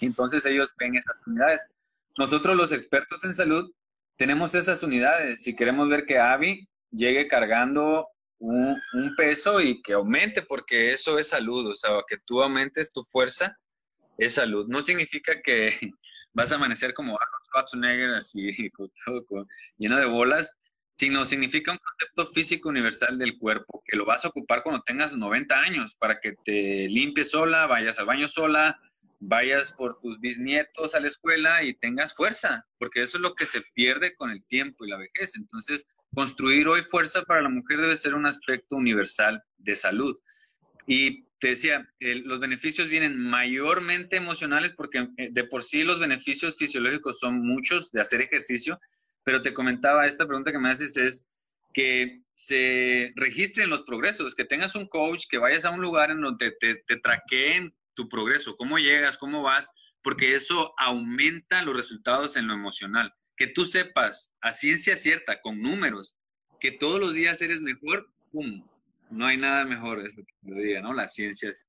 Entonces 0.00 0.44
ellos 0.46 0.74
ven 0.78 0.96
esas 0.96 1.16
unidades. 1.26 1.68
Nosotros 2.16 2.56
los 2.56 2.72
expertos 2.72 3.24
en 3.24 3.34
salud 3.34 3.70
tenemos 4.16 4.54
esas 4.54 4.82
unidades. 4.82 5.42
Si 5.42 5.56
queremos 5.56 5.88
ver 5.88 6.06
que 6.06 6.18
Avi 6.18 6.68
llegue 6.90 7.26
cargando 7.26 8.08
un, 8.38 8.76
peso 9.16 9.60
y 9.60 9.80
que 9.82 9.94
aumente, 9.94 10.42
porque 10.42 10.92
eso 10.92 11.18
es 11.18 11.28
salud, 11.28 11.70
o 11.70 11.74
sea, 11.74 11.90
que 12.06 12.16
tú 12.24 12.42
aumentes 12.42 12.92
tu 12.92 13.02
fuerza 13.02 13.56
es 14.18 14.34
salud. 14.34 14.66
No 14.68 14.82
significa 14.82 15.40
que 15.42 15.70
vas 16.32 16.52
a 16.52 16.56
amanecer 16.56 16.94
como 16.94 17.18
Arnold 17.18 17.44
Schwarzenegger, 17.46 18.14
así, 18.14 18.50
lleno 19.78 19.98
de 19.98 20.06
bolas, 20.06 20.58
sino 20.96 21.24
significa 21.24 21.72
un 21.72 21.78
concepto 21.78 22.26
físico 22.26 22.68
universal 22.68 23.18
del 23.18 23.38
cuerpo, 23.38 23.82
que 23.84 23.96
lo 23.96 24.04
vas 24.04 24.24
a 24.24 24.28
ocupar 24.28 24.62
cuando 24.62 24.82
tengas 24.82 25.16
90 25.16 25.54
años, 25.58 25.94
para 25.96 26.20
que 26.20 26.34
te 26.44 26.88
limpies 26.88 27.30
sola, 27.30 27.66
vayas 27.66 27.98
al 27.98 28.06
baño 28.06 28.28
sola, 28.28 28.78
vayas 29.26 29.72
por 29.72 29.98
tus 30.00 30.20
bisnietos 30.20 30.94
a 30.94 31.00
la 31.00 31.08
escuela 31.08 31.62
y 31.62 31.74
tengas 31.74 32.14
fuerza, 32.14 32.64
porque 32.78 33.02
eso 33.02 33.16
es 33.16 33.22
lo 33.22 33.34
que 33.34 33.46
se 33.46 33.62
pierde 33.74 34.14
con 34.16 34.30
el 34.30 34.44
tiempo 34.44 34.84
y 34.84 34.90
la 34.90 34.98
vejez. 34.98 35.36
Entonces, 35.36 35.86
construir 36.14 36.68
hoy 36.68 36.82
fuerza 36.82 37.22
para 37.22 37.42
la 37.42 37.48
mujer 37.48 37.80
debe 37.80 37.96
ser 37.96 38.14
un 38.14 38.26
aspecto 38.26 38.76
universal 38.76 39.42
de 39.56 39.76
salud. 39.76 40.16
Y 40.86 41.24
te 41.40 41.48
decía, 41.48 41.88
los 42.00 42.40
beneficios 42.40 42.88
vienen 42.88 43.18
mayormente 43.18 44.16
emocionales 44.16 44.72
porque 44.72 45.08
eh, 45.16 45.28
de 45.30 45.44
por 45.44 45.62
sí 45.62 45.82
los 45.82 45.98
beneficios 45.98 46.56
fisiológicos 46.56 47.18
son 47.18 47.40
muchos 47.46 47.90
de 47.90 48.00
hacer 48.00 48.20
ejercicio, 48.20 48.78
pero 49.24 49.42
te 49.42 49.54
comentaba, 49.54 50.06
esta 50.06 50.26
pregunta 50.26 50.52
que 50.52 50.58
me 50.58 50.70
haces 50.70 50.96
es 50.96 51.30
que 51.72 52.20
se 52.32 53.12
registren 53.16 53.70
los 53.70 53.82
progresos, 53.82 54.34
que 54.34 54.44
tengas 54.44 54.74
un 54.74 54.86
coach, 54.86 55.24
que 55.28 55.38
vayas 55.38 55.64
a 55.64 55.70
un 55.70 55.80
lugar 55.80 56.10
en 56.10 56.20
donde 56.20 56.52
te, 56.60 56.76
te 56.86 56.96
traqueen 56.98 57.74
tu 57.94 58.08
progreso, 58.08 58.56
cómo 58.56 58.78
llegas, 58.78 59.16
cómo 59.16 59.42
vas, 59.42 59.70
porque 60.02 60.34
eso 60.34 60.74
aumenta 60.78 61.62
los 61.62 61.76
resultados 61.76 62.36
en 62.36 62.46
lo 62.46 62.54
emocional. 62.54 63.12
Que 63.36 63.48
tú 63.48 63.64
sepas 63.64 64.34
a 64.40 64.52
ciencia 64.52 64.96
cierta, 64.96 65.40
con 65.40 65.60
números, 65.60 66.14
que 66.60 66.72
todos 66.72 67.00
los 67.00 67.14
días 67.14 67.40
eres 67.42 67.60
mejor, 67.60 68.08
¡pum! 68.30 68.64
no 69.10 69.26
hay 69.26 69.36
nada 69.36 69.64
mejor, 69.64 70.04
es 70.04 70.16
lo 70.16 70.24
que 70.24 70.32
lo 70.42 70.56
diga, 70.56 70.80
¿no? 70.80 70.92
Las 70.92 71.14
ciencias. 71.14 71.66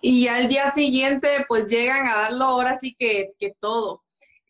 Y 0.00 0.28
al 0.28 0.48
día 0.48 0.70
siguiente, 0.70 1.44
pues 1.48 1.70
llegan 1.70 2.06
a 2.06 2.16
darlo 2.16 2.44
ahora 2.44 2.76
sí 2.76 2.94
que, 2.98 3.28
que 3.38 3.52
todo. 3.60 4.02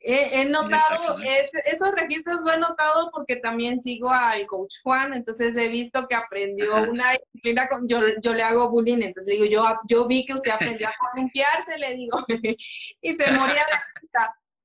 He, 0.09 0.45
notado, 0.45 1.19
esos 1.65 1.91
registros 1.91 2.41
lo 2.43 2.53
he 2.53 2.59
notado 2.59 3.11
porque 3.13 3.37
también 3.37 3.81
sigo 3.81 4.09
al 4.09 4.47
coach 4.47 4.77
Juan, 4.85 5.15
entonces 5.15 5.57
he 5.57 5.67
visto 5.67 6.07
que 6.07 6.15
aprendió 6.15 6.77
una 6.89 7.11
disciplina, 7.11 7.67
con, 7.69 7.89
yo, 7.89 8.01
yo 8.23 8.33
le 8.33 8.45
hago 8.45 8.71
bullying, 8.71 9.03
entonces 9.03 9.25
le 9.27 9.35
digo, 9.35 9.47
yo, 9.47 9.77
yo 9.89 10.07
vi 10.07 10.25
que 10.25 10.35
usted 10.35 10.53
aprendió 10.53 10.89
a 10.89 10.93
limpiarse, 11.17 11.77
le 11.77 11.95
digo, 11.97 12.25
y 13.01 13.13
se 13.15 13.33
moría 13.33 13.65
la 13.69 13.83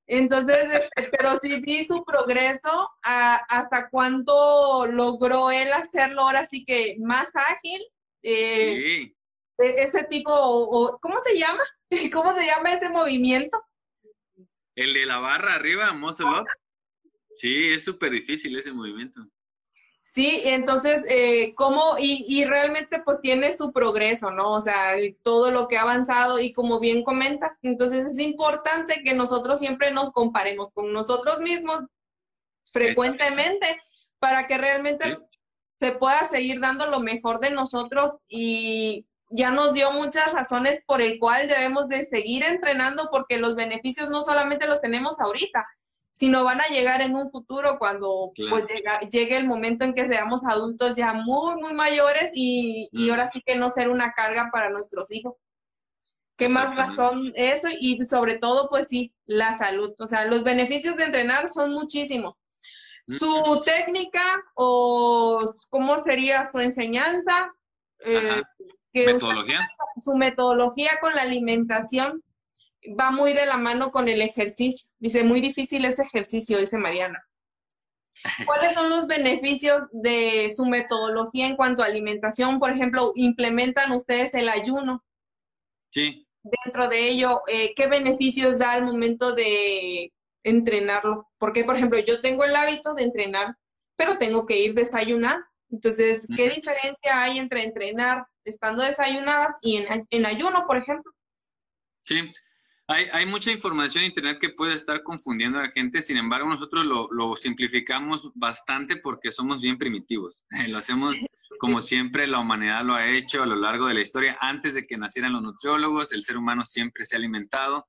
entonces, 0.07 0.67
este, 0.73 1.09
pero 1.17 1.37
sí 1.41 1.61
vi 1.61 1.85
su 1.85 2.03
progreso, 2.03 2.89
hasta 3.01 3.89
cuánto 3.89 4.85
logró 4.85 5.51
él 5.51 5.71
hacerlo 5.71 6.23
ahora 6.23 6.45
sí 6.45 6.65
que 6.65 6.97
más 6.99 7.33
ágil. 7.35 7.81
Eh, 8.21 8.75
sí. 8.75 9.15
E, 9.59 9.83
ese 9.83 10.03
tipo, 10.03 10.99
¿cómo 11.01 11.17
se 11.21 11.37
llama? 11.37 11.63
¿Cómo 12.13 12.33
se 12.33 12.45
llama 12.45 12.73
ese 12.73 12.89
movimiento? 12.89 13.63
El 14.75 14.93
de 14.93 15.05
la 15.05 15.19
barra 15.19 15.55
arriba, 15.55 15.93
muscle 15.93 16.27
up. 16.27 16.47
Sí, 17.33 17.71
es 17.71 17.83
súper 17.83 18.11
difícil 18.11 18.57
ese 18.57 18.71
movimiento. 18.71 19.21
Sí, 20.01 20.41
entonces, 20.45 21.05
eh, 21.09 21.53
¿cómo? 21.55 21.95
Y, 21.99 22.25
y, 22.27 22.43
realmente 22.43 23.01
pues 23.05 23.21
tiene 23.21 23.51
su 23.51 23.71
progreso, 23.71 24.31
¿no? 24.31 24.53
O 24.53 24.59
sea, 24.59 24.95
todo 25.23 25.51
lo 25.51 25.67
que 25.67 25.77
ha 25.77 25.83
avanzado 25.83 26.39
y 26.39 26.51
como 26.53 26.79
bien 26.79 27.03
comentas, 27.03 27.59
entonces 27.61 28.05
es 28.05 28.19
importante 28.19 29.03
que 29.05 29.13
nosotros 29.13 29.59
siempre 29.59 29.91
nos 29.91 30.11
comparemos 30.11 30.73
con 30.73 30.91
nosotros 30.91 31.39
mismos 31.39 31.83
frecuentemente 32.73 33.81
para 34.19 34.47
que 34.47 34.57
realmente 34.57 35.17
se 35.79 35.91
pueda 35.93 36.25
seguir 36.25 36.59
dando 36.59 36.87
lo 36.87 36.99
mejor 36.99 37.39
de 37.39 37.51
nosotros 37.51 38.17
y 38.27 39.05
ya 39.31 39.51
nos 39.51 39.73
dio 39.73 39.91
muchas 39.91 40.31
razones 40.33 40.83
por 40.85 41.01
el 41.01 41.19
cual 41.19 41.47
debemos 41.47 41.87
de 41.87 42.03
seguir 42.05 42.43
entrenando 42.43 43.09
porque 43.11 43.37
los 43.37 43.55
beneficios 43.55 44.09
no 44.09 44.21
solamente 44.21 44.67
los 44.67 44.81
tenemos 44.81 45.19
ahorita, 45.19 45.65
sino 46.11 46.43
van 46.43 46.61
a 46.61 46.67
llegar 46.67 47.01
en 47.01 47.15
un 47.15 47.31
futuro 47.31 47.77
cuando 47.79 48.31
pues 48.49 48.65
llegue 49.09 49.37
el 49.37 49.47
momento 49.47 49.83
en 49.83 49.93
que 49.93 50.07
seamos 50.07 50.45
adultos 50.45 50.95
ya 50.95 51.13
muy, 51.13 51.55
muy 51.55 51.73
mayores 51.73 52.31
y, 52.35 52.89
y, 52.91 53.09
ahora 53.09 53.27
sí 53.29 53.41
que 53.45 53.55
no 53.55 53.69
ser 53.69 53.89
una 53.89 54.11
carga 54.11 54.49
para 54.51 54.69
nuestros 54.69 55.11
hijos. 55.11 55.41
¿Qué 56.37 56.49
más 56.49 56.75
razón 56.75 57.31
eso? 57.35 57.67
Y 57.79 58.03
sobre 58.03 58.37
todo, 58.37 58.67
pues 58.69 58.87
sí, 58.87 59.13
la 59.25 59.53
salud. 59.53 59.93
O 59.99 60.07
sea, 60.07 60.25
los 60.25 60.43
beneficios 60.43 60.95
de 60.97 61.05
entrenar 61.05 61.49
son 61.49 61.71
muchísimos. 61.71 62.41
Su 63.07 63.61
técnica 63.65 64.43
o 64.55 65.43
cómo 65.69 65.99
sería 65.99 66.49
su 66.51 66.59
enseñanza, 66.59 67.51
eh, 68.05 68.41
metodología. 68.93 69.69
su 70.03 70.15
metodología 70.15 70.91
con 71.01 71.13
la 71.13 71.21
alimentación 71.21 72.23
va 72.99 73.11
muy 73.11 73.33
de 73.33 73.45
la 73.45 73.57
mano 73.57 73.91
con 73.91 74.07
el 74.07 74.21
ejercicio. 74.21 74.91
Dice, 74.99 75.23
muy 75.23 75.41
difícil 75.41 75.85
ese 75.85 76.03
ejercicio, 76.03 76.57
dice 76.57 76.77
Mariana. 76.77 77.23
¿Cuáles 78.45 78.73
son 78.75 78.89
los 78.89 79.07
beneficios 79.07 79.83
de 79.91 80.51
su 80.55 80.65
metodología 80.65 81.47
en 81.47 81.55
cuanto 81.55 81.83
a 81.83 81.87
alimentación? 81.87 82.59
Por 82.59 82.71
ejemplo, 82.71 83.11
¿implementan 83.15 83.91
ustedes 83.91 84.33
el 84.33 84.49
ayuno? 84.49 85.03
Sí. 85.89 86.27
Dentro 86.43 86.87
de 86.87 87.07
ello, 87.07 87.41
eh, 87.47 87.73
¿qué 87.75 87.87
beneficios 87.87 88.57
da 88.57 88.73
al 88.73 88.83
momento 88.83 89.33
de 89.33 90.11
entrenarlo? 90.43 91.29
Porque, 91.37 91.63
por 91.63 91.75
ejemplo, 91.75 91.99
yo 91.99 92.21
tengo 92.21 92.43
el 92.43 92.55
hábito 92.55 92.93
de 92.93 93.03
entrenar, 93.03 93.55
pero 93.95 94.17
tengo 94.17 94.45
que 94.45 94.59
ir 94.59 94.73
desayunar. 94.73 95.37
Entonces, 95.71 96.27
¿qué 96.35 96.49
diferencia 96.49 97.23
hay 97.23 97.39
entre 97.39 97.63
entrenar 97.63 98.25
estando 98.43 98.83
desayunadas 98.83 99.57
y 99.61 99.77
en, 99.77 100.05
en 100.09 100.25
ayuno, 100.25 100.65
por 100.67 100.77
ejemplo? 100.77 101.11
Sí, 102.03 102.31
hay, 102.93 103.25
mucha 103.25 103.51
información 103.51 104.03
en 104.03 104.09
Internet 104.09 104.39
que 104.41 104.49
puede 104.49 104.73
estar 104.73 105.01
confundiendo 105.03 105.59
a 105.59 105.63
la 105.63 105.71
gente, 105.71 106.01
sin 106.01 106.17
embargo 106.17 106.49
nosotros 106.49 106.85
lo, 106.85 107.35
simplificamos 107.35 108.29
bastante 108.35 108.97
porque 108.97 109.31
somos 109.31 109.61
bien 109.61 109.77
primitivos. 109.77 110.43
lo 110.67 110.77
hacemos 110.77 111.17
como 111.59 111.81
siempre 111.81 112.27
la 112.27 112.39
humanidad 112.39 112.83
lo 112.83 112.95
ha 112.95 113.07
hecho 113.07 113.43
a 113.43 113.45
lo 113.45 113.55
largo 113.55 113.87
de 113.87 113.93
la 113.93 114.01
historia. 114.01 114.37
Antes 114.41 114.73
de 114.73 114.83
que 114.83 114.97
nacieran 114.97 115.33
los 115.33 115.41
nutriólogos, 115.41 116.11
el 116.11 116.23
ser 116.23 116.37
humano 116.37 116.65
siempre 116.65 117.05
se 117.05 117.15
ha 117.15 117.19
alimentado. 117.19 117.87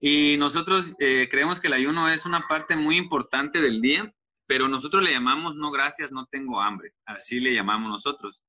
Y 0.00 0.36
nosotros 0.36 0.94
eh, 0.98 1.28
creemos 1.30 1.60
que 1.60 1.68
el 1.68 1.74
ayuno 1.74 2.10
es 2.10 2.26
una 2.26 2.46
parte 2.46 2.76
muy 2.76 2.98
importante 2.98 3.62
del 3.62 3.80
día, 3.80 4.12
pero 4.46 4.68
nosotros 4.68 5.02
le 5.02 5.12
llamamos 5.12 5.56
no 5.56 5.70
gracias, 5.70 6.12
no 6.12 6.26
tengo 6.26 6.60
hambre. 6.60 6.92
Así 7.06 7.40
le 7.40 7.54
llamamos 7.54 7.90
nosotros. 7.90 8.42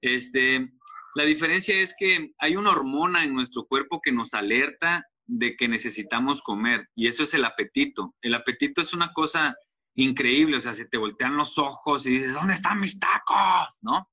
Este, 0.00 0.68
la 1.14 1.24
diferencia 1.24 1.74
es 1.76 1.94
que 1.98 2.30
hay 2.38 2.56
una 2.56 2.70
hormona 2.70 3.24
en 3.24 3.34
nuestro 3.34 3.64
cuerpo 3.66 4.00
que 4.02 4.12
nos 4.12 4.34
alerta 4.34 5.06
de 5.26 5.56
que 5.56 5.68
necesitamos 5.68 6.42
comer 6.42 6.88
y 6.94 7.08
eso 7.08 7.22
es 7.22 7.34
el 7.34 7.44
apetito. 7.44 8.14
El 8.20 8.34
apetito 8.34 8.82
es 8.82 8.92
una 8.92 9.12
cosa 9.12 9.54
increíble, 9.94 10.56
o 10.56 10.60
sea, 10.60 10.74
se 10.74 10.88
te 10.88 10.98
voltean 10.98 11.36
los 11.36 11.56
ojos 11.58 12.06
y 12.06 12.10
dices, 12.10 12.34
¿dónde 12.34 12.54
están 12.54 12.80
mis 12.80 12.98
tacos? 12.98 13.68
¿No? 13.80 14.08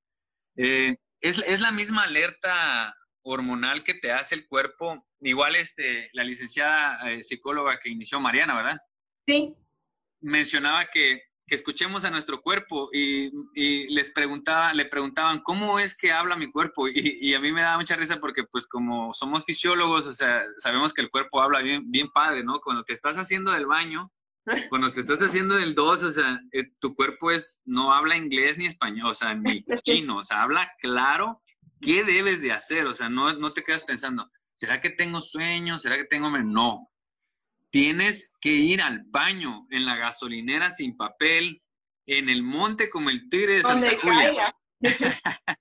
Eh, 0.56 0.96
es, 1.22 1.62
la 1.62 1.72
misma 1.72 2.04
alerta 2.04 2.94
hormonal 3.24 3.84
que 3.84 3.94
te 3.96 4.12
hace 4.12 4.36
el 4.36 4.48
cuerpo, 4.48 5.06
igual 5.22 5.56
este, 5.56 6.10
la 6.14 6.24
licenciada 6.24 7.12
eh, 7.12 7.24
psicóloga 7.24 7.80
que 7.80 7.90
inició 7.90 8.20
Mariana, 8.20 8.56
¿verdad? 8.56 8.78
Sí. 9.28 9.56
Mencionaba 10.22 10.86
que 10.92 11.22
que 11.52 11.56
escuchemos 11.56 12.06
a 12.06 12.10
nuestro 12.10 12.42
cuerpo 12.42 12.88
y, 12.94 13.30
les 13.94 14.10
preguntaba, 14.12 14.74
le 14.74 14.86
preguntaban, 14.86 15.42
¿cómo 15.44 15.80
es 15.80 15.98
que 15.98 16.14
habla 16.14 16.38
mi 16.38 16.50
cuerpo? 16.50 16.88
Y, 16.88 17.34
a 17.34 17.42
mí 17.42 17.52
me 17.52 17.62
da 17.62 17.78
mucha 17.78 17.98
risa 17.98 18.22
porque 18.22 18.46
pues 18.46 18.66
como 18.68 19.14
somos 19.14 19.44
fisiólogos, 19.44 20.06
o 20.08 20.14
sea, 20.14 20.46
sabemos 20.56 20.94
que 20.94 21.02
el 21.02 21.10
cuerpo 21.10 21.42
habla 21.42 21.60
bien, 21.60 21.92
bien 21.92 22.10
padre, 22.10 22.42
¿no? 22.42 22.62
Cuando 22.62 22.86
te 22.86 22.94
estás 22.94 23.18
haciendo 23.18 23.52
del 23.52 23.66
baño, 23.66 24.08
cuando 24.70 24.94
te 24.94 25.02
estás 25.02 25.22
haciendo 25.22 25.56
del 25.56 25.76
dos, 25.76 26.04
o 26.04 26.12
sea, 26.12 26.40
eh, 26.54 26.72
tu 26.80 26.96
cuerpo 26.96 27.32
es, 27.32 27.62
no 27.66 27.94
habla 27.94 28.16
inglés 28.16 28.58
ni 28.58 28.66
español, 28.66 29.12
o 29.12 29.14
sea, 29.14 29.34
ni 29.34 29.62
chino, 29.84 30.20
o 30.20 30.24
sea, 30.24 30.44
habla 30.44 30.72
claro 30.80 31.42
qué 31.82 32.06
debes 32.06 32.42
de 32.42 32.54
hacer, 32.54 32.86
o 32.86 32.94
sea, 32.94 33.10
no, 33.10 33.34
no 33.34 33.52
te 33.52 33.64
quedas 33.66 33.84
pensando, 33.84 34.32
¿será 34.54 34.80
que 34.80 34.92
tengo 34.92 35.20
sueño? 35.20 35.78
¿Será 35.80 35.98
que 35.98 36.06
tengo... 36.06 36.30
No, 36.30 36.91
tienes 37.72 38.32
que 38.40 38.52
ir 38.52 38.82
al 38.82 39.04
baño 39.08 39.66
en 39.72 39.86
la 39.86 39.96
gasolinera 39.96 40.72
sin 40.72 40.96
papel, 40.96 41.62
en 42.06 42.30
el 42.30 42.44
monte 42.44 42.90
como 42.90 43.10
el 43.10 43.30
tigre 43.30 43.56
de 43.56 43.62
Santa 43.64 43.98
Julia. 44.02 44.56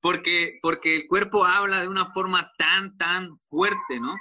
porque, 0.00 0.58
porque 0.62 0.96
el 0.96 1.06
cuerpo 1.06 1.44
habla 1.44 1.80
de 1.80 1.88
una 1.88 2.12
forma 2.12 2.50
tan, 2.58 2.96
tan 2.96 3.34
fuerte, 3.36 4.00
¿no? 4.00 4.14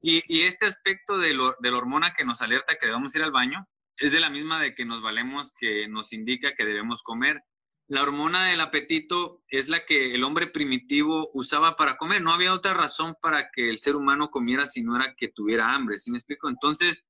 Y, 0.00 0.42
este 0.42 0.66
aspecto 0.66 1.18
de, 1.18 1.28
de 1.28 1.70
la 1.70 1.76
hormona 1.76 2.12
que 2.12 2.24
nos 2.24 2.42
alerta 2.42 2.76
que 2.76 2.86
debemos 2.86 3.14
ir 3.14 3.22
al 3.22 3.30
baño 3.30 3.66
es 3.96 4.12
de 4.12 4.20
la 4.20 4.30
misma 4.30 4.60
de 4.60 4.74
que 4.74 4.84
nos 4.84 5.00
valemos, 5.00 5.52
que 5.58 5.86
nos 5.88 6.12
indica 6.12 6.54
que 6.56 6.64
debemos 6.64 7.02
comer. 7.02 7.40
La 7.92 8.02
hormona 8.02 8.46
del 8.46 8.62
apetito 8.62 9.42
es 9.48 9.68
la 9.68 9.84
que 9.84 10.14
el 10.14 10.24
hombre 10.24 10.46
primitivo 10.46 11.28
usaba 11.34 11.76
para 11.76 11.98
comer. 11.98 12.22
No 12.22 12.32
había 12.32 12.54
otra 12.54 12.72
razón 12.72 13.18
para 13.20 13.50
que 13.50 13.68
el 13.68 13.78
ser 13.78 13.96
humano 13.96 14.30
comiera 14.30 14.64
si 14.64 14.82
no 14.82 14.96
era 14.96 15.14
que 15.14 15.28
tuviera 15.28 15.74
hambre, 15.74 15.98
¿sí 15.98 16.10
me 16.10 16.16
explico? 16.16 16.48
Entonces, 16.48 17.04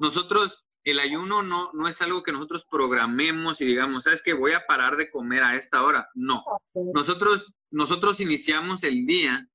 nosotros, 0.00 0.66
el 0.82 0.98
ayuno 0.98 1.44
no, 1.44 1.70
no 1.72 1.86
es 1.86 2.02
algo 2.02 2.24
que 2.24 2.32
nosotros 2.32 2.66
programemos 2.68 3.60
y 3.60 3.64
digamos, 3.64 4.02
¿sabes 4.02 4.24
qué? 4.24 4.32
Voy 4.32 4.54
a 4.54 4.66
parar 4.66 4.96
de 4.96 5.08
comer 5.08 5.44
a 5.44 5.54
esta 5.54 5.84
hora. 5.84 6.08
No. 6.14 6.42
Nosotros, 6.92 7.54
nosotros 7.70 8.18
iniciamos 8.18 8.82
el 8.82 9.06
día 9.06 9.48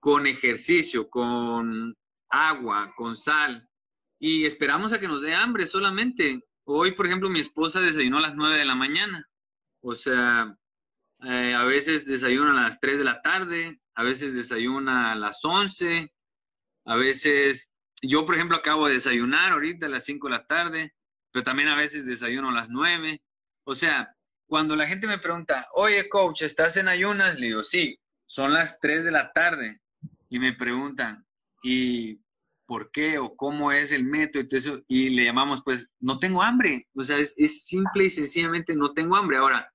con 0.00 0.26
ejercicio, 0.26 1.08
con 1.10 1.96
agua, 2.28 2.92
con 2.96 3.14
sal, 3.14 3.68
y 4.18 4.46
esperamos 4.46 4.92
a 4.92 4.98
que 4.98 5.06
nos 5.06 5.22
dé 5.22 5.32
hambre 5.32 5.68
solamente. 5.68 6.40
Hoy, 6.64 6.90
por 6.96 7.06
ejemplo, 7.06 7.30
mi 7.30 7.38
esposa 7.38 7.80
desayunó 7.80 8.18
a 8.18 8.22
las 8.22 8.34
9 8.34 8.58
de 8.58 8.64
la 8.64 8.74
mañana. 8.74 9.28
O 9.82 9.94
sea, 9.94 10.56
eh, 11.24 11.54
a 11.54 11.64
veces 11.64 12.06
desayuna 12.06 12.50
a 12.50 12.64
las 12.64 12.80
3 12.80 12.98
de 12.98 13.04
la 13.04 13.20
tarde, 13.20 13.80
a 13.94 14.02
veces 14.02 14.34
desayuna 14.34 15.12
a 15.12 15.14
las 15.14 15.44
11, 15.44 16.12
a 16.84 16.96
veces, 16.96 17.68
yo 18.00 18.24
por 18.24 18.36
ejemplo 18.36 18.56
acabo 18.56 18.88
de 18.88 18.94
desayunar 18.94 19.52
ahorita 19.52 19.86
a 19.86 19.90
las 19.90 20.04
5 20.04 20.28
de 20.28 20.32
la 20.32 20.46
tarde, 20.46 20.94
pero 21.32 21.42
también 21.42 21.68
a 21.68 21.76
veces 21.76 22.06
desayuno 22.06 22.50
a 22.50 22.52
las 22.52 22.68
9. 22.70 23.22
O 23.64 23.74
sea, 23.74 24.14
cuando 24.46 24.76
la 24.76 24.86
gente 24.86 25.06
me 25.06 25.18
pregunta, 25.18 25.66
oye 25.74 26.08
coach, 26.08 26.42
¿estás 26.42 26.76
en 26.76 26.88
ayunas? 26.88 27.38
Le 27.38 27.46
digo, 27.46 27.62
sí, 27.62 27.98
son 28.26 28.52
las 28.52 28.78
3 28.80 29.04
de 29.04 29.12
la 29.12 29.32
tarde. 29.32 29.80
Y 30.28 30.38
me 30.38 30.54
preguntan, 30.54 31.24
¿y 31.62 32.20
por 32.66 32.90
qué 32.90 33.18
o 33.18 33.36
cómo 33.36 33.72
es 33.72 33.92
el 33.92 34.04
método? 34.04 34.44
Y 34.88 35.10
le 35.10 35.24
llamamos, 35.24 35.62
pues, 35.64 35.90
no 36.00 36.18
tengo 36.18 36.42
hambre. 36.42 36.88
O 36.94 37.02
sea, 37.02 37.18
es, 37.18 37.34
es 37.36 37.64
simple 37.64 38.04
y 38.04 38.10
sencillamente 38.10 38.74
no 38.74 38.92
tengo 38.92 39.16
hambre. 39.16 39.36
Ahora, 39.36 39.71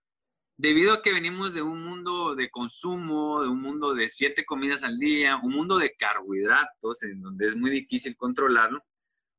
debido 0.58 0.92
a 0.92 1.02
que 1.02 1.14
venimos 1.14 1.54
de 1.54 1.62
un 1.62 1.84
mundo 1.84 2.36
de 2.36 2.50
consumo, 2.50 3.42
de 3.44 3.48
un 3.48 3.62
mundo 3.62 3.94
de 3.94 4.10
siete 4.10 4.46
comidas 4.46 4.84
al 4.84 4.98
día, 4.98 5.38
un 5.38 5.54
mundo 5.54 5.78
de 5.78 5.96
carbohidratos, 5.96 7.04
en 7.04 7.22
donde 7.22 7.48
es 7.48 7.56
muy 7.56 7.70
difícil 7.70 8.18
controlarlo, 8.18 8.84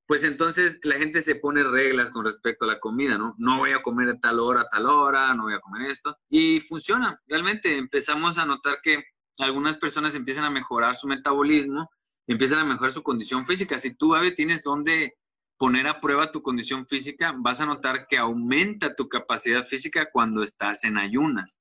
pues 0.07 0.25
entonces 0.25 0.81
la 0.85 0.97
gente 0.97 1.21
se 1.21 1.35
pone 1.35 1.63
reglas 1.65 2.11
con 2.11 2.25
respecto 2.25 2.65
a 2.65 2.69
la 2.69 2.81
comida, 2.81 3.19
¿no? 3.19 3.35
No 3.37 3.59
voy 3.59 3.73
a 3.73 3.83
comer 3.83 4.09
a 4.09 4.19
tal 4.19 4.41
hora, 4.41 4.63
a 4.63 4.69
tal 4.69 4.87
hora, 4.87 5.35
no 5.35 5.43
voy 5.43 5.55
a 5.55 5.61
comer 5.61 5.91
esto. 5.91 6.17
Y 6.31 6.61
funciona, 6.61 7.21
realmente 7.27 7.77
empezamos 7.77 8.39
a 8.39 8.47
notar 8.47 8.79
que 8.83 9.05
algunas 9.39 9.77
personas 9.77 10.15
empiezan 10.15 10.45
a 10.45 10.51
mejorar 10.51 10.97
su 10.97 11.07
metabolismo, 11.07 11.91
empiezan 12.27 12.61
a 12.61 12.65
mejorar 12.65 12.93
su 12.93 13.03
condición 13.03 13.47
física. 13.47 13.79
Si 13.79 13.95
tú, 13.95 14.15
Ave, 14.15 14.33
tienes 14.33 14.63
donde 14.63 15.18
poner 15.59 15.89
a 15.89 16.01
prueba 16.01 16.31
tu 16.31 16.41
condición 16.41 16.87
física, 16.87 17.35
vas 17.37 17.61
a 17.61 17.67
notar 17.67 18.07
que 18.07 18.17
aumenta 18.17 18.95
tu 18.95 19.09
capacidad 19.09 19.65
física 19.65 20.09
cuando 20.11 20.43
estás 20.43 20.85
en 20.85 20.97
ayunas. 20.97 21.59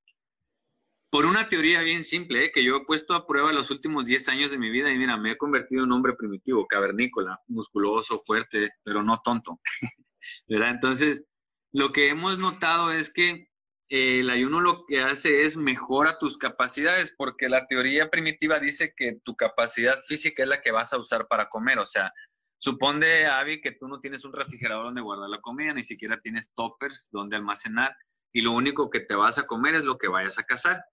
Por 1.10 1.26
una 1.26 1.50
teoría 1.50 1.82
bien 1.82 2.04
simple, 2.04 2.46
¿eh? 2.46 2.52
que 2.54 2.64
yo 2.64 2.78
he 2.78 2.86
puesto 2.86 3.16
a 3.16 3.26
prueba 3.26 3.52
los 3.52 3.72
últimos 3.72 4.06
10 4.06 4.30
años 4.30 4.52
de 4.52 4.58
mi 4.58 4.70
vida 4.70 4.92
y 4.92 4.98
mira, 4.98 5.18
me 5.18 5.32
he 5.32 5.38
convertido 5.38 5.84
en 5.84 5.88
un 5.88 5.98
hombre 5.98 6.14
primitivo, 6.14 6.68
cavernícola, 6.68 7.40
musculoso, 7.48 8.20
fuerte, 8.20 8.70
pero 8.84 9.02
no 9.02 9.20
tonto. 9.24 9.60
Entonces, 10.48 11.26
lo 11.72 11.92
que 11.92 12.10
hemos 12.10 12.38
notado 12.38 12.92
es 12.92 13.12
que 13.12 13.48
eh, 13.90 14.20
el 14.20 14.30
ayuno 14.30 14.60
lo 14.60 14.86
que 14.86 15.02
hace 15.02 15.44
es 15.44 15.56
mejora 15.56 16.20
tus 16.20 16.38
capacidades, 16.38 17.14
porque 17.18 17.48
la 17.48 17.66
teoría 17.68 18.10
primitiva 18.10 18.60
dice 18.60 18.94
que 18.96 19.20
tu 19.24 19.36
capacidad 19.36 19.98
física 20.06 20.44
es 20.44 20.50
la 20.50 20.62
que 20.62 20.72
vas 20.72 20.92
a 20.92 20.98
usar 20.98 21.28
para 21.28 21.48
comer. 21.48 21.80
O 21.80 21.86
sea, 21.86 22.12
supone, 22.58 23.28
Avi, 23.28 23.62
que 23.62 23.72
tú 23.72 23.88
no 23.88 24.00
tienes 24.00 24.26
un 24.26 24.34
refrigerador 24.34 24.86
donde 24.86 25.02
guardar 25.02 25.30
la 25.30 25.42
comida, 25.42 25.74
ni 25.74 25.84
siquiera 25.84 26.20
tienes 26.20 26.54
toppers 26.54 27.10
donde 27.12 27.36
almacenar, 27.36 27.96
y 28.34 28.42
lo 28.42 28.52
único 28.52 28.90
que 28.90 29.00
te 29.00 29.16
vas 29.16 29.38
a 29.38 29.48
comer 29.48 29.76
es 29.76 29.84
lo 29.84 29.98
que 29.98 30.08
vayas 30.08 30.38
a 30.38 30.44
cazar. 30.44 30.84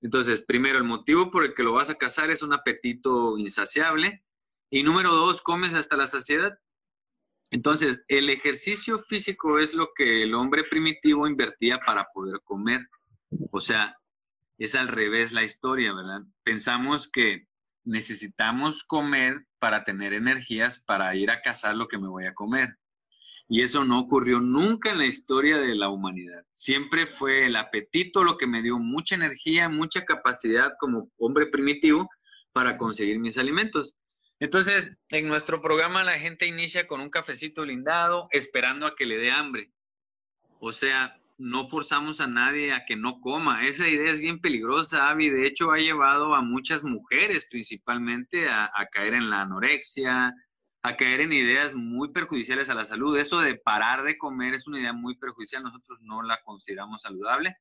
Entonces, 0.00 0.44
primero, 0.44 0.78
el 0.78 0.84
motivo 0.84 1.30
por 1.30 1.44
el 1.44 1.54
que 1.54 1.62
lo 1.62 1.72
vas 1.72 1.90
a 1.90 1.94
cazar 1.94 2.30
es 2.30 2.42
un 2.42 2.52
apetito 2.52 3.38
insaciable. 3.38 4.22
Y 4.70 4.82
número 4.82 5.12
dos, 5.14 5.40
comes 5.40 5.74
hasta 5.74 5.96
la 5.96 6.06
saciedad. 6.06 6.58
Entonces, 7.50 8.04
el 8.08 8.28
ejercicio 8.28 8.98
físico 8.98 9.58
es 9.58 9.74
lo 9.74 9.90
que 9.94 10.22
el 10.22 10.34
hombre 10.34 10.64
primitivo 10.64 11.26
invertía 11.26 11.78
para 11.78 12.06
poder 12.12 12.40
comer. 12.44 12.86
O 13.50 13.60
sea, 13.60 13.96
es 14.58 14.74
al 14.74 14.88
revés 14.88 15.32
la 15.32 15.42
historia, 15.42 15.94
¿verdad? 15.94 16.22
Pensamos 16.42 17.10
que 17.10 17.46
necesitamos 17.84 18.84
comer 18.84 19.46
para 19.58 19.84
tener 19.84 20.12
energías 20.12 20.78
para 20.78 21.14
ir 21.14 21.30
a 21.30 21.42
cazar 21.42 21.76
lo 21.76 21.88
que 21.88 21.98
me 21.98 22.08
voy 22.08 22.26
a 22.26 22.34
comer. 22.34 22.76
Y 23.46 23.62
eso 23.62 23.84
no 23.84 24.00
ocurrió 24.00 24.40
nunca 24.40 24.90
en 24.90 24.98
la 24.98 25.06
historia 25.06 25.58
de 25.58 25.74
la 25.74 25.90
humanidad. 25.90 26.44
Siempre 26.54 27.06
fue 27.06 27.46
el 27.46 27.56
apetito 27.56 28.24
lo 28.24 28.38
que 28.38 28.46
me 28.46 28.62
dio 28.62 28.78
mucha 28.78 29.14
energía, 29.14 29.68
mucha 29.68 30.04
capacidad 30.04 30.72
como 30.80 31.10
hombre 31.18 31.46
primitivo 31.46 32.08
para 32.52 32.78
conseguir 32.78 33.18
mis 33.18 33.36
alimentos. 33.36 33.94
Entonces, 34.40 34.96
en 35.10 35.28
nuestro 35.28 35.60
programa 35.60 36.04
la 36.04 36.18
gente 36.18 36.46
inicia 36.46 36.86
con 36.86 37.00
un 37.00 37.10
cafecito 37.10 37.64
lindado, 37.64 38.28
esperando 38.30 38.86
a 38.86 38.94
que 38.94 39.06
le 39.06 39.18
dé 39.18 39.30
hambre. 39.30 39.70
O 40.58 40.72
sea, 40.72 41.20
no 41.38 41.66
forzamos 41.66 42.20
a 42.20 42.26
nadie 42.26 42.72
a 42.72 42.84
que 42.86 42.96
no 42.96 43.20
coma. 43.20 43.66
Esa 43.66 43.88
idea 43.88 44.10
es 44.10 44.20
bien 44.20 44.40
peligrosa, 44.40 45.08
Avi. 45.08 45.30
De 45.30 45.46
hecho, 45.46 45.72
ha 45.72 45.78
llevado 45.78 46.34
a 46.34 46.42
muchas 46.42 46.84
mujeres 46.84 47.46
principalmente 47.50 48.48
a, 48.48 48.66
a, 48.66 48.86
caer 48.90 49.14
en 49.14 49.30
la 49.30 49.42
anorexia, 49.42 50.32
a 50.82 50.96
caer 50.96 51.22
en 51.22 51.32
ideas 51.32 51.74
muy 51.74 52.12
perjudiciales 52.12 52.70
a 52.70 52.74
la 52.74 52.84
salud. 52.84 53.18
Eso 53.18 53.40
de 53.40 53.56
parar 53.56 54.04
de 54.04 54.18
comer 54.18 54.54
es 54.54 54.66
una 54.66 54.80
idea 54.80 54.92
muy 54.92 55.16
perjudicial. 55.16 55.62
Nosotros 55.62 56.00
no 56.02 56.22
la 56.22 56.40
consideramos 56.44 57.02
saludable. 57.02 57.56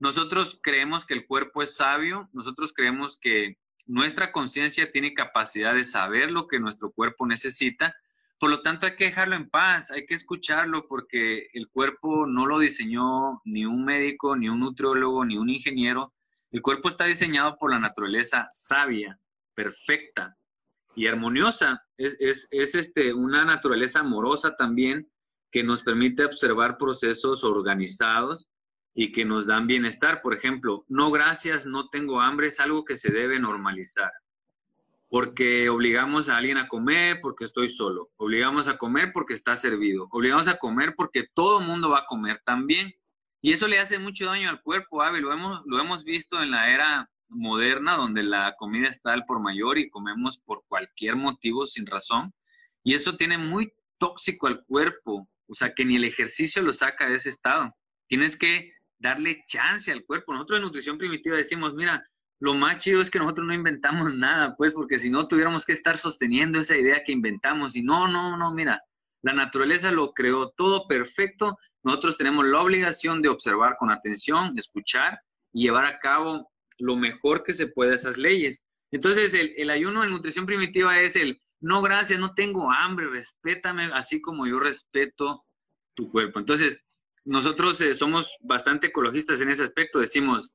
Nosotros 0.00 0.60
creemos 0.62 1.04
que 1.04 1.14
el 1.14 1.26
cuerpo 1.26 1.62
es 1.62 1.76
sabio. 1.76 2.28
Nosotros 2.32 2.72
creemos 2.72 3.18
que 3.20 3.58
nuestra 3.86 4.32
conciencia 4.32 4.92
tiene 4.92 5.14
capacidad 5.14 5.74
de 5.74 5.84
saber 5.84 6.30
lo 6.30 6.46
que 6.46 6.60
nuestro 6.60 6.92
cuerpo 6.92 7.26
necesita. 7.26 7.94
Por 8.38 8.50
lo 8.50 8.62
tanto, 8.62 8.86
hay 8.86 8.94
que 8.94 9.06
dejarlo 9.06 9.34
en 9.34 9.50
paz, 9.50 9.90
hay 9.90 10.06
que 10.06 10.14
escucharlo 10.14 10.86
porque 10.86 11.48
el 11.52 11.68
cuerpo 11.68 12.26
no 12.26 12.46
lo 12.46 12.60
diseñó 12.60 13.40
ni 13.44 13.66
un 13.66 13.84
médico, 13.84 14.36
ni 14.36 14.48
un 14.48 14.60
nutriólogo, 14.60 15.24
ni 15.24 15.36
un 15.36 15.50
ingeniero. 15.50 16.14
El 16.50 16.62
cuerpo 16.62 16.88
está 16.88 17.04
diseñado 17.04 17.56
por 17.58 17.70
la 17.70 17.80
naturaleza 17.80 18.46
sabia, 18.50 19.18
perfecta 19.54 20.36
y 20.94 21.08
armoniosa. 21.08 21.82
Es, 21.96 22.16
es 22.20 22.74
este, 22.74 23.12
una 23.12 23.44
naturaleza 23.44 24.00
amorosa 24.00 24.54
también 24.54 25.10
que 25.50 25.64
nos 25.64 25.82
permite 25.82 26.24
observar 26.24 26.78
procesos 26.78 27.42
organizados 27.42 28.48
y 28.94 29.12
que 29.12 29.24
nos 29.24 29.46
dan 29.46 29.66
bienestar. 29.66 30.22
Por 30.22 30.34
ejemplo, 30.34 30.84
no 30.88 31.10
gracias, 31.10 31.66
no 31.66 31.88
tengo 31.88 32.20
hambre, 32.20 32.48
es 32.48 32.60
algo 32.60 32.84
que 32.84 32.96
se 32.96 33.12
debe 33.12 33.38
normalizar. 33.38 34.12
Porque 35.08 35.68
obligamos 35.68 36.28
a 36.28 36.36
alguien 36.36 36.58
a 36.58 36.68
comer 36.68 37.20
porque 37.22 37.44
estoy 37.44 37.68
solo, 37.70 38.10
obligamos 38.16 38.68
a 38.68 38.76
comer 38.76 39.10
porque 39.12 39.32
está 39.32 39.56
servido, 39.56 40.06
obligamos 40.10 40.48
a 40.48 40.58
comer 40.58 40.94
porque 40.96 41.26
todo 41.32 41.60
el 41.60 41.66
mundo 41.66 41.90
va 41.90 42.00
a 42.00 42.06
comer 42.06 42.42
también. 42.44 42.92
Y 43.40 43.52
eso 43.52 43.68
le 43.68 43.78
hace 43.78 43.98
mucho 43.98 44.26
daño 44.26 44.50
al 44.50 44.60
cuerpo, 44.62 45.00
Avi. 45.00 45.20
Lo 45.20 45.32
hemos, 45.32 45.62
lo 45.64 45.80
hemos 45.80 46.04
visto 46.04 46.42
en 46.42 46.50
la 46.50 46.70
era 46.70 47.10
moderna, 47.30 47.96
donde 47.96 48.22
la 48.22 48.54
comida 48.58 48.88
está 48.88 49.12
al 49.12 49.24
por 49.24 49.40
mayor 49.40 49.78
y 49.78 49.90
comemos 49.90 50.38
por 50.38 50.64
cualquier 50.66 51.16
motivo, 51.16 51.66
sin 51.66 51.86
razón. 51.86 52.32
Y 52.82 52.94
eso 52.94 53.16
tiene 53.16 53.38
muy 53.38 53.72
tóxico 53.98 54.46
al 54.46 54.64
cuerpo, 54.64 55.28
o 55.46 55.54
sea, 55.54 55.74
que 55.74 55.84
ni 55.84 55.96
el 55.96 56.04
ejercicio 56.04 56.62
lo 56.62 56.72
saca 56.72 57.08
de 57.08 57.16
ese 57.16 57.30
estado. 57.30 57.74
Tienes 58.08 58.38
que 58.38 58.72
darle 58.98 59.44
chance 59.46 59.92
al 59.92 60.04
cuerpo. 60.04 60.32
Nosotros 60.32 60.58
en 60.58 60.64
nutrición 60.64 60.98
primitiva 60.98 61.36
decimos, 61.36 61.74
mira, 61.74 62.04
lo 62.40 62.54
más 62.54 62.78
chido 62.78 63.00
es 63.00 63.10
que 63.10 63.18
nosotros 63.18 63.46
no 63.46 63.54
inventamos 63.54 64.14
nada, 64.14 64.54
pues, 64.56 64.72
porque 64.72 64.98
si 64.98 65.10
no 65.10 65.26
tuviéramos 65.26 65.66
que 65.66 65.72
estar 65.72 65.98
sosteniendo 65.98 66.60
esa 66.60 66.76
idea 66.76 67.02
que 67.04 67.12
inventamos. 67.12 67.74
Y 67.74 67.82
no, 67.82 68.06
no, 68.06 68.36
no, 68.36 68.52
mira, 68.52 68.80
la 69.22 69.32
naturaleza 69.32 69.90
lo 69.90 70.12
creó 70.12 70.50
todo 70.50 70.86
perfecto. 70.86 71.58
Nosotros 71.82 72.16
tenemos 72.16 72.46
la 72.46 72.60
obligación 72.60 73.22
de 73.22 73.28
observar 73.28 73.76
con 73.78 73.90
atención, 73.90 74.56
escuchar 74.56 75.18
y 75.52 75.64
llevar 75.64 75.86
a 75.86 75.98
cabo 75.98 76.48
lo 76.78 76.96
mejor 76.96 77.42
que 77.42 77.54
se 77.54 77.66
pueda 77.66 77.94
esas 77.94 78.18
leyes. 78.18 78.62
Entonces, 78.92 79.34
el, 79.34 79.52
el 79.56 79.70
ayuno 79.70 80.04
en 80.04 80.10
nutrición 80.10 80.46
primitiva 80.46 81.00
es 81.00 81.16
el, 81.16 81.40
no, 81.60 81.82
gracias, 81.82 82.20
no 82.20 82.34
tengo 82.34 82.70
hambre, 82.70 83.10
respétame 83.10 83.90
así 83.92 84.20
como 84.20 84.46
yo 84.46 84.60
respeto 84.60 85.44
tu 85.94 86.10
cuerpo. 86.10 86.38
Entonces, 86.38 86.80
nosotros 87.24 87.80
eh, 87.80 87.94
somos 87.94 88.36
bastante 88.40 88.86
ecologistas 88.86 89.40
en 89.40 89.50
ese 89.50 89.64
aspecto. 89.64 89.98
Decimos, 89.98 90.54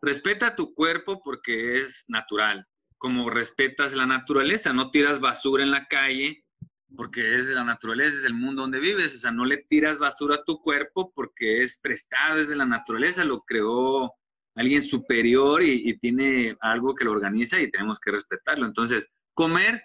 respeta 0.00 0.54
tu 0.54 0.74
cuerpo 0.74 1.20
porque 1.22 1.78
es 1.78 2.04
natural, 2.08 2.66
como 2.96 3.30
respetas 3.30 3.94
la 3.94 4.06
naturaleza, 4.06 4.72
no 4.72 4.90
tiras 4.90 5.20
basura 5.20 5.62
en 5.62 5.70
la 5.70 5.86
calle 5.86 6.44
porque 6.96 7.34
es 7.34 7.48
la 7.48 7.64
naturaleza, 7.64 8.18
es 8.18 8.24
el 8.24 8.34
mundo 8.34 8.62
donde 8.62 8.80
vives, 8.80 9.14
o 9.14 9.18
sea, 9.18 9.30
no 9.30 9.44
le 9.44 9.58
tiras 9.58 9.98
basura 9.98 10.36
a 10.36 10.44
tu 10.44 10.60
cuerpo 10.60 11.12
porque 11.14 11.60
es 11.60 11.78
prestado, 11.82 12.38
es 12.38 12.48
de 12.48 12.56
la 12.56 12.64
naturaleza, 12.64 13.24
lo 13.24 13.42
creó 13.42 14.14
alguien 14.54 14.82
superior 14.82 15.62
y, 15.62 15.96
tiene 15.98 16.56
algo 16.60 16.94
que 16.94 17.04
lo 17.04 17.12
organiza 17.12 17.60
y 17.60 17.70
tenemos 17.70 18.00
que 18.00 18.10
respetarlo. 18.10 18.66
Entonces, 18.66 19.06
comer 19.34 19.82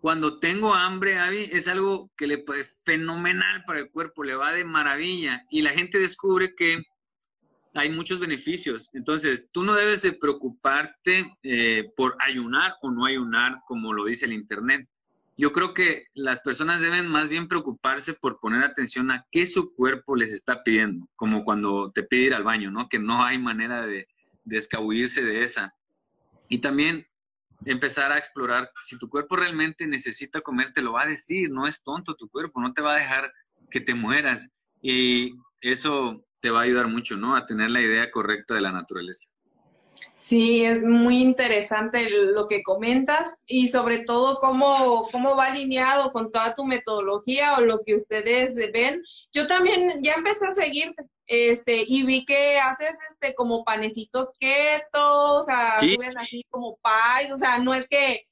cuando 0.00 0.38
tengo 0.38 0.74
hambre, 0.74 1.18
Avi, 1.18 1.48
es 1.52 1.68
algo 1.68 2.10
que 2.16 2.26
le 2.26 2.38
puede 2.38 2.64
fenomenal 2.84 3.64
para 3.64 3.80
el 3.80 3.90
cuerpo, 3.90 4.24
le 4.24 4.34
va 4.34 4.52
de 4.52 4.64
maravilla 4.64 5.44
y 5.50 5.62
la 5.62 5.72
gente 5.72 5.98
descubre 5.98 6.54
que 6.56 6.84
hay 7.78 7.90
muchos 7.90 8.18
beneficios. 8.18 8.90
Entonces, 8.92 9.50
tú 9.52 9.62
no 9.62 9.74
debes 9.74 10.02
de 10.02 10.12
preocuparte 10.12 11.32
eh, 11.44 11.84
por 11.96 12.16
ayunar 12.18 12.74
o 12.82 12.90
no 12.90 13.04
ayunar, 13.04 13.60
como 13.66 13.92
lo 13.92 14.06
dice 14.06 14.26
el 14.26 14.32
Internet. 14.32 14.88
Yo 15.36 15.52
creo 15.52 15.72
que 15.72 16.06
las 16.14 16.40
personas 16.40 16.80
deben 16.80 17.06
más 17.06 17.28
bien 17.28 17.46
preocuparse 17.46 18.14
por 18.14 18.40
poner 18.40 18.64
atención 18.64 19.12
a 19.12 19.24
qué 19.30 19.46
su 19.46 19.72
cuerpo 19.74 20.16
les 20.16 20.32
está 20.32 20.64
pidiendo, 20.64 21.08
como 21.14 21.44
cuando 21.44 21.92
te 21.92 22.02
pide 22.02 22.22
ir 22.22 22.34
al 22.34 22.42
baño, 22.42 22.72
¿no? 22.72 22.88
Que 22.88 22.98
no 22.98 23.22
hay 23.24 23.38
manera 23.38 23.86
de, 23.86 24.08
de 24.44 24.56
escabullirse 24.56 25.22
de 25.22 25.44
esa. 25.44 25.72
Y 26.48 26.58
también 26.58 27.06
empezar 27.64 28.10
a 28.10 28.18
explorar, 28.18 28.70
si 28.82 28.98
tu 28.98 29.08
cuerpo 29.08 29.36
realmente 29.36 29.86
necesita 29.86 30.40
comer, 30.40 30.72
te 30.72 30.82
lo 30.82 30.94
va 30.94 31.02
a 31.02 31.08
decir, 31.08 31.50
no 31.50 31.68
es 31.68 31.84
tonto 31.84 32.16
tu 32.16 32.28
cuerpo, 32.28 32.60
no 32.60 32.72
te 32.72 32.82
va 32.82 32.96
a 32.96 32.98
dejar 32.98 33.32
que 33.70 33.80
te 33.80 33.94
mueras. 33.94 34.50
Y 34.82 35.34
eso 35.60 36.24
te 36.40 36.50
va 36.50 36.60
a 36.60 36.64
ayudar 36.64 36.88
mucho, 36.88 37.16
¿no? 37.16 37.36
A 37.36 37.46
tener 37.46 37.70
la 37.70 37.80
idea 37.80 38.10
correcta 38.10 38.54
de 38.54 38.60
la 38.60 38.72
naturaleza. 38.72 39.28
Sí, 40.16 40.64
es 40.64 40.82
muy 40.82 41.20
interesante 41.20 42.08
lo 42.10 42.46
que 42.48 42.62
comentas 42.62 43.42
y 43.46 43.68
sobre 43.68 44.00
todo 44.00 44.38
cómo, 44.38 45.08
cómo 45.12 45.36
va 45.36 45.46
alineado 45.46 46.12
con 46.12 46.30
toda 46.30 46.54
tu 46.54 46.64
metodología 46.64 47.56
o 47.56 47.60
lo 47.60 47.80
que 47.82 47.94
ustedes 47.94 48.56
ven. 48.72 49.02
Yo 49.32 49.46
también 49.46 49.92
ya 50.02 50.14
empecé 50.14 50.46
a 50.46 50.52
seguir 50.52 50.94
este, 51.26 51.84
y 51.86 52.04
vi 52.04 52.24
que 52.24 52.58
haces 52.58 52.96
este 53.12 53.34
como 53.34 53.64
panecitos 53.64 54.30
keto, 54.40 55.36
o 55.36 55.42
sea, 55.42 55.78
suben 55.80 56.16
así 56.18 56.44
como 56.48 56.78
pies, 56.82 57.32
o 57.32 57.36
sea, 57.36 57.58
no 57.58 57.74
es 57.74 57.86
que 57.86 58.26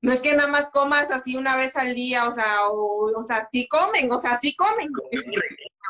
no 0.00 0.12
es 0.12 0.20
que 0.20 0.34
nada 0.34 0.48
más 0.48 0.70
comas 0.70 1.10
así 1.10 1.36
una 1.36 1.56
vez 1.56 1.76
al 1.76 1.94
día, 1.94 2.28
o 2.28 2.32
sea, 2.32 2.68
o, 2.68 3.10
o 3.16 3.22
sea, 3.22 3.42
sí 3.44 3.66
comen, 3.68 4.10
o 4.12 4.18
sea, 4.18 4.38
sí 4.40 4.54
comen. 4.56 4.88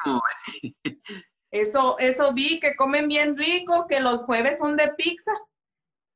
Eso, 1.50 1.98
eso 1.98 2.32
vi, 2.32 2.60
que 2.60 2.76
comen 2.76 3.08
bien 3.08 3.36
rico, 3.36 3.86
que 3.88 4.00
los 4.00 4.24
jueves 4.24 4.58
son 4.58 4.76
de 4.76 4.88
pizza. 4.96 5.32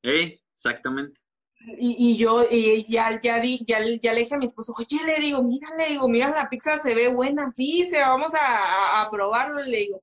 Exactamente. 0.03 1.19
Y, 1.65 2.11
y, 2.11 2.17
yo 2.17 2.45
y 2.51 2.85
ya, 2.85 3.19
ya, 3.21 3.39
di, 3.39 3.65
ya, 3.65 3.79
ya 4.01 4.13
le 4.13 4.21
dije 4.21 4.35
a 4.35 4.39
mi 4.39 4.47
esposo, 4.47 4.75
oye, 4.77 5.05
le 5.07 5.21
digo, 5.21 5.43
mira, 5.45 5.69
le 5.77 5.91
digo, 5.91 6.09
mira, 6.09 6.31
la 6.31 6.49
pizza 6.51 6.77
se 6.77 6.95
ve 6.95 7.09
buena, 7.09 7.51
sí, 7.51 7.87
se, 7.87 8.01
vamos 8.01 8.33
a, 8.35 9.01
a, 9.01 9.11
probarlo, 9.11 9.63
le 9.63 9.79
digo. 9.79 10.03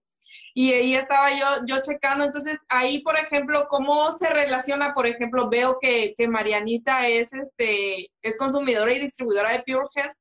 Y 0.54 0.72
ahí 0.72 0.96
estaba 0.96 1.32
yo, 1.32 1.46
yo 1.68 1.82
checando, 1.82 2.24
entonces 2.24 2.58
ahí, 2.70 3.02
por 3.02 3.18
ejemplo, 3.18 3.68
¿cómo 3.70 4.12
se 4.12 4.30
relaciona? 4.30 4.94
Por 4.94 5.06
ejemplo, 5.06 5.50
veo 5.50 5.78
que, 5.80 6.14
que 6.18 6.28
Marianita 6.28 7.08
es, 7.08 7.34
este, 7.34 8.10
es 8.22 8.38
consumidora 8.38 8.92
y 8.94 9.00
distribuidora 9.00 9.52
de 9.52 9.64
Pure 9.64 9.88
Health. 9.96 10.18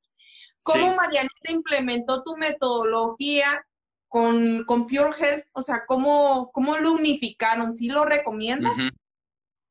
¿Cómo 0.61 0.93
Marianita 0.93 1.51
implementó 1.51 2.21
tu 2.21 2.35
metodología 2.35 3.65
con, 4.09 4.65
con 4.65 4.87
Pure 4.87 5.11
Health? 5.17 5.45
O 5.53 5.61
sea, 5.61 5.85
¿cómo, 5.85 6.51
¿cómo 6.51 6.77
lo 6.77 6.91
unificaron? 6.91 7.75
¿Sí 7.75 7.87
lo 7.87 8.03
recomiendas? 8.03 8.77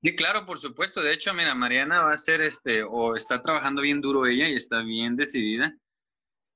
Sí, 0.02 0.14
claro, 0.16 0.46
por 0.46 0.58
supuesto. 0.58 1.02
De 1.02 1.12
hecho, 1.12 1.34
mira, 1.34 1.54
Mariana 1.54 2.00
va 2.00 2.12
a 2.12 2.18
ser 2.18 2.40
este, 2.40 2.82
o 2.82 3.16
está 3.16 3.42
trabajando 3.42 3.82
bien 3.82 4.00
duro 4.00 4.26
ella 4.26 4.48
y 4.48 4.54
está 4.54 4.80
bien 4.82 5.16
decidida. 5.16 5.76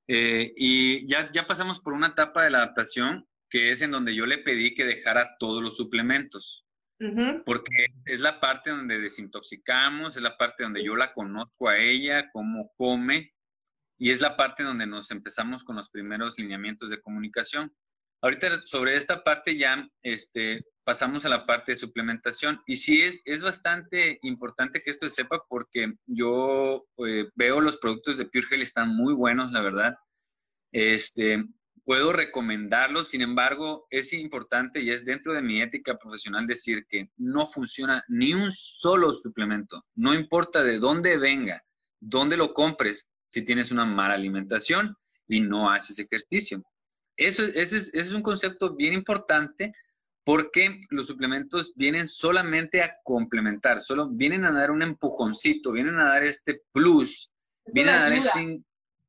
Eh, 0.07 0.53
y 0.55 1.07
ya, 1.07 1.31
ya 1.31 1.45
pasamos 1.45 1.79
por 1.79 1.93
una 1.93 2.07
etapa 2.07 2.43
de 2.43 2.49
la 2.49 2.59
adaptación 2.59 3.27
que 3.49 3.69
es 3.69 3.83
en 3.83 3.91
donde 3.91 4.15
yo 4.15 4.25
le 4.25 4.39
pedí 4.39 4.73
que 4.73 4.83
dejara 4.83 5.37
todos 5.37 5.61
los 5.61 5.77
suplementos. 5.77 6.65
Porque 7.45 7.87
es 8.05 8.21
la 8.21 8.39
parte 8.39 8.69
donde 8.69 8.97
desintoxicamos, 8.97 10.15
es 10.15 10.23
la 10.23 10.37
parte 10.37 10.63
donde 10.63 10.83
yo 10.83 10.95
la 10.95 11.13
conozco 11.13 11.67
a 11.67 11.77
ella, 11.77 12.31
cómo 12.31 12.71
come, 12.77 13.32
y 14.03 14.11
es 14.11 14.19
la 14.19 14.35
parte 14.35 14.63
donde 14.63 14.85
nos 14.85 15.11
empezamos 15.11 15.63
con 15.63 15.77
los 15.77 15.89
primeros 15.89 16.37
lineamientos 16.37 16.89
de 16.89 16.99
comunicación. 16.99 17.73
Ahorita 18.21 18.61
sobre 18.65 18.97
esta 18.97 19.23
parte 19.23 19.55
ya 19.55 19.77
este, 20.01 20.65
pasamos 20.83 21.23
a 21.23 21.29
la 21.29 21.45
parte 21.45 21.71
de 21.71 21.77
suplementación 21.77 22.61
y 22.65 22.75
sí 22.75 23.01
es, 23.01 23.21
es 23.23 23.41
bastante 23.41 24.19
importante 24.23 24.83
que 24.83 24.91
esto 24.91 25.07
se 25.07 25.15
sepa 25.15 25.41
porque 25.47 25.93
yo 26.05 26.85
eh, 27.07 27.29
veo 27.35 27.61
los 27.61 27.77
productos 27.77 28.17
de 28.17 28.25
Pure 28.25 28.47
Gel 28.47 28.61
están 28.61 28.93
muy 28.93 29.13
buenos, 29.13 29.53
la 29.53 29.61
verdad. 29.61 29.95
Este, 30.73 31.41
puedo 31.85 32.11
recomendarlos, 32.11 33.07
sin 33.07 33.21
embargo, 33.21 33.87
es 33.89 34.11
importante 34.11 34.81
y 34.81 34.89
es 34.89 35.05
dentro 35.05 35.31
de 35.31 35.43
mi 35.43 35.61
ética 35.61 35.97
profesional 35.97 36.45
decir 36.45 36.85
que 36.89 37.09
no 37.15 37.45
funciona 37.45 38.03
ni 38.09 38.33
un 38.33 38.51
solo 38.51 39.13
suplemento, 39.13 39.85
no 39.95 40.13
importa 40.13 40.61
de 40.61 40.77
dónde 40.77 41.17
venga, 41.17 41.63
dónde 42.01 42.35
lo 42.35 42.53
compres, 42.53 43.07
si 43.33 43.43
tienes 43.43 43.71
una 43.71 43.83
mala 43.83 44.13
alimentación 44.13 44.95
y 45.27 45.41
no 45.41 45.71
haces 45.71 45.97
ejercicio. 45.97 46.63
Eso, 47.17 47.43
ese, 47.43 47.77
es, 47.77 47.87
ese 47.87 47.99
es 47.99 48.13
un 48.13 48.21
concepto 48.21 48.75
bien 48.75 48.93
importante 48.93 49.71
porque 50.23 50.79
los 50.91 51.07
suplementos 51.07 51.73
vienen 51.75 52.07
solamente 52.07 52.83
a 52.83 52.93
complementar, 53.03 53.81
solo 53.81 54.07
vienen 54.07 54.45
a 54.45 54.51
dar 54.51 54.69
un 54.69 54.83
empujoncito, 54.83 55.71
vienen 55.71 55.97
a 55.97 56.05
dar 56.05 56.23
este 56.23 56.61
plus, 56.71 57.31
vienen 57.73 57.95
a 57.95 57.99
dar 58.01 58.13
este... 58.13 58.61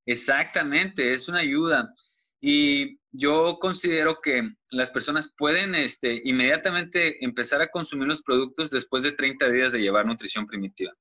Exactamente, 0.07 1.13
es 1.13 1.29
una 1.29 1.41
ayuda. 1.41 1.95
Y 2.41 2.99
yo 3.13 3.59
considero 3.61 4.21
que 4.23 4.49
las 4.71 4.91
personas 4.91 5.33
pueden 5.37 5.75
este, 5.75 6.23
inmediatamente 6.25 7.23
empezar 7.23 7.61
a 7.61 7.71
consumir 7.71 8.09
los 8.09 8.23
productos 8.23 8.71
después 8.71 9.03
de 9.03 9.13
30 9.13 9.51
días 9.51 9.73
de 9.73 9.81
llevar 9.81 10.07
nutrición 10.07 10.47
primitiva, 10.47 10.93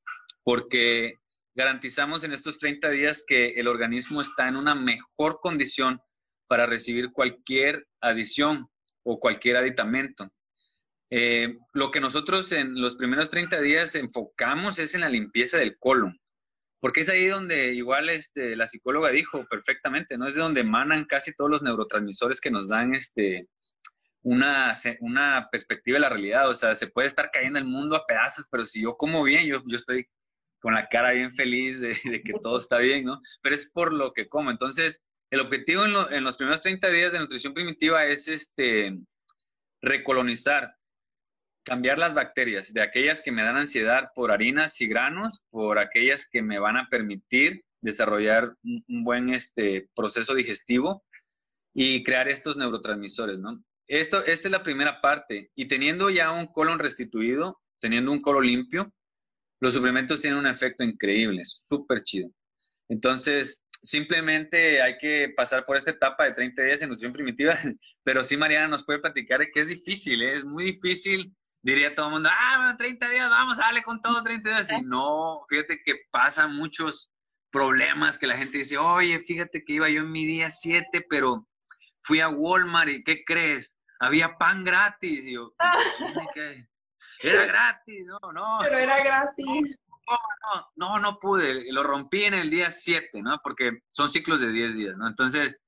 porque 0.44 1.20
garantizamos 1.56 2.24
en 2.24 2.34
estos 2.34 2.58
30 2.58 2.90
días 2.90 3.24
que 3.26 3.52
el 3.52 3.68
organismo 3.68 4.22
está 4.22 4.48
en 4.48 4.56
una 4.56 4.76
mejor 4.76 5.40
condición 5.42 6.00
para 6.48 6.66
recibir 6.66 7.12
cualquier 7.12 7.88
adición 8.02 8.68
o 9.04 9.20
cualquier 9.20 9.58
aditamento. 9.58 10.30
Eh, 11.10 11.58
lo 11.74 11.92
que 11.92 12.00
nosotros 12.00 12.52
en 12.52 12.80
los 12.82 12.96
primeros 12.96 13.30
30 13.30 13.62
días 13.62 13.96
enfocamos 13.96 14.80
es 14.80 14.96
en 14.96 15.02
la 15.02 15.10
limpieza 15.10 15.58
del 15.58 15.78
colon, 15.78 16.20
porque 16.80 17.02
es 17.02 17.10
ahí 17.10 17.28
donde 17.28 17.74
igual 17.74 18.10
este, 18.10 18.56
la 18.56 18.68
psicóloga 18.68 19.12
dijo 19.12 19.46
perfectamente, 19.48 20.18
¿no? 20.18 20.28
Es 20.28 20.36
de 20.36 20.42
donde 20.42 20.62
emanan 20.62 21.06
casi 21.06 21.36
todos 21.36 21.52
los 21.52 21.62
neurotransmisores 21.62 22.42
que 22.42 22.52
nos 22.52 22.68
dan 22.68 22.96
este, 22.96 23.48
una, 24.24 24.74
una 25.02 25.50
perspectiva 25.52 25.96
de 25.98 26.02
la 26.02 26.10
realidad. 26.10 26.50
O 26.50 26.54
sea, 26.54 26.74
se 26.74 26.88
puede 26.88 27.08
estar 27.08 27.30
cayendo 27.32 27.60
el 27.60 27.66
mundo 27.66 27.96
a 27.96 28.06
pedazos, 28.08 28.48
pero 28.50 28.66
si 28.66 28.82
yo 28.82 28.96
como 28.98 29.24
bien, 29.24 29.46
yo, 29.46 29.62
yo 29.68 29.78
estoy 29.78 30.08
con 30.64 30.76
la 30.76 30.88
cara 30.88 31.12
bien 31.12 31.36
feliz 31.36 31.82
de, 31.82 31.94
que 32.24 32.34
todo 32.42 32.58
está 32.58 32.78
bien, 32.78 33.04
¿no? 33.04 33.22
Pero 33.42 33.54
es 33.54 33.70
por 33.70 33.92
lo 33.92 34.14
que 34.14 34.30
como. 34.30 34.50
Entonces, 34.50 35.04
el 35.30 35.42
objetivo 35.42 35.84
en, 35.86 36.24
los 36.24 36.38
primeros 36.38 36.62
30 36.62 36.90
días 36.90 37.12
de 37.12 37.20
nutrición 37.20 37.54
primitiva 37.54 38.06
es 38.06 38.30
este, 38.30 38.98
recolonizar, 39.82 40.74
cambiar 41.66 41.98
las 41.98 42.14
bacterias 42.14 42.72
de 42.74 42.82
aquellas 42.82 43.22
que 43.22 43.34
me 43.34 43.44
dan 43.44 43.58
ansiedad 43.58 44.12
por 44.16 44.32
harinas 44.32 44.80
y 44.80 44.88
granos, 44.88 45.44
por 45.50 45.80
aquellas 45.80 46.30
que 46.30 46.42
me 46.42 46.60
van 46.60 46.78
a 46.78 46.88
permitir 46.90 47.66
desarrollar 47.82 48.56
un, 48.64 49.04
buen 49.04 49.34
este, 49.34 49.90
proceso 49.94 50.34
digestivo 50.34 51.04
y 51.74 52.06
crear 52.06 52.30
estos 52.30 52.56
neurotransmisores, 52.56 53.38
¿no? 53.38 53.62
Esto, 53.86 54.24
esta 54.24 54.48
es 54.48 54.52
la 54.52 54.64
primera 54.64 55.02
parte. 55.02 55.52
Y 55.56 55.68
teniendo 55.68 56.10
ya 56.10 56.32
un 56.32 56.48
colon 56.48 56.80
restituido, 56.80 57.60
teniendo 57.82 58.14
un 58.14 58.22
colon 58.22 58.48
limpio, 58.48 58.94
los 59.64 59.74
suplementos 59.74 60.20
tienen 60.20 60.40
un 60.40 60.46
efecto 60.46 60.84
increíble, 60.84 61.42
súper 61.46 62.02
chido. 62.02 62.30
Entonces, 62.90 63.64
simplemente 63.82 64.82
hay 64.82 64.98
que 64.98 65.34
pasar 65.38 65.66
por 65.66 65.78
esta 65.78 65.92
etapa 65.92 66.26
de 66.26 66.34
30 66.34 66.64
días 66.64 66.82
en 66.82 66.90
nutrición 66.90 67.14
primitiva, 67.14 67.54
pero 68.04 68.26
sí 68.26 68.36
Mariana 68.36 68.68
nos 68.68 68.84
puede 68.84 69.00
platicar 69.00 69.40
que 69.54 69.62
es 69.62 69.70
difícil, 69.70 70.22
¿eh? 70.22 70.36
es 70.36 70.44
muy 70.44 70.66
difícil, 70.66 71.34
diría 71.62 71.96
todo 71.96 72.08
el 72.08 72.12
mundo, 72.12 72.30
ah, 72.30 72.58
bueno, 72.58 72.78
30 72.78 73.10
días, 73.10 73.30
vamos 73.30 73.58
a 73.58 73.62
darle 73.62 73.84
con 73.84 74.02
todo 74.02 74.22
30 74.22 74.50
días, 74.50 74.70
y 74.70 74.82
no, 74.82 75.46
fíjate 75.48 75.82
que 75.86 75.96
pasan 76.12 76.54
muchos 76.54 77.10
problemas 77.50 78.18
que 78.18 78.28
la 78.28 78.36
gente 78.36 78.58
dice, 78.58 78.78
oye, 78.78 79.18
fíjate 79.22 79.64
que 79.64 79.74
iba 79.76 79.90
yo 79.90 80.02
en 80.02 80.12
mi 80.12 80.26
día 80.26 80.52
7, 80.52 81.06
pero 81.10 81.48
fui 82.02 82.20
a 82.20 82.28
Walmart 82.28 82.90
y 82.90 83.04
¿qué 83.06 83.24
crees? 83.24 83.78
Había 84.02 84.38
pan 84.38 84.66
gratis, 84.66 85.24
y 85.26 85.36
yo, 85.36 85.54
¿qué? 86.34 86.68
Era 87.24 87.46
gratis, 87.46 88.06
no, 88.06 88.32
no. 88.32 88.60
Pero 88.62 88.78
era 88.78 89.04
gratis. 89.04 89.80
No, 90.06 90.68
no, 90.76 91.00
no, 91.00 91.20
pude. 91.20 91.72
Lo 91.72 91.84
rompí 91.84 92.26
en 92.26 92.34
el 92.34 92.50
día 92.50 92.72
7, 92.72 93.22
¿no? 93.22 93.40
Porque 93.42 93.80
son 93.92 94.10
ciclos 94.10 94.42
de 94.42 94.52
10 94.52 94.76
días, 94.76 94.98
¿no? 94.98 95.08
Entonces, 95.08 95.62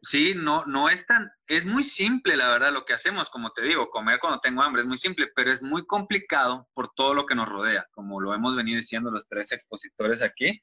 sí, 0.00 0.34
no, 0.34 0.64
no 0.64 0.88
es 0.88 1.06
tan, 1.06 1.30
es 1.46 1.66
muy 1.66 1.84
simple, 1.84 2.36
la 2.36 2.48
verdad, 2.48 2.72
lo 2.72 2.84
que 2.84 2.94
hacemos, 2.94 3.28
como 3.28 3.52
te 3.52 3.62
digo, 3.62 3.90
comer 3.90 4.18
cuando 4.20 4.40
tengo 4.40 4.62
hambre 4.62 4.82
es 4.82 4.88
muy 4.88 4.96
simple, 4.96 5.28
pero 5.34 5.52
es 5.52 5.62
muy 5.62 5.86
complicado 5.86 6.68
por 6.72 6.92
todo 6.94 7.12
lo 7.14 7.26
que 7.26 7.34
nos 7.34 7.48
rodea, 7.48 7.86
como 7.90 8.20
lo 8.20 8.34
hemos 8.34 8.56
venido 8.56 8.76
diciendo 8.76 9.10
los 9.10 9.28
tres 9.28 9.52
expositores 9.52 10.22
aquí. 10.22 10.62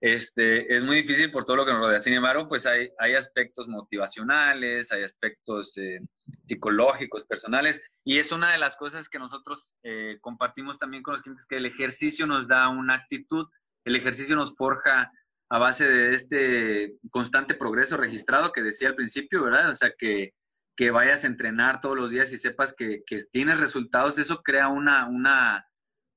Este, 0.00 0.72
es 0.72 0.84
muy 0.84 0.96
difícil 0.96 1.30
por 1.30 1.44
todo 1.44 1.56
lo 1.56 1.66
que 1.66 1.72
nos 1.72 1.80
rodea. 1.80 2.00
Sin 2.00 2.14
embargo, 2.14 2.48
pues 2.48 2.66
hay, 2.66 2.90
hay 2.98 3.14
aspectos 3.14 3.66
motivacionales, 3.68 4.92
hay 4.92 5.02
aspectos 5.02 5.76
eh, 5.76 6.00
psicológicos, 6.46 7.24
personales, 7.24 7.82
y 8.04 8.18
es 8.18 8.30
una 8.30 8.52
de 8.52 8.58
las 8.58 8.76
cosas 8.76 9.08
que 9.08 9.18
nosotros 9.18 9.74
eh, 9.82 10.18
compartimos 10.20 10.78
también 10.78 11.02
con 11.02 11.12
los 11.12 11.22
clientes, 11.22 11.46
que 11.46 11.56
el 11.56 11.66
ejercicio 11.66 12.26
nos 12.26 12.46
da 12.46 12.68
una 12.68 12.94
actitud, 12.94 13.46
el 13.84 13.96
ejercicio 13.96 14.36
nos 14.36 14.56
forja 14.56 15.10
a 15.50 15.58
base 15.58 15.88
de 15.88 16.14
este 16.14 16.98
constante 17.10 17.54
progreso 17.54 17.96
registrado 17.96 18.52
que 18.52 18.62
decía 18.62 18.88
al 18.88 18.96
principio, 18.96 19.42
¿verdad? 19.42 19.70
O 19.70 19.74
sea, 19.74 19.92
que, 19.98 20.34
que 20.76 20.90
vayas 20.90 21.24
a 21.24 21.28
entrenar 21.28 21.80
todos 21.80 21.96
los 21.96 22.10
días 22.10 22.32
y 22.32 22.36
sepas 22.36 22.74
que, 22.74 23.02
que 23.06 23.24
tienes 23.32 23.58
resultados, 23.58 24.18
eso 24.18 24.42
crea 24.42 24.68
una, 24.68 25.08
una, 25.08 25.66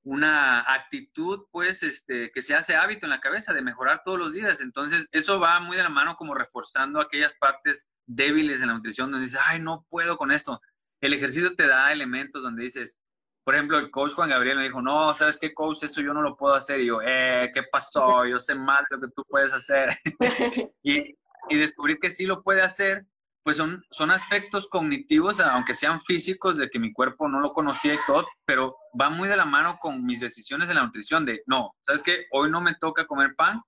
una 0.04 0.62
actitud, 0.62 1.46
pues, 1.52 1.84
este, 1.84 2.32
que 2.32 2.42
se 2.42 2.56
hace 2.56 2.76
hábito 2.76 3.06
en 3.06 3.12
la 3.12 3.22
cabeza 3.22 3.54
de 3.54 3.62
mejorar 3.62 4.02
todos 4.04 4.18
los 4.18 4.34
días. 4.34 4.62
Entonces, 4.62 5.08
eso 5.12 5.40
va 5.40 5.60
muy 5.60 5.78
de 5.78 5.84
la 5.84 5.90
mano 5.90 6.16
como 6.16 6.34
reforzando 6.34 7.00
aquellas 7.00 7.36
partes 7.36 7.90
débiles 8.08 8.62
en 8.62 8.68
la 8.68 8.74
nutrición 8.74 9.12
donde 9.12 9.26
dices, 9.26 9.42
ay, 9.44 9.60
no 9.60 9.86
puedo 9.90 10.18
con 10.18 10.32
esto. 10.32 10.60
El 11.02 11.14
ejercicio 11.14 11.56
te 11.56 11.68
da 11.68 11.92
elementos 11.92 12.42
donde 12.42 12.64
dices, 12.64 13.02
por 13.44 13.56
ejemplo, 13.56 13.80
el 13.80 13.92
coach 13.92 14.14
Juan 14.14 14.30
Gabriel 14.30 14.58
me 14.58 14.64
dijo, 14.64 14.82
no, 14.82 15.14
¿sabes 15.14 15.38
qué, 15.38 15.54
coach? 15.54 15.84
Eso 15.84 16.02
yo 16.02 16.14
no 16.14 16.22
lo 16.22 16.36
puedo 16.36 16.56
hacer. 16.56 16.80
Y 16.82 16.88
yo, 16.88 17.00
eh, 17.04 17.52
¿qué 17.54 17.64
pasó? 17.72 18.26
Yo 18.26 18.40
sé 18.40 18.56
más 18.56 18.86
lo 18.90 19.00
que 19.00 19.08
tú 19.16 19.24
puedes 19.28 19.54
hacer. 19.54 19.96
y, 20.84 21.16
y 21.50 21.58
descubrir 21.58 22.00
que 22.00 22.10
sí 22.10 22.26
lo 22.26 22.44
puede 22.44 22.62
hacer 22.62 23.06
pues 23.44 23.58
son, 23.58 23.84
son 23.90 24.12
aspectos 24.12 24.68
cognitivos, 24.68 25.40
aunque 25.40 25.74
sean 25.74 26.02
físicos, 26.02 26.58
de 26.58 26.70
que 26.70 26.80
mi 26.80 26.94
cuerpo 26.94 27.28
no 27.28 27.40
lo 27.40 27.54
conocía 27.54 27.96
y 27.96 28.00
todo, 28.06 28.28
pero 28.46 28.76
va 29.00 29.10
muy 29.10 29.28
de 29.28 29.36
la 29.36 29.46
mano 29.46 29.78
con 29.80 30.06
mis 30.06 30.20
decisiones 30.20 30.70
en 30.70 30.76
la 30.76 30.84
nutrición 30.84 31.26
de, 31.26 31.42
no, 31.48 31.72
¿sabes 31.82 32.04
qué? 32.04 32.26
Hoy 32.32 32.52
no 32.52 32.62
me 32.62 32.76
toca 32.76 33.08
comer 33.08 33.36
pan, 33.36 33.62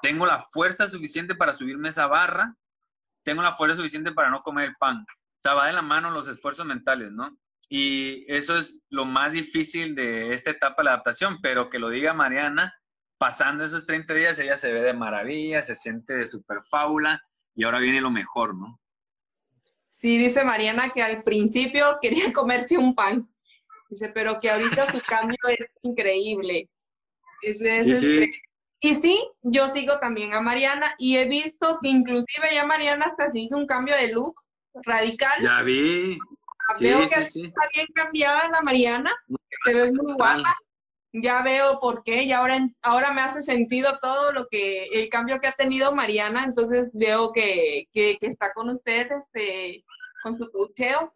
tengo 0.00 0.24
la 0.24 0.40
fuerza 0.40 0.88
suficiente 0.88 1.34
para 1.34 1.54
subirme 1.54 1.90
esa 1.90 2.06
barra, 2.06 2.54
tengo 3.24 3.42
la 3.42 3.52
fuerza 3.52 3.76
suficiente 3.76 4.12
para 4.12 4.30
no 4.30 4.42
comer 4.42 4.70
el 4.70 4.76
pan. 4.76 4.98
O 5.00 5.40
sea, 5.40 5.54
va 5.54 5.66
de 5.66 5.72
la 5.74 5.82
mano 5.82 6.10
los 6.10 6.26
esfuerzos 6.28 6.64
mentales, 6.64 7.12
¿no? 7.12 7.36
Y 7.68 8.24
eso 8.32 8.56
es 8.56 8.80
lo 8.88 9.04
más 9.04 9.34
difícil 9.34 9.94
de 9.94 10.32
esta 10.32 10.50
etapa 10.50 10.76
de 10.78 10.84
la 10.84 10.90
adaptación, 10.92 11.38
pero 11.42 11.68
que 11.68 11.78
lo 11.78 11.90
diga 11.90 12.14
Mariana, 12.14 12.74
pasando 13.18 13.64
esos 13.64 13.84
30 13.84 14.14
días, 14.14 14.38
ella 14.38 14.56
se 14.56 14.72
ve 14.72 14.80
de 14.80 14.94
maravilla, 14.94 15.60
se 15.60 15.74
siente 15.74 16.14
de 16.14 16.26
super 16.26 16.58
fábula 16.70 17.22
y 17.58 17.64
ahora 17.64 17.80
viene 17.80 18.00
lo 18.00 18.12
mejor, 18.12 18.54
¿no? 18.54 18.80
Sí, 19.90 20.16
dice 20.16 20.44
Mariana 20.44 20.90
que 20.90 21.02
al 21.02 21.24
principio 21.24 21.98
quería 22.00 22.32
comerse 22.32 22.78
un 22.78 22.94
pan. 22.94 23.28
Dice, 23.90 24.10
pero 24.10 24.38
que 24.38 24.48
ahorita 24.48 24.92
su 24.92 25.00
cambio 25.08 25.36
es 25.48 25.66
increíble. 25.82 26.70
sí, 27.42 27.94
sí. 27.96 28.30
Y 28.80 28.94
sí, 28.94 29.28
yo 29.42 29.66
sigo 29.66 29.98
también 29.98 30.34
a 30.34 30.40
Mariana 30.40 30.94
y 30.98 31.16
he 31.16 31.24
visto 31.24 31.80
que 31.82 31.88
inclusive 31.88 32.46
ya 32.54 32.64
Mariana 32.64 33.06
hasta 33.06 33.28
se 33.28 33.40
hizo 33.40 33.56
un 33.56 33.66
cambio 33.66 33.96
de 33.96 34.12
look 34.12 34.34
radical. 34.84 35.42
Ya 35.42 35.62
vi. 35.62 36.16
Veo 36.78 37.00
que 37.00 37.22
está 37.22 37.68
bien 37.74 37.88
cambiada 37.92 38.48
la 38.50 38.62
Mariana, 38.62 39.10
se 39.64 39.74
ve 39.74 39.90
muy 39.90 40.12
guapa 40.12 40.56
ya 41.12 41.42
veo 41.42 41.78
por 41.80 42.02
qué 42.02 42.22
y 42.22 42.32
ahora, 42.32 42.58
ahora 42.82 43.12
me 43.12 43.20
hace 43.20 43.42
sentido 43.42 43.98
todo 44.00 44.32
lo 44.32 44.46
que, 44.48 44.84
el 44.92 45.08
cambio 45.08 45.40
que 45.40 45.48
ha 45.48 45.52
tenido 45.52 45.94
Mariana, 45.94 46.44
entonces 46.44 46.92
veo 46.94 47.32
que, 47.32 47.88
está 47.92 48.52
con 48.52 48.70
usted, 48.70 49.08
este, 49.12 49.84
con 50.22 50.36
su 50.36 50.50
cocheo. 50.50 51.14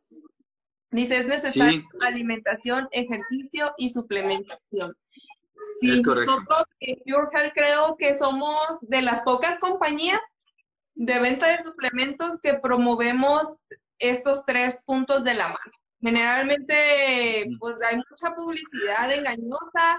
Dice, 0.90 1.18
es 1.18 1.26
necesario 1.26 1.84
alimentación, 2.00 2.88
ejercicio 2.92 3.72
y 3.78 3.88
suplementación. 3.88 4.94
es 5.80 6.02
correcto. 6.02 6.36
Nosotros 6.36 6.64
en 6.80 6.96
Pure 7.04 7.52
creo 7.54 7.96
que 7.96 8.14
somos 8.14 8.80
de 8.82 9.02
las 9.02 9.22
pocas 9.22 9.58
compañías 9.58 10.20
de 10.94 11.18
venta 11.18 11.48
de 11.48 11.62
suplementos 11.62 12.38
que 12.42 12.54
promovemos 12.54 13.64
estos 13.98 14.44
tres 14.44 14.82
puntos 14.84 15.24
de 15.24 15.34
la 15.34 15.48
mano. 15.48 15.72
Generalmente, 16.02 17.46
pues 17.58 17.76
hay 17.88 17.96
mucha 17.96 18.34
publicidad 18.34 19.12
engañosa 19.12 19.98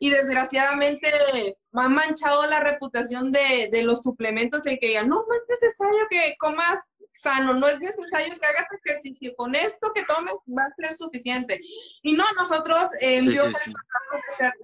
y 0.00 0.10
desgraciadamente 0.10 1.56
ha 1.72 1.88
manchado 1.88 2.46
la 2.46 2.60
reputación 2.60 3.30
de, 3.30 3.68
de 3.72 3.82
los 3.84 4.02
suplementos 4.02 4.66
el 4.66 4.78
que 4.78 4.88
digan, 4.88 5.08
no, 5.08 5.24
no 5.26 5.34
es 5.34 5.44
necesario 5.48 6.06
que 6.10 6.34
comas 6.38 6.94
sano, 7.12 7.54
no 7.54 7.68
es 7.68 7.80
necesario 7.80 8.34
que 8.38 8.46
hagas 8.46 8.66
ejercicio, 8.84 9.32
con 9.36 9.54
esto 9.54 9.92
que 9.94 10.02
tomes 10.02 10.34
va 10.48 10.64
a 10.64 10.74
ser 10.74 10.94
suficiente. 10.94 11.60
Y 12.02 12.14
no, 12.14 12.24
nosotros 12.36 12.90
en 13.00 13.24
sí, 13.26 13.38
sí, 13.64 13.72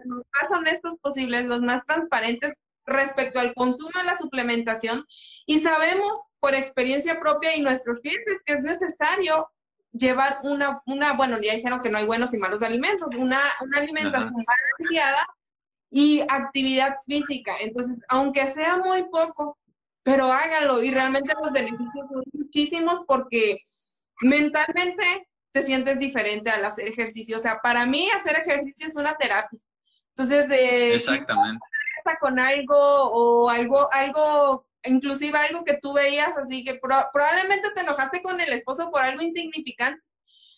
los 0.05 0.25
más 0.41 0.51
honestos 0.51 0.97
posibles, 1.01 1.45
los 1.45 1.63
más 1.63 1.87
transparentes 1.87 2.55
respecto 2.87 3.39
al 3.39 3.55
consumo 3.55 3.91
de 3.95 4.05
la 4.05 4.17
suplementación 4.17 5.07
y 5.47 5.61
sabemos 5.61 6.25
por 6.41 6.55
experiencia 6.55 7.21
propia 7.21 7.55
y 7.55 7.63
nuestros 7.63 8.01
clientes 8.01 8.41
que 8.45 8.55
es 8.55 8.61
necesario 8.61 9.49
llevar 9.93 10.41
una, 10.43 10.83
una, 10.87 11.15
bueno, 11.15 11.39
ya 11.41 11.55
dijeron 11.55 11.81
que 11.81 11.91
no 11.91 11.99
hay 11.99 12.07
buenos 12.07 12.33
y 12.35 12.39
malos 12.39 12.63
alimentos, 12.63 13.15
una, 13.15 13.41
una 13.61 13.79
alimentación 13.79 14.45
balanceada 14.45 15.27
y 15.91 16.21
actividad 16.29 16.97
física. 17.05 17.57
Entonces, 17.61 18.05
aunque 18.09 18.47
sea 18.47 18.77
muy 18.77 19.05
poco, 19.09 19.59
pero 20.03 20.33
hágalo 20.33 20.83
y 20.83 20.91
realmente 20.91 21.35
los 21.41 21.53
beneficios 21.53 22.07
son 22.09 22.23
muchísimos 22.33 23.01
porque 23.07 23.59
mentalmente 24.21 25.29
te 25.53 25.63
sientes 25.63 25.99
diferente 25.99 26.51
al 26.51 26.65
hacer 26.65 26.89
ejercicio. 26.89 27.37
O 27.37 27.41
sea, 27.41 27.59
para 27.61 27.87
mí 27.87 28.09
hacer 28.11 28.37
ejercicio 28.37 28.87
es 28.87 28.97
una 28.97 29.15
terapia. 29.15 29.59
Entonces, 30.11 30.51
eh, 30.51 30.95
Exactamente. 30.95 31.61
Si 32.05 32.17
con 32.21 32.39
algo 32.39 32.77
o 32.77 33.51
algo, 33.51 33.93
algo 33.93 34.67
inclusive 34.85 35.37
algo 35.39 35.65
que 35.65 35.79
tú 35.81 35.93
veías, 35.93 36.37
así 36.37 36.65
que 36.65 36.75
probablemente 36.75 37.71
te 37.75 37.81
enojaste 37.83 38.23
con 38.23 38.41
el 38.41 38.53
esposo 38.53 38.91
por 38.91 39.03
algo 39.03 39.23
insignificante, 39.23 40.03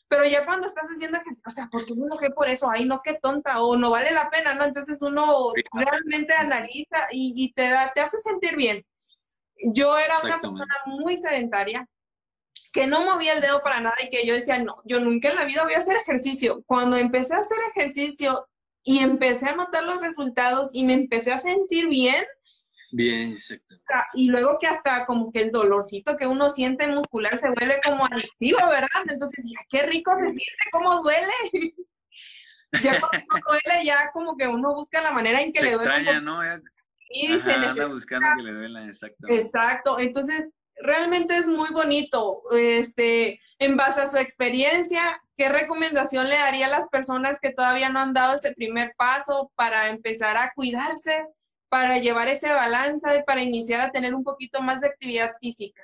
pero 0.08 0.26
ya 0.26 0.44
cuando 0.44 0.66
estás 0.66 0.88
haciendo 0.88 1.16
ejercicio, 1.16 1.44
o 1.46 1.50
sea, 1.50 1.68
¿por 1.68 1.86
qué 1.86 1.94
me 1.94 2.04
enojé 2.04 2.30
por 2.30 2.46
eso? 2.46 2.70
Ay, 2.70 2.84
no, 2.84 3.00
qué 3.02 3.14
tonta, 3.14 3.62
o 3.62 3.76
no 3.76 3.90
vale 3.90 4.10
la 4.12 4.28
pena, 4.28 4.54
¿no? 4.54 4.64
Entonces 4.64 5.00
uno 5.00 5.52
realmente 5.72 6.34
analiza 6.34 6.98
y, 7.10 7.50
te, 7.54 7.70
da, 7.70 7.90
te 7.94 8.02
hace 8.02 8.18
sentir 8.18 8.56
bien. 8.56 8.84
Yo 9.72 9.98
era 9.98 10.18
una 10.22 10.38
persona 10.38 10.66
muy 10.84 11.16
sedentaria, 11.16 11.88
que 12.74 12.86
no 12.86 13.04
movía 13.04 13.34
el 13.34 13.40
dedo 13.40 13.62
para 13.62 13.80
nada 13.80 13.96
y 14.02 14.10
que 14.10 14.26
yo 14.26 14.34
decía, 14.34 14.62
no, 14.62 14.82
yo 14.84 15.00
nunca 15.00 15.30
en 15.30 15.36
la 15.36 15.44
vida 15.44 15.64
voy 15.64 15.74
a 15.74 15.78
hacer 15.78 15.96
ejercicio. 15.96 16.62
Cuando 16.66 16.98
empecé 16.98 17.34
a 17.34 17.38
hacer 17.38 17.58
ejercicio 17.70 18.48
y 18.82 18.98
empecé 18.98 19.48
a 19.48 19.56
notar 19.56 19.84
los 19.84 20.00
resultados 20.00 20.70
y 20.74 20.84
me 20.84 20.92
empecé 20.92 21.32
a 21.32 21.38
sentir 21.38 21.88
bien, 21.88 22.22
Bien, 22.92 23.30
exacto. 23.32 23.74
Y 24.14 24.28
luego 24.28 24.58
que 24.60 24.66
hasta 24.66 25.06
como 25.06 25.32
que 25.32 25.40
el 25.40 25.50
dolorcito 25.50 26.16
que 26.16 26.26
uno 26.26 26.50
siente 26.50 26.86
muscular 26.86 27.38
se 27.38 27.48
vuelve 27.48 27.80
como 27.82 28.04
adictivo, 28.04 28.58
¿verdad? 28.68 29.02
Entonces, 29.08 29.44
qué 29.70 29.82
rico 29.82 30.14
se 30.14 30.30
siente, 30.30 30.64
cómo 30.70 31.02
duele. 31.02 31.32
ya 32.82 33.00
cuando 33.00 33.26
duele, 33.48 33.84
ya 33.84 34.10
como 34.12 34.36
que 34.36 34.46
uno 34.46 34.74
busca 34.74 35.02
la 35.02 35.12
manera 35.12 35.40
en 35.40 35.52
que 35.52 35.62
le 35.62 35.72
duele. 35.72 35.84
extraña, 35.84 36.20
¿no? 36.20 36.40
Y 37.08 37.38
se 37.38 37.52
anda 37.52 37.86
buscando 37.86 38.26
que 38.36 38.42
le 38.42 38.52
duela, 38.52 38.86
exacto. 38.86 39.26
Exacto, 39.28 39.98
entonces 39.98 40.50
realmente 40.76 41.36
es 41.36 41.46
muy 41.46 41.70
bonito. 41.70 42.42
Este, 42.52 43.40
en 43.58 43.76
base 43.76 44.02
a 44.02 44.08
su 44.08 44.18
experiencia, 44.18 45.20
¿qué 45.36 45.48
recomendación 45.48 46.28
le 46.28 46.36
daría 46.36 46.66
a 46.66 46.70
las 46.70 46.88
personas 46.88 47.38
que 47.40 47.52
todavía 47.52 47.88
no 47.88 48.00
han 48.00 48.12
dado 48.12 48.34
ese 48.34 48.52
primer 48.52 48.94
paso 48.96 49.50
para 49.54 49.88
empezar 49.88 50.36
a 50.36 50.52
cuidarse? 50.54 51.26
Para 51.72 51.96
llevar 51.96 52.28
ese 52.28 52.52
balance 52.52 53.08
y 53.16 53.22
para 53.22 53.40
iniciar 53.40 53.80
a 53.80 53.90
tener 53.90 54.14
un 54.14 54.22
poquito 54.22 54.60
más 54.60 54.82
de 54.82 54.88
actividad 54.88 55.32
física. 55.40 55.82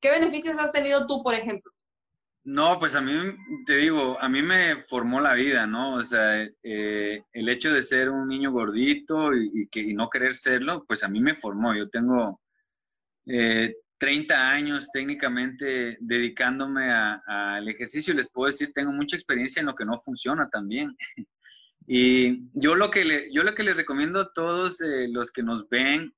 ¿Qué 0.00 0.10
beneficios 0.10 0.58
has 0.58 0.72
tenido 0.72 1.06
tú, 1.06 1.22
por 1.22 1.32
ejemplo? 1.32 1.70
No, 2.42 2.76
pues 2.80 2.96
a 2.96 3.00
mí, 3.00 3.12
te 3.64 3.76
digo, 3.76 4.20
a 4.20 4.28
mí 4.28 4.42
me 4.42 4.82
formó 4.82 5.20
la 5.20 5.34
vida, 5.34 5.64
¿no? 5.64 5.94
O 5.94 6.02
sea, 6.02 6.42
eh, 6.64 7.22
el 7.32 7.48
hecho 7.50 7.72
de 7.72 7.84
ser 7.84 8.10
un 8.10 8.26
niño 8.26 8.50
gordito 8.50 9.30
y, 9.32 9.68
que, 9.68 9.94
no 9.94 10.10
querer 10.10 10.34
serlo, 10.34 10.84
pues 10.88 11.04
a 11.04 11.08
mí 11.08 11.20
me 11.20 11.36
formó. 11.36 11.72
Yo 11.72 11.88
tengo 11.88 12.40
30 13.24 14.34
eh, 14.34 14.36
años 14.36 14.88
técnicamente 14.92 15.98
dedicándome 16.00 16.90
al 16.90 17.68
ejercicio 17.68 18.12
y 18.12 18.16
les 18.16 18.28
puedo 18.28 18.50
decir, 18.50 18.72
tengo 18.74 18.90
mucha 18.90 19.14
experiencia 19.14 19.60
en 19.60 19.66
lo 19.66 19.76
que 19.76 19.84
no 19.84 19.96
funciona 20.00 20.48
también. 20.50 20.96
Y 21.90 22.50
yo 22.52 22.74
lo 22.74 22.90
que, 22.90 23.02
le, 23.02 23.32
yo 23.32 23.42
lo 23.42 23.54
que 23.54 23.62
les 23.62 23.78
recomiendo 23.78 24.20
a 24.20 24.32
todos 24.34 24.78
eh, 24.82 25.08
los 25.08 25.32
que 25.32 25.42
nos 25.42 25.66
ven 25.70 26.14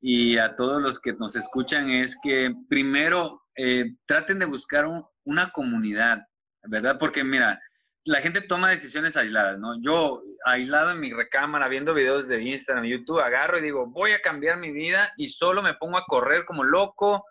y 0.00 0.38
a 0.38 0.56
todos 0.56 0.80
los 0.80 0.98
que 0.98 1.12
nos 1.12 1.36
escuchan 1.36 1.90
es 1.90 2.18
que 2.22 2.54
primero 2.70 3.42
eh, 3.54 3.96
traten 4.06 4.38
de 4.38 4.46
buscar 4.46 4.86
una 5.24 5.52
comunidad, 5.52 6.26
¿verdad? 6.62 6.96
Porque 6.98 7.22
mira, 7.22 7.60
la 8.06 8.22
gente 8.22 8.40
toma 8.40 8.70
decisiones 8.70 9.14
aisladas, 9.18 9.58
¿no? 9.58 9.78
Yo, 9.82 10.22
aislado 10.46 10.92
en 10.92 11.00
mi 11.00 11.12
recámara, 11.12 11.68
viendo 11.68 11.92
videos 11.92 12.26
de 12.28 12.42
Instagram, 12.42 12.86
YouTube, 12.86 13.20
agarro 13.20 13.58
y 13.58 13.62
digo, 13.62 13.86
voy 13.86 14.12
a 14.12 14.22
cambiar 14.22 14.56
mi 14.58 14.72
vida 14.72 15.12
y 15.18 15.28
solo 15.28 15.62
me 15.62 15.74
pongo 15.74 15.98
a 15.98 16.06
correr 16.06 16.46
como 16.46 16.64
loco, 16.64 17.26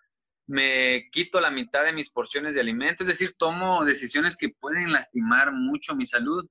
me 0.46 1.10
quito 1.12 1.42
la 1.42 1.50
mitad 1.50 1.86
de 1.86 1.92
mis 1.92 2.12
porciones 2.12 2.54
de 2.54 2.62
alimento, 2.62 3.04
es 3.04 3.08
decir, 3.08 3.34
tomo 3.36 3.84
decisiones 3.84 4.38
que 4.38 4.50
pueden 4.50 4.92
lastimar 4.94 5.52
mucho 5.52 5.96
mi 5.96 6.06
salud. 6.06 6.48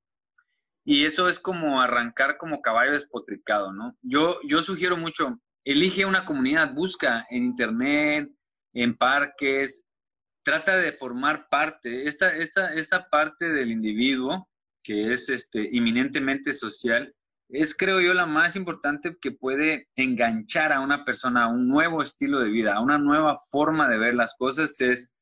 Y 0.85 1.05
eso 1.05 1.29
es 1.29 1.39
como 1.39 1.81
arrancar 1.81 2.37
como 2.39 2.63
caballo 2.63 2.93
despotricado, 2.93 3.73
¿no? 3.73 3.97
Yo, 4.03 4.39
yo 4.47 4.63
sugiero 4.63 4.97
mucho, 4.97 5.39
elige 5.65 6.05
una 6.05 6.25
comunidad, 6.25 6.75
busca 6.75 7.27
en 7.31 7.45
internet, 7.45 8.31
en 8.73 8.97
parques, 8.97 9.85
trata 10.43 10.77
de 10.77 10.93
formar 10.93 11.49
parte, 11.51 12.09
esta, 12.09 12.35
esta, 12.35 12.75
esta 12.75 13.09
parte 13.09 13.53
del 13.53 13.71
individuo 13.71 14.49
que 14.83 15.13
es 15.13 15.29
este, 15.29 15.69
inminentemente 15.73 16.53
social, 16.55 17.15
es 17.51 17.77
creo 17.77 18.01
yo 18.01 18.15
la 18.15 18.27
más 18.27 18.57
importante 18.57 19.17
que 19.21 19.33
puede 19.33 19.89
enganchar 19.97 20.73
a 20.73 20.81
una 20.81 21.05
persona 21.05 21.45
a 21.45 21.49
un 21.49 21.69
nuevo 21.69 22.03
estilo 22.03 22.41
de 22.41 22.51
vida, 22.51 22.75
a 22.75 22.81
una 22.81 22.99
nueva 22.99 23.37
forma 23.51 23.89
de 23.89 23.99
ver 23.99 24.15
las 24.15 24.35
cosas, 24.37 24.81
es 24.81 25.15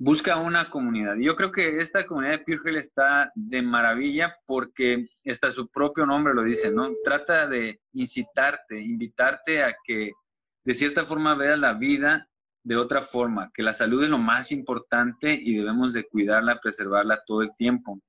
busca 0.00 0.38
una 0.38 0.70
comunidad. 0.70 1.16
Yo 1.20 1.36
creo 1.36 1.52
que 1.52 1.78
esta 1.78 2.06
comunidad 2.06 2.38
de 2.38 2.44
Pure 2.56 2.78
está 2.78 3.30
de 3.34 3.60
maravilla 3.60 4.34
porque 4.46 5.06
está 5.22 5.50
su 5.50 5.68
propio 5.68 6.06
nombre 6.06 6.32
lo 6.32 6.42
dice, 6.42 6.72
¿no? 6.72 6.90
Trata 7.04 7.46
de 7.46 7.82
incitarte, 7.92 8.80
invitarte 8.80 9.62
a 9.62 9.76
que 9.84 10.12
de 10.64 10.74
cierta 10.74 11.04
forma 11.04 11.34
veas 11.34 11.58
la 11.58 11.74
vida 11.74 12.26
de 12.64 12.76
otra 12.76 13.02
forma, 13.02 13.50
que 13.52 13.62
la 13.62 13.74
salud 13.74 14.02
es 14.02 14.08
lo 14.08 14.16
más 14.16 14.52
importante 14.52 15.38
y 15.38 15.58
debemos 15.58 15.92
de 15.92 16.04
cuidarla, 16.08 16.60
preservarla 16.60 17.22
todo 17.26 17.42
el 17.42 17.54
tiempo. 17.56 18.00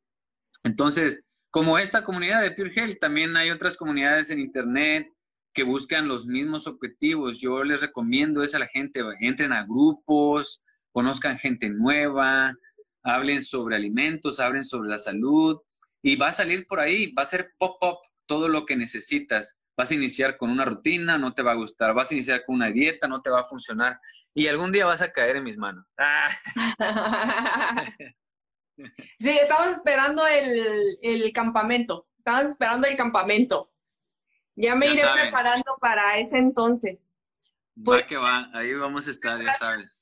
Entonces, 0.64 1.22
como 1.50 1.78
esta 1.78 2.06
comunidad 2.06 2.42
de 2.42 2.52
Pure 2.52 2.96
también 2.96 3.36
hay 3.36 3.52
otras 3.52 3.76
comunidades 3.76 4.30
en 4.30 4.40
Internet 4.40 5.10
que 5.54 5.64
buscan 5.64 6.08
los 6.08 6.26
mismos 6.26 6.68
objetivos. 6.68 7.42
Yo 7.42 7.66
les 7.66 7.82
recomiendo 7.82 8.44
eso 8.44 8.56
a 8.56 8.62
la 8.62 8.68
gente, 8.68 9.02
entren 9.20 9.52
a 9.52 9.66
grupos, 9.66 10.62
conozcan 10.92 11.38
gente 11.38 11.70
nueva, 11.70 12.54
hablen 13.04 13.42
sobre 13.42 13.76
alimentos, 13.76 14.40
hablen 14.40 14.64
sobre 14.64 14.90
la 14.90 15.00
salud 15.00 15.60
y 16.02 16.16
va 16.16 16.28
a 16.28 16.34
salir 16.34 16.66
por 16.68 16.80
ahí, 16.80 17.14
va 17.14 17.24
a 17.24 17.28
ser 17.28 17.54
pop-up 17.58 17.98
todo 18.26 18.48
lo 18.48 18.66
que 18.66 18.76
necesitas. 18.76 19.58
Vas 19.78 19.92
a 19.92 19.96
iniciar 19.96 20.38
con 20.38 20.50
una 20.50 20.66
rutina, 20.66 21.18
no 21.18 21.34
te 21.34 21.42
va 21.42 21.54
a 21.54 21.56
gustar. 21.56 21.94
Vas 21.94 22.12
a 22.12 22.14
iniciar 22.14 22.44
con 22.46 22.56
una 22.56 22.72
dieta, 22.72 23.08
no 23.08 23.22
te 23.22 23.30
va 23.30 23.42
a 23.42 23.46
funcionar. 23.46 24.00
Y 24.34 24.48
algún 24.48 24.72
día 24.72 24.86
vas 24.86 25.02
a 25.02 25.12
caer 25.12 25.38
en 25.38 25.44
mis 25.44 25.58
manos. 25.58 25.86
Ah. 25.98 26.30
sí, 29.20 29.30
estamos 29.30 29.68
esperando 29.68 30.24
el, 30.28 31.32
campamento. 31.34 32.08
Estamos 32.18 32.52
esperando 32.52 32.88
el 32.88 32.96
campamento. 32.96 33.72
Ya 34.56 34.76
me 34.76 34.88
iré 34.88 35.02
preparando 35.14 35.78
para 35.80 36.18
ese 36.18 36.38
entonces. 36.38 37.10
Pues, 37.84 38.06
que 38.06 38.18
va, 38.18 38.50
ahí 38.54 38.74
vamos 38.74 39.08
a 39.08 39.12
estar, 39.12 39.42
ya 39.42 39.54
sabes. 39.54 40.02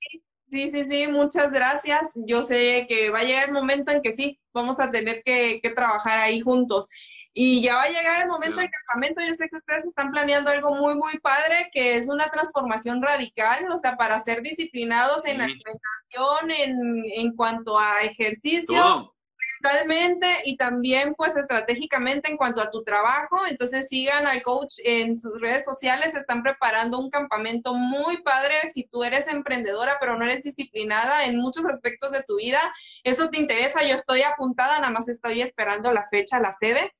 Sí, 0.50 0.72
sí, 0.72 0.86
sí, 0.86 1.08
muchas 1.08 1.52
gracias. 1.52 2.10
Yo 2.16 2.42
sé 2.42 2.86
que 2.90 3.10
va 3.10 3.20
a 3.20 3.24
llegar 3.24 3.48
el 3.48 3.54
momento 3.54 3.92
en 3.92 4.02
que 4.02 4.12
sí, 4.12 4.40
vamos 4.54 4.80
a 4.80 4.90
tener 4.90 5.22
que, 5.24 5.62
trabajar 5.76 6.18
ahí 6.20 6.42
juntos. 6.42 6.88
Y 7.34 7.62
ya 7.62 7.76
va 7.76 7.84
a 7.84 7.90
llegar 7.90 8.24
el 8.24 8.28
momento 8.28 8.60
del 8.60 8.70
campamento. 8.70 9.22
Yo 9.22 9.36
sé 9.36 9.48
que 9.48 9.58
ustedes 9.58 9.86
están 9.86 10.12
planeando 10.12 10.50
algo 10.50 10.74
muy, 10.74 10.96
muy 10.96 11.20
padre, 11.20 11.70
que 11.72 11.98
es 11.98 12.10
una 12.10 12.30
transformación 12.32 13.02
radical, 13.02 13.72
o 13.72 13.78
sea, 13.78 13.96
para 13.96 14.20
ser 14.20 14.42
disciplinados 14.42 15.26
en 15.26 15.38
la 15.38 15.44
alimentación, 15.46 16.52
en, 16.58 17.04
en 17.16 17.36
cuanto 17.36 17.78
a 17.78 18.02
ejercicio 18.02 19.14
mentalmente 19.61 20.27
y 20.45 20.57
también 20.57 21.14
pues 21.15 21.36
estratégicamente 21.36 22.30
en 22.30 22.38
cuanto 22.38 22.61
a 22.61 22.72
tu 22.72 22.84
trabajo. 22.84 23.45
Entonces 23.48 23.88
sigan 23.88 24.27
al 24.27 24.41
coach 24.41 24.76
en 24.84 25.19
sus 25.19 25.40
redes 25.40 25.65
sociales, 25.65 26.15
están 26.15 26.44
preparando 26.44 26.99
un 26.99 27.10
campamento 27.10 27.73
muy 27.73 28.22
padre 28.22 28.53
si 28.73 28.86
tú 28.86 29.03
eres 29.03 29.27
emprendedora 29.27 29.98
pero 29.99 30.18
no 30.18 30.26
eres 30.26 30.44
disciplinada 30.44 31.26
en 31.26 31.38
muchos 31.38 31.65
aspectos 31.65 32.11
de 32.11 32.23
tu 32.23 32.38
vida. 32.38 32.60
Eso 33.03 33.30
te 33.30 33.40
interesa, 33.40 33.84
yo 33.84 33.95
estoy 33.95 34.22
apuntada, 34.22 34.80
nada 34.80 34.91
más 34.91 35.07
estoy 35.10 35.41
esperando 35.41 35.91
la 35.91 36.06
fecha, 36.07 36.40
la 36.40 36.52
sede. 36.52 36.94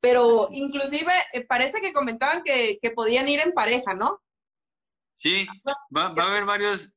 Pero 0.00 0.48
inclusive 0.50 1.12
eh, 1.32 1.44
parece 1.46 1.80
que 1.80 1.92
comentaban 1.92 2.42
que, 2.42 2.78
podían 2.94 3.26
ir 3.26 3.40
en 3.40 3.52
pareja, 3.52 3.94
¿no? 3.94 4.20
Sí, 5.14 5.46
va, 5.96 6.10
va 6.10 6.24
a 6.24 6.26
haber 6.26 6.44
varios, 6.44 6.92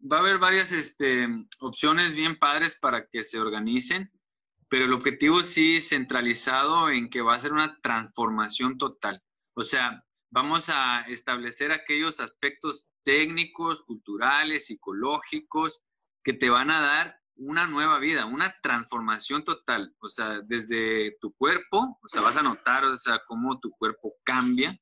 va 0.00 0.18
a 0.18 0.20
haber 0.20 0.38
varias 0.38 0.70
este, 0.70 1.26
opciones 1.58 2.14
bien 2.14 2.38
padres 2.38 2.76
para 2.76 3.08
que 3.08 3.24
se 3.24 3.40
organicen 3.40 4.12
pero 4.72 4.86
el 4.86 4.94
objetivo 4.94 5.42
sí 5.42 5.80
centralizado 5.80 6.88
en 6.88 7.10
que 7.10 7.20
va 7.20 7.34
a 7.34 7.38
ser 7.38 7.52
una 7.52 7.78
transformación 7.82 8.78
total. 8.78 9.22
O 9.54 9.64
sea, 9.64 10.02
vamos 10.30 10.70
a 10.70 11.02
establecer 11.08 11.72
aquellos 11.72 12.20
aspectos 12.20 12.86
técnicos, 13.04 13.82
culturales, 13.82 14.64
psicológicos, 14.64 15.82
que 16.24 16.32
te 16.32 16.48
van 16.48 16.70
a 16.70 16.80
dar 16.80 17.20
una 17.36 17.66
nueva 17.66 17.98
vida, 17.98 18.24
una 18.24 18.54
transformación 18.62 19.44
total. 19.44 19.94
O 19.98 20.08
sea, 20.08 20.40
desde 20.40 21.18
tu 21.20 21.34
cuerpo, 21.34 21.98
o 22.02 22.08
sea, 22.08 22.22
vas 22.22 22.38
a 22.38 22.42
notar, 22.42 22.86
o 22.86 22.96
sea, 22.96 23.20
cómo 23.26 23.60
tu 23.60 23.72
cuerpo 23.72 24.14
cambia, 24.24 24.80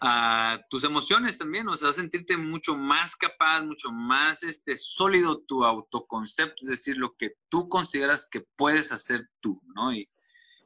a 0.00 0.58
tus 0.70 0.84
emociones 0.84 1.36
también, 1.36 1.68
o 1.68 1.76
sea, 1.76 1.92
sentirte 1.92 2.36
mucho 2.36 2.74
más 2.74 3.14
capaz, 3.16 3.62
mucho 3.62 3.92
más 3.92 4.42
este, 4.42 4.74
sólido 4.76 5.40
tu 5.42 5.64
autoconcepto, 5.64 6.56
es 6.62 6.68
decir, 6.68 6.96
lo 6.96 7.14
que 7.16 7.34
tú 7.50 7.68
consideras 7.68 8.26
que 8.30 8.42
puedes 8.56 8.92
hacer 8.92 9.28
tú, 9.40 9.60
¿no? 9.74 9.92
Y, 9.92 10.08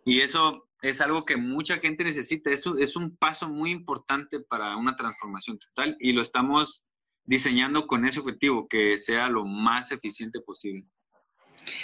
y 0.04 0.20
eso 0.20 0.68
es 0.82 1.00
algo 1.00 1.24
que 1.24 1.36
mucha 1.36 1.78
gente 1.78 2.04
necesita, 2.04 2.50
eso 2.50 2.78
es 2.78 2.94
un 2.94 3.16
paso 3.16 3.48
muy 3.48 3.72
importante 3.72 4.38
para 4.38 4.76
una 4.76 4.94
transformación 4.94 5.58
total 5.58 5.96
y 5.98 6.12
lo 6.12 6.22
estamos 6.22 6.84
diseñando 7.24 7.86
con 7.86 8.04
ese 8.04 8.20
objetivo, 8.20 8.68
que 8.68 8.98
sea 8.98 9.28
lo 9.28 9.44
más 9.44 9.90
eficiente 9.90 10.40
posible. 10.40 10.86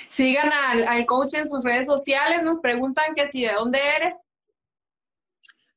Sigan 0.09 0.53
al, 0.53 0.85
al 0.85 1.07
coach 1.07 1.35
en 1.35 1.49
sus 1.49 1.65
redes 1.65 1.87
sociales, 1.87 2.43
nos 2.45 2.61
preguntan 2.61 3.15
que 3.17 3.27
si 3.27 3.43
de 3.43 3.55
dónde 3.55 3.81
eres. 3.97 4.15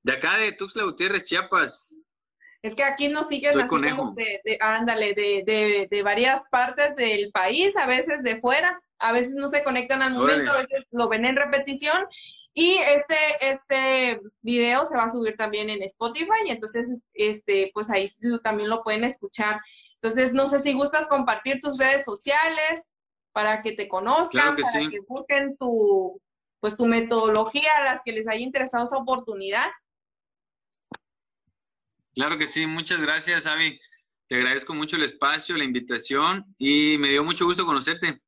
De 0.03 0.13
acá 0.13 0.38
de 0.38 0.51
Tuxtla 0.51 0.84
Gutiérrez, 0.84 1.23
Chiapas. 1.23 1.95
Es 2.61 2.75
que 2.75 2.84
aquí 2.84 3.09
nos 3.09 3.27
siguen 3.27 3.59
así 3.59 3.67
como 3.67 4.13
de, 4.15 4.57
ándale, 4.61 5.13
de, 5.13 5.88
de, 5.89 6.03
varias 6.03 6.43
partes 6.49 6.95
del 6.95 7.30
país, 7.31 7.75
a 7.75 7.88
veces 7.88 8.23
de 8.23 8.39
fuera, 8.39 8.81
a 8.99 9.11
veces 9.11 9.34
no 9.34 9.49
se 9.49 9.63
conectan 9.63 10.01
al 10.01 10.13
momento, 10.13 10.51
a 10.51 10.57
veces 10.57 10.85
lo 10.91 11.09
ven 11.09 11.25
en 11.25 11.35
repetición. 11.35 12.07
Y 12.53 12.77
este, 12.77 13.15
este 13.41 14.21
video 14.41 14.85
se 14.85 14.95
va 14.95 15.05
a 15.05 15.09
subir 15.09 15.35
también 15.35 15.69
en 15.69 15.81
Spotify, 15.84 16.45
y 16.45 16.51
entonces, 16.51 17.05
este, 17.13 17.71
pues 17.73 17.89
ahí 17.89 18.07
también 18.43 18.69
lo 18.69 18.84
pueden 18.84 19.03
escuchar. 19.03 19.59
Entonces, 19.95 20.31
no 20.31 20.47
sé 20.47 20.59
si 20.59 20.73
gustas 20.73 21.07
compartir 21.07 21.59
tus 21.59 21.77
redes 21.77 22.05
sociales 22.05 22.93
para 23.34 23.61
que 23.61 23.73
te 23.73 23.88
conozcan, 23.88 24.55
para 24.55 24.89
que 24.89 24.99
busquen 25.07 25.57
tu, 25.57 26.21
pues 26.61 26.77
tu 26.77 26.85
metodología 26.85 27.69
a 27.77 27.84
las 27.84 28.01
que 28.03 28.13
les 28.13 28.27
haya 28.27 28.39
interesado 28.39 28.85
esa 28.85 28.97
oportunidad. 28.97 29.69
Claro 32.15 32.38
que 32.38 32.48
sí, 32.48 32.68
muchas 32.68 33.02
gracias, 33.02 33.45
Avi. 33.48 33.80
Te 34.27 34.35
agradezco 34.35 34.73
mucho 34.73 34.95
el 34.95 35.03
espacio, 35.03 35.57
la 35.57 35.64
invitación 35.64 36.45
y 36.57 36.98
me 36.98 37.10
dio 37.10 37.23
mucho 37.23 37.45
gusto 37.45 37.65
conocerte. 37.65 38.22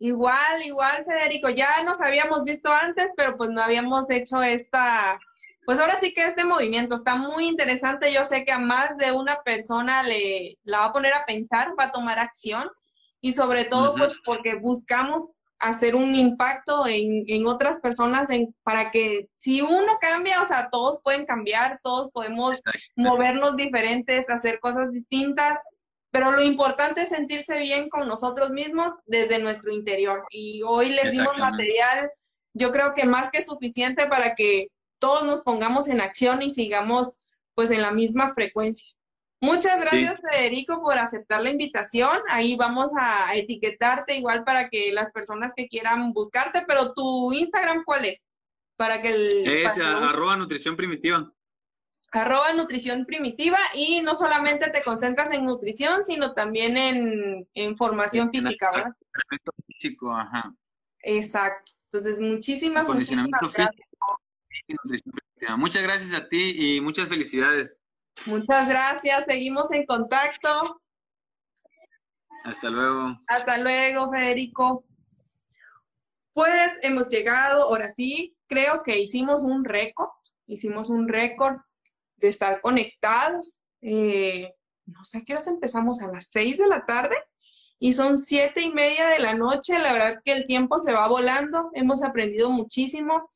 Igual, 0.00 0.62
igual, 0.64 1.04
Federico. 1.04 1.48
Ya 1.48 1.82
nos 1.84 2.00
habíamos 2.00 2.44
visto 2.44 2.72
antes, 2.72 3.10
pero 3.16 3.36
pues 3.36 3.50
no 3.50 3.62
habíamos 3.62 4.08
hecho 4.10 4.42
esta, 4.42 5.18
pues 5.66 5.78
ahora 5.78 5.96
sí 5.96 6.12
que 6.14 6.24
este 6.24 6.44
movimiento 6.44 6.94
está 6.94 7.16
muy 7.16 7.46
interesante. 7.46 8.12
Yo 8.12 8.24
sé 8.24 8.44
que 8.44 8.52
a 8.52 8.58
más 8.58 8.96
de 8.96 9.12
una 9.12 9.42
persona 9.42 10.02
le 10.02 10.58
la 10.64 10.80
va 10.80 10.84
a 10.86 10.92
poner 10.92 11.12
a 11.12 11.26
pensar, 11.26 11.74
va 11.78 11.84
a 11.84 11.92
tomar 11.92 12.18
acción 12.18 12.68
y 13.20 13.32
sobre 13.32 13.64
todo 13.64 13.94
pues 13.96 14.12
porque 14.24 14.54
buscamos 14.56 15.37
hacer 15.58 15.94
un 15.94 16.14
impacto 16.14 16.86
en, 16.86 17.24
en 17.26 17.46
otras 17.46 17.80
personas 17.80 18.30
en, 18.30 18.54
para 18.62 18.90
que 18.90 19.28
si 19.34 19.60
uno 19.60 19.98
cambia, 20.00 20.40
o 20.42 20.46
sea, 20.46 20.68
todos 20.70 21.00
pueden 21.02 21.26
cambiar, 21.26 21.80
todos 21.82 22.10
podemos 22.10 22.62
movernos 22.96 23.56
diferentes, 23.56 24.30
hacer 24.30 24.60
cosas 24.60 24.92
distintas, 24.92 25.58
pero 26.10 26.32
lo 26.32 26.42
importante 26.42 27.02
es 27.02 27.10
sentirse 27.10 27.58
bien 27.58 27.88
con 27.88 28.08
nosotros 28.08 28.50
mismos 28.50 28.92
desde 29.06 29.38
nuestro 29.38 29.72
interior. 29.72 30.24
Y 30.30 30.62
hoy 30.62 30.90
les 30.90 31.12
dimos 31.12 31.36
material, 31.38 32.10
yo 32.54 32.72
creo 32.72 32.94
que 32.94 33.04
más 33.04 33.30
que 33.30 33.42
suficiente 33.42 34.06
para 34.06 34.34
que 34.34 34.68
todos 34.98 35.24
nos 35.24 35.42
pongamos 35.42 35.88
en 35.88 36.00
acción 36.00 36.42
y 36.42 36.50
sigamos 36.50 37.20
pues 37.54 37.70
en 37.70 37.82
la 37.82 37.92
misma 37.92 38.32
frecuencia. 38.34 38.97
Muchas 39.40 39.80
gracias, 39.80 40.20
Federico, 40.20 40.80
por 40.82 40.98
aceptar 40.98 41.42
la 41.42 41.50
invitación. 41.50 42.18
Ahí 42.28 42.56
vamos 42.56 42.90
a 43.00 43.34
etiquetarte 43.36 44.16
igual 44.16 44.42
para 44.42 44.68
que 44.68 44.92
las 44.92 45.12
personas 45.12 45.52
que 45.54 45.68
quieran 45.68 46.12
buscarte, 46.12 46.64
pero 46.66 46.92
tu 46.92 47.32
Instagram, 47.32 47.84
¿cuál 47.84 48.06
es? 48.06 48.26
Para 48.76 49.00
que 49.00 49.14
el, 49.14 49.46
es 49.46 49.78
arroba 49.78 50.36
nutrición 50.36 50.76
primitiva. 50.76 51.32
Arroba 52.10 52.52
nutrición 52.54 53.04
primitiva 53.04 53.58
y 53.74 54.00
no 54.00 54.16
solamente 54.16 54.70
te 54.70 54.82
concentras 54.82 55.30
en 55.30 55.44
nutrición, 55.44 56.02
sino 56.02 56.32
también 56.32 56.76
en, 57.54 57.76
formación 57.76 58.30
física, 58.30 58.70
¿verdad? 58.72 58.92
físico, 59.66 60.12
ajá. 60.12 60.52
Exacto. 61.02 61.72
Entonces, 61.84 62.20
muchísimas, 62.20 62.88
muchísimas 62.88 63.28
gracias. 63.40 63.70
Muchas 65.56 65.82
gracias 65.82 66.12
a 66.12 66.28
ti 66.28 66.76
y 66.76 66.80
muchas 66.80 67.08
felicidades. 67.08 67.78
Muchas 68.26 68.68
gracias, 68.68 69.24
seguimos 69.24 69.70
en 69.70 69.86
contacto. 69.86 70.80
Hasta 72.44 72.70
luego. 72.70 73.18
Hasta 73.26 73.58
luego, 73.58 74.10
Federico. 74.10 74.84
Pues 76.32 76.72
hemos 76.82 77.08
llegado, 77.08 77.64
ahora 77.64 77.90
sí, 77.96 78.36
creo 78.46 78.82
que 78.82 78.98
hicimos 78.98 79.42
un 79.42 79.64
récord, 79.64 80.10
hicimos 80.46 80.88
un 80.88 81.08
récord 81.08 81.56
de 82.16 82.28
estar 82.28 82.60
conectados. 82.60 83.66
Eh, 83.80 84.54
no 84.86 85.04
sé 85.04 85.24
qué 85.24 85.32
horas 85.32 85.46
empezamos, 85.48 86.00
a 86.00 86.08
las 86.08 86.26
seis 86.26 86.58
de 86.58 86.66
la 86.66 86.86
tarde 86.86 87.16
y 87.78 87.92
son 87.92 88.18
siete 88.18 88.62
y 88.62 88.70
media 88.72 89.08
de 89.08 89.18
la 89.20 89.34
noche. 89.34 89.78
La 89.78 89.92
verdad 89.92 90.20
que 90.24 90.32
el 90.32 90.46
tiempo 90.46 90.78
se 90.78 90.92
va 90.92 91.08
volando, 91.08 91.70
hemos 91.74 92.02
aprendido 92.02 92.50
muchísimo. 92.50 93.28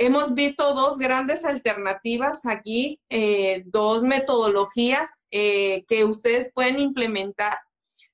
Hemos 0.00 0.34
visto 0.34 0.74
dos 0.74 0.96
grandes 0.98 1.44
alternativas 1.44 2.46
aquí, 2.46 3.00
eh, 3.10 3.64
dos 3.66 4.04
metodologías 4.04 5.24
eh, 5.32 5.84
que 5.88 6.04
ustedes 6.04 6.52
pueden 6.54 6.78
implementar 6.78 7.58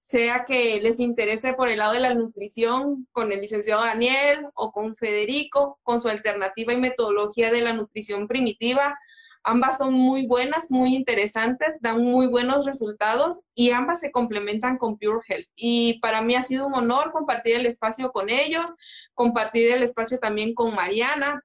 sea 0.00 0.44
que 0.46 0.80
les 0.82 1.00
interese 1.00 1.54
por 1.54 1.68
el 1.68 1.78
lado 1.78 1.92
de 1.92 2.00
la 2.00 2.14
nutrición 2.14 3.06
con 3.12 3.32
el 3.32 3.40
licenciado 3.40 3.82
Daniel 3.82 4.46
o 4.54 4.72
con 4.72 4.96
Federico, 4.96 5.78
con 5.82 5.98
su 5.98 6.08
alternativa 6.08 6.72
y 6.72 6.78
metodología 6.78 7.50
de 7.50 7.60
la 7.62 7.72
nutrición 7.74 8.28
primitiva. 8.28 8.98
Ambas 9.42 9.78
son 9.78 9.92
muy 9.94 10.26
buenas, 10.26 10.70
muy 10.70 10.94
interesantes, 10.94 11.80
dan 11.82 12.02
muy 12.02 12.26
buenos 12.26 12.64
resultados 12.64 13.40
y 13.54 13.70
ambas 13.70 14.00
se 14.00 14.10
complementan 14.10 14.78
con 14.78 14.98
Pure 14.98 15.20
Health. 15.26 15.48
Y 15.54 15.98
para 16.00 16.22
mí 16.22 16.34
ha 16.34 16.42
sido 16.42 16.66
un 16.66 16.74
honor 16.74 17.12
compartir 17.12 17.56
el 17.56 17.66
espacio 17.66 18.10
con 18.10 18.30
ellos, 18.30 18.74
compartir 19.14 19.70
el 19.70 19.82
espacio 19.82 20.18
también 20.18 20.54
con 20.54 20.74
Mariana, 20.74 21.42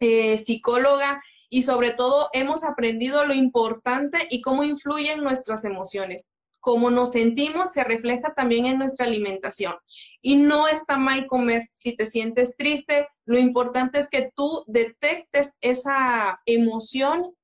eh, 0.00 0.38
psicóloga, 0.38 1.22
y 1.48 1.62
sobre 1.62 1.90
todo 1.90 2.30
hemos 2.32 2.64
aprendido 2.64 3.24
lo 3.24 3.34
importante 3.34 4.18
y 4.30 4.40
cómo 4.40 4.62
influyen 4.62 5.22
nuestras 5.22 5.64
emociones 5.64 6.30
cómo 6.60 6.90
nos 6.90 7.12
sentimos 7.12 7.72
se 7.72 7.82
refleja 7.82 8.34
también 8.34 8.66
en 8.66 8.78
nuestra 8.78 9.06
alimentación. 9.06 9.74
Y 10.20 10.36
no 10.36 10.68
está 10.68 10.98
mal 10.98 11.26
comer. 11.26 11.66
Si 11.72 11.96
te 11.96 12.06
sientes 12.06 12.56
triste, 12.56 13.08
lo 13.24 13.38
importante 13.38 13.98
es 13.98 14.08
que 14.08 14.30
tú 14.34 14.64
detectes 14.66 15.56
esa 15.62 16.40
emoción 16.46 17.34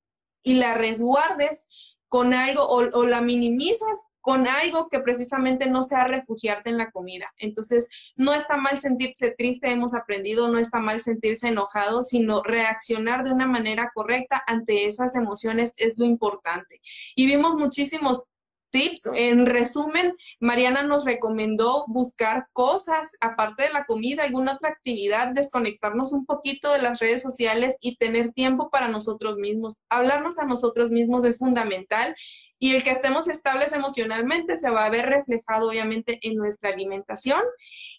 y 0.43 0.55
la 0.55 0.75
resguardes 0.75 1.67
con 2.09 2.35
algo 2.35 2.63
o, 2.69 3.07
la 3.07 3.21
minimizas 3.21 4.07
con 4.27 4.49
algo 4.49 4.89
que 4.89 4.99
precisamente 4.99 5.67
no 5.67 5.85
sea 5.85 6.09
refugiarte 6.09 6.69
en 6.69 6.79
la 6.79 6.91
comida. 6.91 7.33
Entonces, 7.39 8.13
no 8.17 8.35
está 8.35 8.57
mal 8.57 8.77
sentirse 8.77 9.31
triste, 9.31 9.71
hemos 9.71 9.95
aprendido, 9.95 10.49
no 10.49 10.59
está 10.59 10.81
mal 10.81 11.01
sentirse 11.01 11.47
enojado, 11.47 12.03
sino 12.03 12.43
reaccionar 12.43 13.23
de 13.23 13.31
una 13.31 13.47
manera 13.47 13.93
correcta 13.95 14.43
ante 14.49 14.87
esas 14.87 15.15
emociones 15.15 15.75
es 15.77 15.97
lo 15.97 16.07
importante. 16.07 16.81
Y 17.15 17.27
vimos 17.27 17.55
muchísimos 17.55 18.33
tips. 18.71 19.11
En 19.15 19.47
resumen, 19.47 20.17
Mariana 20.41 20.83
nos 20.83 21.05
recomendó 21.05 21.85
buscar 21.87 22.49
cosas, 22.53 23.13
aparte 23.21 23.63
de 23.63 23.73
la 23.73 23.85
comida, 23.85 24.25
alguna 24.25 24.55
otra 24.55 24.71
actividad, 24.71 25.35
desconectarnos 25.35 26.13
un 26.13 26.27
poquito 26.27 26.73
de 26.73 26.83
las 26.83 26.99
redes 26.99 27.23
sociales 27.23 27.77
y 27.81 27.95
tener 27.95 28.33
tiempo 28.33 28.71
para 28.71 28.89
nosotros 28.89 29.37
mismos. 29.37 29.85
Hablarnos 29.89 30.41
a 30.41 30.47
nosotros 30.47 30.91
mismos 30.91 31.25
es 31.25 31.39
fundamental 31.39 32.17
y 32.59 32.75
el 32.75 32.83
que 32.83 32.91
estemos 32.91 33.29
estables 33.29 33.73
emocionalmente 33.73 34.57
se 34.57 34.71
va 34.71 34.85
a 34.85 34.91
ver 34.91 35.07
reflejado 35.07 35.69
obviamente 35.69 36.19
en 36.23 36.37
nuestra 36.37 36.71
alimentación. 36.71 37.41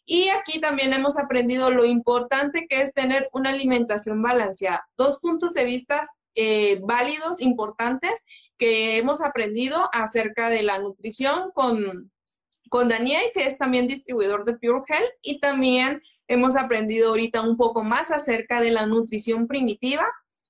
Y 0.06 0.30
aquí 0.30 0.60
también 0.60 0.94
hemos 0.94 1.18
aprendido 1.18 1.70
lo 1.70 1.86
importante 1.86 2.66
que 2.68 2.82
es 2.82 2.94
tener 2.94 3.30
una 3.34 3.52
alimentación 3.52 4.22
balanceada. 4.22 4.88
Dos 4.98 5.20
puntos 5.20 5.54
de 5.54 5.66
vista 5.66 6.02
eh, 6.36 6.80
válidos, 6.84 7.42
importantes 7.42 8.24
que 8.58 8.98
hemos 8.98 9.22
aprendido 9.22 9.90
acerca 9.94 10.50
de 10.50 10.64
la 10.64 10.80
nutrición 10.80 11.52
con, 11.54 12.12
con 12.70 12.90
Daniel, 12.90 13.24
que 13.34 13.46
es 13.46 13.58
también 13.58 13.88
distribuidor 13.88 14.46
de 14.46 14.58
Pure 14.58 14.84
Health, 14.88 15.12
y 15.22 15.40
también 15.40 16.02
hemos 16.28 16.56
aprendido 16.56 17.10
ahorita 17.10 17.42
un 17.42 17.58
poco 17.58 17.84
más 17.84 18.12
acerca 18.12 18.62
de 18.62 18.72
la 18.72 18.86
nutrición 18.86 19.48
primitiva, 19.48 20.06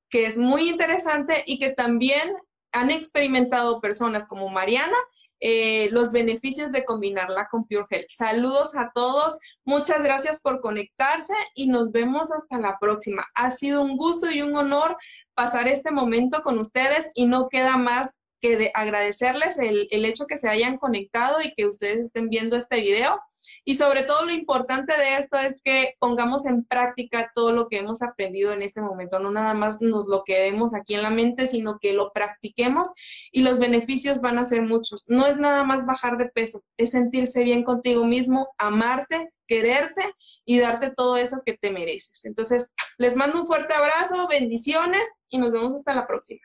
que 0.09 0.25
es 0.25 0.38
muy 0.38 0.69
interesante 0.69 1.43
y 1.45 1.59
que 1.59 1.71
también 1.71 2.34
han 2.73 2.91
experimentado 2.91 3.81
personas 3.81 4.27
como 4.27 4.49
Mariana 4.49 4.98
eh, 5.39 5.89
los 5.91 6.11
beneficios 6.11 6.72
de 6.72 6.84
combinarla 6.84 7.48
con 7.49 7.68
Pure 7.68 7.85
Health. 7.89 8.10
Saludos 8.10 8.76
a 8.76 8.89
todos, 8.91 9.38
muchas 9.65 10.02
gracias 10.02 10.41
por 10.41 10.61
conectarse 10.61 11.34
y 11.53 11.68
nos 11.68 11.91
vemos 11.91 12.31
hasta 12.31 12.60
la 12.60 12.80
próxima. 12.80 13.26
Ha 13.35 13.52
sido 13.52 13.84
un 13.84 13.98
gusto 13.98 14.31
y 14.31 14.41
un 14.41 14.56
honor 14.56 14.98
pasar 15.35 15.68
este 15.68 15.91
momento 15.91 16.41
con 16.41 16.57
ustedes 16.57 17.11
y 17.14 17.27
no 17.27 17.49
queda 17.49 17.77
más 17.77 18.15
que 18.41 18.57
de 18.57 18.72
agradecerles 18.73 19.60
el, 19.60 19.88
el, 19.91 20.06
hecho 20.06 20.26
que 20.26 20.38
se 20.38 20.49
hayan 20.49 20.77
conectado 20.77 21.41
y 21.41 21.53
que 21.53 21.68
ustedes 21.68 22.07
estén 22.07 22.30
viendo 22.30 22.57
este 22.57 22.81
video. 22.81 23.19
Y 23.65 23.76
sobre 23.76 24.03
todo 24.03 24.26
lo 24.26 24.32
importante 24.32 24.94
de 24.98 25.18
esto 25.18 25.38
es 25.38 25.61
que 25.64 25.95
pongamos 25.99 26.45
en 26.45 26.64
práctica 26.64 27.32
todo 27.34 27.52
lo 27.52 27.68
que 27.68 27.78
hemos 27.78 28.02
aprendido 28.02 28.52
en 28.52 28.61
este 28.61 28.82
momento. 28.82 29.19
No 29.19 29.32
nada 29.32 29.53
más 29.53 29.82
nos 29.82 30.07
lo 30.07 30.24
quedemos 30.24 30.74
aquí 30.74 30.94
en 30.94 31.03
la 31.03 31.10
mente, 31.10 31.48
sino 31.48 31.80
que 31.80 31.94
lo 31.94 32.11
practiquemos 32.14 32.90
y 33.32 33.41
los 33.41 33.60
beneficios 33.60 34.22
van 34.22 34.38
a 34.38 34.45
ser 34.45 34.61
muchos. 34.61 35.06
No 35.07 35.26
es 35.26 35.38
nada 35.38 35.64
más 35.64 35.86
bajar 35.86 36.18
de 36.18 36.30
peso, 36.30 36.61
es 36.78 36.91
sentirse 36.91 37.44
bien 37.44 37.64
contigo 37.64 38.03
mismo, 38.03 38.49
amarte, 38.57 39.32
quererte 39.48 40.03
y 40.45 40.60
darte 40.60 40.91
todo 40.91 41.18
eso 41.18 41.41
que 41.45 41.53
te 41.53 41.72
mereces. 41.72 42.26
Entonces, 42.26 42.74
les 42.98 43.15
mando 43.15 43.41
un 43.41 43.48
fuerte 43.48 43.74
abrazo, 43.74 44.28
bendiciones 44.28 45.03
y 45.30 45.38
nos 45.38 45.53
vemos 45.53 45.74
hasta 45.74 45.95
la 45.95 46.06
próxima. 46.06 46.41